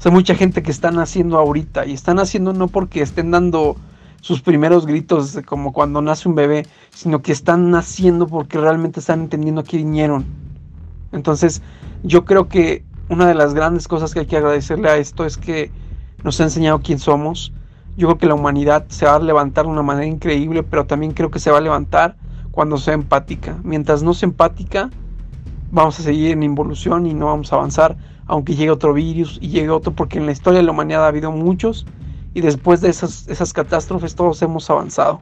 O 0.00 0.02
sea, 0.02 0.10
mucha 0.10 0.34
gente 0.34 0.62
que 0.62 0.70
están 0.70 0.98
haciendo 0.98 1.36
ahorita 1.36 1.84
y 1.84 1.92
están 1.92 2.20
haciendo 2.20 2.54
no 2.54 2.68
porque 2.68 3.02
estén 3.02 3.30
dando 3.30 3.76
sus 4.22 4.40
primeros 4.40 4.86
gritos 4.86 5.38
como 5.44 5.74
cuando 5.74 6.00
nace 6.00 6.26
un 6.26 6.34
bebé, 6.34 6.64
sino 6.88 7.20
que 7.20 7.32
están 7.32 7.70
naciendo 7.70 8.26
porque 8.26 8.56
realmente 8.56 9.00
están 9.00 9.20
entendiendo 9.20 9.60
a 9.60 9.64
qué 9.64 9.76
vinieron. 9.76 10.24
Entonces, 11.12 11.60
yo 12.02 12.24
creo 12.24 12.48
que 12.48 12.82
una 13.10 13.26
de 13.26 13.34
las 13.34 13.52
grandes 13.52 13.88
cosas 13.88 14.14
que 14.14 14.20
hay 14.20 14.26
que 14.26 14.38
agradecerle 14.38 14.88
a 14.88 14.96
esto 14.96 15.26
es 15.26 15.36
que 15.36 15.70
nos 16.24 16.40
ha 16.40 16.44
enseñado 16.44 16.80
quién 16.80 16.98
somos. 16.98 17.52
Yo 17.98 18.08
creo 18.08 18.16
que 18.16 18.26
la 18.26 18.36
humanidad 18.36 18.86
se 18.88 19.04
va 19.04 19.16
a 19.16 19.18
levantar 19.18 19.66
de 19.66 19.72
una 19.72 19.82
manera 19.82 20.06
increíble, 20.06 20.62
pero 20.62 20.86
también 20.86 21.12
creo 21.12 21.30
que 21.30 21.40
se 21.40 21.50
va 21.50 21.58
a 21.58 21.60
levantar 21.60 22.16
cuando 22.52 22.78
sea 22.78 22.94
empática. 22.94 23.58
Mientras 23.64 24.02
no 24.02 24.14
sea 24.14 24.30
empática, 24.30 24.88
vamos 25.70 26.00
a 26.00 26.02
seguir 26.02 26.30
en 26.30 26.42
involución 26.42 27.06
y 27.06 27.12
no 27.12 27.26
vamos 27.26 27.52
a 27.52 27.56
avanzar, 27.56 27.98
aunque 28.30 28.54
llegue 28.54 28.70
otro 28.70 28.94
virus 28.94 29.38
y 29.40 29.48
llegue 29.48 29.70
otro, 29.70 29.92
porque 29.92 30.18
en 30.18 30.26
la 30.26 30.32
historia 30.32 30.60
de 30.60 30.64
la 30.64 30.70
humanidad 30.70 31.04
ha 31.04 31.08
habido 31.08 31.32
muchos 31.32 31.84
y 32.32 32.40
después 32.40 32.80
de 32.80 32.88
esas, 32.88 33.26
esas 33.26 33.52
catástrofes 33.52 34.14
todos 34.14 34.40
hemos 34.42 34.70
avanzado. 34.70 35.20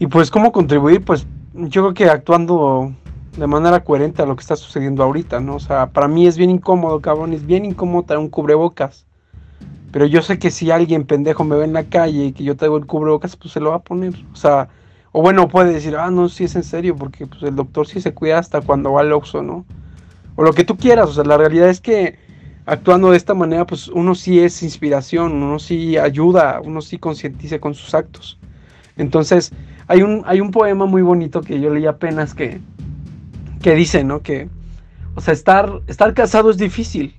Y 0.00 0.08
pues 0.08 0.32
cómo 0.32 0.50
contribuir, 0.50 1.04
pues 1.04 1.28
yo 1.54 1.82
creo 1.82 1.94
que 1.94 2.10
actuando 2.10 2.92
de 3.36 3.46
manera 3.46 3.84
coherente 3.84 4.20
a 4.20 4.26
lo 4.26 4.34
que 4.34 4.40
está 4.40 4.56
sucediendo 4.56 5.04
ahorita, 5.04 5.38
¿no? 5.38 5.54
O 5.54 5.60
sea, 5.60 5.90
para 5.90 6.08
mí 6.08 6.26
es 6.26 6.36
bien 6.36 6.50
incómodo, 6.50 7.00
cabrón, 7.00 7.34
es 7.34 7.46
bien 7.46 7.64
incómodo 7.64 8.02
traer 8.02 8.18
un 8.18 8.28
cubrebocas. 8.28 9.06
Pero 9.92 10.06
yo 10.06 10.22
sé 10.22 10.40
que 10.40 10.50
si 10.50 10.72
alguien 10.72 11.04
pendejo 11.04 11.44
me 11.44 11.54
ve 11.54 11.66
en 11.66 11.72
la 11.72 11.84
calle 11.84 12.24
y 12.24 12.32
que 12.32 12.42
yo 12.42 12.56
traigo 12.56 12.76
el 12.76 12.86
cubrebocas, 12.86 13.36
pues 13.36 13.52
se 13.52 13.60
lo 13.60 13.70
va 13.70 13.76
a 13.76 13.82
poner. 13.82 14.14
O 14.32 14.36
sea, 14.36 14.68
o 15.12 15.22
bueno, 15.22 15.46
puede 15.46 15.72
decir, 15.72 15.94
ah, 15.96 16.10
no, 16.10 16.28
sí 16.28 16.44
es 16.44 16.56
en 16.56 16.64
serio, 16.64 16.96
porque 16.96 17.28
pues 17.28 17.44
el 17.44 17.54
doctor 17.54 17.86
sí 17.86 18.00
se 18.00 18.12
cuida 18.12 18.38
hasta 18.38 18.60
cuando 18.60 18.92
va 18.92 19.02
al 19.02 19.12
Oxxo, 19.12 19.42
¿no? 19.42 19.64
O 20.36 20.42
lo 20.42 20.52
que 20.52 20.64
tú 20.64 20.76
quieras, 20.76 21.08
o 21.08 21.12
sea, 21.12 21.24
la 21.24 21.36
realidad 21.36 21.68
es 21.68 21.80
que 21.80 22.18
actuando 22.66 23.10
de 23.10 23.16
esta 23.16 23.34
manera, 23.34 23.66
pues 23.66 23.88
uno 23.88 24.14
sí 24.14 24.40
es 24.40 24.62
inspiración, 24.62 25.42
uno 25.42 25.58
sí 25.58 25.98
ayuda, 25.98 26.60
uno 26.62 26.80
sí 26.80 26.98
concientiza 26.98 27.58
con 27.58 27.74
sus 27.74 27.94
actos. 27.94 28.38
Entonces, 28.96 29.52
hay 29.86 30.02
un, 30.02 30.22
hay 30.26 30.40
un 30.40 30.50
poema 30.50 30.86
muy 30.86 31.02
bonito 31.02 31.40
que 31.40 31.60
yo 31.60 31.72
leí 31.72 31.86
apenas 31.86 32.34
que, 32.34 32.60
que 33.62 33.74
dice, 33.74 34.04
¿no? 34.04 34.20
Que, 34.20 34.48
o 35.14 35.20
sea, 35.20 35.34
estar, 35.34 35.80
estar 35.86 36.14
casado 36.14 36.50
es 36.50 36.58
difícil, 36.58 37.14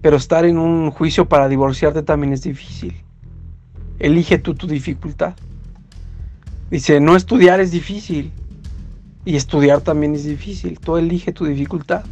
pero 0.00 0.16
estar 0.16 0.44
en 0.44 0.58
un 0.58 0.90
juicio 0.90 1.28
para 1.28 1.48
divorciarte 1.48 2.02
también 2.02 2.32
es 2.32 2.42
difícil. 2.42 2.94
Elige 3.98 4.38
tú 4.38 4.54
tu 4.54 4.66
dificultad. 4.66 5.34
Dice, 6.70 7.00
no 7.00 7.16
estudiar 7.16 7.60
es 7.60 7.70
difícil 7.70 8.30
y 9.28 9.36
estudiar 9.36 9.82
también 9.82 10.14
es 10.14 10.24
difícil. 10.24 10.80
Tú 10.80 10.96
elige 10.96 11.32
tu 11.32 11.44
dificultad. 11.44 12.02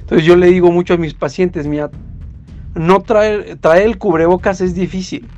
Entonces 0.00 0.26
yo 0.26 0.36
le 0.36 0.46
digo 0.46 0.72
mucho 0.72 0.94
a 0.94 0.96
mis 0.96 1.12
pacientes, 1.12 1.66
mira, 1.66 1.90
no 2.74 3.02
traer, 3.02 3.58
traer 3.58 3.84
el 3.84 3.98
cubrebocas 3.98 4.62
es 4.62 4.74
difícil, 4.74 5.28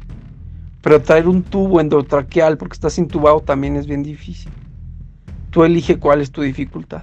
pero 0.81 1.03
traer 1.03 1.27
un 1.27 1.43
tubo 1.43 1.81
endotraqueal 1.81 2.57
porque 2.57 2.75
estás 2.75 2.99
intubado 2.99 3.41
también 3.41 3.75
es 3.75 3.89
bien 3.89 4.05
difícil. 4.05 4.53
Tú 5.51 5.65
elige 5.65 5.99
cuál 5.99 6.21
es 6.21 6.31
tu 6.31 6.43
dificultad. 6.43 7.03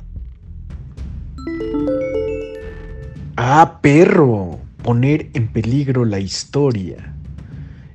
Ah, 3.35 3.79
perro. 3.81 4.59
Poner 4.81 5.29
en 5.33 5.49
peligro 5.49 6.05
la 6.05 6.21
historia. 6.21 7.13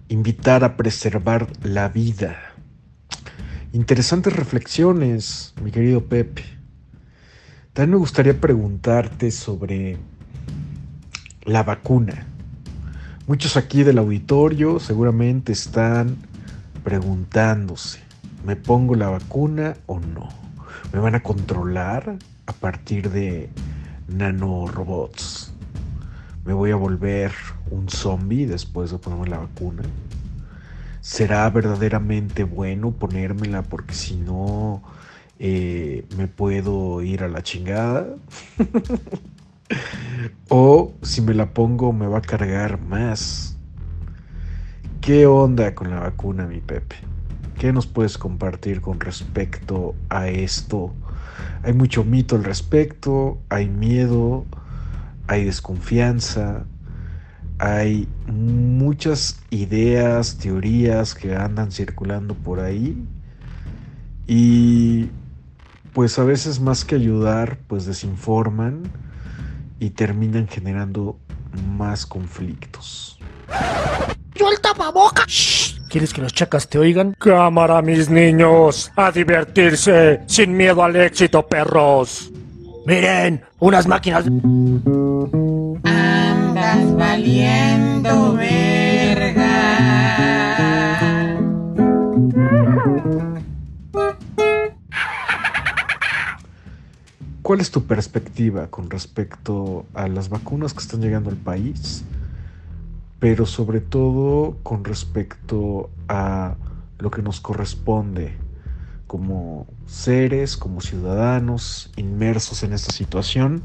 Invitar 0.08 0.64
a 0.64 0.76
preservar 0.76 1.46
la 1.62 1.88
vida. 1.88 2.49
Interesantes 3.72 4.34
reflexiones, 4.34 5.54
mi 5.62 5.70
querido 5.70 6.04
Pepe. 6.04 6.42
También 7.72 7.92
me 7.92 7.96
gustaría 7.98 8.40
preguntarte 8.40 9.30
sobre 9.30 9.96
la 11.44 11.62
vacuna. 11.62 12.26
Muchos 13.28 13.56
aquí 13.56 13.84
del 13.84 13.98
auditorio 13.98 14.80
seguramente 14.80 15.52
están 15.52 16.16
preguntándose, 16.82 18.00
¿me 18.44 18.56
pongo 18.56 18.96
la 18.96 19.08
vacuna 19.08 19.76
o 19.86 20.00
no? 20.00 20.28
¿Me 20.92 20.98
van 20.98 21.14
a 21.14 21.22
controlar 21.22 22.16
a 22.46 22.52
partir 22.52 23.08
de 23.10 23.50
nanorobots? 24.08 25.52
¿Me 26.44 26.52
voy 26.54 26.72
a 26.72 26.76
volver 26.76 27.30
un 27.70 27.88
zombie 27.88 28.48
después 28.48 28.90
de 28.90 28.98
ponerme 28.98 29.28
la 29.28 29.38
vacuna? 29.38 29.84
¿Será 31.00 31.48
verdaderamente 31.48 32.44
bueno 32.44 32.90
ponérmela 32.92 33.62
porque 33.62 33.94
si 33.94 34.16
no 34.16 34.82
eh, 35.38 36.04
me 36.16 36.28
puedo 36.28 37.02
ir 37.02 37.22
a 37.22 37.28
la 37.28 37.42
chingada? 37.42 38.06
o 40.48 40.92
si 41.02 41.22
me 41.22 41.32
la 41.32 41.54
pongo 41.54 41.92
me 41.92 42.06
va 42.06 42.18
a 42.18 42.22
cargar 42.22 42.80
más. 42.80 43.56
¿Qué 45.00 45.24
onda 45.26 45.74
con 45.74 45.88
la 45.88 46.00
vacuna, 46.00 46.46
mi 46.46 46.60
Pepe? 46.60 46.96
¿Qué 47.58 47.72
nos 47.72 47.86
puedes 47.86 48.18
compartir 48.18 48.82
con 48.82 49.00
respecto 49.00 49.94
a 50.10 50.28
esto? 50.28 50.94
Hay 51.62 51.72
mucho 51.72 52.04
mito 52.04 52.36
al 52.36 52.44
respecto, 52.44 53.38
hay 53.48 53.68
miedo, 53.68 54.44
hay 55.26 55.44
desconfianza, 55.44 56.66
hay 57.60 58.08
muchas 58.26 59.38
ideas, 59.50 60.38
teorías 60.38 61.14
que 61.14 61.36
andan 61.36 61.70
circulando 61.70 62.34
por 62.34 62.58
ahí 62.58 62.96
y 64.26 65.10
pues 65.92 66.18
a 66.18 66.24
veces 66.24 66.58
más 66.58 66.86
que 66.86 66.94
ayudar, 66.94 67.58
pues 67.66 67.84
desinforman 67.84 68.84
y 69.78 69.90
terminan 69.90 70.48
generando 70.48 71.18
más 71.76 72.06
conflictos. 72.06 73.18
¡Yo 74.34 74.50
el 74.50 74.58
tapabocas! 74.60 75.76
¿Quieres 75.90 76.14
que 76.14 76.22
los 76.22 76.32
chacas 76.32 76.66
te 76.66 76.78
oigan? 76.78 77.14
Cámara, 77.18 77.82
mis 77.82 78.08
niños, 78.08 78.90
a 78.96 79.10
divertirse, 79.10 80.22
sin 80.24 80.56
miedo 80.56 80.82
al 80.82 80.96
éxito, 80.96 81.46
perros. 81.46 82.30
Miren, 82.86 83.42
unas 83.58 83.86
máquinas. 83.86 84.24
Andas 86.70 86.94
valiendo 86.94 88.34
verga. 88.34 89.40
¿Cuál 97.42 97.60
es 97.60 97.72
tu 97.72 97.84
perspectiva 97.86 98.68
con 98.68 98.88
respecto 98.88 99.84
a 99.94 100.06
las 100.06 100.28
vacunas 100.28 100.72
que 100.72 100.78
están 100.78 101.00
llegando 101.00 101.30
al 101.30 101.36
país? 101.36 102.04
Pero 103.18 103.46
sobre 103.46 103.80
todo 103.80 104.56
con 104.62 104.84
respecto 104.84 105.90
a 106.06 106.54
lo 107.00 107.10
que 107.10 107.22
nos 107.22 107.40
corresponde 107.40 108.36
como 109.08 109.66
seres, 109.86 110.56
como 110.56 110.80
ciudadanos 110.80 111.90
inmersos 111.96 112.62
en 112.62 112.72
esta 112.74 112.92
situación. 112.92 113.60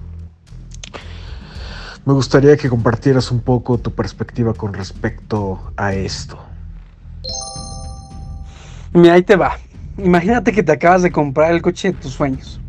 Me 2.05 2.13
gustaría 2.13 2.55
que 2.55 2.69
compartieras 2.69 3.31
un 3.31 3.39
poco 3.39 3.79
tu 3.79 3.91
perspectiva 3.91 4.53
con 4.53 4.73
respecto 4.73 5.73
a 5.75 5.93
esto. 5.95 6.37
Mira, 8.93 9.15
ahí 9.15 9.23
te 9.23 9.35
va. 9.35 9.57
Imagínate 9.97 10.51
que 10.51 10.61
te 10.61 10.71
acabas 10.71 11.01
de 11.01 11.11
comprar 11.11 11.51
el 11.51 11.63
coche 11.63 11.91
de 11.91 11.97
tus 11.97 12.11
sueños. 12.11 12.61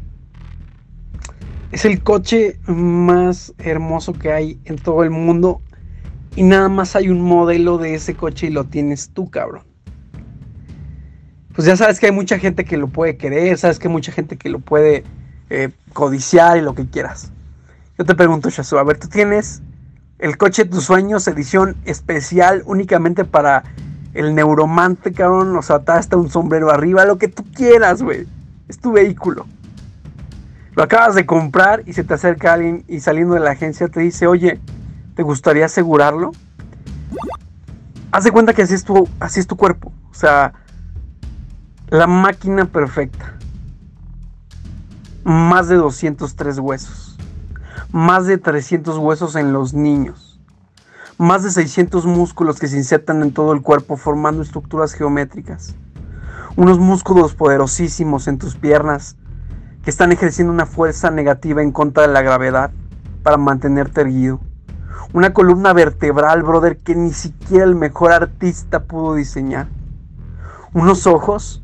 Es 1.70 1.84
el 1.84 2.02
coche 2.02 2.58
más 2.66 3.52
hermoso 3.58 4.14
que 4.14 4.32
hay 4.32 4.58
en 4.64 4.76
todo 4.76 5.04
el 5.04 5.10
mundo 5.10 5.60
y 6.34 6.42
nada 6.42 6.70
más 6.70 6.96
hay 6.96 7.10
un 7.10 7.20
modelo 7.20 7.76
de 7.76 7.94
ese 7.94 8.14
coche 8.14 8.46
y 8.46 8.50
lo 8.50 8.64
tienes 8.64 9.10
tú, 9.10 9.28
cabrón. 9.28 9.64
Pues 11.54 11.66
ya 11.66 11.76
sabes 11.76 12.00
que 12.00 12.06
hay 12.06 12.12
mucha 12.12 12.38
gente 12.38 12.64
que 12.64 12.78
lo 12.78 12.88
puede 12.88 13.18
querer, 13.18 13.58
sabes 13.58 13.78
que 13.78 13.88
hay 13.88 13.92
mucha 13.92 14.12
gente 14.12 14.38
que 14.38 14.48
lo 14.48 14.60
puede 14.60 15.04
eh, 15.50 15.70
codiciar 15.92 16.56
y 16.56 16.62
lo 16.62 16.74
que 16.74 16.86
quieras. 16.86 17.32
Yo 17.98 18.04
te 18.04 18.14
pregunto, 18.14 18.50
Shazu, 18.50 18.76
a 18.76 18.84
ver, 18.84 18.98
tú 18.98 19.08
tienes 19.08 19.62
el 20.18 20.36
coche 20.36 20.64
de 20.64 20.70
tus 20.70 20.84
sueños, 20.84 21.26
edición 21.28 21.76
especial 21.84 22.62
únicamente 22.66 23.24
para 23.24 23.64
el 24.12 24.34
neuromante, 24.34 25.12
cabrón. 25.12 25.56
O 25.56 25.62
sea, 25.62 25.82
hasta 25.86 26.16
un 26.16 26.30
sombrero 26.30 26.70
arriba, 26.70 27.04
lo 27.04 27.18
que 27.18 27.28
tú 27.28 27.44
quieras, 27.54 28.02
güey. 28.02 28.26
Es 28.68 28.78
tu 28.78 28.92
vehículo. 28.92 29.46
Lo 30.74 30.82
acabas 30.82 31.14
de 31.14 31.24
comprar 31.24 31.82
y 31.86 31.94
se 31.94 32.04
te 32.04 32.12
acerca 32.12 32.52
alguien 32.52 32.84
y 32.86 33.00
saliendo 33.00 33.34
de 33.34 33.40
la 33.40 33.52
agencia 33.52 33.88
te 33.88 34.00
dice, 34.00 34.26
oye, 34.26 34.60
¿te 35.14 35.22
gustaría 35.22 35.64
asegurarlo? 35.64 36.32
Haz 38.12 38.24
de 38.24 38.30
cuenta 38.30 38.52
que 38.52 38.62
así 38.62 38.74
es 38.74 38.84
tu, 38.84 39.08
así 39.20 39.40
es 39.40 39.46
tu 39.46 39.56
cuerpo. 39.56 39.90
O 40.10 40.14
sea, 40.14 40.52
la 41.88 42.06
máquina 42.06 42.66
perfecta. 42.66 43.34
Más 45.24 45.68
de 45.68 45.76
203 45.76 46.58
huesos. 46.58 47.05
Más 47.96 48.26
de 48.26 48.36
300 48.36 48.98
huesos 48.98 49.36
en 49.36 49.54
los 49.54 49.72
niños. 49.72 50.38
Más 51.16 51.42
de 51.44 51.50
600 51.50 52.04
músculos 52.04 52.58
que 52.58 52.68
se 52.68 52.76
insertan 52.76 53.22
en 53.22 53.32
todo 53.32 53.54
el 53.54 53.62
cuerpo 53.62 53.96
formando 53.96 54.42
estructuras 54.42 54.92
geométricas. 54.92 55.74
Unos 56.56 56.78
músculos 56.78 57.34
poderosísimos 57.34 58.28
en 58.28 58.36
tus 58.36 58.54
piernas 58.54 59.16
que 59.82 59.88
están 59.88 60.12
ejerciendo 60.12 60.52
una 60.52 60.66
fuerza 60.66 61.10
negativa 61.10 61.62
en 61.62 61.72
contra 61.72 62.06
de 62.06 62.12
la 62.12 62.20
gravedad 62.20 62.70
para 63.22 63.38
mantenerte 63.38 64.02
erguido. 64.02 64.40
Una 65.14 65.32
columna 65.32 65.72
vertebral, 65.72 66.42
brother, 66.42 66.76
que 66.76 66.94
ni 66.94 67.14
siquiera 67.14 67.64
el 67.64 67.76
mejor 67.76 68.12
artista 68.12 68.84
pudo 68.84 69.14
diseñar. 69.14 69.68
Unos 70.74 71.06
ojos 71.06 71.62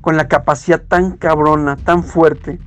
con 0.00 0.16
la 0.16 0.26
capacidad 0.26 0.82
tan 0.82 1.16
cabrona, 1.18 1.76
tan 1.76 2.02
fuerte, 2.02 2.58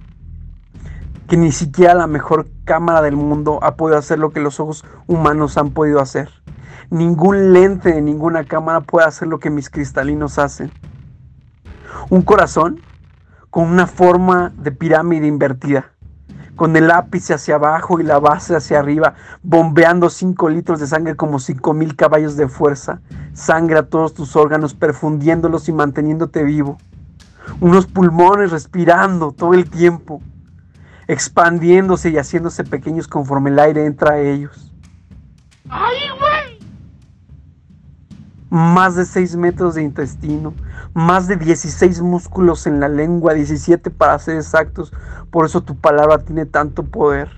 que 1.32 1.38
ni 1.38 1.54
siquiera 1.54 1.94
la 1.94 2.08
mejor 2.08 2.48
cámara 2.66 3.02
del 3.02 3.16
mundo 3.16 3.60
ha 3.62 3.78
podido 3.78 3.98
hacer 3.98 4.20
lo 4.20 4.32
que 4.32 4.42
los 4.42 4.60
ojos 4.60 4.84
humanos 5.08 5.58
han 5.58 5.70
podido 5.70 6.02
hacer. 6.02 6.28
Ningún 6.90 7.54
lente 7.54 7.94
de 7.94 8.02
ninguna 8.02 8.44
cámara 8.44 8.82
puede 8.82 9.08
hacer 9.08 9.30
lo 9.30 9.40
que 9.40 9.50
mis 9.50 9.70
cristalinos 9.70 10.38
hacen. 10.38 10.74
Un 12.10 12.22
corazón 12.22 12.82
con 13.50 13.70
una 13.70 13.88
forma 13.88 14.52
de 14.58 14.74
pirámide 14.74 15.26
invertida, 15.26 15.94
con 16.58 16.76
el 16.76 16.92
ápice 16.92 17.34
hacia 17.34 17.56
abajo 17.56 18.02
y 18.02 18.04
la 18.04 18.20
base 18.20 18.54
hacia 18.54 18.80
arriba, 18.80 19.14
bombeando 19.42 20.10
5 20.10 20.50
litros 20.50 20.82
de 20.82 20.88
sangre 20.88 21.16
como 21.16 21.40
5 21.40 21.74
mil 21.74 21.96
caballos 21.96 22.36
de 22.36 22.50
fuerza, 22.50 23.00
sangre 23.32 23.80
a 23.80 23.84
todos 23.84 24.14
tus 24.14 24.36
órganos, 24.36 24.74
perfundiéndolos 24.74 25.70
y 25.70 25.72
manteniéndote 25.72 26.44
vivo. 26.44 26.78
Unos 27.62 27.88
pulmones 27.88 28.52
respirando 28.52 29.32
todo 29.32 29.54
el 29.54 29.70
tiempo, 29.70 30.22
expandiéndose 31.08 32.10
y 32.10 32.18
haciéndose 32.18 32.64
pequeños 32.64 33.08
conforme 33.08 33.50
el 33.50 33.60
aire 33.60 33.86
entra 33.86 34.14
a 34.14 34.20
ellos. 34.20 34.74
¡Ay, 35.70 35.98
güey! 36.20 36.60
Más 38.50 38.96
de 38.96 39.06
6 39.06 39.36
metros 39.38 39.76
de 39.76 39.84
intestino, 39.84 40.54
más 40.94 41.28
de 41.28 41.38
16 41.38 42.02
músculos 42.02 42.68
en 42.68 42.80
la 42.80 42.90
lengua, 42.90 43.34
17 43.34 43.90
para 43.92 44.20
ser 44.20 44.36
exactos, 44.36 44.92
por 45.30 45.46
eso 45.46 45.62
tu 45.62 45.76
palabra 45.78 46.20
tiene 46.20 46.46
tanto 46.46 46.84
poder. 46.84 47.30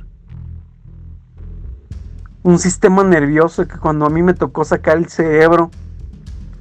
Un 2.42 2.60
sistema 2.60 3.04
nervioso 3.04 3.68
que 3.68 3.78
cuando 3.78 4.06
a 4.06 4.10
mí 4.10 4.24
me 4.24 4.34
tocó 4.34 4.66
sacar 4.66 4.98
el 4.98 5.08
cerebro, 5.08 5.70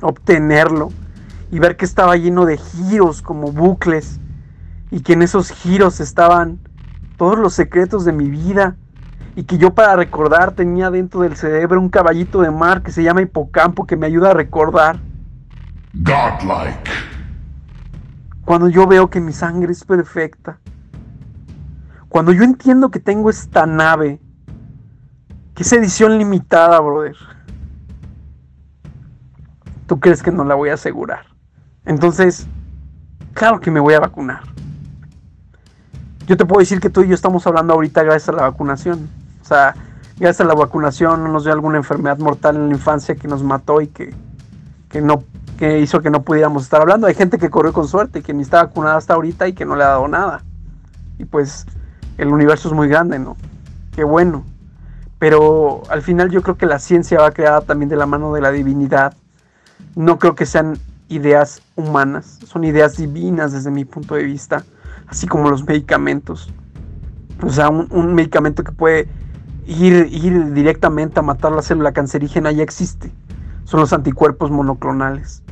obtenerlo 0.02 0.90
y 1.50 1.58
ver 1.58 1.76
que 1.76 1.84
estaba 1.84 2.16
lleno 2.16 2.44
de 2.44 2.58
giros 2.58 3.22
como 3.22 3.52
bucles 3.52 4.20
y 4.90 5.00
que 5.00 5.14
en 5.14 5.22
esos 5.22 5.50
giros 5.50 6.00
estaban 6.00 6.60
todos 7.23 7.39
los 7.39 7.55
secretos 7.55 8.05
de 8.05 8.11
mi 8.11 8.28
vida 8.28 8.74
y 9.36 9.44
que 9.44 9.57
yo 9.57 9.73
para 9.73 9.94
recordar 9.94 10.57
tenía 10.57 10.90
dentro 10.90 11.20
del 11.20 11.36
cerebro 11.36 11.81
un 11.81 11.89
caballito 11.89 12.40
de 12.43 12.51
mar 12.51 12.82
que 12.82 12.90
se 12.90 13.05
llama 13.05 13.23
hipocampo 13.23 13.86
que 13.86 13.97
me 13.97 14.09
ayuda 14.09 14.32
a 14.32 14.35
recordar. 14.35 14.99
Godlike. 15.94 16.90
Cuando 18.44 18.69
yo 18.69 18.89
veo 18.89 19.09
que 19.09 19.20
mi 19.20 19.32
sangre 19.32 19.70
es 19.70 19.85
perfecta. 19.85 20.59
Cuando 22.09 22.32
yo 22.32 22.43
entiendo 22.43 22.90
que 22.90 22.99
tengo 22.99 23.31
esta 23.31 23.66
nave, 23.66 24.19
que 25.55 25.62
es 25.62 25.73
edición 25.73 26.19
limitada, 26.19 26.81
brother. 26.81 27.15
¿Tú 29.86 30.01
crees 30.01 30.24
que 30.24 30.32
no 30.32 30.43
la 30.43 30.57
voy 30.57 30.70
a 30.70 30.74
asegurar? 30.74 31.27
Entonces, 31.85 32.49
claro 33.32 33.61
que 33.61 33.70
me 33.70 33.78
voy 33.78 33.94
a 33.94 34.01
vacunar. 34.01 34.51
Yo 36.27 36.36
te 36.36 36.44
puedo 36.44 36.61
decir 36.61 36.81
que 36.81 36.90
tú 36.90 37.03
y 37.03 37.09
yo 37.09 37.15
estamos 37.15 37.47
hablando 37.47 37.73
ahorita 37.74 38.03
gracias 38.03 38.28
a 38.28 38.32
la 38.32 38.43
vacunación. 38.43 39.09
O 39.43 39.44
sea, 39.44 39.74
gracias 40.19 40.40
a 40.40 40.44
la 40.44 40.55
vacunación 40.55 41.23
no 41.24 41.31
nos 41.31 41.44
dio 41.44 41.53
alguna 41.53 41.78
enfermedad 41.78 42.19
mortal 42.19 42.57
en 42.57 42.69
la 42.69 42.74
infancia 42.74 43.15
que 43.16 43.28
nos 43.28 43.43
mató 43.43 43.81
y 43.81 43.89
que, 43.89 44.15
que 44.89 45.01
no 45.01 45.24
que 45.59 45.78
hizo 45.78 46.01
que 46.01 46.11
no 46.11 46.23
pudiéramos 46.23 46.65
estar 46.65 46.81
hablando. 46.81 47.07
Hay 47.07 47.15
gente 47.15 47.39
que 47.39 47.51
corrió 47.51 47.73
con 47.73 47.86
suerte, 47.86 48.23
que 48.23 48.35
ni 48.35 48.43
está 48.43 48.65
vacunada 48.65 48.97
hasta 48.97 49.15
ahorita 49.15 49.47
y 49.47 49.53
que 49.53 49.65
no 49.65 49.77
le 49.77 49.85
ha 49.85 49.89
dado 49.89 50.09
nada. 50.09 50.43
Y 51.19 51.24
pues 51.24 51.66
el 52.19 52.28
universo 52.28 52.69
es 52.69 52.74
muy 52.74 52.89
grande, 52.89 53.19
¿no? 53.19 53.36
Qué 53.94 54.03
bueno. 54.03 54.44
Pero 55.19 55.82
al 55.89 56.03
final 56.03 56.31
yo 56.31 56.43
creo 56.43 56.57
que 56.57 56.66
la 56.66 56.81
ciencia 56.81 57.20
va 57.20 57.31
creada 57.31 57.61
también 57.61 57.89
de 57.89 57.94
la 57.94 58.07
mano 58.07 58.32
de 58.32 58.40
la 58.40 58.51
divinidad. 58.51 59.15
No 59.94 60.19
creo 60.19 60.35
que 60.35 60.47
sean 60.47 60.78
ideas 61.09 61.62
humanas, 61.77 62.40
son 62.44 62.65
ideas 62.65 62.97
divinas 62.97 63.53
desde 63.53 63.70
mi 63.70 63.85
punto 63.85 64.16
de 64.16 64.24
vista, 64.24 64.65
así 65.12 65.26
como 65.26 65.51
los 65.51 65.66
medicamentos. 65.66 66.51
O 67.43 67.51
sea, 67.51 67.68
un, 67.68 68.14
medicamento 68.14 68.64
que 68.64 68.72
puede 68.72 69.09
ir, 69.66 70.09
ir 70.10 70.55
directamente 70.55 71.20
a 71.20 71.22
matar 71.22 71.52
la 71.52 71.60
célula 71.60 71.93
cancerígena 71.93 72.51
ya 72.51 72.62
existe. 72.62 73.12
Son 73.64 73.78
los 73.78 73.93
anticuerpos 73.93 74.51
monoclonales. 74.51 75.43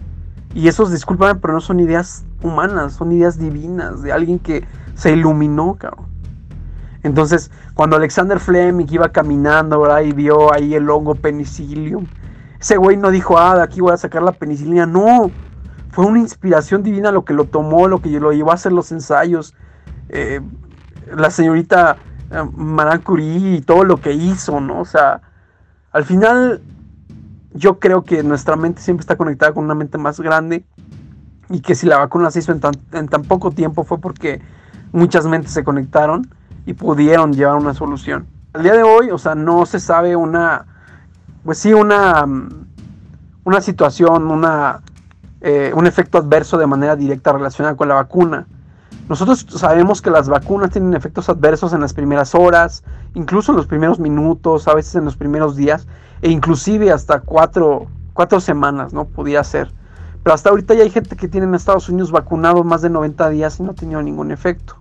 Y 0.54 0.68
esos, 0.68 0.90
discúlpame, 0.90 1.38
pero 1.38 1.52
no 1.52 1.60
son 1.60 1.78
ideas 1.78 2.24
humanas, 2.42 2.94
son 2.94 3.12
ideas 3.12 3.38
divinas 3.38 4.02
de 4.02 4.12
alguien 4.12 4.38
que 4.38 4.64
se 4.94 5.12
iluminó, 5.12 5.74
cabrón. 5.74 6.06
Entonces, 7.02 7.50
cuando 7.74 7.96
Alexander 7.96 8.40
Fleming 8.40 8.86
iba 8.88 9.10
caminando, 9.10 9.82
¿verdad? 9.82 10.00
Y 10.00 10.12
vio 10.12 10.54
ahí 10.54 10.74
el 10.74 10.88
hongo 10.88 11.14
penicillium, 11.16 12.06
ese 12.58 12.78
güey 12.78 12.96
no 12.96 13.10
dijo, 13.10 13.36
ah, 13.36 13.56
de 13.56 13.62
aquí 13.62 13.82
voy 13.82 13.92
a 13.92 13.98
sacar 13.98 14.22
la 14.22 14.32
penicilina, 14.32 14.86
no. 14.86 15.30
Fue 15.90 16.06
una 16.06 16.20
inspiración 16.20 16.82
divina 16.82 17.10
lo 17.12 17.24
que 17.24 17.34
lo 17.34 17.44
tomó, 17.44 17.88
lo 17.88 18.00
que 18.00 18.08
lo 18.20 18.32
llevó 18.32 18.52
a 18.52 18.54
hacer 18.54 18.72
los 18.72 18.92
ensayos. 18.92 19.54
Eh, 20.08 20.40
la 21.16 21.30
señorita 21.30 21.96
eh, 22.30 22.48
Marie 22.54 23.00
Curie 23.00 23.56
y 23.56 23.60
todo 23.60 23.84
lo 23.84 23.96
que 23.96 24.12
hizo, 24.12 24.60
¿no? 24.60 24.80
O 24.80 24.84
sea, 24.84 25.20
al 25.92 26.04
final 26.04 26.62
yo 27.52 27.78
creo 27.78 28.04
que 28.04 28.22
nuestra 28.22 28.56
mente 28.56 28.80
siempre 28.80 29.02
está 29.02 29.16
conectada 29.16 29.52
con 29.52 29.64
una 29.64 29.74
mente 29.74 29.98
más 29.98 30.20
grande 30.20 30.64
y 31.48 31.60
que 31.60 31.74
si 31.74 31.86
la 31.86 31.98
vacuna 31.98 32.30
se 32.30 32.38
hizo 32.38 32.52
en 32.52 32.60
tan, 32.60 32.74
en 32.92 33.08
tan 33.08 33.22
poco 33.22 33.50
tiempo 33.50 33.82
fue 33.82 33.98
porque 33.98 34.40
muchas 34.92 35.26
mentes 35.26 35.52
se 35.52 35.64
conectaron 35.64 36.28
y 36.66 36.74
pudieron 36.74 37.32
llevar 37.32 37.56
una 37.56 37.74
solución. 37.74 38.26
Al 38.52 38.62
día 38.62 38.74
de 38.74 38.82
hoy, 38.82 39.10
o 39.10 39.18
sea, 39.18 39.34
no 39.34 39.66
se 39.66 39.80
sabe 39.80 40.14
una, 40.14 40.66
pues 41.44 41.58
sí, 41.58 41.72
una, 41.72 42.24
una 43.44 43.60
situación, 43.60 44.30
una, 44.30 44.80
eh, 45.40 45.72
un 45.74 45.86
efecto 45.86 46.18
adverso 46.18 46.58
de 46.58 46.66
manera 46.66 46.96
directa 46.96 47.32
relacionada 47.32 47.76
con 47.76 47.88
la 47.88 47.94
vacuna. 47.94 48.46
Nosotros 49.08 49.46
sabemos 49.48 50.02
que 50.02 50.10
las 50.10 50.28
vacunas 50.28 50.70
tienen 50.70 50.94
efectos 50.94 51.28
adversos 51.28 51.72
en 51.72 51.80
las 51.80 51.94
primeras 51.94 52.34
horas, 52.34 52.84
incluso 53.14 53.52
en 53.52 53.56
los 53.56 53.66
primeros 53.66 53.98
minutos, 53.98 54.68
a 54.68 54.74
veces 54.74 54.94
en 54.94 55.04
los 55.04 55.16
primeros 55.16 55.56
días, 55.56 55.86
e 56.22 56.30
inclusive 56.30 56.92
hasta 56.92 57.20
cuatro, 57.20 57.86
cuatro 58.12 58.38
semanas, 58.40 58.92
¿no? 58.92 59.06
Podría 59.06 59.42
ser. 59.42 59.72
Pero 60.22 60.34
hasta 60.34 60.50
ahorita 60.50 60.74
ya 60.74 60.82
hay 60.82 60.90
gente 60.90 61.16
que 61.16 61.26
tiene 61.26 61.46
en 61.46 61.54
Estados 61.54 61.88
Unidos 61.88 62.12
vacunado 62.12 62.62
más 62.62 62.82
de 62.82 62.90
90 62.90 63.30
días 63.30 63.58
y 63.58 63.62
no 63.62 63.70
ha 63.70 63.74
tenido 63.74 64.02
ningún 64.02 64.30
efecto. 64.30 64.76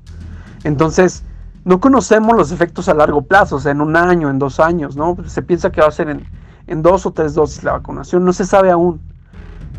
Entonces, 0.63 1.23
no 1.63 1.79
conocemos 1.79 2.35
los 2.35 2.51
efectos 2.51 2.89
a 2.89 2.93
largo 2.93 3.21
plazo, 3.21 3.55
o 3.55 3.59
sea, 3.59 3.71
en 3.71 3.81
un 3.81 3.95
año, 3.95 4.29
en 4.29 4.37
dos 4.39 4.59
años, 4.59 4.95
¿no? 4.97 5.15
Se 5.25 5.41
piensa 5.41 5.71
que 5.71 5.81
va 5.81 5.87
a 5.87 5.91
ser 5.91 6.09
en, 6.09 6.25
en 6.67 6.81
dos 6.81 7.05
o 7.05 7.11
tres 7.11 7.33
dosis 7.33 7.63
la 7.63 7.71
vacunación, 7.71 8.25
no 8.25 8.33
se 8.33 8.45
sabe 8.45 8.69
aún 8.69 8.99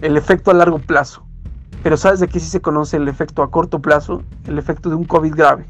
el 0.02 0.16
efecto 0.16 0.50
a 0.50 0.54
largo 0.54 0.78
plazo. 0.78 1.24
Pero 1.82 1.96
¿sabes 1.96 2.20
de 2.20 2.28
qué 2.28 2.40
sí 2.40 2.46
se 2.46 2.60
conoce 2.60 2.96
el 2.96 3.08
efecto 3.08 3.42
a 3.42 3.50
corto 3.50 3.80
plazo? 3.80 4.22
El 4.46 4.58
efecto 4.58 4.90
de 4.90 4.96
un 4.96 5.04
COVID 5.04 5.34
grave, 5.34 5.66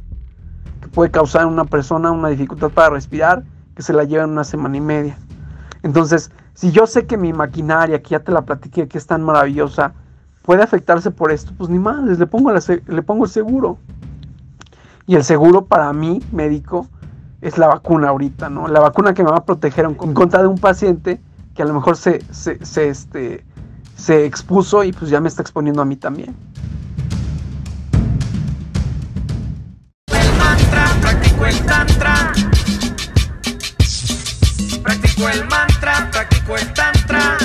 que 0.81 0.89
puede 0.89 1.11
causar 1.11 1.43
en 1.43 1.49
una 1.49 1.65
persona 1.65 2.11
una 2.11 2.29
dificultad 2.29 2.71
para 2.71 2.91
respirar, 2.91 3.45
que 3.75 3.83
se 3.83 3.93
la 3.93 4.05
lleva 4.05 4.25
en 4.25 4.31
una 4.31 4.45
semana 4.45 4.77
y 4.77 4.81
media. 4.81 5.17
Entonces, 5.83 6.31
si 6.55 6.73
yo 6.73 6.87
sé 6.87 7.07
que 7.07 7.17
mi 7.17 7.33
maquinaria, 7.33 8.03
que 8.03 8.11
ya 8.11 8.21
te 8.21 8.33
la 8.33 8.43
platiqué, 8.43 8.89
que 8.89 8.99
es 8.99 9.07
tan 9.07 9.23
maravillosa, 9.23 9.93
puede 10.43 10.63
afectarse 10.63 11.11
por 11.11 11.31
esto, 11.31 11.53
pues 11.57 11.71
ni 11.71 11.79
más, 11.79 12.03
le 12.19 12.27
pongo, 12.27 12.53
le 12.53 13.03
pongo 13.03 13.25
el 13.25 13.31
seguro. 13.31 13.79
Y 15.07 15.15
el 15.15 15.25
seguro 15.25 15.65
para 15.65 15.93
mí, 15.93 16.21
médico, 16.33 16.89
es 17.41 17.57
la 17.57 17.69
vacuna 17.69 18.09
ahorita, 18.09 18.51
¿no? 18.51 18.69
La 18.69 18.81
vacuna 18.81 19.15
que 19.15 19.25
me 19.25 19.31
va 19.31 19.39
a 19.39 19.45
proteger 19.45 19.85
en 19.85 19.95
contra 19.95 20.43
de 20.43 20.49
un 20.49 20.59
paciente 20.59 21.21
que 21.55 21.63
a 21.63 21.65
lo 21.65 21.75
mejor 21.75 21.97
se, 21.97 22.23
se, 22.33 22.65
se 22.65 22.89
este, 22.89 23.45
se 24.01 24.25
expuso 24.25 24.83
y 24.83 24.93
pues 24.93 25.11
ya 25.11 25.21
me 25.21 25.29
está 25.29 25.43
exponiendo 25.43 25.83
a 25.83 25.85
mí 25.85 25.97
también. 25.97 26.35
El 30.07 30.39
mantra, 30.39 30.87
practico 31.01 31.47
el 31.47 31.61
tantra. 31.67 32.33
Practico 34.83 35.29
el 35.29 35.49
mantra, 35.49 36.11
practico 36.11 36.57
el 36.57 36.73
tantra. 36.73 37.37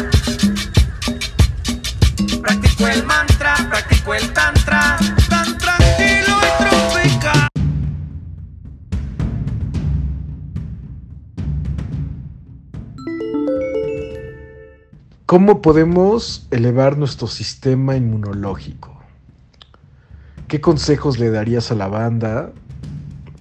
Practico 2.41 2.87
el 2.87 3.05
mantra, 3.05 3.55
practico 3.69 4.13
el 4.13 4.33
tantra. 4.33 4.97
¿Cómo 15.25 15.59
podemos 15.59 16.45
elevar 16.51 16.99
nuestro 16.99 17.25
sistema 17.25 17.95
inmunológico? 17.95 18.95
¿Qué 20.47 20.61
consejos 20.61 21.17
le 21.17 21.31
darías 21.31 21.71
a 21.71 21.75
la 21.75 21.87
banda 21.87 22.51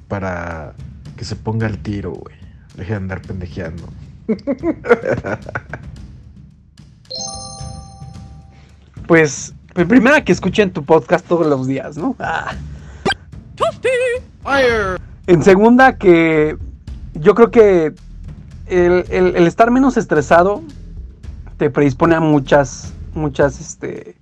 para 0.09 0.73
que 1.19 1.27
se 1.27 1.37
ponga 1.37 1.67
al 1.67 1.77
tiro, 1.77 2.13
güey? 2.13 2.37
Deje 2.77 2.93
de 2.93 2.97
andar 2.97 3.23
pendejeando. 3.23 3.89
Pues, 9.07 9.55
pues 9.75 9.87
primero 9.87 10.25
que 10.25 10.33
escuchen 10.33 10.73
tu 10.73 10.83
podcast 10.83 11.27
todos 11.27 11.47
los 11.47 11.67
días, 11.67 11.99
¿no? 11.99 12.17
Ah. 12.19 12.55
En 15.27 15.43
segunda, 15.43 15.99
que 15.99 16.57
yo 17.13 17.35
creo 17.35 17.51
que 17.51 17.93
el 18.67 19.47
estar 19.47 19.71
menos 19.71 19.99
estresado 19.99 20.63
te 21.57 21.71
predispone 21.71 22.15
a 22.15 22.21
muchas, 22.21 22.93
muchas, 23.15 23.61
este, 23.61 24.17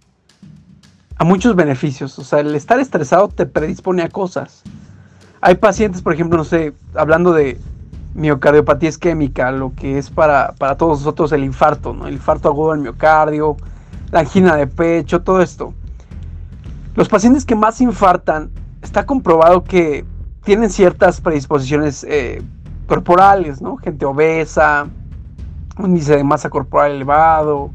a 1.16 1.24
muchos 1.24 1.56
beneficios. 1.56 2.18
O 2.18 2.24
sea, 2.24 2.40
el 2.40 2.54
estar 2.54 2.80
estresado 2.80 3.28
te 3.28 3.46
predispone 3.46 4.02
a 4.02 4.08
cosas. 4.08 4.62
Hay 5.40 5.56
pacientes, 5.56 6.02
por 6.02 6.12
ejemplo, 6.12 6.38
no 6.38 6.44
sé, 6.44 6.72
hablando 6.94 7.32
de 7.32 7.58
miocardiopatía 8.14 8.90
isquémica, 8.90 9.50
lo 9.50 9.72
que 9.74 9.98
es 9.98 10.10
para, 10.10 10.52
para 10.58 10.76
todos 10.76 11.00
nosotros 11.00 11.32
el 11.32 11.44
infarto, 11.44 11.94
¿no? 11.94 12.06
El 12.06 12.14
infarto 12.14 12.48
agudo 12.48 12.72
del 12.72 12.80
miocardio, 12.80 13.56
la 14.10 14.20
angina 14.20 14.56
de 14.56 14.66
pecho, 14.66 15.22
todo 15.22 15.40
esto. 15.40 15.74
Los 16.94 17.08
pacientes 17.08 17.44
que 17.44 17.54
más 17.54 17.80
infartan, 17.80 18.50
está 18.82 19.06
comprobado 19.06 19.64
que 19.64 20.04
tienen 20.44 20.70
ciertas 20.70 21.20
predisposiciones 21.20 22.04
eh, 22.04 22.42
corporales, 22.86 23.62
¿no? 23.62 23.76
Gente 23.76 24.04
obesa, 24.04 24.88
índice 25.78 26.16
de 26.16 26.24
masa 26.24 26.50
corporal 26.50 26.92
elevado, 26.92 27.70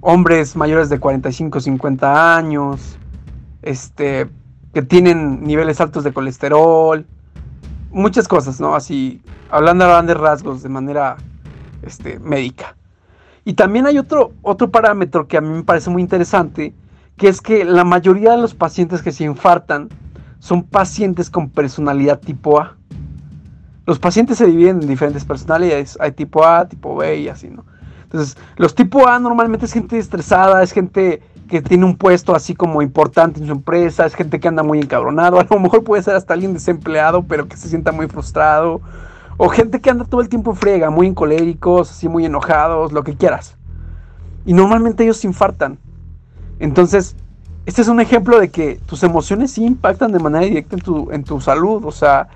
hombres 0.00 0.56
mayores 0.56 0.88
de 0.88 1.00
45 1.00 1.60
50 1.60 2.36
años, 2.36 2.98
este, 3.62 4.28
que 4.72 4.82
tienen 4.82 5.42
niveles 5.44 5.80
altos 5.80 6.04
de 6.04 6.12
colesterol, 6.12 7.06
muchas 7.90 8.28
cosas, 8.28 8.60
¿no? 8.60 8.74
Así, 8.74 9.22
hablando 9.50 9.84
a 9.84 9.88
grandes 9.88 10.16
rasgos 10.16 10.62
de 10.62 10.68
manera 10.68 11.16
este, 11.82 12.18
médica. 12.18 12.76
Y 13.44 13.54
también 13.54 13.86
hay 13.86 13.98
otro, 13.98 14.32
otro 14.42 14.70
parámetro 14.70 15.28
que 15.28 15.36
a 15.36 15.40
mí 15.40 15.48
me 15.48 15.62
parece 15.62 15.88
muy 15.88 16.02
interesante, 16.02 16.74
que 17.16 17.28
es 17.28 17.40
que 17.40 17.64
la 17.64 17.84
mayoría 17.84 18.32
de 18.32 18.38
los 18.38 18.54
pacientes 18.54 19.02
que 19.02 19.12
se 19.12 19.24
infartan 19.24 19.88
son 20.38 20.62
pacientes 20.64 21.30
con 21.30 21.48
personalidad 21.48 22.20
tipo 22.20 22.60
A. 22.60 22.76
Los 23.86 23.98
pacientes 23.98 24.38
se 24.38 24.46
dividen 24.46 24.82
en 24.82 24.88
diferentes 24.88 25.24
personalidades. 25.24 25.96
Hay 26.00 26.12
tipo 26.12 26.44
A, 26.44 26.66
tipo 26.66 26.96
B 26.96 27.20
y 27.20 27.28
así, 27.28 27.48
¿no? 27.48 27.64
Entonces, 28.02 28.36
los 28.56 28.74
tipo 28.74 29.06
A 29.08 29.18
normalmente 29.18 29.66
es 29.66 29.72
gente 29.72 29.98
estresada, 29.98 30.62
es 30.62 30.72
gente 30.72 31.22
que 31.48 31.62
tiene 31.62 31.84
un 31.84 31.96
puesto 31.96 32.34
así 32.34 32.54
como 32.54 32.82
importante 32.82 33.40
en 33.40 33.46
su 33.46 33.52
empresa, 33.52 34.04
es 34.04 34.14
gente 34.14 34.40
que 34.40 34.48
anda 34.48 34.62
muy 34.62 34.80
encabronado, 34.80 35.38
a 35.40 35.46
lo 35.48 35.60
mejor 35.60 35.84
puede 35.84 36.02
ser 36.02 36.16
hasta 36.16 36.34
alguien 36.34 36.52
desempleado, 36.52 37.22
pero 37.22 37.46
que 37.46 37.56
se 37.56 37.68
sienta 37.68 37.92
muy 37.92 38.08
frustrado, 38.08 38.80
o 39.36 39.48
gente 39.48 39.80
que 39.80 39.90
anda 39.90 40.04
todo 40.04 40.20
el 40.20 40.28
tiempo 40.28 40.50
en 40.50 40.56
friega, 40.56 40.90
muy 40.90 41.12
coléricos, 41.14 41.90
así 41.90 42.08
muy 42.08 42.24
enojados, 42.24 42.92
lo 42.92 43.04
que 43.04 43.14
quieras. 43.14 43.56
Y 44.44 44.52
normalmente 44.52 45.04
ellos 45.04 45.18
se 45.18 45.26
infartan. 45.26 45.78
Entonces, 46.58 47.16
este 47.66 47.82
es 47.82 47.88
un 47.88 48.00
ejemplo 48.00 48.38
de 48.40 48.48
que 48.48 48.80
tus 48.86 49.02
emociones 49.02 49.50
sí 49.50 49.64
impactan 49.64 50.12
de 50.12 50.20
manera 50.20 50.44
directa 50.44 50.76
en 50.76 50.82
tu, 50.82 51.10
en 51.10 51.24
tu 51.24 51.40
salud. 51.40 51.84
O 51.84 51.90
sea, 51.90 52.28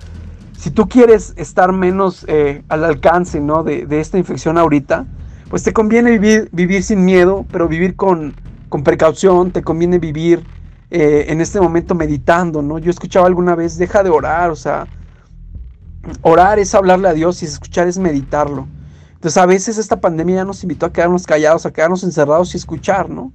si 0.60 0.70
tú 0.70 0.90
quieres 0.90 1.32
estar 1.36 1.72
menos 1.72 2.26
eh, 2.28 2.62
al 2.68 2.84
alcance 2.84 3.40
¿no? 3.40 3.62
de, 3.62 3.86
esta 3.98 4.18
infección 4.18 4.58
ahorita, 4.58 5.06
pues 5.48 5.62
te 5.62 5.72
conviene 5.72 6.18
vivir, 6.18 6.82
sin 6.82 7.02
miedo, 7.02 7.46
pero 7.50 7.66
vivir 7.66 7.96
con, 7.96 8.34
con 8.68 8.84
precaución, 8.84 9.52
te 9.52 9.62
conviene 9.62 9.98
vivir 9.98 10.44
eh, 10.90 11.24
en 11.28 11.40
este 11.40 11.62
momento 11.62 11.94
meditando, 11.94 12.60
¿no? 12.60 12.78
Yo 12.78 12.90
escuchaba 12.90 13.26
alguna 13.26 13.54
vez, 13.54 13.78
deja 13.78 14.02
de 14.02 14.10
orar, 14.10 14.50
o 14.50 14.56
sea, 14.56 14.86
orar 16.20 16.58
es 16.58 16.74
hablarle 16.74 17.08
a 17.08 17.14
Dios 17.14 17.42
y 17.42 17.46
escuchar 17.46 17.88
es 17.88 17.96
meditarlo. 17.96 18.68
Entonces 19.14 19.38
a 19.38 19.46
veces 19.46 19.78
esta 19.78 19.98
pandemia 19.98 20.36
ya 20.36 20.44
nos 20.44 20.62
invitó 20.62 20.84
a 20.84 20.92
quedarnos 20.92 21.26
callados, 21.26 21.64
a 21.64 21.72
quedarnos 21.72 22.04
encerrados 22.04 22.52
y 22.52 22.58
escuchar, 22.58 23.08
¿no? 23.08 23.32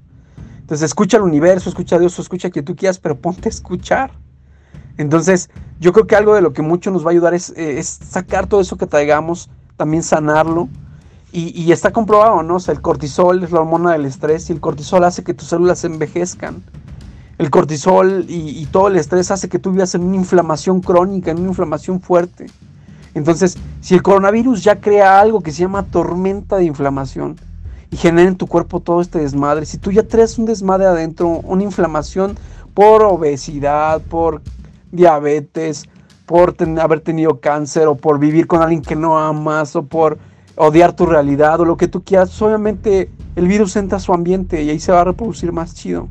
Entonces 0.60 0.86
escucha 0.86 1.18
el 1.18 1.24
universo, 1.24 1.70
escucha 1.70 1.96
a 1.96 2.00
Dios, 2.00 2.20
escucha 2.20 2.50
a 2.50 2.52
quien 2.52 2.66
tú 2.66 2.76
quieras, 2.76 3.00
pero 3.00 3.20
ponte 3.20 3.50
a 3.50 3.52
escuchar. 3.52 4.12
Entonces 4.98 5.50
yo 5.80 5.94
creo 5.94 6.08
que 6.08 6.16
algo 6.16 6.36
de 6.36 6.42
lo 6.42 6.54
que 6.54 6.62
mucho 6.62 6.92
nos 6.92 7.06
va 7.06 7.10
a 7.10 7.12
ayudar 7.12 7.34
es, 7.34 7.54
eh, 7.58 7.82
sacar 7.84 8.48
todo 8.48 8.62
eso 8.62 8.78
que 8.78 8.88
traigamos, 8.88 9.50
también 9.78 10.04
sanarlo. 10.04 10.70
Y, 11.32 11.62
y 11.62 11.74
está 11.74 11.92
comprobado, 11.92 12.44
¿no? 12.44 12.56
O 12.56 12.60
sea, 12.60 12.74
el 12.74 12.82
cortisol 12.82 13.44
es 13.44 13.52
la 13.52 13.60
hormona 13.60 13.92
del 13.92 14.06
estrés 14.06 14.50
y 14.50 14.54
el 14.54 14.62
cortisol 14.62 15.04
hace 15.04 15.24
que 15.24 15.34
tus 15.34 15.50
células 15.50 15.80
se 15.80 15.88
envejezcan. 15.88 16.64
El 17.38 17.50
cortisol 17.50 18.26
y, 18.30 18.62
y 18.62 18.66
todo 18.68 18.88
el 18.88 18.96
estrés 18.96 19.32
hace 19.32 19.50
que 19.50 19.60
tú 19.60 19.72
vivas 19.72 19.94
en 19.96 20.04
una 20.04 20.16
inflamación 20.16 20.80
crónica, 20.80 21.32
en 21.32 21.40
una 21.40 21.50
inflamación 21.50 22.00
fuerte. 22.00 22.46
Entonces, 23.16 23.58
si 23.82 23.96
el 23.96 24.04
coronavirus 24.04 24.64
ya 24.64 24.80
crea 24.80 25.20
algo 25.20 25.42
que 25.42 25.52
se 25.52 25.62
llama 25.62 25.84
tormenta 25.84 26.58
de 26.58 26.66
inflamación 26.66 27.38
y 27.90 27.98
genera 27.98 28.30
en 28.30 28.36
tu 28.36 28.48
cuerpo 28.48 28.80
todo 28.80 29.02
este 29.02 29.20
desmadre, 29.20 29.66
si 29.66 29.78
tú 29.78 29.92
ya 29.92 30.04
traes 30.04 30.38
un 30.38 30.46
desmadre 30.46 30.86
adentro, 30.86 31.28
una 31.28 31.64
inflamación 31.64 32.38
por 32.74 33.04
obesidad, 33.04 34.02
por 34.02 34.42
diabetes, 34.96 35.86
por 36.26 36.56
haber 36.82 37.02
tenido 37.02 37.40
cáncer 37.40 37.88
o 37.88 37.96
por 37.96 38.20
vivir 38.20 38.48
con 38.48 38.62
alguien 38.62 38.82
que 38.82 38.96
no 38.96 39.18
amas 39.18 39.76
o 39.76 39.84
por 39.84 40.18
odiar 40.56 40.94
tu 40.94 41.06
realidad 41.06 41.60
o 41.60 41.66
lo 41.66 41.78
que 41.78 41.88
tú 41.88 42.04
quieras, 42.04 42.42
obviamente 42.42 43.10
el 43.36 43.48
virus 43.48 43.76
entra 43.76 43.98
a 43.98 44.02
su 44.02 44.14
ambiente 44.14 44.64
y 44.64 44.70
ahí 44.70 44.80
se 44.80 44.92
va 44.92 45.02
a 45.02 45.04
reproducir 45.04 45.52
más 45.52 45.76
chido. 45.76 46.08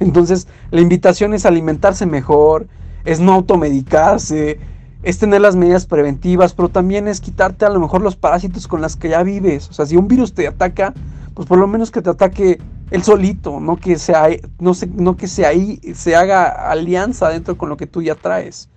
Entonces, 0.00 0.48
la 0.70 0.80
invitación 0.80 1.34
es 1.34 1.46
alimentarse 1.46 2.06
mejor, 2.06 2.66
es 3.04 3.20
no 3.20 3.32
automedicarse, 3.32 4.58
es 5.02 5.18
tener 5.18 5.40
las 5.40 5.54
medidas 5.54 5.86
preventivas, 5.86 6.54
pero 6.54 6.68
también 6.70 7.06
es 7.06 7.20
quitarte 7.20 7.64
a 7.64 7.70
lo 7.70 7.78
mejor 7.78 8.02
los 8.02 8.16
parásitos 8.16 8.66
con 8.66 8.80
los 8.80 8.96
que 8.96 9.10
ya 9.10 9.22
vives. 9.22 9.68
O 9.68 9.72
sea, 9.72 9.86
si 9.86 9.96
un 9.96 10.08
virus 10.08 10.32
te 10.32 10.48
ataca, 10.48 10.94
pues 11.34 11.46
por 11.46 11.58
lo 11.58 11.66
menos 11.66 11.90
que 11.90 12.02
te 12.02 12.10
ataque 12.10 12.58
él 12.94 13.02
solito, 13.02 13.58
no 13.58 13.76
que 13.76 13.98
sea, 13.98 14.28
no 14.60 14.72
se, 14.72 14.86
no 14.86 15.16
que 15.16 15.26
se, 15.26 15.44
ahí, 15.44 15.80
se 15.94 16.14
haga 16.14 16.70
alianza 16.70 17.28
dentro 17.28 17.58
con 17.58 17.68
lo 17.68 17.76
que 17.76 17.88
tú 17.88 18.02
ya 18.02 18.14
traes. 18.14 18.68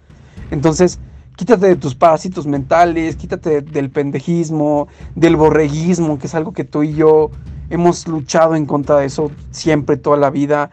Entonces, 0.50 1.00
quítate 1.36 1.68
de 1.68 1.76
tus 1.76 1.94
parásitos 1.94 2.48
mentales, 2.48 3.16
quítate 3.16 3.50
de- 3.50 3.62
del 3.62 3.92
pendejismo, 3.92 4.88
del 5.14 5.36
borreguismo, 5.36 6.18
que 6.18 6.26
es 6.26 6.34
algo 6.34 6.52
que 6.52 6.64
tú 6.64 6.82
y 6.82 6.96
yo 6.96 7.30
hemos 7.70 8.08
luchado 8.08 8.56
en 8.56 8.66
contra 8.66 8.98
de 8.98 9.06
eso 9.06 9.30
siempre, 9.52 9.98
toda 9.98 10.18
la 10.18 10.32
vida. 10.32 10.72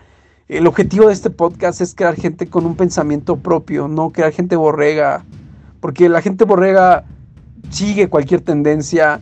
El 0.49 0.67
objetivo 0.67 1.09
de 1.09 1.13
este 1.13 1.29
podcast 1.29 1.83
es 1.83 1.95
crear 1.95 2.15
gente 2.15 2.47
con 2.47 2.65
un 2.65 2.77
pensamiento 2.77 3.37
propio, 3.37 3.89
no 3.89 4.09
crear 4.09 4.33
gente 4.33 4.57
borrega, 4.57 5.23
porque 5.81 6.09
la 6.09 6.23
gente 6.23 6.45
borrega 6.47 7.05
sigue 7.69 8.09
cualquier 8.09 8.41
tendencia, 8.41 9.21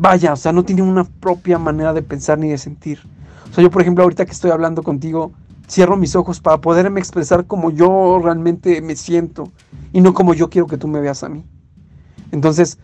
vaya, 0.00 0.32
o 0.32 0.36
sea, 0.36 0.52
no 0.52 0.64
tiene 0.64 0.82
una 0.82 1.04
propia 1.04 1.58
manera 1.58 1.92
de 1.92 2.02
pensar 2.02 2.38
ni 2.38 2.50
de 2.50 2.58
sentir. 2.58 3.00
O 3.50 3.54
sea, 3.54 3.62
yo 3.64 3.70
por 3.70 3.82
ejemplo 3.82 4.04
ahorita 4.04 4.24
que 4.26 4.32
estoy 4.32 4.50
hablando 4.50 4.82
contigo, 4.82 5.32
cierro 5.68 5.96
mis 5.96 6.14
ojos 6.16 6.40
para 6.40 6.58
poderme 6.60 7.00
expresar 7.00 7.46
como 7.46 7.70
yo 7.70 8.20
realmente 8.22 8.80
me 8.82 8.96
siento 8.96 9.52
y 9.92 10.00
no 10.00 10.14
como 10.14 10.34
yo 10.34 10.50
quiero 10.50 10.66
que 10.66 10.78
tú 10.78 10.88
me 10.88 11.00
veas 11.00 11.22
a 11.24 11.28
mí. 11.28 11.44
Entonces, 12.32 12.78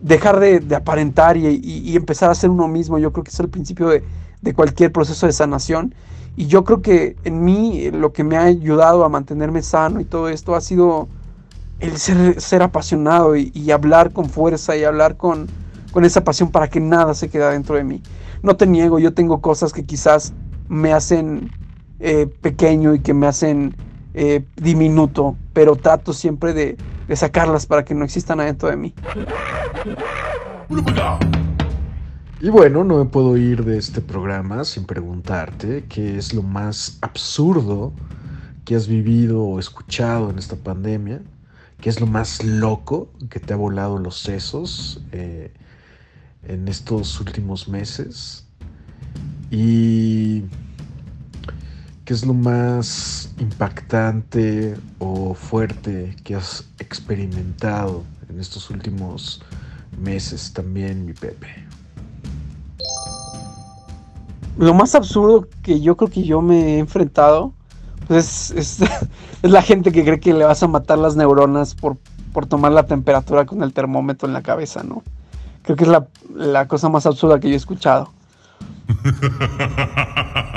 dejar 0.00 0.40
de, 0.40 0.60
de 0.60 0.76
aparentar 0.76 1.36
y, 1.36 1.46
y- 1.46 1.96
empezar 1.96 2.30
a 2.30 2.34
ser 2.34 2.50
uno 2.50 2.68
mismo, 2.68 2.98
yo 2.98 3.12
creo 3.12 3.24
que 3.24 3.30
es 3.30 3.40
el 3.40 3.48
principio 3.50 3.88
de, 3.88 4.04
de 4.42 4.54
cualquier 4.54 4.92
proceso 4.92 5.26
de 5.26 5.32
sanación. 5.32 5.94
Y 6.36 6.46
yo 6.46 6.64
creo 6.64 6.82
que 6.82 7.16
en 7.24 7.44
mí 7.44 7.80
eh, 7.86 7.92
lo 7.92 8.12
que 8.12 8.24
me 8.24 8.36
ha 8.38 8.44
ayudado 8.44 9.04
a 9.04 9.08
mantenerme 9.08 9.62
sano 9.62 10.00
y 10.00 10.04
todo 10.06 10.28
esto 10.28 10.54
ha 10.56 10.60
sido 10.60 11.08
el 11.80 11.98
ser, 11.98 12.40
ser 12.40 12.62
apasionado 12.62 13.36
y 13.36 13.70
hablar 13.70 14.12
con 14.12 14.26
fuerza 14.30 14.76
y 14.76 14.84
hablar 14.84 15.16
con, 15.16 15.48
con 15.92 16.04
esa 16.04 16.24
pasión 16.24 16.50
para 16.50 16.68
que 16.68 16.80
nada 16.80 17.14
se 17.14 17.28
quede 17.28 17.50
dentro 17.52 17.76
de 17.76 17.84
mí. 17.84 18.02
No 18.42 18.56
te 18.56 18.66
niego, 18.66 18.98
yo 18.98 19.12
tengo 19.12 19.40
cosas 19.40 19.72
que 19.72 19.84
quizás 19.84 20.32
me 20.68 20.92
hacen 20.92 21.50
eh, 21.98 22.26
pequeño 22.40 22.94
y 22.94 23.00
que 23.00 23.12
me 23.12 23.26
hacen 23.26 23.74
eh, 24.14 24.44
diminuto, 24.56 25.36
pero 25.52 25.76
trato 25.76 26.12
siempre 26.12 26.52
de, 26.52 26.76
sacarlas 27.14 27.66
para 27.66 27.84
que 27.84 27.94
no 27.94 28.04
existan 28.04 28.40
adentro 28.40 28.68
de 28.68 28.76
mí. 28.76 28.94
Y 32.40 32.48
bueno, 32.48 32.84
no 32.84 32.98
me 32.98 33.04
puedo 33.04 33.36
ir 33.36 33.64
de 33.64 33.76
este 33.76 34.00
programa 34.00 34.64
sin 34.64 34.84
preguntarte 34.84 35.84
qué 35.88 36.16
es 36.16 36.32
lo 36.32 36.42
más 36.42 36.98
absurdo 37.02 37.92
que 38.64 38.76
has 38.76 38.88
vivido 38.88 39.42
o 39.42 39.58
escuchado 39.58 40.30
en 40.30 40.38
esta 40.38 40.56
pandemia, 40.56 41.20
qué 41.80 41.90
es 41.90 42.00
lo 42.00 42.06
más 42.06 42.42
loco 42.44 43.10
que 43.28 43.40
te 43.40 43.52
ha 43.52 43.56
volado 43.56 43.98
los 43.98 44.20
sesos 44.20 45.02
eh, 45.12 45.52
en 46.44 46.68
estos 46.68 47.20
últimos 47.20 47.68
meses 47.68 48.46
y 49.50 50.42
qué 52.04 52.14
es 52.14 52.24
lo 52.24 52.34
más 52.34 53.32
impactante 53.38 54.76
o 54.98 55.34
fuerte 55.34 56.16
que 56.24 56.34
has 56.34 56.68
experimentado 56.78 58.04
en 58.28 58.40
estos 58.40 58.70
últimos 58.70 59.42
meses 59.98 60.52
también, 60.52 61.04
mi 61.04 61.12
Pepe. 61.12 61.48
Lo 64.58 64.74
más 64.74 64.94
absurdo 64.94 65.48
que 65.62 65.80
yo 65.80 65.96
creo 65.96 66.10
que 66.10 66.22
yo 66.22 66.42
me 66.42 66.74
he 66.74 66.78
enfrentado 66.78 67.54
pues 68.06 68.50
es, 68.50 68.80
es, 68.80 68.90
es 69.42 69.50
la 69.50 69.62
gente 69.62 69.92
que 69.92 70.04
cree 70.04 70.18
que 70.18 70.34
le 70.34 70.44
vas 70.44 70.62
a 70.62 70.68
matar 70.68 70.98
las 70.98 71.14
neuronas 71.14 71.76
por, 71.76 71.96
por 72.32 72.46
tomar 72.46 72.72
la 72.72 72.86
temperatura 72.86 73.46
con 73.46 73.62
el 73.62 73.72
termómetro 73.72 74.26
en 74.26 74.34
la 74.34 74.42
cabeza, 74.42 74.82
¿no? 74.82 75.04
Creo 75.62 75.76
que 75.76 75.84
es 75.84 75.90
la, 75.90 76.06
la 76.34 76.66
cosa 76.68 76.88
más 76.88 77.06
absurda 77.06 77.40
que 77.40 77.48
yo 77.48 77.54
he 77.54 77.56
escuchado. 77.56 78.12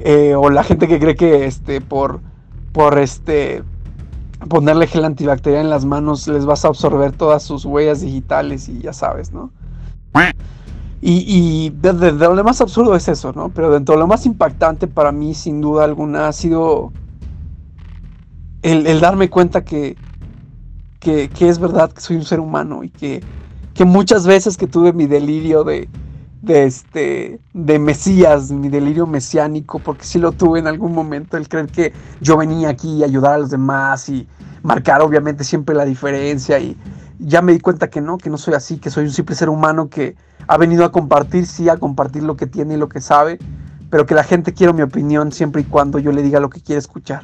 Eh, 0.00 0.34
o 0.36 0.48
la 0.50 0.62
gente 0.62 0.86
que 0.86 1.00
cree 1.00 1.16
que 1.16 1.46
este 1.46 1.80
por 1.80 2.20
por 2.72 2.98
este 2.98 3.64
ponerle 4.48 4.86
gel 4.86 5.04
antibacterial 5.04 5.64
en 5.64 5.70
las 5.70 5.84
manos 5.84 6.28
les 6.28 6.46
vas 6.46 6.64
a 6.64 6.68
absorber 6.68 7.12
todas 7.12 7.42
sus 7.42 7.64
huellas 7.64 8.00
digitales 8.00 8.68
y 8.68 8.80
ya 8.80 8.92
sabes, 8.92 9.32
¿no? 9.32 9.50
Y, 11.00 11.24
y 11.26 11.70
de, 11.70 11.92
de- 11.92 12.12
de 12.12 12.34
lo 12.34 12.44
más 12.44 12.60
absurdo 12.60 12.94
es 12.96 13.08
eso, 13.08 13.32
¿no? 13.32 13.50
Pero 13.50 13.70
dentro 13.70 13.94
de 13.94 14.00
lo 14.00 14.06
más 14.08 14.26
impactante 14.26 14.88
para 14.88 15.12
mí, 15.12 15.34
sin 15.34 15.60
duda 15.60 15.84
alguna, 15.84 16.26
ha 16.28 16.32
sido 16.32 16.92
el, 18.62 18.86
el 18.86 19.00
darme 19.00 19.30
cuenta 19.30 19.64
que, 19.64 19.98
que, 21.00 21.30
que 21.30 21.48
es 21.48 21.58
verdad 21.58 21.92
que 21.92 22.00
soy 22.00 22.16
un 22.16 22.24
ser 22.24 22.40
humano 22.40 22.82
y 22.84 22.90
que, 22.90 23.24
que 23.78 23.84
muchas 23.84 24.26
veces 24.26 24.56
que 24.56 24.66
tuve 24.66 24.92
mi 24.92 25.06
delirio 25.06 25.62
de, 25.62 25.88
este 26.48 27.38
de 27.52 27.78
Mesías, 27.78 28.50
mi 28.50 28.68
delirio 28.68 29.06
mesiánico, 29.06 29.78
porque 29.78 30.04
sí 30.04 30.18
lo 30.18 30.32
tuve 30.32 30.58
en 30.58 30.66
algún 30.66 30.92
momento, 30.92 31.36
el 31.36 31.48
creer 31.48 31.68
que 31.68 31.92
yo 32.20 32.36
venía 32.36 32.70
aquí 32.70 33.04
a 33.04 33.06
ayudar 33.06 33.34
a 33.34 33.38
los 33.38 33.50
demás 33.50 34.08
y 34.08 34.26
marcar 34.64 35.00
obviamente 35.00 35.44
siempre 35.44 35.76
la 35.76 35.84
diferencia 35.84 36.58
y 36.58 36.76
ya 37.20 37.40
me 37.40 37.52
di 37.52 37.60
cuenta 37.60 37.88
que 37.88 38.00
no, 38.00 38.18
que 38.18 38.30
no 38.30 38.36
soy 38.36 38.54
así, 38.54 38.78
que 38.78 38.90
soy 38.90 39.04
un 39.04 39.12
simple 39.12 39.36
ser 39.36 39.48
humano 39.48 39.88
que 39.88 40.16
ha 40.48 40.56
venido 40.56 40.84
a 40.84 40.90
compartir, 40.90 41.46
sí, 41.46 41.68
a 41.68 41.76
compartir 41.76 42.24
lo 42.24 42.36
que 42.36 42.48
tiene 42.48 42.74
y 42.74 42.78
lo 42.78 42.88
que 42.88 43.00
sabe, 43.00 43.38
pero 43.90 44.06
que 44.06 44.16
la 44.16 44.24
gente 44.24 44.54
quiere 44.54 44.72
mi 44.72 44.82
opinión 44.82 45.30
siempre 45.30 45.62
y 45.62 45.64
cuando 45.66 46.00
yo 46.00 46.10
le 46.10 46.24
diga 46.24 46.40
lo 46.40 46.50
que 46.50 46.60
quiere 46.60 46.80
escuchar. 46.80 47.22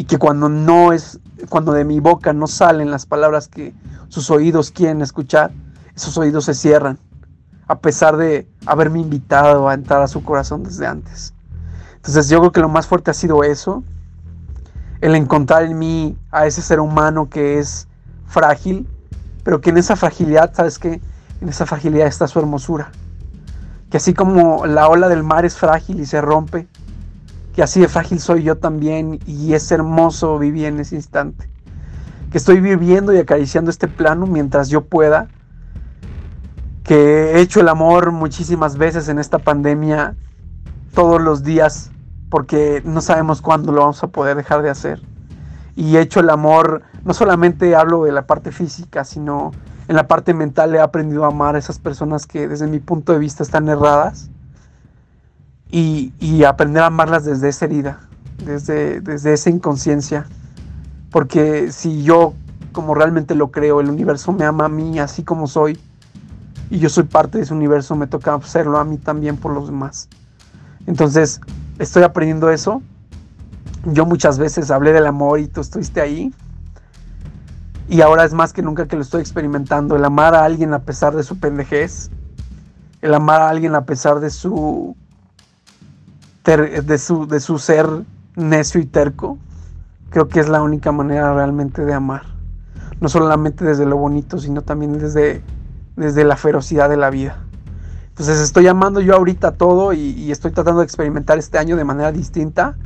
Y 0.00 0.04
que 0.04 0.16
cuando 0.16 0.48
no 0.48 0.94
es, 0.94 1.20
cuando 1.50 1.72
de 1.72 1.84
mi 1.84 2.00
boca 2.00 2.32
no 2.32 2.46
salen 2.46 2.90
las 2.90 3.04
palabras 3.04 3.48
que 3.48 3.74
sus 4.08 4.30
oídos 4.30 4.70
quieren 4.70 5.02
escuchar, 5.02 5.50
esos 5.94 6.16
oídos 6.16 6.46
se 6.46 6.54
cierran, 6.54 6.98
a 7.68 7.80
pesar 7.80 8.16
de 8.16 8.48
haberme 8.64 9.00
invitado 9.00 9.68
a 9.68 9.74
entrar 9.74 10.00
a 10.00 10.08
su 10.08 10.24
corazón 10.24 10.62
desde 10.62 10.86
antes. 10.86 11.34
Entonces 11.96 12.30
yo 12.30 12.38
creo 12.38 12.50
que 12.50 12.60
lo 12.60 12.70
más 12.70 12.86
fuerte 12.86 13.10
ha 13.10 13.14
sido 13.14 13.44
eso, 13.44 13.84
el 15.02 15.14
encontrar 15.14 15.64
en 15.64 15.78
mí 15.78 16.16
a 16.30 16.46
ese 16.46 16.62
ser 16.62 16.80
humano 16.80 17.28
que 17.28 17.58
es 17.58 17.86
frágil, 18.24 18.88
pero 19.44 19.60
que 19.60 19.68
en 19.68 19.76
esa 19.76 19.96
fragilidad, 19.96 20.54
¿sabes 20.54 20.78
qué? 20.78 21.02
En 21.42 21.50
esa 21.50 21.66
fragilidad 21.66 22.06
está 22.06 22.26
su 22.26 22.38
hermosura. 22.38 22.90
Que 23.90 23.98
así 23.98 24.14
como 24.14 24.64
la 24.64 24.88
ola 24.88 25.10
del 25.10 25.24
mar 25.24 25.44
es 25.44 25.58
frágil 25.58 26.00
y 26.00 26.06
se 26.06 26.22
rompe, 26.22 26.68
que 27.60 27.64
así 27.64 27.78
de 27.78 27.88
frágil 27.88 28.20
soy 28.20 28.42
yo 28.42 28.56
también 28.56 29.18
y 29.26 29.52
es 29.52 29.70
hermoso 29.70 30.38
vivir 30.38 30.64
en 30.64 30.80
ese 30.80 30.94
instante. 30.94 31.50
Que 32.32 32.38
estoy 32.38 32.58
viviendo 32.58 33.12
y 33.12 33.18
acariciando 33.18 33.70
este 33.70 33.86
plano 33.86 34.24
mientras 34.24 34.70
yo 34.70 34.86
pueda. 34.86 35.28
Que 36.84 37.32
he 37.32 37.40
hecho 37.42 37.60
el 37.60 37.68
amor 37.68 38.12
muchísimas 38.12 38.78
veces 38.78 39.10
en 39.10 39.18
esta 39.18 39.40
pandemia, 39.40 40.16
todos 40.94 41.20
los 41.20 41.42
días, 41.42 41.90
porque 42.30 42.80
no 42.86 43.02
sabemos 43.02 43.42
cuándo 43.42 43.72
lo 43.72 43.82
vamos 43.82 44.02
a 44.02 44.06
poder 44.06 44.38
dejar 44.38 44.62
de 44.62 44.70
hacer. 44.70 45.02
Y 45.76 45.96
he 45.96 46.00
hecho 46.00 46.20
el 46.20 46.30
amor, 46.30 46.80
no 47.04 47.12
solamente 47.12 47.76
hablo 47.76 48.04
de 48.04 48.12
la 48.12 48.26
parte 48.26 48.52
física, 48.52 49.04
sino 49.04 49.50
en 49.86 49.96
la 49.96 50.08
parte 50.08 50.32
mental 50.32 50.74
he 50.74 50.80
aprendido 50.80 51.26
a 51.26 51.28
amar 51.28 51.56
a 51.56 51.58
esas 51.58 51.78
personas 51.78 52.26
que 52.26 52.48
desde 52.48 52.66
mi 52.66 52.78
punto 52.78 53.12
de 53.12 53.18
vista 53.18 53.42
están 53.42 53.68
erradas 53.68 54.30
y, 55.70 56.44
aprender 56.44 56.82
a 56.82 56.86
amarlas 56.86 57.24
desde 57.24 57.48
esa 57.48 57.64
herida, 57.66 58.00
desde, 58.44 59.00
desde 59.00 59.32
esa 59.32 59.50
inconsciencia. 59.50 60.26
Porque 61.10 61.72
si 61.72 62.02
yo, 62.02 62.34
como 62.72 62.94
realmente 62.94 63.34
lo 63.34 63.50
creo, 63.50 63.80
el 63.80 63.88
universo 63.88 64.32
me 64.32 64.44
ama 64.44 64.66
a 64.66 64.68
mí 64.68 64.98
así 64.98 65.22
como 65.22 65.46
soy, 65.46 65.78
y 66.70 66.78
yo 66.78 66.88
soy 66.88 67.04
parte 67.04 67.38
de 67.38 67.44
ese 67.44 67.52
universo, 67.52 67.96
me 67.96 68.06
toca 68.06 68.34
hacerlo 68.34 68.78
a 68.78 68.84
mí 68.84 68.96
también 68.96 69.36
por 69.36 69.52
los 69.52 69.66
demás. 69.66 70.08
Entonces, 70.86 71.40
estoy 71.80 72.04
aprendiendo 72.04 72.48
eso. 72.50 72.80
Yo 73.86 74.06
muchas 74.06 74.38
veces 74.38 74.70
hablé 74.70 74.92
del 74.92 75.06
amor 75.06 75.40
y 75.40 75.48
tú 75.48 75.60
estuviste 75.60 76.00
ahí. 76.00 76.32
Y 77.88 78.02
ahora 78.02 78.24
es 78.24 78.32
más 78.32 78.52
que 78.52 78.62
nunca 78.62 78.86
que 78.86 78.94
lo 78.94 79.02
estoy 79.02 79.20
experimentando. 79.20 79.96
El 79.96 80.04
amar 80.04 80.34
a 80.36 80.44
alguien 80.44 80.72
a 80.72 80.78
pesar 80.80 81.16
de 81.16 81.24
su 81.24 81.40
pendejez. 81.40 82.10
El 83.02 83.14
amar 83.14 83.42
a 83.42 83.48
alguien 83.50 83.74
a 83.74 83.84
pesar 83.84 84.20
de 84.20 84.30
su. 84.30 84.96
De 86.44 86.98
su, 86.98 87.26
de 87.26 87.40
su 87.40 87.58
ser 87.58 87.86
necio 88.36 88.80
y 88.80 88.86
terco. 88.86 89.38
creo 90.10 90.28
que 90.28 90.40
es 90.40 90.48
la 90.48 90.62
única 90.62 90.90
manera 90.90 91.34
realmente 91.34 91.84
de 91.84 91.92
amar. 91.92 92.22
No 93.00 93.08
solamente 93.08 93.64
desde 93.64 93.86
lo 93.86 93.96
bonito, 93.96 94.38
sino 94.38 94.62
también 94.62 94.98
desde, 94.98 95.42
desde 95.96 96.24
la 96.24 96.36
ferocidad 96.36 96.88
de 96.88 96.96
la 96.96 97.10
vida. 97.10 97.38
Entonces 98.08 98.40
estoy 98.40 98.66
amando 98.66 99.00
yo 99.00 99.14
ahorita 99.14 99.52
todo 99.52 99.92
y, 99.92 100.30
estoy 100.30 100.50
tratando 100.50 100.80
de 100.80 100.84
experimentar 100.84 101.38
este 101.38 101.58
año 101.58 101.76
de 101.76 101.84
manera 101.84 102.12
distinta, 102.12 102.76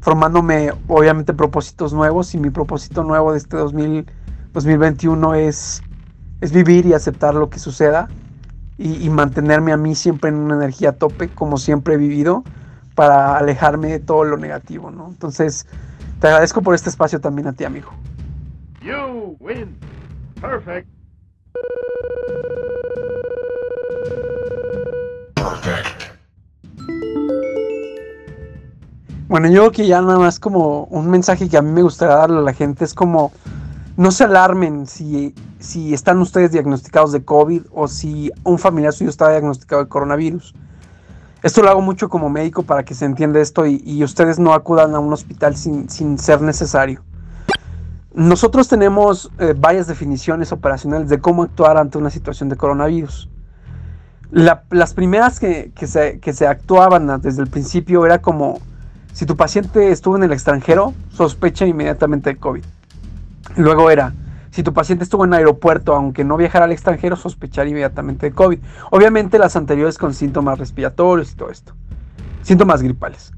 formándome 0.00 0.72
obviamente 0.88 1.34
propósitos 1.34 1.92
nuevos 1.92 2.34
y 2.34 2.38
mi 2.38 2.50
propósito 2.50 3.04
nuevo 3.04 3.32
de 3.32 3.38
este 3.38 3.56
2000, 3.56 4.06
2021 4.52 5.34
es, 5.34 5.82
es 6.40 6.52
vivir 6.52 6.86
y 6.86 6.94
aceptar 6.94 7.34
lo 7.34 7.50
que 7.50 7.58
suceda 7.58 8.08
y, 8.78 9.04
y 9.04 9.10
mantenerme 9.10 9.72
a 9.72 9.76
mí 9.76 9.94
siempre 9.94 10.30
en 10.30 10.36
una 10.36 10.54
energía 10.54 10.90
a 10.90 10.92
tope 10.92 11.28
como 11.28 11.58
siempre 11.58 11.94
he 11.94 11.98
vivido 11.98 12.44
para 12.94 13.36
alejarme 13.36 13.88
de 13.88 14.00
todo 14.00 14.24
lo 14.24 14.36
negativo, 14.36 14.90
¿no? 14.90 15.08
Entonces, 15.08 15.66
te 16.20 16.28
agradezco 16.28 16.62
por 16.62 16.74
este 16.74 16.90
espacio 16.90 17.20
también 17.20 17.48
a 17.48 17.52
ti, 17.52 17.64
amigo. 17.64 17.92
You 18.80 19.36
win. 19.40 19.76
Perfect. 20.40 20.88
Bueno, 29.28 29.48
yo 29.48 29.60
creo 29.60 29.72
que 29.72 29.86
ya 29.86 30.02
nada 30.02 30.18
más 30.18 30.38
como 30.38 30.84
un 30.84 31.08
mensaje 31.08 31.48
que 31.48 31.56
a 31.56 31.62
mí 31.62 31.70
me 31.70 31.82
gustaría 31.82 32.16
darle 32.16 32.38
a 32.38 32.42
la 32.42 32.52
gente 32.52 32.84
es 32.84 32.92
como 32.92 33.32
no 33.96 34.10
se 34.10 34.24
alarmen 34.24 34.86
si, 34.86 35.34
si 35.58 35.94
están 35.94 36.18
ustedes 36.18 36.52
diagnosticados 36.52 37.12
de 37.12 37.24
COVID 37.24 37.62
o 37.72 37.88
si 37.88 38.30
un 38.44 38.58
familiar 38.58 38.92
suyo 38.92 39.08
está 39.08 39.30
diagnosticado 39.30 39.84
de 39.84 39.88
coronavirus. 39.88 40.54
Esto 41.42 41.62
lo 41.62 41.70
hago 41.70 41.80
mucho 41.80 42.08
como 42.08 42.30
médico 42.30 42.62
para 42.62 42.84
que 42.84 42.94
se 42.94 43.04
entienda 43.04 43.40
esto 43.40 43.66
y, 43.66 44.02
ustedes 44.04 44.38
no 44.38 44.54
acudan 44.54 44.94
a 44.94 45.00
un 45.00 45.12
hospital 45.12 45.56
sin, 45.56 45.90
sin 45.90 46.18
ser 46.18 46.40
necesario. 46.40 47.02
Nosotros 48.14 48.68
tenemos 48.68 49.30
eh, 49.38 49.54
varias 49.56 49.86
definiciones 49.86 50.52
operacionales 50.52 51.08
de 51.08 51.18
cómo 51.18 51.42
actuar 51.42 51.78
ante 51.78 51.98
una 51.98 52.10
situación 52.10 52.48
de 52.48 52.56
coronavirus. 52.56 53.28
La- 54.30 54.62
las 54.70 54.94
primeras 54.94 55.40
que, 55.40 55.72
que 55.74 55.86
se, 55.86 56.20
que 56.20 56.32
se 56.32 56.46
actuaban 56.46 57.20
desde 57.20 57.42
el 57.42 57.48
principio 57.48 58.06
era 58.06 58.20
como 58.20 58.60
si 59.12 59.26
tu 59.26 59.36
paciente 59.36 59.90
estuvo 59.90 60.16
en 60.16 60.22
el 60.22 60.32
extranjero, 60.32 60.94
sospecha 61.10 61.66
inmediatamente 61.66 62.30
de 62.30 62.36
COVID. 62.36 62.62
Luego 63.56 63.90
era, 63.90 64.14
si 64.52 64.62
tu 64.62 64.74
paciente 64.74 65.02
estuvo 65.02 65.24
en 65.24 65.32
aeropuerto, 65.32 65.94
aunque 65.94 66.24
no 66.24 66.36
viajara 66.36 66.66
al 66.66 66.72
extranjero, 66.72 67.16
sospechar 67.16 67.66
inmediatamente 67.66 68.26
de 68.26 68.32
COVID. 68.34 68.58
Obviamente 68.90 69.38
las 69.38 69.56
anteriores 69.56 69.96
con 69.96 70.12
síntomas 70.12 70.58
respiratorios 70.58 71.32
y 71.32 71.36
todo 71.36 71.50
esto. 71.50 71.72
Síntomas 72.42 72.82
gripales. 72.82 73.32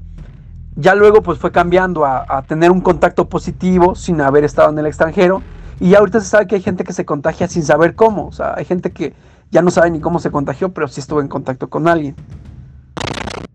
Ya 0.75 0.93
luego 0.93 1.23
pues 1.23 1.39
fue 1.39 1.53
cambiando 1.53 2.05
a, 2.05 2.43
tener 2.45 2.69
un 2.69 2.81
contacto 2.81 3.29
positivo 3.29 3.95
sin 3.95 4.19
haber 4.19 4.43
estado 4.43 4.69
en 4.71 4.77
el 4.77 4.87
extranjero. 4.87 5.41
Y 5.79 5.91
ya 5.91 5.99
ahorita 5.99 6.19
se 6.19 6.27
sabe 6.27 6.47
que 6.47 6.55
hay 6.55 6.61
gente 6.61 6.83
que 6.83 6.91
se 6.91 7.05
contagia 7.05 7.47
sin 7.47 7.63
saber 7.63 7.95
cómo. 7.95 8.27
O 8.27 8.33
sea, 8.33 8.53
hay 8.57 8.65
gente 8.65 8.91
que 8.91 9.13
ya 9.51 9.61
no 9.61 9.71
sabe 9.71 9.91
ni 9.91 10.01
cómo 10.01 10.19
se 10.19 10.31
contagió, 10.31 10.73
pero 10.73 10.89
sí 10.89 10.99
estuvo 10.99 11.21
en 11.21 11.29
contacto 11.29 11.69
con 11.69 11.87
alguien. 11.87 12.13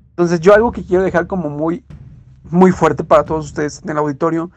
Entonces 0.08 0.40
yo 0.40 0.54
algo 0.54 0.72
que 0.72 0.82
quiero 0.82 1.02
dejar 1.02 1.26
como 1.26 1.50
muy, 1.50 1.84
muy 2.44 2.72
fuerte 2.72 3.04
para 3.04 3.24
todos 3.24 3.44
ustedes 3.44 3.82
en 3.84 3.90
el 3.90 3.98
auditorio 3.98 4.50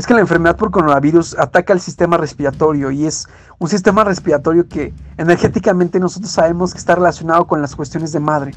es 0.00 0.06
que 0.06 0.14
la 0.14 0.20
enfermedad 0.20 0.56
por 0.56 0.70
coronavirus 0.70 1.38
ataca 1.38 1.74
el 1.74 1.80
sistema 1.80 2.16
respiratorio 2.16 2.90
y 2.90 3.04
es 3.04 3.28
un 3.58 3.68
sistema 3.68 4.02
respiratorio 4.02 4.66
que 4.66 4.94
energéticamente 5.18 6.00
nosotros 6.00 6.32
sabemos 6.32 6.72
que 6.72 6.78
está 6.78 6.94
relacionado 6.94 7.46
con 7.46 7.60
las 7.60 7.76
cuestiones 7.76 8.10
de 8.10 8.18
madre, 8.18 8.52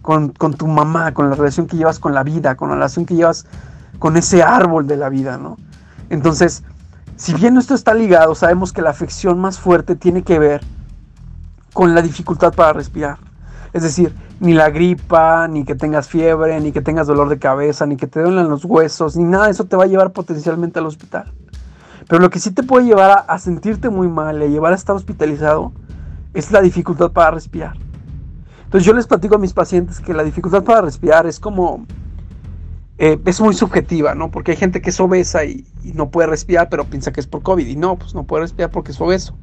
con, 0.00 0.30
con 0.30 0.54
tu 0.54 0.66
mamá, 0.66 1.12
con 1.12 1.28
la 1.28 1.36
relación 1.36 1.66
que 1.66 1.76
llevas 1.76 1.98
con 1.98 2.14
la 2.14 2.22
vida, 2.22 2.56
con 2.56 2.70
la 2.70 2.76
relación 2.76 3.04
que 3.04 3.14
llevas 3.14 3.44
con 3.98 4.16
ese 4.16 4.42
árbol 4.42 4.86
de 4.86 4.96
la 4.96 5.10
vida, 5.10 5.36
¿no? 5.36 5.58
Entonces, 6.08 6.62
si 7.16 7.34
bien 7.34 7.58
esto 7.58 7.74
está 7.74 7.92
ligado, 7.92 8.34
sabemos 8.34 8.72
que 8.72 8.80
la 8.80 8.88
afección 8.88 9.38
más 9.38 9.58
fuerte 9.58 9.96
tiene 9.96 10.22
que 10.22 10.38
ver 10.38 10.62
con 11.74 11.94
la 11.94 12.00
dificultad 12.00 12.54
para 12.54 12.72
respirar. 12.72 13.18
Es 13.74 13.82
decir, 13.82 14.14
ni 14.38 14.54
la 14.54 14.70
gripa, 14.70 15.48
ni 15.48 15.64
que 15.64 15.74
tengas 15.74 16.08
fiebre, 16.08 16.60
ni 16.60 16.70
que 16.70 16.80
tengas 16.80 17.08
dolor 17.08 17.28
de 17.28 17.40
cabeza, 17.40 17.84
ni 17.86 17.96
que 17.96 18.06
te 18.06 18.22
duelen 18.22 18.48
los 18.48 18.64
huesos, 18.64 19.16
ni 19.16 19.24
nada 19.24 19.46
de 19.46 19.50
eso 19.50 19.64
te 19.64 19.76
va 19.76 19.82
a 19.82 19.88
llevar 19.88 20.12
potencialmente 20.12 20.78
al 20.78 20.86
hospital. 20.86 21.32
Pero 22.08 22.22
lo 22.22 22.30
que 22.30 22.38
sí 22.38 22.52
te 22.52 22.62
puede 22.62 22.86
llevar 22.86 23.24
a, 23.26 23.38
sentirte 23.40 23.90
muy 23.90 24.06
mal 24.06 24.40
y 24.40 24.44
a 24.44 24.48
llevar 24.48 24.72
a 24.72 24.76
estar 24.76 24.94
hospitalizado 24.94 25.72
es 26.34 26.52
la 26.52 26.60
dificultad 26.60 27.10
para 27.10 27.32
respirar. 27.32 27.76
Entonces 28.62 28.86
yo 28.86 28.92
les 28.94 29.08
platico 29.08 29.34
a 29.34 29.38
mis 29.38 29.52
pacientes 29.52 29.98
que 29.98 30.14
la 30.14 30.22
dificultad 30.22 30.62
para 30.62 30.82
respirar 30.82 31.26
es 31.26 31.40
como... 31.40 31.84
eh, 32.98 33.18
es 33.24 33.40
muy 33.40 33.54
subjetiva, 33.54 34.14
¿no? 34.14 34.30
Porque 34.30 34.52
hay 34.52 34.56
gente 34.56 34.80
que 34.80 34.90
es 34.90 35.00
obesa 35.00 35.44
y, 35.44 35.66
y 35.82 35.94
no 35.94 36.10
puede 36.10 36.28
respirar, 36.28 36.68
pero 36.68 36.84
piensa 36.84 37.10
que 37.10 37.18
es 37.18 37.26
por 37.26 37.42
COVID. 37.42 37.66
Y 37.66 37.74
no, 37.74 37.96
pues 37.96 38.14
no 38.14 38.22
puede 38.22 38.42
respirar 38.42 38.70
porque 38.70 38.92
es 38.92 39.00
obeso. 39.00 39.36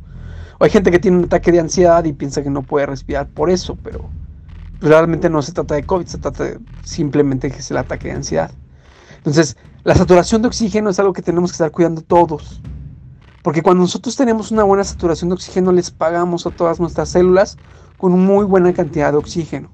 O 0.58 0.64
hay 0.64 0.70
gente 0.70 0.90
que 0.90 1.00
tiene 1.00 1.18
un 1.18 1.26
ataque 1.26 1.52
de 1.52 1.60
ansiedad 1.60 2.06
y 2.06 2.14
piensa 2.14 2.44
que 2.44 2.50
no 2.50 2.62
puede 2.62 2.86
respirar 2.86 3.28
por 3.28 3.50
eso, 3.50 3.78
pero 3.84 4.10
realmente 4.82 5.30
no 5.30 5.42
se 5.42 5.52
trata 5.52 5.76
de 5.76 5.84
COVID, 5.84 6.06
se 6.08 6.18
trata 6.18 6.44
de 6.44 6.60
simplemente 6.84 7.52
que 7.52 7.60
es 7.60 7.72
el 7.72 7.78
ataque 7.78 8.08
de 8.08 8.16
ansiedad. 8.16 8.52
Entonces, 9.18 9.56
la 9.84 9.96
saturación 9.96 10.42
de 10.42 10.48
oxígeno 10.48 10.90
es 10.90 11.00
algo 11.00 11.14
que 11.14 11.22
tenemos 11.22 11.52
que 11.52 11.56
estar 11.56 11.72
cuidando 11.72 12.02
todos. 12.02 12.62
Porque 13.44 13.62
cuando 13.62 13.82
nosotros 13.82 14.16
tenemos 14.16 14.52
una 14.52 14.64
buena 14.64 14.84
saturación 14.84 15.30
de 15.30 15.36
oxígeno, 15.36 15.72
les 15.72 15.92
pagamos 15.92 16.46
a 16.46 16.52
todas 16.52 16.80
nuestras 16.80 17.10
células 17.10 17.58
con 17.98 18.12
muy 18.12 18.46
buena 18.46 18.74
cantidad 18.74 19.12
de 19.12 19.18
oxígeno. 19.18 19.72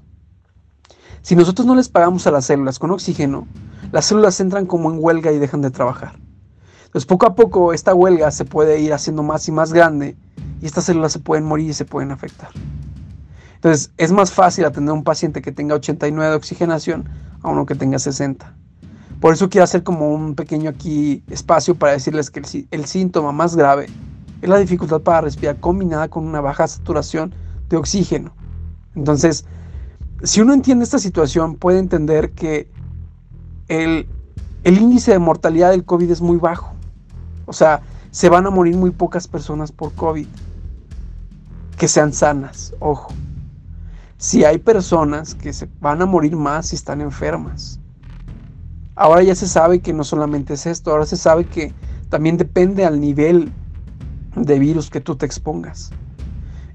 Si 1.22 1.34
nosotros 1.36 1.66
no 1.66 1.74
les 1.74 1.88
pagamos 1.88 2.26
a 2.26 2.30
las 2.30 2.46
células 2.46 2.78
con 2.78 2.90
oxígeno, 2.90 3.46
las 3.92 4.06
células 4.06 4.40
entran 4.40 4.66
como 4.66 4.90
en 4.90 4.98
huelga 4.98 5.32
y 5.32 5.38
dejan 5.38 5.62
de 5.62 5.70
trabajar. 5.70 6.18
Entonces, 6.84 7.06
poco 7.06 7.26
a 7.26 7.34
poco, 7.34 7.72
esta 7.72 7.94
huelga 7.94 8.30
se 8.30 8.44
puede 8.44 8.80
ir 8.80 8.94
haciendo 8.94 9.22
más 9.22 9.46
y 9.48 9.52
más 9.52 9.72
grande 9.72 10.16
y 10.62 10.66
estas 10.66 10.84
células 10.84 11.12
se 11.12 11.18
pueden 11.18 11.44
morir 11.44 11.70
y 11.70 11.74
se 11.74 11.84
pueden 11.84 12.10
afectar. 12.10 12.50
Entonces, 13.58 13.90
es 13.96 14.12
más 14.12 14.30
fácil 14.32 14.64
atender 14.64 14.90
a 14.92 14.94
un 14.94 15.02
paciente 15.04 15.42
que 15.42 15.50
tenga 15.50 15.74
89 15.74 16.30
de 16.30 16.36
oxigenación 16.36 17.08
a 17.42 17.48
uno 17.50 17.66
que 17.66 17.74
tenga 17.74 17.98
60. 17.98 18.54
Por 19.20 19.32
eso 19.34 19.48
quiero 19.48 19.64
hacer 19.64 19.82
como 19.82 20.12
un 20.14 20.36
pequeño 20.36 20.70
aquí 20.70 21.24
espacio 21.28 21.74
para 21.74 21.92
decirles 21.92 22.30
que 22.30 22.38
el, 22.38 22.44
sí- 22.46 22.68
el 22.70 22.84
síntoma 22.84 23.32
más 23.32 23.56
grave 23.56 23.86
es 24.40 24.48
la 24.48 24.58
dificultad 24.58 25.00
para 25.00 25.22
respirar 25.22 25.58
combinada 25.58 26.06
con 26.08 26.24
una 26.24 26.40
baja 26.40 26.68
saturación 26.68 27.34
de 27.68 27.76
oxígeno. 27.76 28.32
Entonces, 28.94 29.44
si 30.22 30.40
uno 30.40 30.54
entiende 30.54 30.84
esta 30.84 31.00
situación, 31.00 31.56
puede 31.56 31.80
entender 31.80 32.30
que 32.30 32.70
el 33.66 34.06
índice 34.64 35.10
de 35.10 35.18
mortalidad 35.18 35.70
del 35.70 35.84
COVID 35.84 36.10
es 36.12 36.20
muy 36.20 36.36
bajo. 36.36 36.74
O 37.46 37.52
sea, 37.52 37.80
se 38.12 38.28
van 38.28 38.46
a 38.46 38.50
morir 38.50 38.76
muy 38.76 38.90
pocas 38.92 39.26
personas 39.26 39.72
por 39.72 39.92
COVID 39.94 40.26
que 41.76 41.88
sean 41.88 42.12
sanas, 42.12 42.72
ojo. 42.78 43.12
Si 44.18 44.44
hay 44.44 44.58
personas 44.58 45.36
que 45.36 45.52
se 45.52 45.68
van 45.80 46.02
a 46.02 46.06
morir 46.06 46.34
más 46.34 46.66
si 46.66 46.76
están 46.76 47.00
enfermas. 47.00 47.78
Ahora 48.96 49.22
ya 49.22 49.36
se 49.36 49.46
sabe 49.46 49.78
que 49.78 49.92
no 49.92 50.02
solamente 50.02 50.54
es 50.54 50.66
esto, 50.66 50.90
ahora 50.90 51.06
se 51.06 51.16
sabe 51.16 51.46
que 51.46 51.72
también 52.08 52.36
depende 52.36 52.84
al 52.84 53.00
nivel 53.00 53.52
de 54.34 54.58
virus 54.58 54.90
que 54.90 55.00
tú 55.00 55.14
te 55.14 55.24
expongas. 55.24 55.90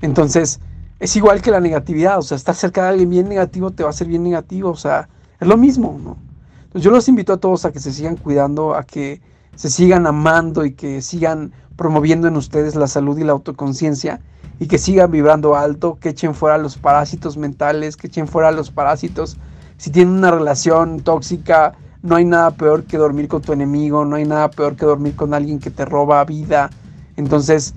Entonces, 0.02 0.62
es 1.00 1.18
igual 1.18 1.42
que 1.42 1.52
la 1.52 1.60
negatividad, 1.60 2.18
o 2.18 2.22
sea, 2.22 2.38
estar 2.38 2.56
cerca 2.56 2.84
de 2.84 2.90
alguien 2.90 3.10
bien 3.10 3.28
negativo 3.28 3.72
te 3.72 3.84
va 3.84 3.90
a 3.90 3.92
hacer 3.92 4.08
bien 4.08 4.24
negativo, 4.24 4.70
o 4.70 4.78
sea, 4.78 5.10
es 5.38 5.46
lo 5.46 5.58
mismo, 5.58 6.00
¿no? 6.02 6.16
Entonces 6.64 6.84
yo 6.84 6.92
los 6.92 7.10
invito 7.10 7.34
a 7.34 7.38
todos 7.38 7.66
a 7.66 7.74
que 7.74 7.82
se 7.82 7.92
sigan 7.92 8.16
cuidando, 8.16 8.74
a 8.74 8.84
que 8.84 9.22
se 9.56 9.70
sigan 9.70 10.08
amando 10.08 10.64
y 10.64 10.76
que 10.76 11.02
sigan 11.02 11.52
promoviendo 11.76 12.30
en 12.30 12.38
ustedes 12.38 12.76
la 12.76 12.88
salud 12.88 13.18
y 13.18 13.26
la 13.26 13.34
autoconciencia 13.34 14.22
y 14.64 14.68
que 14.68 14.78
sigan 14.78 15.12
vibrando 15.12 15.58
alto, 15.58 15.98
que 16.00 16.08
echen 16.08 16.34
fuera 16.34 16.58
los 16.58 16.78
parásitos 16.78 17.36
mentales, 17.36 17.98
que 17.98 18.08
echen 18.08 18.30
fuera 18.30 18.50
los 18.50 18.72
parásitos. 18.72 19.36
Si 19.76 19.92
tienen 19.92 20.14
una 20.14 20.32
relación 20.32 21.02
tóxica, 21.02 21.74
no 22.02 22.16
hay 22.16 22.24
nada 22.24 22.52
peor 22.52 22.86
que 22.86 22.96
dormir 22.96 23.28
con 23.28 23.42
tu 23.42 23.52
enemigo, 23.52 24.06
no 24.06 24.16
hay 24.16 24.24
nada 24.24 24.50
peor 24.50 24.78
que 24.78 24.86
dormir 24.86 25.18
con 25.18 25.34
alguien 25.34 25.60
que 25.60 25.70
te 25.70 25.84
roba 25.84 26.24
vida. 26.24 26.70
Entonces, 27.18 27.74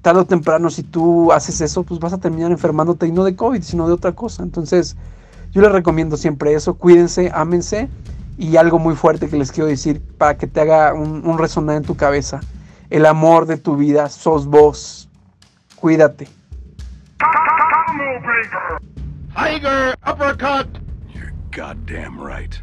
tarde 0.00 0.20
o 0.20 0.24
temprano, 0.24 0.70
si 0.70 0.84
tú 0.84 1.32
haces 1.32 1.60
eso, 1.60 1.82
pues 1.82 2.00
vas 2.00 2.14
a 2.14 2.18
terminar 2.18 2.50
enfermándote 2.50 3.06
y 3.06 3.12
no 3.12 3.22
de 3.22 3.36
COVID, 3.36 3.60
sino 3.60 3.86
de 3.86 3.92
otra 3.92 4.12
cosa. 4.12 4.42
Entonces, 4.42 4.96
yo 5.52 5.60
les 5.60 5.70
recomiendo 5.70 6.16
siempre 6.16 6.54
eso, 6.54 6.76
cuídense, 6.76 7.30
ámense 7.34 7.90
y 8.38 8.56
algo 8.56 8.78
muy 8.78 8.94
fuerte 8.94 9.28
que 9.28 9.36
les 9.36 9.52
quiero 9.52 9.68
decir 9.68 10.00
para 10.16 10.38
que 10.38 10.46
te 10.46 10.62
haga 10.62 10.94
un, 10.94 11.28
un 11.28 11.36
resonar 11.36 11.76
en 11.76 11.82
tu 11.82 11.94
cabeza. 11.94 12.40
El 12.88 13.04
amor 13.04 13.44
de 13.44 13.58
tu 13.58 13.76
vida 13.76 14.08
sos 14.08 14.46
vos. 14.46 15.05
Cuídate. 15.86 16.26
Tiger 19.36 19.94
uppercut. 20.04 20.66
Goddamn 21.52 22.18
right. 22.18 22.60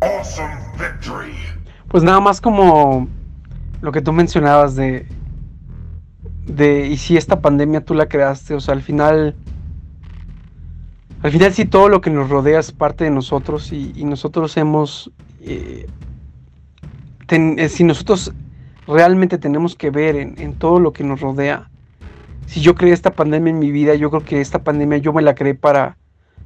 Awesome 0.00 0.56
victory. 0.78 1.34
Pues 1.88 2.02
nada 2.02 2.20
más 2.20 2.40
como 2.40 3.06
lo 3.82 3.92
que 3.92 4.00
tú 4.00 4.14
mencionabas 4.14 4.74
de 4.74 5.06
de 6.46 6.86
y 6.86 6.96
si 6.96 7.18
esta 7.18 7.42
pandemia 7.42 7.84
tú 7.84 7.92
la 7.92 8.06
creaste, 8.08 8.54
o 8.54 8.60
sea, 8.60 8.72
al 8.72 8.80
final 8.80 9.36
al 11.22 11.32
final 11.32 11.52
sí 11.52 11.66
todo 11.66 11.90
lo 11.90 12.00
que 12.00 12.08
nos 12.08 12.30
rodea 12.30 12.60
es 12.60 12.72
parte 12.72 13.04
de 13.04 13.10
nosotros 13.10 13.72
y, 13.72 13.92
y 13.94 14.06
nosotros 14.06 14.56
hemos, 14.56 15.12
eh, 15.42 15.86
eh, 17.28 17.68
si 17.68 17.84
nosotros 17.84 18.32
realmente 18.86 19.38
tenemos 19.38 19.74
que 19.76 19.90
ver 19.90 20.16
en, 20.16 20.40
en 20.40 20.54
todo 20.54 20.80
lo 20.80 20.92
que 20.92 21.04
nos 21.04 21.20
rodea, 21.20 21.70
si 22.46 22.60
yo 22.60 22.74
creé 22.74 22.92
esta 22.92 23.12
pandemia 23.12 23.50
en 23.50 23.58
mi 23.58 23.70
vida, 23.70 23.94
yo 23.94 24.10
creo 24.10 24.24
que 24.24 24.40
esta 24.40 24.62
pandemia 24.62 24.98
yo 24.98 25.12
me 25.12 25.22
la 25.22 25.34
creé 25.34 25.54
para, 25.54 25.96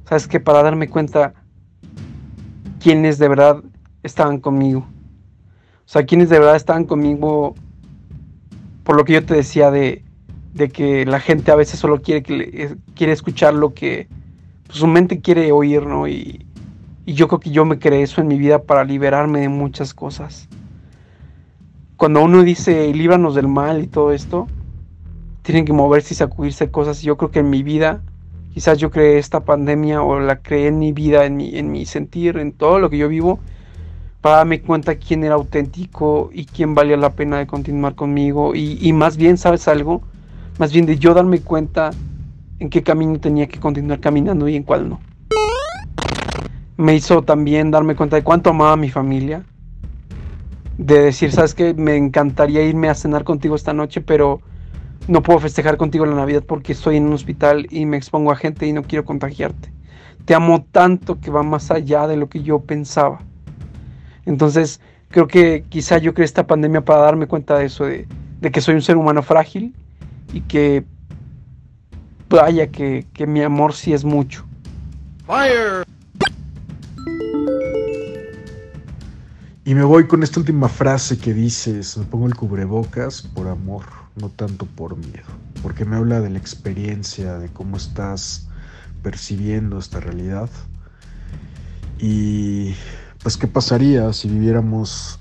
¿sabes 0.05 0.27
qué? 0.27 0.39
Para 0.39 0.63
darme 0.63 0.87
cuenta 0.87 1.33
quiénes 2.79 3.17
de 3.17 3.27
verdad 3.27 3.63
estaban 4.03 4.39
conmigo. 4.39 4.87
O 5.85 5.89
sea, 5.89 6.05
quiénes 6.05 6.29
de 6.29 6.39
verdad 6.39 6.55
estaban 6.55 6.85
conmigo 6.85 7.55
por 8.83 8.95
lo 8.95 9.03
que 9.03 9.13
yo 9.13 9.25
te 9.25 9.33
decía 9.33 9.71
de, 9.71 10.03
de 10.53 10.69
que 10.69 11.05
la 11.05 11.19
gente 11.19 11.51
a 11.51 11.55
veces 11.55 11.79
solo 11.79 12.01
quiere, 12.01 12.23
quiere 12.95 13.11
escuchar 13.11 13.53
lo 13.53 13.73
que 13.73 14.07
pues, 14.65 14.79
su 14.79 14.87
mente 14.87 15.19
quiere 15.19 15.51
oír, 15.51 15.85
¿no? 15.85 16.07
Y, 16.07 16.45
y 17.05 17.13
yo 17.13 17.27
creo 17.27 17.39
que 17.39 17.51
yo 17.51 17.65
me 17.65 17.79
creé 17.79 18.03
eso 18.03 18.21
en 18.21 18.27
mi 18.27 18.37
vida 18.37 18.63
para 18.63 18.83
liberarme 18.83 19.41
de 19.41 19.49
muchas 19.49 19.93
cosas. 19.93 20.47
Cuando 21.97 22.23
uno 22.23 22.43
dice 22.43 22.93
líbranos 22.93 23.33
del 23.33 23.47
mal 23.47 23.81
y 23.83 23.87
todo 23.87 24.11
esto, 24.11 24.47
tienen 25.41 25.65
que 25.65 25.73
moverse 25.73 26.13
y 26.13 26.17
sacudirse 26.17 26.69
cosas. 26.69 27.01
Y 27.03 27.07
yo 27.07 27.17
creo 27.17 27.31
que 27.31 27.39
en 27.39 27.49
mi 27.49 27.63
vida, 27.63 28.01
quizás 28.53 28.77
yo 28.77 28.91
creé 28.91 29.17
esta 29.17 29.39
pandemia 29.39 30.03
o 30.03 30.19
la 30.19 30.43
creé 30.43 30.67
en 30.67 30.77
mi 30.77 30.91
vida, 30.91 31.25
en 31.25 31.35
mi, 31.35 31.57
en 31.57 31.71
mi 31.71 31.87
sentir, 31.87 32.37
en 32.37 32.51
todo 32.51 32.77
lo 32.77 32.91
que 32.91 32.99
yo 32.99 33.09
vivo, 33.09 33.39
para 34.21 34.37
darme 34.37 34.61
cuenta 34.61 34.95
quién 34.97 35.23
era 35.23 35.33
auténtico 35.33 36.29
y 36.31 36.45
quién 36.45 36.75
valía 36.75 36.97
la 36.97 37.13
pena 37.13 37.39
de 37.39 37.47
continuar 37.47 37.95
conmigo. 37.95 38.53
Y, 38.53 38.77
y 38.79 38.93
más 38.93 39.17
bien, 39.17 39.37
¿sabes 39.39 39.67
algo? 39.67 40.03
Más 40.59 40.71
bien 40.71 40.85
de 40.85 40.99
yo 40.99 41.15
darme 41.15 41.39
cuenta 41.39 41.89
en 42.59 42.69
qué 42.69 42.83
camino 42.83 43.19
tenía 43.19 43.47
que 43.47 43.59
continuar 43.59 43.99
caminando 43.99 44.47
y 44.47 44.55
en 44.55 44.61
cuál 44.61 44.87
no. 44.87 44.99
Me 46.77 46.93
hizo 46.93 47.23
también 47.23 47.71
darme 47.71 47.95
cuenta 47.95 48.17
de 48.17 48.23
cuánto 48.23 48.51
amaba 48.51 48.73
a 48.73 48.77
mi 48.77 48.91
familia. 48.91 49.43
De 50.77 50.99
decir, 50.99 51.31
¿sabes 51.31 51.53
qué? 51.55 51.73
Me 51.73 51.95
encantaría 51.95 52.63
irme 52.63 52.89
a 52.89 52.95
cenar 52.95 53.23
contigo 53.23 53.55
esta 53.55 53.73
noche, 53.73 54.01
pero 54.01 54.41
no 55.07 55.23
puedo 55.23 55.39
festejar 55.39 55.77
contigo 55.77 56.05
la 56.05 56.15
Navidad 56.15 56.43
porque 56.45 56.73
estoy 56.73 56.97
en 56.97 57.05
un 57.05 57.13
hospital 57.13 57.67
y 57.71 57.85
me 57.85 57.97
expongo 57.97 58.31
a 58.31 58.35
gente 58.35 58.67
y 58.67 58.73
no 58.73 58.83
quiero 58.83 59.05
contagiarte. 59.05 59.71
Te 60.25 60.35
amo 60.35 60.65
tanto 60.71 61.19
que 61.19 61.31
va 61.31 61.43
más 61.43 61.71
allá 61.71 62.07
de 62.07 62.17
lo 62.17 62.29
que 62.29 62.43
yo 62.43 62.59
pensaba. 62.59 63.21
Entonces, 64.25 64.81
creo 65.09 65.27
que 65.27 65.63
quizá 65.69 65.97
yo 65.97 66.13
creé 66.13 66.25
esta 66.25 66.45
pandemia 66.45 66.81
para 66.81 67.01
darme 67.01 67.27
cuenta 67.27 67.57
de 67.57 67.65
eso, 67.65 67.85
de, 67.85 68.07
de 68.41 68.51
que 68.51 68.61
soy 68.61 68.75
un 68.75 68.81
ser 68.81 68.97
humano 68.97 69.23
frágil 69.23 69.73
y 70.33 70.41
que 70.41 70.83
vaya 72.29 72.67
que, 72.67 73.05
que 73.13 73.25
mi 73.25 73.41
amor 73.41 73.73
sí 73.73 73.93
es 73.93 74.03
mucho. 74.03 74.45
Fire! 75.25 75.85
Y 79.67 79.75
me 79.75 79.83
voy 79.83 80.07
con 80.07 80.23
esta 80.23 80.39
última 80.39 80.69
frase 80.69 81.17
que 81.17 81.33
dices, 81.33 81.97
me 81.97 82.05
pongo 82.05 82.25
el 82.25 82.35
cubrebocas 82.35 83.21
por 83.21 83.49
amor, 83.49 83.83
no 84.15 84.29
tanto 84.29 84.65
por 84.65 84.95
miedo, 84.95 85.27
porque 85.61 85.83
me 85.83 85.97
habla 85.97 86.21
de 86.21 86.29
la 86.29 86.37
experiencia, 86.37 87.37
de 87.37 87.49
cómo 87.49 87.75
estás 87.75 88.47
percibiendo 89.03 89.77
esta 89.77 89.99
realidad. 89.99 90.49
Y 91.99 92.75
pues 93.21 93.35
qué 93.35 93.47
pasaría 93.47 94.13
si 94.13 94.29
viviéramos 94.29 95.19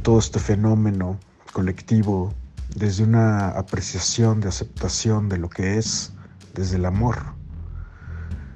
todo 0.00 0.20
este 0.20 0.38
fenómeno 0.38 1.20
colectivo 1.52 2.32
desde 2.74 3.04
una 3.04 3.50
apreciación 3.50 4.40
de 4.40 4.48
aceptación 4.48 5.28
de 5.28 5.36
lo 5.36 5.50
que 5.50 5.76
es, 5.76 6.14
desde 6.54 6.76
el 6.76 6.86
amor, 6.86 7.18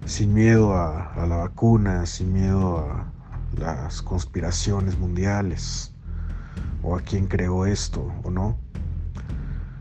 sin 0.06 0.32
miedo 0.32 0.72
a, 0.72 1.12
a 1.12 1.26
la 1.26 1.36
vacuna, 1.36 2.06
sin 2.06 2.32
miedo 2.32 2.78
a 2.78 3.13
las 3.58 4.02
conspiraciones 4.02 4.98
mundiales 4.98 5.92
o 6.82 6.96
a 6.96 7.00
quién 7.00 7.26
creó 7.26 7.66
esto 7.66 8.12
o 8.22 8.30
no, 8.30 8.58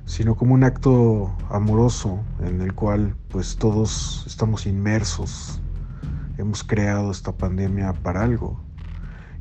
sino 0.05 0.35
como 0.35 0.53
un 0.53 0.63
acto 0.63 1.35
amoroso 1.49 2.19
en 2.39 2.61
el 2.61 2.73
cual 2.73 3.15
pues 3.29 3.57
todos 3.57 4.23
estamos 4.27 4.65
inmersos, 4.65 5.61
hemos 6.37 6.63
creado 6.63 7.11
esta 7.11 7.31
pandemia 7.31 7.93
para 7.93 8.23
algo 8.23 8.59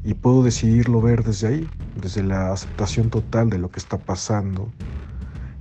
y 0.04 0.14
puedo 0.14 0.42
decidirlo 0.42 1.00
ver 1.00 1.22
desde 1.24 1.46
ahí, 1.46 1.70
desde 2.00 2.22
la 2.22 2.52
aceptación 2.52 3.10
total 3.10 3.50
de 3.50 3.58
lo 3.58 3.70
que 3.70 3.78
está 3.78 3.98
pasando. 3.98 4.72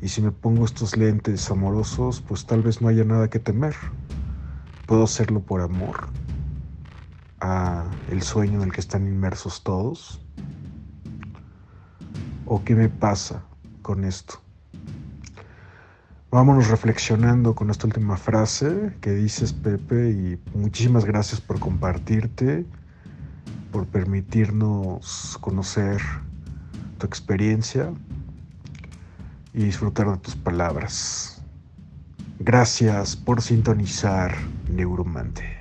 Y 0.02 0.08
si 0.08 0.22
me 0.24 0.32
pongo 0.32 0.66
estos 0.66 0.98
lentes 0.98 1.52
amorosos, 1.52 2.22
pues 2.22 2.48
tal 2.48 2.64
vez 2.64 2.82
no 2.82 2.88
haya 2.88 3.04
nada 3.04 3.30
que 3.30 3.38
temer. 3.38 3.76
Puedo 4.88 5.04
hacerlo 5.04 5.42
por 5.42 5.62
amor 5.62 6.10
a 7.42 7.90
el 8.10 8.22
sueño 8.22 8.62
en 8.62 8.68
el 8.68 8.72
que 8.72 8.80
están 8.80 9.08
inmersos 9.08 9.64
todos. 9.64 10.22
¿O 12.46 12.64
qué 12.64 12.76
me 12.76 12.90
pasa 12.90 13.44
con 13.82 14.04
esto? 14.04 14.42
Vámonos 16.30 16.70
reflexionando 16.70 17.56
con 17.56 17.70
esta 17.70 17.88
última 17.88 18.16
frase 18.16 18.96
que 19.02 19.12
dices, 19.12 19.52
Pepe, 19.52 20.12
y 20.12 20.40
muchísimas 20.58 21.04
gracias 21.04 21.42
por 21.42 21.60
compartirte, 21.60 22.66
por 23.72 23.86
permitirnos 23.88 25.38
conocer 25.42 26.02
tu 27.00 27.06
experiencia 27.06 27.92
y 29.54 29.64
disfrutar 29.64 30.10
de 30.10 30.18
tus 30.20 30.36
palabras. 30.36 31.44
Gracias 32.40 33.16
por 33.16 33.42
sintonizar 33.42 34.34
Neuromante. 34.70 35.61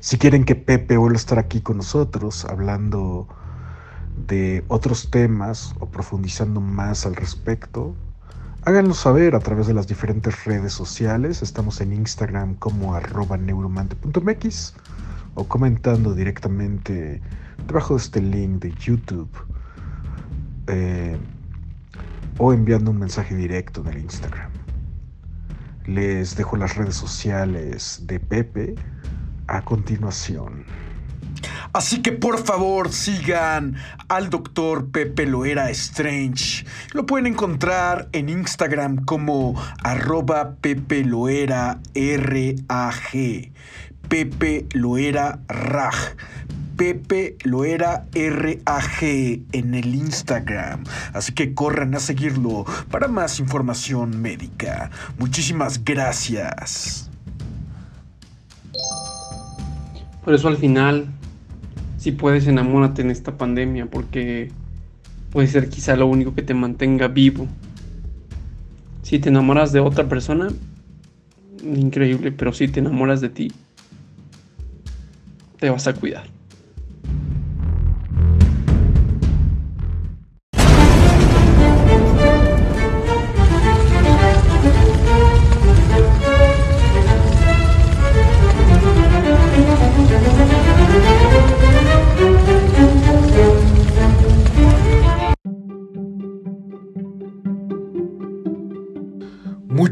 Si 0.00 0.18
quieren 0.18 0.44
que 0.44 0.54
Pepe 0.54 0.96
vuelva 0.96 1.16
a 1.16 1.20
estar 1.20 1.38
aquí 1.38 1.60
con 1.60 1.78
nosotros 1.78 2.44
hablando 2.44 3.28
de 4.26 4.64
otros 4.68 5.10
temas 5.10 5.74
o 5.78 5.86
profundizando 5.86 6.60
más 6.60 7.06
al 7.06 7.16
respecto, 7.16 7.94
háganlo 8.62 8.94
saber 8.94 9.34
a 9.34 9.40
través 9.40 9.66
de 9.66 9.74
las 9.74 9.86
diferentes 9.86 10.44
redes 10.44 10.72
sociales. 10.72 11.42
Estamos 11.42 11.80
en 11.80 11.92
Instagram 11.92 12.54
como 12.56 12.94
arroba 12.94 13.36
neuromante.mx 13.36 14.74
o 15.34 15.44
comentando 15.44 16.14
directamente 16.14 17.20
debajo 17.66 17.94
de 17.94 18.00
este 18.00 18.20
link 18.20 18.62
de 18.62 18.72
YouTube 18.72 19.30
eh, 20.66 21.16
o 22.38 22.52
enviando 22.52 22.90
un 22.90 22.98
mensaje 22.98 23.34
directo 23.34 23.82
en 23.82 23.88
el 23.88 23.98
Instagram. 23.98 24.50
Les 25.86 26.36
dejo 26.36 26.56
las 26.56 26.76
redes 26.76 26.96
sociales 26.96 28.02
de 28.06 28.18
Pepe 28.18 28.74
a 29.46 29.62
continuación. 29.62 30.64
Así 31.72 32.00
que 32.00 32.12
por 32.12 32.42
favor 32.42 32.92
sigan 32.92 33.76
al 34.08 34.30
doctor 34.30 34.90
Pepe 34.90 35.26
Loera 35.26 35.70
Strange. 35.70 36.64
Lo 36.92 37.04
pueden 37.04 37.26
encontrar 37.26 38.08
en 38.12 38.28
Instagram 38.28 39.04
como 39.04 39.60
arroba 39.82 40.54
Pepe 40.60 41.04
Loera 41.04 41.78
RAG. 41.94 43.50
Pepe 44.08 44.66
Loera 44.72 45.40
RAG. 45.48 46.16
Pepe 46.76 47.36
Loera 47.44 48.06
RAG 48.14 49.02
en 49.02 49.74
el 49.74 49.94
Instagram. 49.94 50.84
Así 51.12 51.32
que 51.32 51.54
corran 51.54 51.94
a 51.94 52.00
seguirlo 52.00 52.64
para 52.90 53.08
más 53.08 53.38
información 53.38 54.20
médica. 54.20 54.90
Muchísimas 55.18 55.84
gracias. 55.84 57.05
Por 60.26 60.34
eso 60.34 60.48
al 60.48 60.56
final, 60.56 61.06
si 61.98 62.10
puedes, 62.10 62.48
enamórate 62.48 63.00
en 63.00 63.12
esta 63.12 63.38
pandemia, 63.38 63.86
porque 63.86 64.50
puede 65.30 65.46
ser 65.46 65.68
quizá 65.68 65.94
lo 65.94 66.08
único 66.08 66.34
que 66.34 66.42
te 66.42 66.52
mantenga 66.52 67.06
vivo. 67.06 67.46
Si 69.02 69.20
te 69.20 69.28
enamoras 69.28 69.70
de 69.70 69.78
otra 69.78 70.08
persona, 70.08 70.48
increíble, 71.62 72.32
pero 72.32 72.52
si 72.52 72.66
te 72.66 72.80
enamoras 72.80 73.20
de 73.20 73.28
ti, 73.28 73.52
te 75.60 75.70
vas 75.70 75.86
a 75.86 75.94
cuidar. 75.94 76.35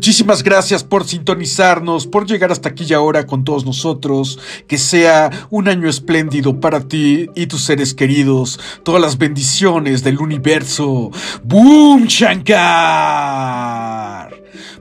Muchísimas 0.04 0.42
gracias 0.42 0.84
por 0.84 1.06
sintonizarnos, 1.06 2.06
por 2.06 2.26
llegar 2.26 2.52
hasta 2.52 2.68
aquí 2.68 2.84
y 2.86 2.92
ahora 2.92 3.24
con 3.24 3.42
todos 3.42 3.64
nosotros. 3.64 4.38
Que 4.68 4.76
sea 4.76 5.30
un 5.48 5.66
año 5.66 5.88
espléndido 5.88 6.60
para 6.60 6.86
ti 6.86 7.30
y 7.34 7.46
tus 7.46 7.64
seres 7.64 7.94
queridos. 7.94 8.60
Todas 8.82 9.00
las 9.00 9.16
bendiciones 9.16 10.04
del 10.04 10.18
universo. 10.18 11.10
¡Boom, 11.42 12.04
Shankar! 12.04 13.24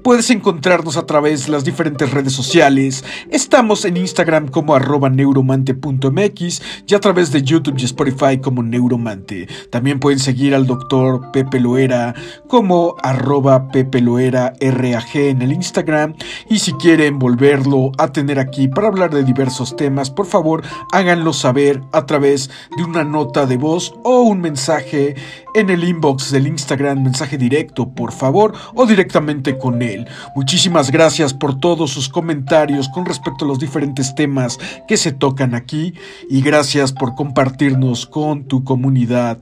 Puedes 0.04 0.30
encontrarnos 0.32 0.98
a 0.98 1.06
través 1.06 1.46
de 1.46 1.54
las 1.54 1.64
diferentes 1.64 2.12
redes 2.12 2.34
sociales. 2.34 3.06
Estamos 3.30 3.86
en 3.86 3.96
Instagram 3.96 4.50
como 4.50 4.76
arroba 4.76 5.10
neuromante.mx 5.10 6.62
y 6.86 6.94
a 6.94 7.00
través 7.00 7.32
de 7.32 7.42
YouTube 7.42 7.76
y 7.78 7.86
Spotify 7.86 8.38
como 8.38 8.64
Neuromante. 8.64 9.48
También 9.72 10.02
pueden 10.02 10.20
seguir 10.20 10.56
al 10.56 10.68
doctor 10.68 11.32
Pepe 11.32 11.62
Loera 11.62 12.14
como 12.50 12.96
arroba 13.02 13.70
Pepe 13.70 14.02
Loera 14.02 14.52
RAG 14.60 15.16
en 15.16 15.42
el 15.42 15.54
Instagram. 15.54 16.16
Y 16.50 16.60
si 16.60 16.74
quieren 16.74 17.18
volverlo 17.18 17.94
a 17.98 18.12
tener 18.12 18.40
aquí 18.40 18.68
para 18.68 18.90
hablar 18.90 19.12
de 19.12 19.24
diversos 19.24 19.78
temas, 19.78 20.12
por 20.12 20.26
favor 20.26 20.64
háganlo 20.92 21.32
saber 21.32 21.82
a 21.94 22.06
través 22.06 22.50
de 22.76 22.84
una 22.84 23.06
nota 23.06 23.46
de 23.46 23.56
voz 23.56 23.96
o 24.04 24.24
un 24.24 24.42
mensaje 24.42 25.16
en 25.56 25.70
el 25.70 25.84
inbox 25.86 26.32
del 26.32 26.48
Instagram, 26.48 27.04
mensaje 27.04 27.38
directo, 27.38 27.90
por 27.90 28.12
favor, 28.12 28.54
o 28.74 28.86
directamente 28.86 29.58
con 29.58 29.82
él. 29.82 29.93
Muchísimas 30.36 30.92
gracias 30.92 31.34
por 31.34 31.60
todos 31.60 31.92
sus 31.92 32.10
comentarios 32.10 32.90
con 32.90 33.06
respecto 33.06 33.46
a 33.46 33.48
los 33.48 33.60
diferentes 33.60 34.16
temas 34.16 34.60
que 34.88 34.98
se 34.98 35.12
tocan 35.12 35.56
aquí 35.56 35.94
y 36.30 36.42
gracias 36.42 36.92
por 36.92 37.16
compartirnos 37.16 38.06
con 38.06 38.46
tu 38.48 38.64
comunidad. 38.64 39.38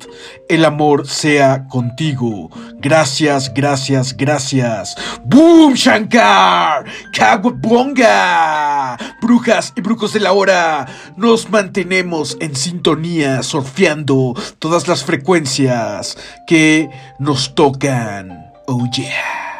El 0.50 0.66
amor 0.66 1.08
sea 1.08 1.68
contigo. 1.68 2.50
Gracias, 2.80 3.54
gracias, 3.54 4.16
gracias. 4.16 4.96
¡Boom, 5.26 5.74
Shankar! 5.74 6.86
¡Caguabonga! 7.14 8.98
Brujas 9.22 9.74
y 9.76 9.82
brujos 9.82 10.14
de 10.14 10.20
la 10.20 10.34
hora, 10.34 10.88
nos 11.16 11.50
mantenemos 11.50 12.38
en 12.40 12.56
sintonía, 12.56 13.44
surfeando 13.44 14.34
todas 14.60 14.88
las 14.88 15.04
frecuencias 15.04 16.18
que 16.48 16.90
nos 17.20 17.56
tocan. 17.56 18.52
Oh 18.68 18.86
yeah. 18.96 19.51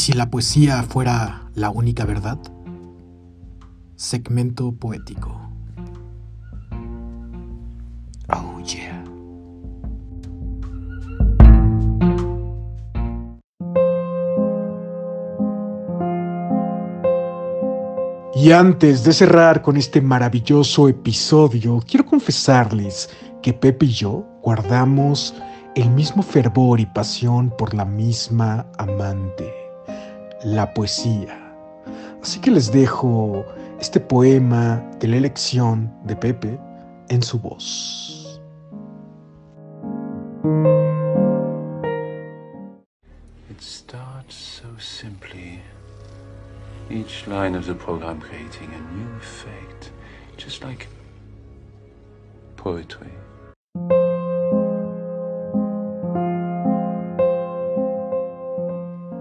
Si 0.00 0.14
la 0.14 0.30
poesía 0.30 0.82
fuera 0.82 1.50
la 1.54 1.68
única 1.68 2.06
verdad? 2.06 2.38
Segmento 3.96 4.72
poético. 4.72 5.38
Oh 8.32 8.58
yeah. 8.64 9.04
Y 18.34 18.52
antes 18.52 19.04
de 19.04 19.12
cerrar 19.12 19.60
con 19.60 19.76
este 19.76 20.00
maravilloso 20.00 20.88
episodio, 20.88 21.78
quiero 21.86 22.06
confesarles 22.06 23.10
que 23.42 23.52
Pepe 23.52 23.84
y 23.84 23.92
yo 23.92 24.24
guardamos 24.42 25.34
el 25.76 25.90
mismo 25.90 26.22
fervor 26.22 26.80
y 26.80 26.86
pasión 26.86 27.52
por 27.58 27.74
la 27.74 27.84
misma 27.84 28.66
amante, 28.78 29.69
la 30.44 30.72
poesía. 30.72 31.38
Así 32.22 32.40
que 32.40 32.50
les 32.50 32.70
dejo 32.70 33.44
este 33.80 34.00
poema 34.00 34.82
de 34.98 35.08
la 35.08 35.16
elección 35.16 35.92
de 36.04 36.16
Pepe 36.16 36.58
en 37.08 37.22
su 37.22 37.38
voz. 37.38 38.40
It 43.50 43.60
starts 43.60 44.34
so 44.34 44.68
simply. 44.78 45.60
Each 46.90 47.26
line 47.26 47.54
of 47.54 47.66
the 47.66 47.74
program 47.74 48.20
creating 48.20 48.70
a 48.74 48.94
new 48.94 49.16
effect, 49.16 49.92
just 50.36 50.64
like 50.64 50.88
poetry. 52.56 53.19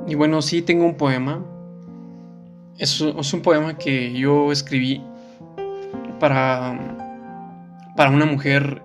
Y 0.10 0.16
bueno, 0.16 0.42
sí 0.42 0.64
tengo 0.64 0.86
un 0.86 0.96
poema. 0.96 1.46
Es, 2.80 3.00
es 3.00 3.34
un 3.34 3.42
poema 3.42 3.78
que 3.78 4.12
yo 4.12 4.52
escribí 4.52 5.04
para, 6.20 6.98
para 7.96 8.10
una 8.10 8.26
mujer 8.26 8.82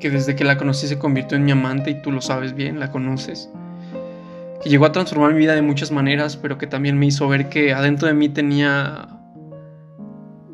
que 0.00 0.10
desde 0.10 0.34
que 0.34 0.42
la 0.42 0.58
conocí 0.58 0.88
se 0.88 0.98
convirtió 0.98 1.36
en 1.36 1.44
mi 1.44 1.52
amante 1.52 1.92
y 1.92 2.02
tú 2.02 2.10
lo 2.10 2.20
sabes 2.20 2.54
bien, 2.54 2.80
la 2.80 2.90
conoces. 2.90 3.50
Que 4.60 4.68
llegó 4.68 4.84
a 4.84 4.90
transformar 4.90 5.32
mi 5.32 5.38
vida 5.38 5.54
de 5.54 5.62
muchas 5.62 5.92
maneras, 5.92 6.36
pero 6.36 6.58
que 6.58 6.66
también 6.66 6.98
me 6.98 7.06
hizo 7.06 7.28
ver 7.28 7.48
que 7.48 7.72
adentro 7.72 8.08
de 8.08 8.14
mí 8.14 8.28
tenía 8.28 9.06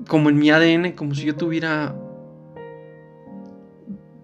como 0.06 0.28
en 0.28 0.38
mi 0.38 0.50
ADN, 0.50 0.92
como 0.92 1.14
si 1.14 1.24
yo 1.24 1.34
tuviera 1.34 1.94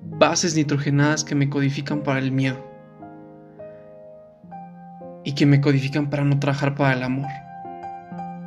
bases 0.02 0.54
nitrogenadas 0.56 1.24
que 1.24 1.34
me 1.34 1.48
codifican 1.48 2.02
para 2.02 2.18
el 2.18 2.32
miedo 2.32 2.73
y 5.24 5.32
que 5.32 5.46
me 5.46 5.60
codifican 5.60 6.10
para 6.10 6.24
no 6.24 6.38
trabajar 6.38 6.74
para 6.74 6.92
el 6.92 7.02
amor. 7.02 7.28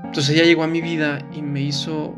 Entonces 0.06 0.36
ella 0.36 0.46
llegó 0.46 0.64
a 0.64 0.68
mi 0.68 0.82
vida 0.82 1.20
y 1.34 1.42
me 1.42 1.62
hizo 1.62 2.16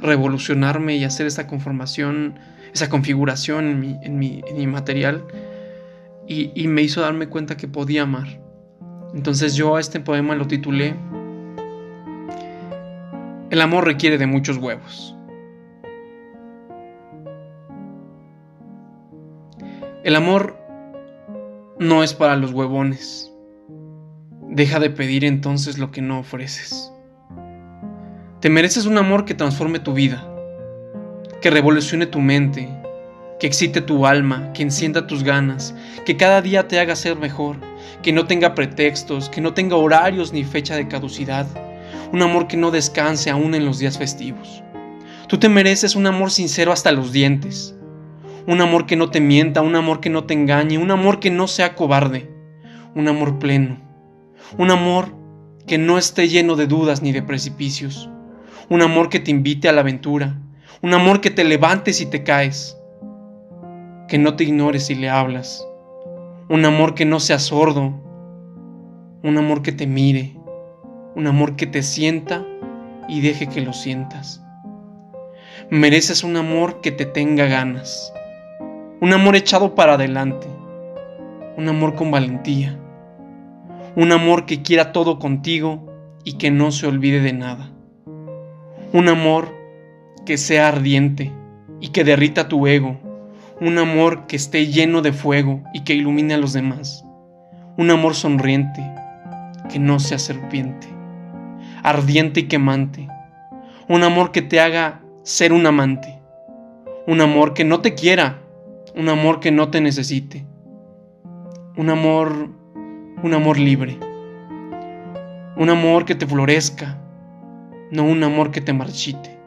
revolucionarme 0.00 0.96
y 0.96 1.04
hacer 1.04 1.26
esa 1.26 1.46
conformación, 1.46 2.38
esa 2.72 2.88
configuración 2.88 3.66
en 3.66 3.80
mi, 3.80 3.98
en 4.02 4.18
mi, 4.18 4.42
en 4.46 4.56
mi 4.56 4.66
material 4.66 5.24
y, 6.26 6.50
y 6.54 6.68
me 6.68 6.82
hizo 6.82 7.00
darme 7.00 7.28
cuenta 7.28 7.56
que 7.56 7.68
podía 7.68 8.02
amar. 8.02 8.26
Entonces 9.14 9.54
yo 9.54 9.76
a 9.76 9.80
este 9.80 10.00
poema 10.00 10.34
lo 10.34 10.46
titulé 10.46 10.96
El 13.50 13.60
amor 13.60 13.84
requiere 13.84 14.18
de 14.18 14.26
muchos 14.26 14.56
huevos. 14.56 15.14
El 20.02 20.16
amor 20.16 20.58
no 21.78 22.02
es 22.02 22.12
para 22.12 22.36
los 22.36 22.52
huevones. 22.52 23.33
Deja 24.54 24.78
de 24.78 24.88
pedir 24.88 25.24
entonces 25.24 25.78
lo 25.78 25.90
que 25.90 26.00
no 26.00 26.20
ofreces. 26.20 26.92
Te 28.38 28.48
mereces 28.48 28.86
un 28.86 28.96
amor 28.96 29.24
que 29.24 29.34
transforme 29.34 29.80
tu 29.80 29.94
vida, 29.94 30.24
que 31.42 31.50
revolucione 31.50 32.06
tu 32.06 32.20
mente, 32.20 32.68
que 33.40 33.48
excite 33.48 33.80
tu 33.80 34.06
alma, 34.06 34.52
que 34.52 34.62
encienda 34.62 35.08
tus 35.08 35.24
ganas, 35.24 35.74
que 36.06 36.16
cada 36.16 36.40
día 36.40 36.68
te 36.68 36.78
haga 36.78 36.94
ser 36.94 37.16
mejor, 37.16 37.56
que 38.00 38.12
no 38.12 38.26
tenga 38.26 38.54
pretextos, 38.54 39.28
que 39.28 39.40
no 39.40 39.54
tenga 39.54 39.74
horarios 39.74 40.32
ni 40.32 40.44
fecha 40.44 40.76
de 40.76 40.86
caducidad, 40.86 41.48
un 42.12 42.22
amor 42.22 42.46
que 42.46 42.56
no 42.56 42.70
descanse 42.70 43.30
aún 43.30 43.56
en 43.56 43.64
los 43.64 43.80
días 43.80 43.98
festivos. 43.98 44.62
Tú 45.26 45.38
te 45.38 45.48
mereces 45.48 45.96
un 45.96 46.06
amor 46.06 46.30
sincero 46.30 46.70
hasta 46.70 46.92
los 46.92 47.10
dientes, 47.10 47.74
un 48.46 48.60
amor 48.60 48.86
que 48.86 48.94
no 48.94 49.10
te 49.10 49.20
mienta, 49.20 49.62
un 49.62 49.74
amor 49.74 49.98
que 49.98 50.10
no 50.10 50.26
te 50.26 50.34
engañe, 50.34 50.78
un 50.78 50.92
amor 50.92 51.18
que 51.18 51.32
no 51.32 51.48
sea 51.48 51.74
cobarde, 51.74 52.30
un 52.94 53.08
amor 53.08 53.40
pleno, 53.40 53.84
un 54.58 54.70
amor 54.70 55.14
que 55.66 55.78
no 55.78 55.98
esté 55.98 56.28
lleno 56.28 56.56
de 56.56 56.66
dudas 56.66 57.02
ni 57.02 57.12
de 57.12 57.22
precipicios, 57.22 58.10
un 58.68 58.82
amor 58.82 59.08
que 59.08 59.20
te 59.20 59.30
invite 59.30 59.68
a 59.68 59.72
la 59.72 59.80
aventura, 59.80 60.38
un 60.82 60.94
amor 60.94 61.20
que 61.20 61.30
te 61.30 61.44
levantes 61.44 62.00
y 62.00 62.06
te 62.06 62.22
caes, 62.22 62.76
que 64.08 64.18
no 64.18 64.36
te 64.36 64.44
ignores 64.44 64.86
si 64.86 64.94
le 64.94 65.08
hablas, 65.08 65.66
un 66.48 66.64
amor 66.64 66.94
que 66.94 67.04
no 67.04 67.20
sea 67.20 67.38
sordo, 67.38 67.94
un 69.22 69.38
amor 69.38 69.62
que 69.62 69.72
te 69.72 69.86
mire, 69.86 70.36
un 71.14 71.26
amor 71.26 71.56
que 71.56 71.66
te 71.66 71.82
sienta 71.82 72.44
y 73.08 73.20
deje 73.20 73.48
que 73.48 73.62
lo 73.62 73.72
sientas. 73.72 74.42
Mereces 75.70 76.24
un 76.24 76.36
amor 76.36 76.80
que 76.82 76.92
te 76.92 77.06
tenga 77.06 77.46
ganas, 77.46 78.12
un 79.00 79.12
amor 79.12 79.36
echado 79.36 79.74
para 79.74 79.94
adelante, 79.94 80.46
un 81.56 81.68
amor 81.68 81.94
con 81.94 82.10
valentía, 82.10 82.78
un 83.96 84.10
amor 84.10 84.44
que 84.44 84.62
quiera 84.62 84.92
todo 84.92 85.18
contigo 85.18 85.86
y 86.24 86.34
que 86.34 86.50
no 86.50 86.72
se 86.72 86.86
olvide 86.86 87.20
de 87.20 87.32
nada, 87.32 87.70
un 88.92 89.08
amor 89.08 89.54
que 90.26 90.36
sea 90.36 90.68
ardiente 90.68 91.32
y 91.80 91.88
que 91.88 92.02
derrita 92.02 92.48
tu 92.48 92.66
ego, 92.66 92.98
un 93.60 93.78
amor 93.78 94.26
que 94.26 94.36
esté 94.36 94.66
lleno 94.66 95.00
de 95.00 95.12
fuego 95.12 95.62
y 95.72 95.84
que 95.84 95.94
ilumine 95.94 96.34
a 96.34 96.38
los 96.38 96.52
demás, 96.52 97.04
un 97.76 97.90
amor 97.90 98.14
sonriente, 98.14 98.82
que 99.70 99.78
no 99.78 100.00
sea 100.00 100.18
serpiente, 100.18 100.88
ardiente 101.82 102.40
y 102.40 102.48
quemante, 102.48 103.08
un 103.88 104.02
amor 104.02 104.32
que 104.32 104.42
te 104.42 104.60
haga 104.60 105.02
ser 105.22 105.52
un 105.52 105.66
amante, 105.66 106.20
un 107.06 107.20
amor 107.20 107.54
que 107.54 107.64
no 107.64 107.80
te 107.80 107.94
quiera, 107.94 108.40
un 108.96 109.08
amor 109.08 109.40
que 109.40 109.52
no 109.52 109.68
te 109.68 109.80
necesite, 109.80 110.46
un 111.76 111.90
amor, 111.90 112.50
un 113.24 113.32
amor 113.32 113.58
libre, 113.58 113.96
un 115.56 115.70
amor 115.70 116.04
que 116.04 116.14
te 116.14 116.26
florezca, 116.26 116.98
no 117.90 118.04
un 118.04 118.22
amor 118.22 118.50
que 118.50 118.60
te 118.60 118.74
marchite, 118.74 119.38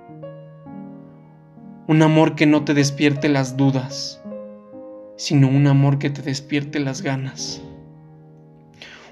un 1.86 2.02
amor 2.02 2.34
que 2.34 2.48
no 2.48 2.64
te 2.64 2.74
despierte 2.74 3.30
las 3.30 3.56
dudas, 3.56 4.20
sino 5.16 5.48
un 5.48 5.68
amor 5.68 6.00
que 6.00 6.10
te 6.10 6.24
despierte 6.24 6.80
las 6.80 7.04
ganas, 7.04 7.62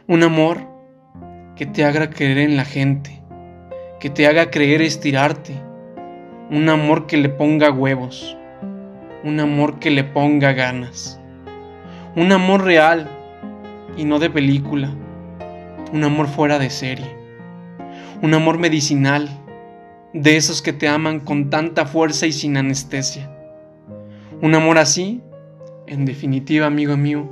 un 0.07 0.23
amor 0.23 0.61
que 1.55 1.67
te 1.67 1.85
haga 1.85 2.09
creer 2.09 2.39
en 2.39 2.57
la 2.57 2.65
gente, 2.65 3.21
que 3.99 4.09
te 4.09 4.25
haga 4.25 4.49
creer 4.49 4.81
estirarte, 4.81 5.53
un 6.49 6.69
amor 6.69 7.05
que 7.05 7.17
le 7.17 7.29
ponga 7.29 7.69
huevos, 7.69 8.35
un 9.23 9.39
amor 9.39 9.77
que 9.77 9.91
le 9.91 10.03
ponga 10.03 10.53
ganas, 10.53 11.21
un 12.15 12.31
amor 12.31 12.63
real 12.63 13.11
y 13.97 14.05
no 14.05 14.19
de 14.19 14.29
película, 14.29 14.93
un 15.93 16.03
amor 16.03 16.27
fuera 16.27 16.59
de 16.59 16.69
serie, 16.69 17.15
un 18.21 18.33
amor 18.33 18.57
medicinal, 18.57 19.29
de 20.13 20.37
esos 20.37 20.61
que 20.61 20.71
te 20.71 20.87
aman 20.87 21.19
con 21.19 21.49
tanta 21.49 21.85
fuerza 21.85 22.25
y 22.25 22.31
sin 22.31 22.55
anestesia. 22.55 23.29
Un 24.41 24.55
amor 24.55 24.77
así, 24.77 25.21
en 25.87 26.05
definitiva, 26.05 26.67
amigo 26.67 26.95
mío, 26.95 27.29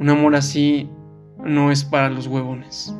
un 0.00 0.10
amor 0.10 0.34
así 0.34 0.90
no 1.44 1.70
es 1.70 1.84
para 1.84 2.10
los 2.10 2.26
huevones. 2.26 2.94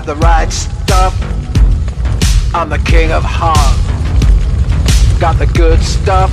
Got 0.00 0.06
the 0.06 0.26
right 0.26 0.50
stuff. 0.50 1.14
I'm 2.54 2.70
the 2.70 2.78
king 2.78 3.12
of 3.12 3.22
heart. 3.22 3.76
Got 5.20 5.38
the 5.38 5.46
good 5.46 5.80
stuff. 5.82 6.32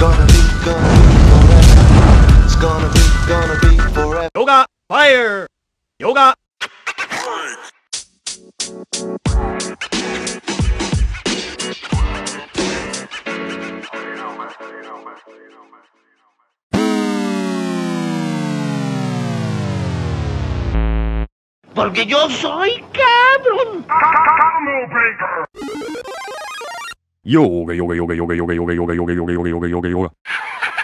Gonna 0.00 0.26
be, 0.26 0.42
gonna 0.64 0.90
be 0.98 1.20
forever. 1.30 2.44
It's 2.44 2.56
gonna 2.56 2.90
be, 2.92 3.04
gonna 3.28 3.58
be 3.60 3.76
forever. 3.94 4.30
Yoga, 4.34 4.66
fire! 4.88 5.46
Yoga! 6.00 6.34
Porque 21.74 22.06
yo 22.06 22.30
soy 22.30 22.84
cabrón. 22.92 23.84
Yoga, 27.24 27.74
yoga, 27.74 27.94
yoga, 27.94 28.14
yoga, 28.14 28.34
yoga, 28.34 28.54
yoga, 28.54 28.74
yoga, 28.74 28.94
yoga, 28.94 29.14
yoga, 29.14 29.50
yoga, 29.50 29.68
yoga, 29.68 29.88
yoga. 29.88 30.12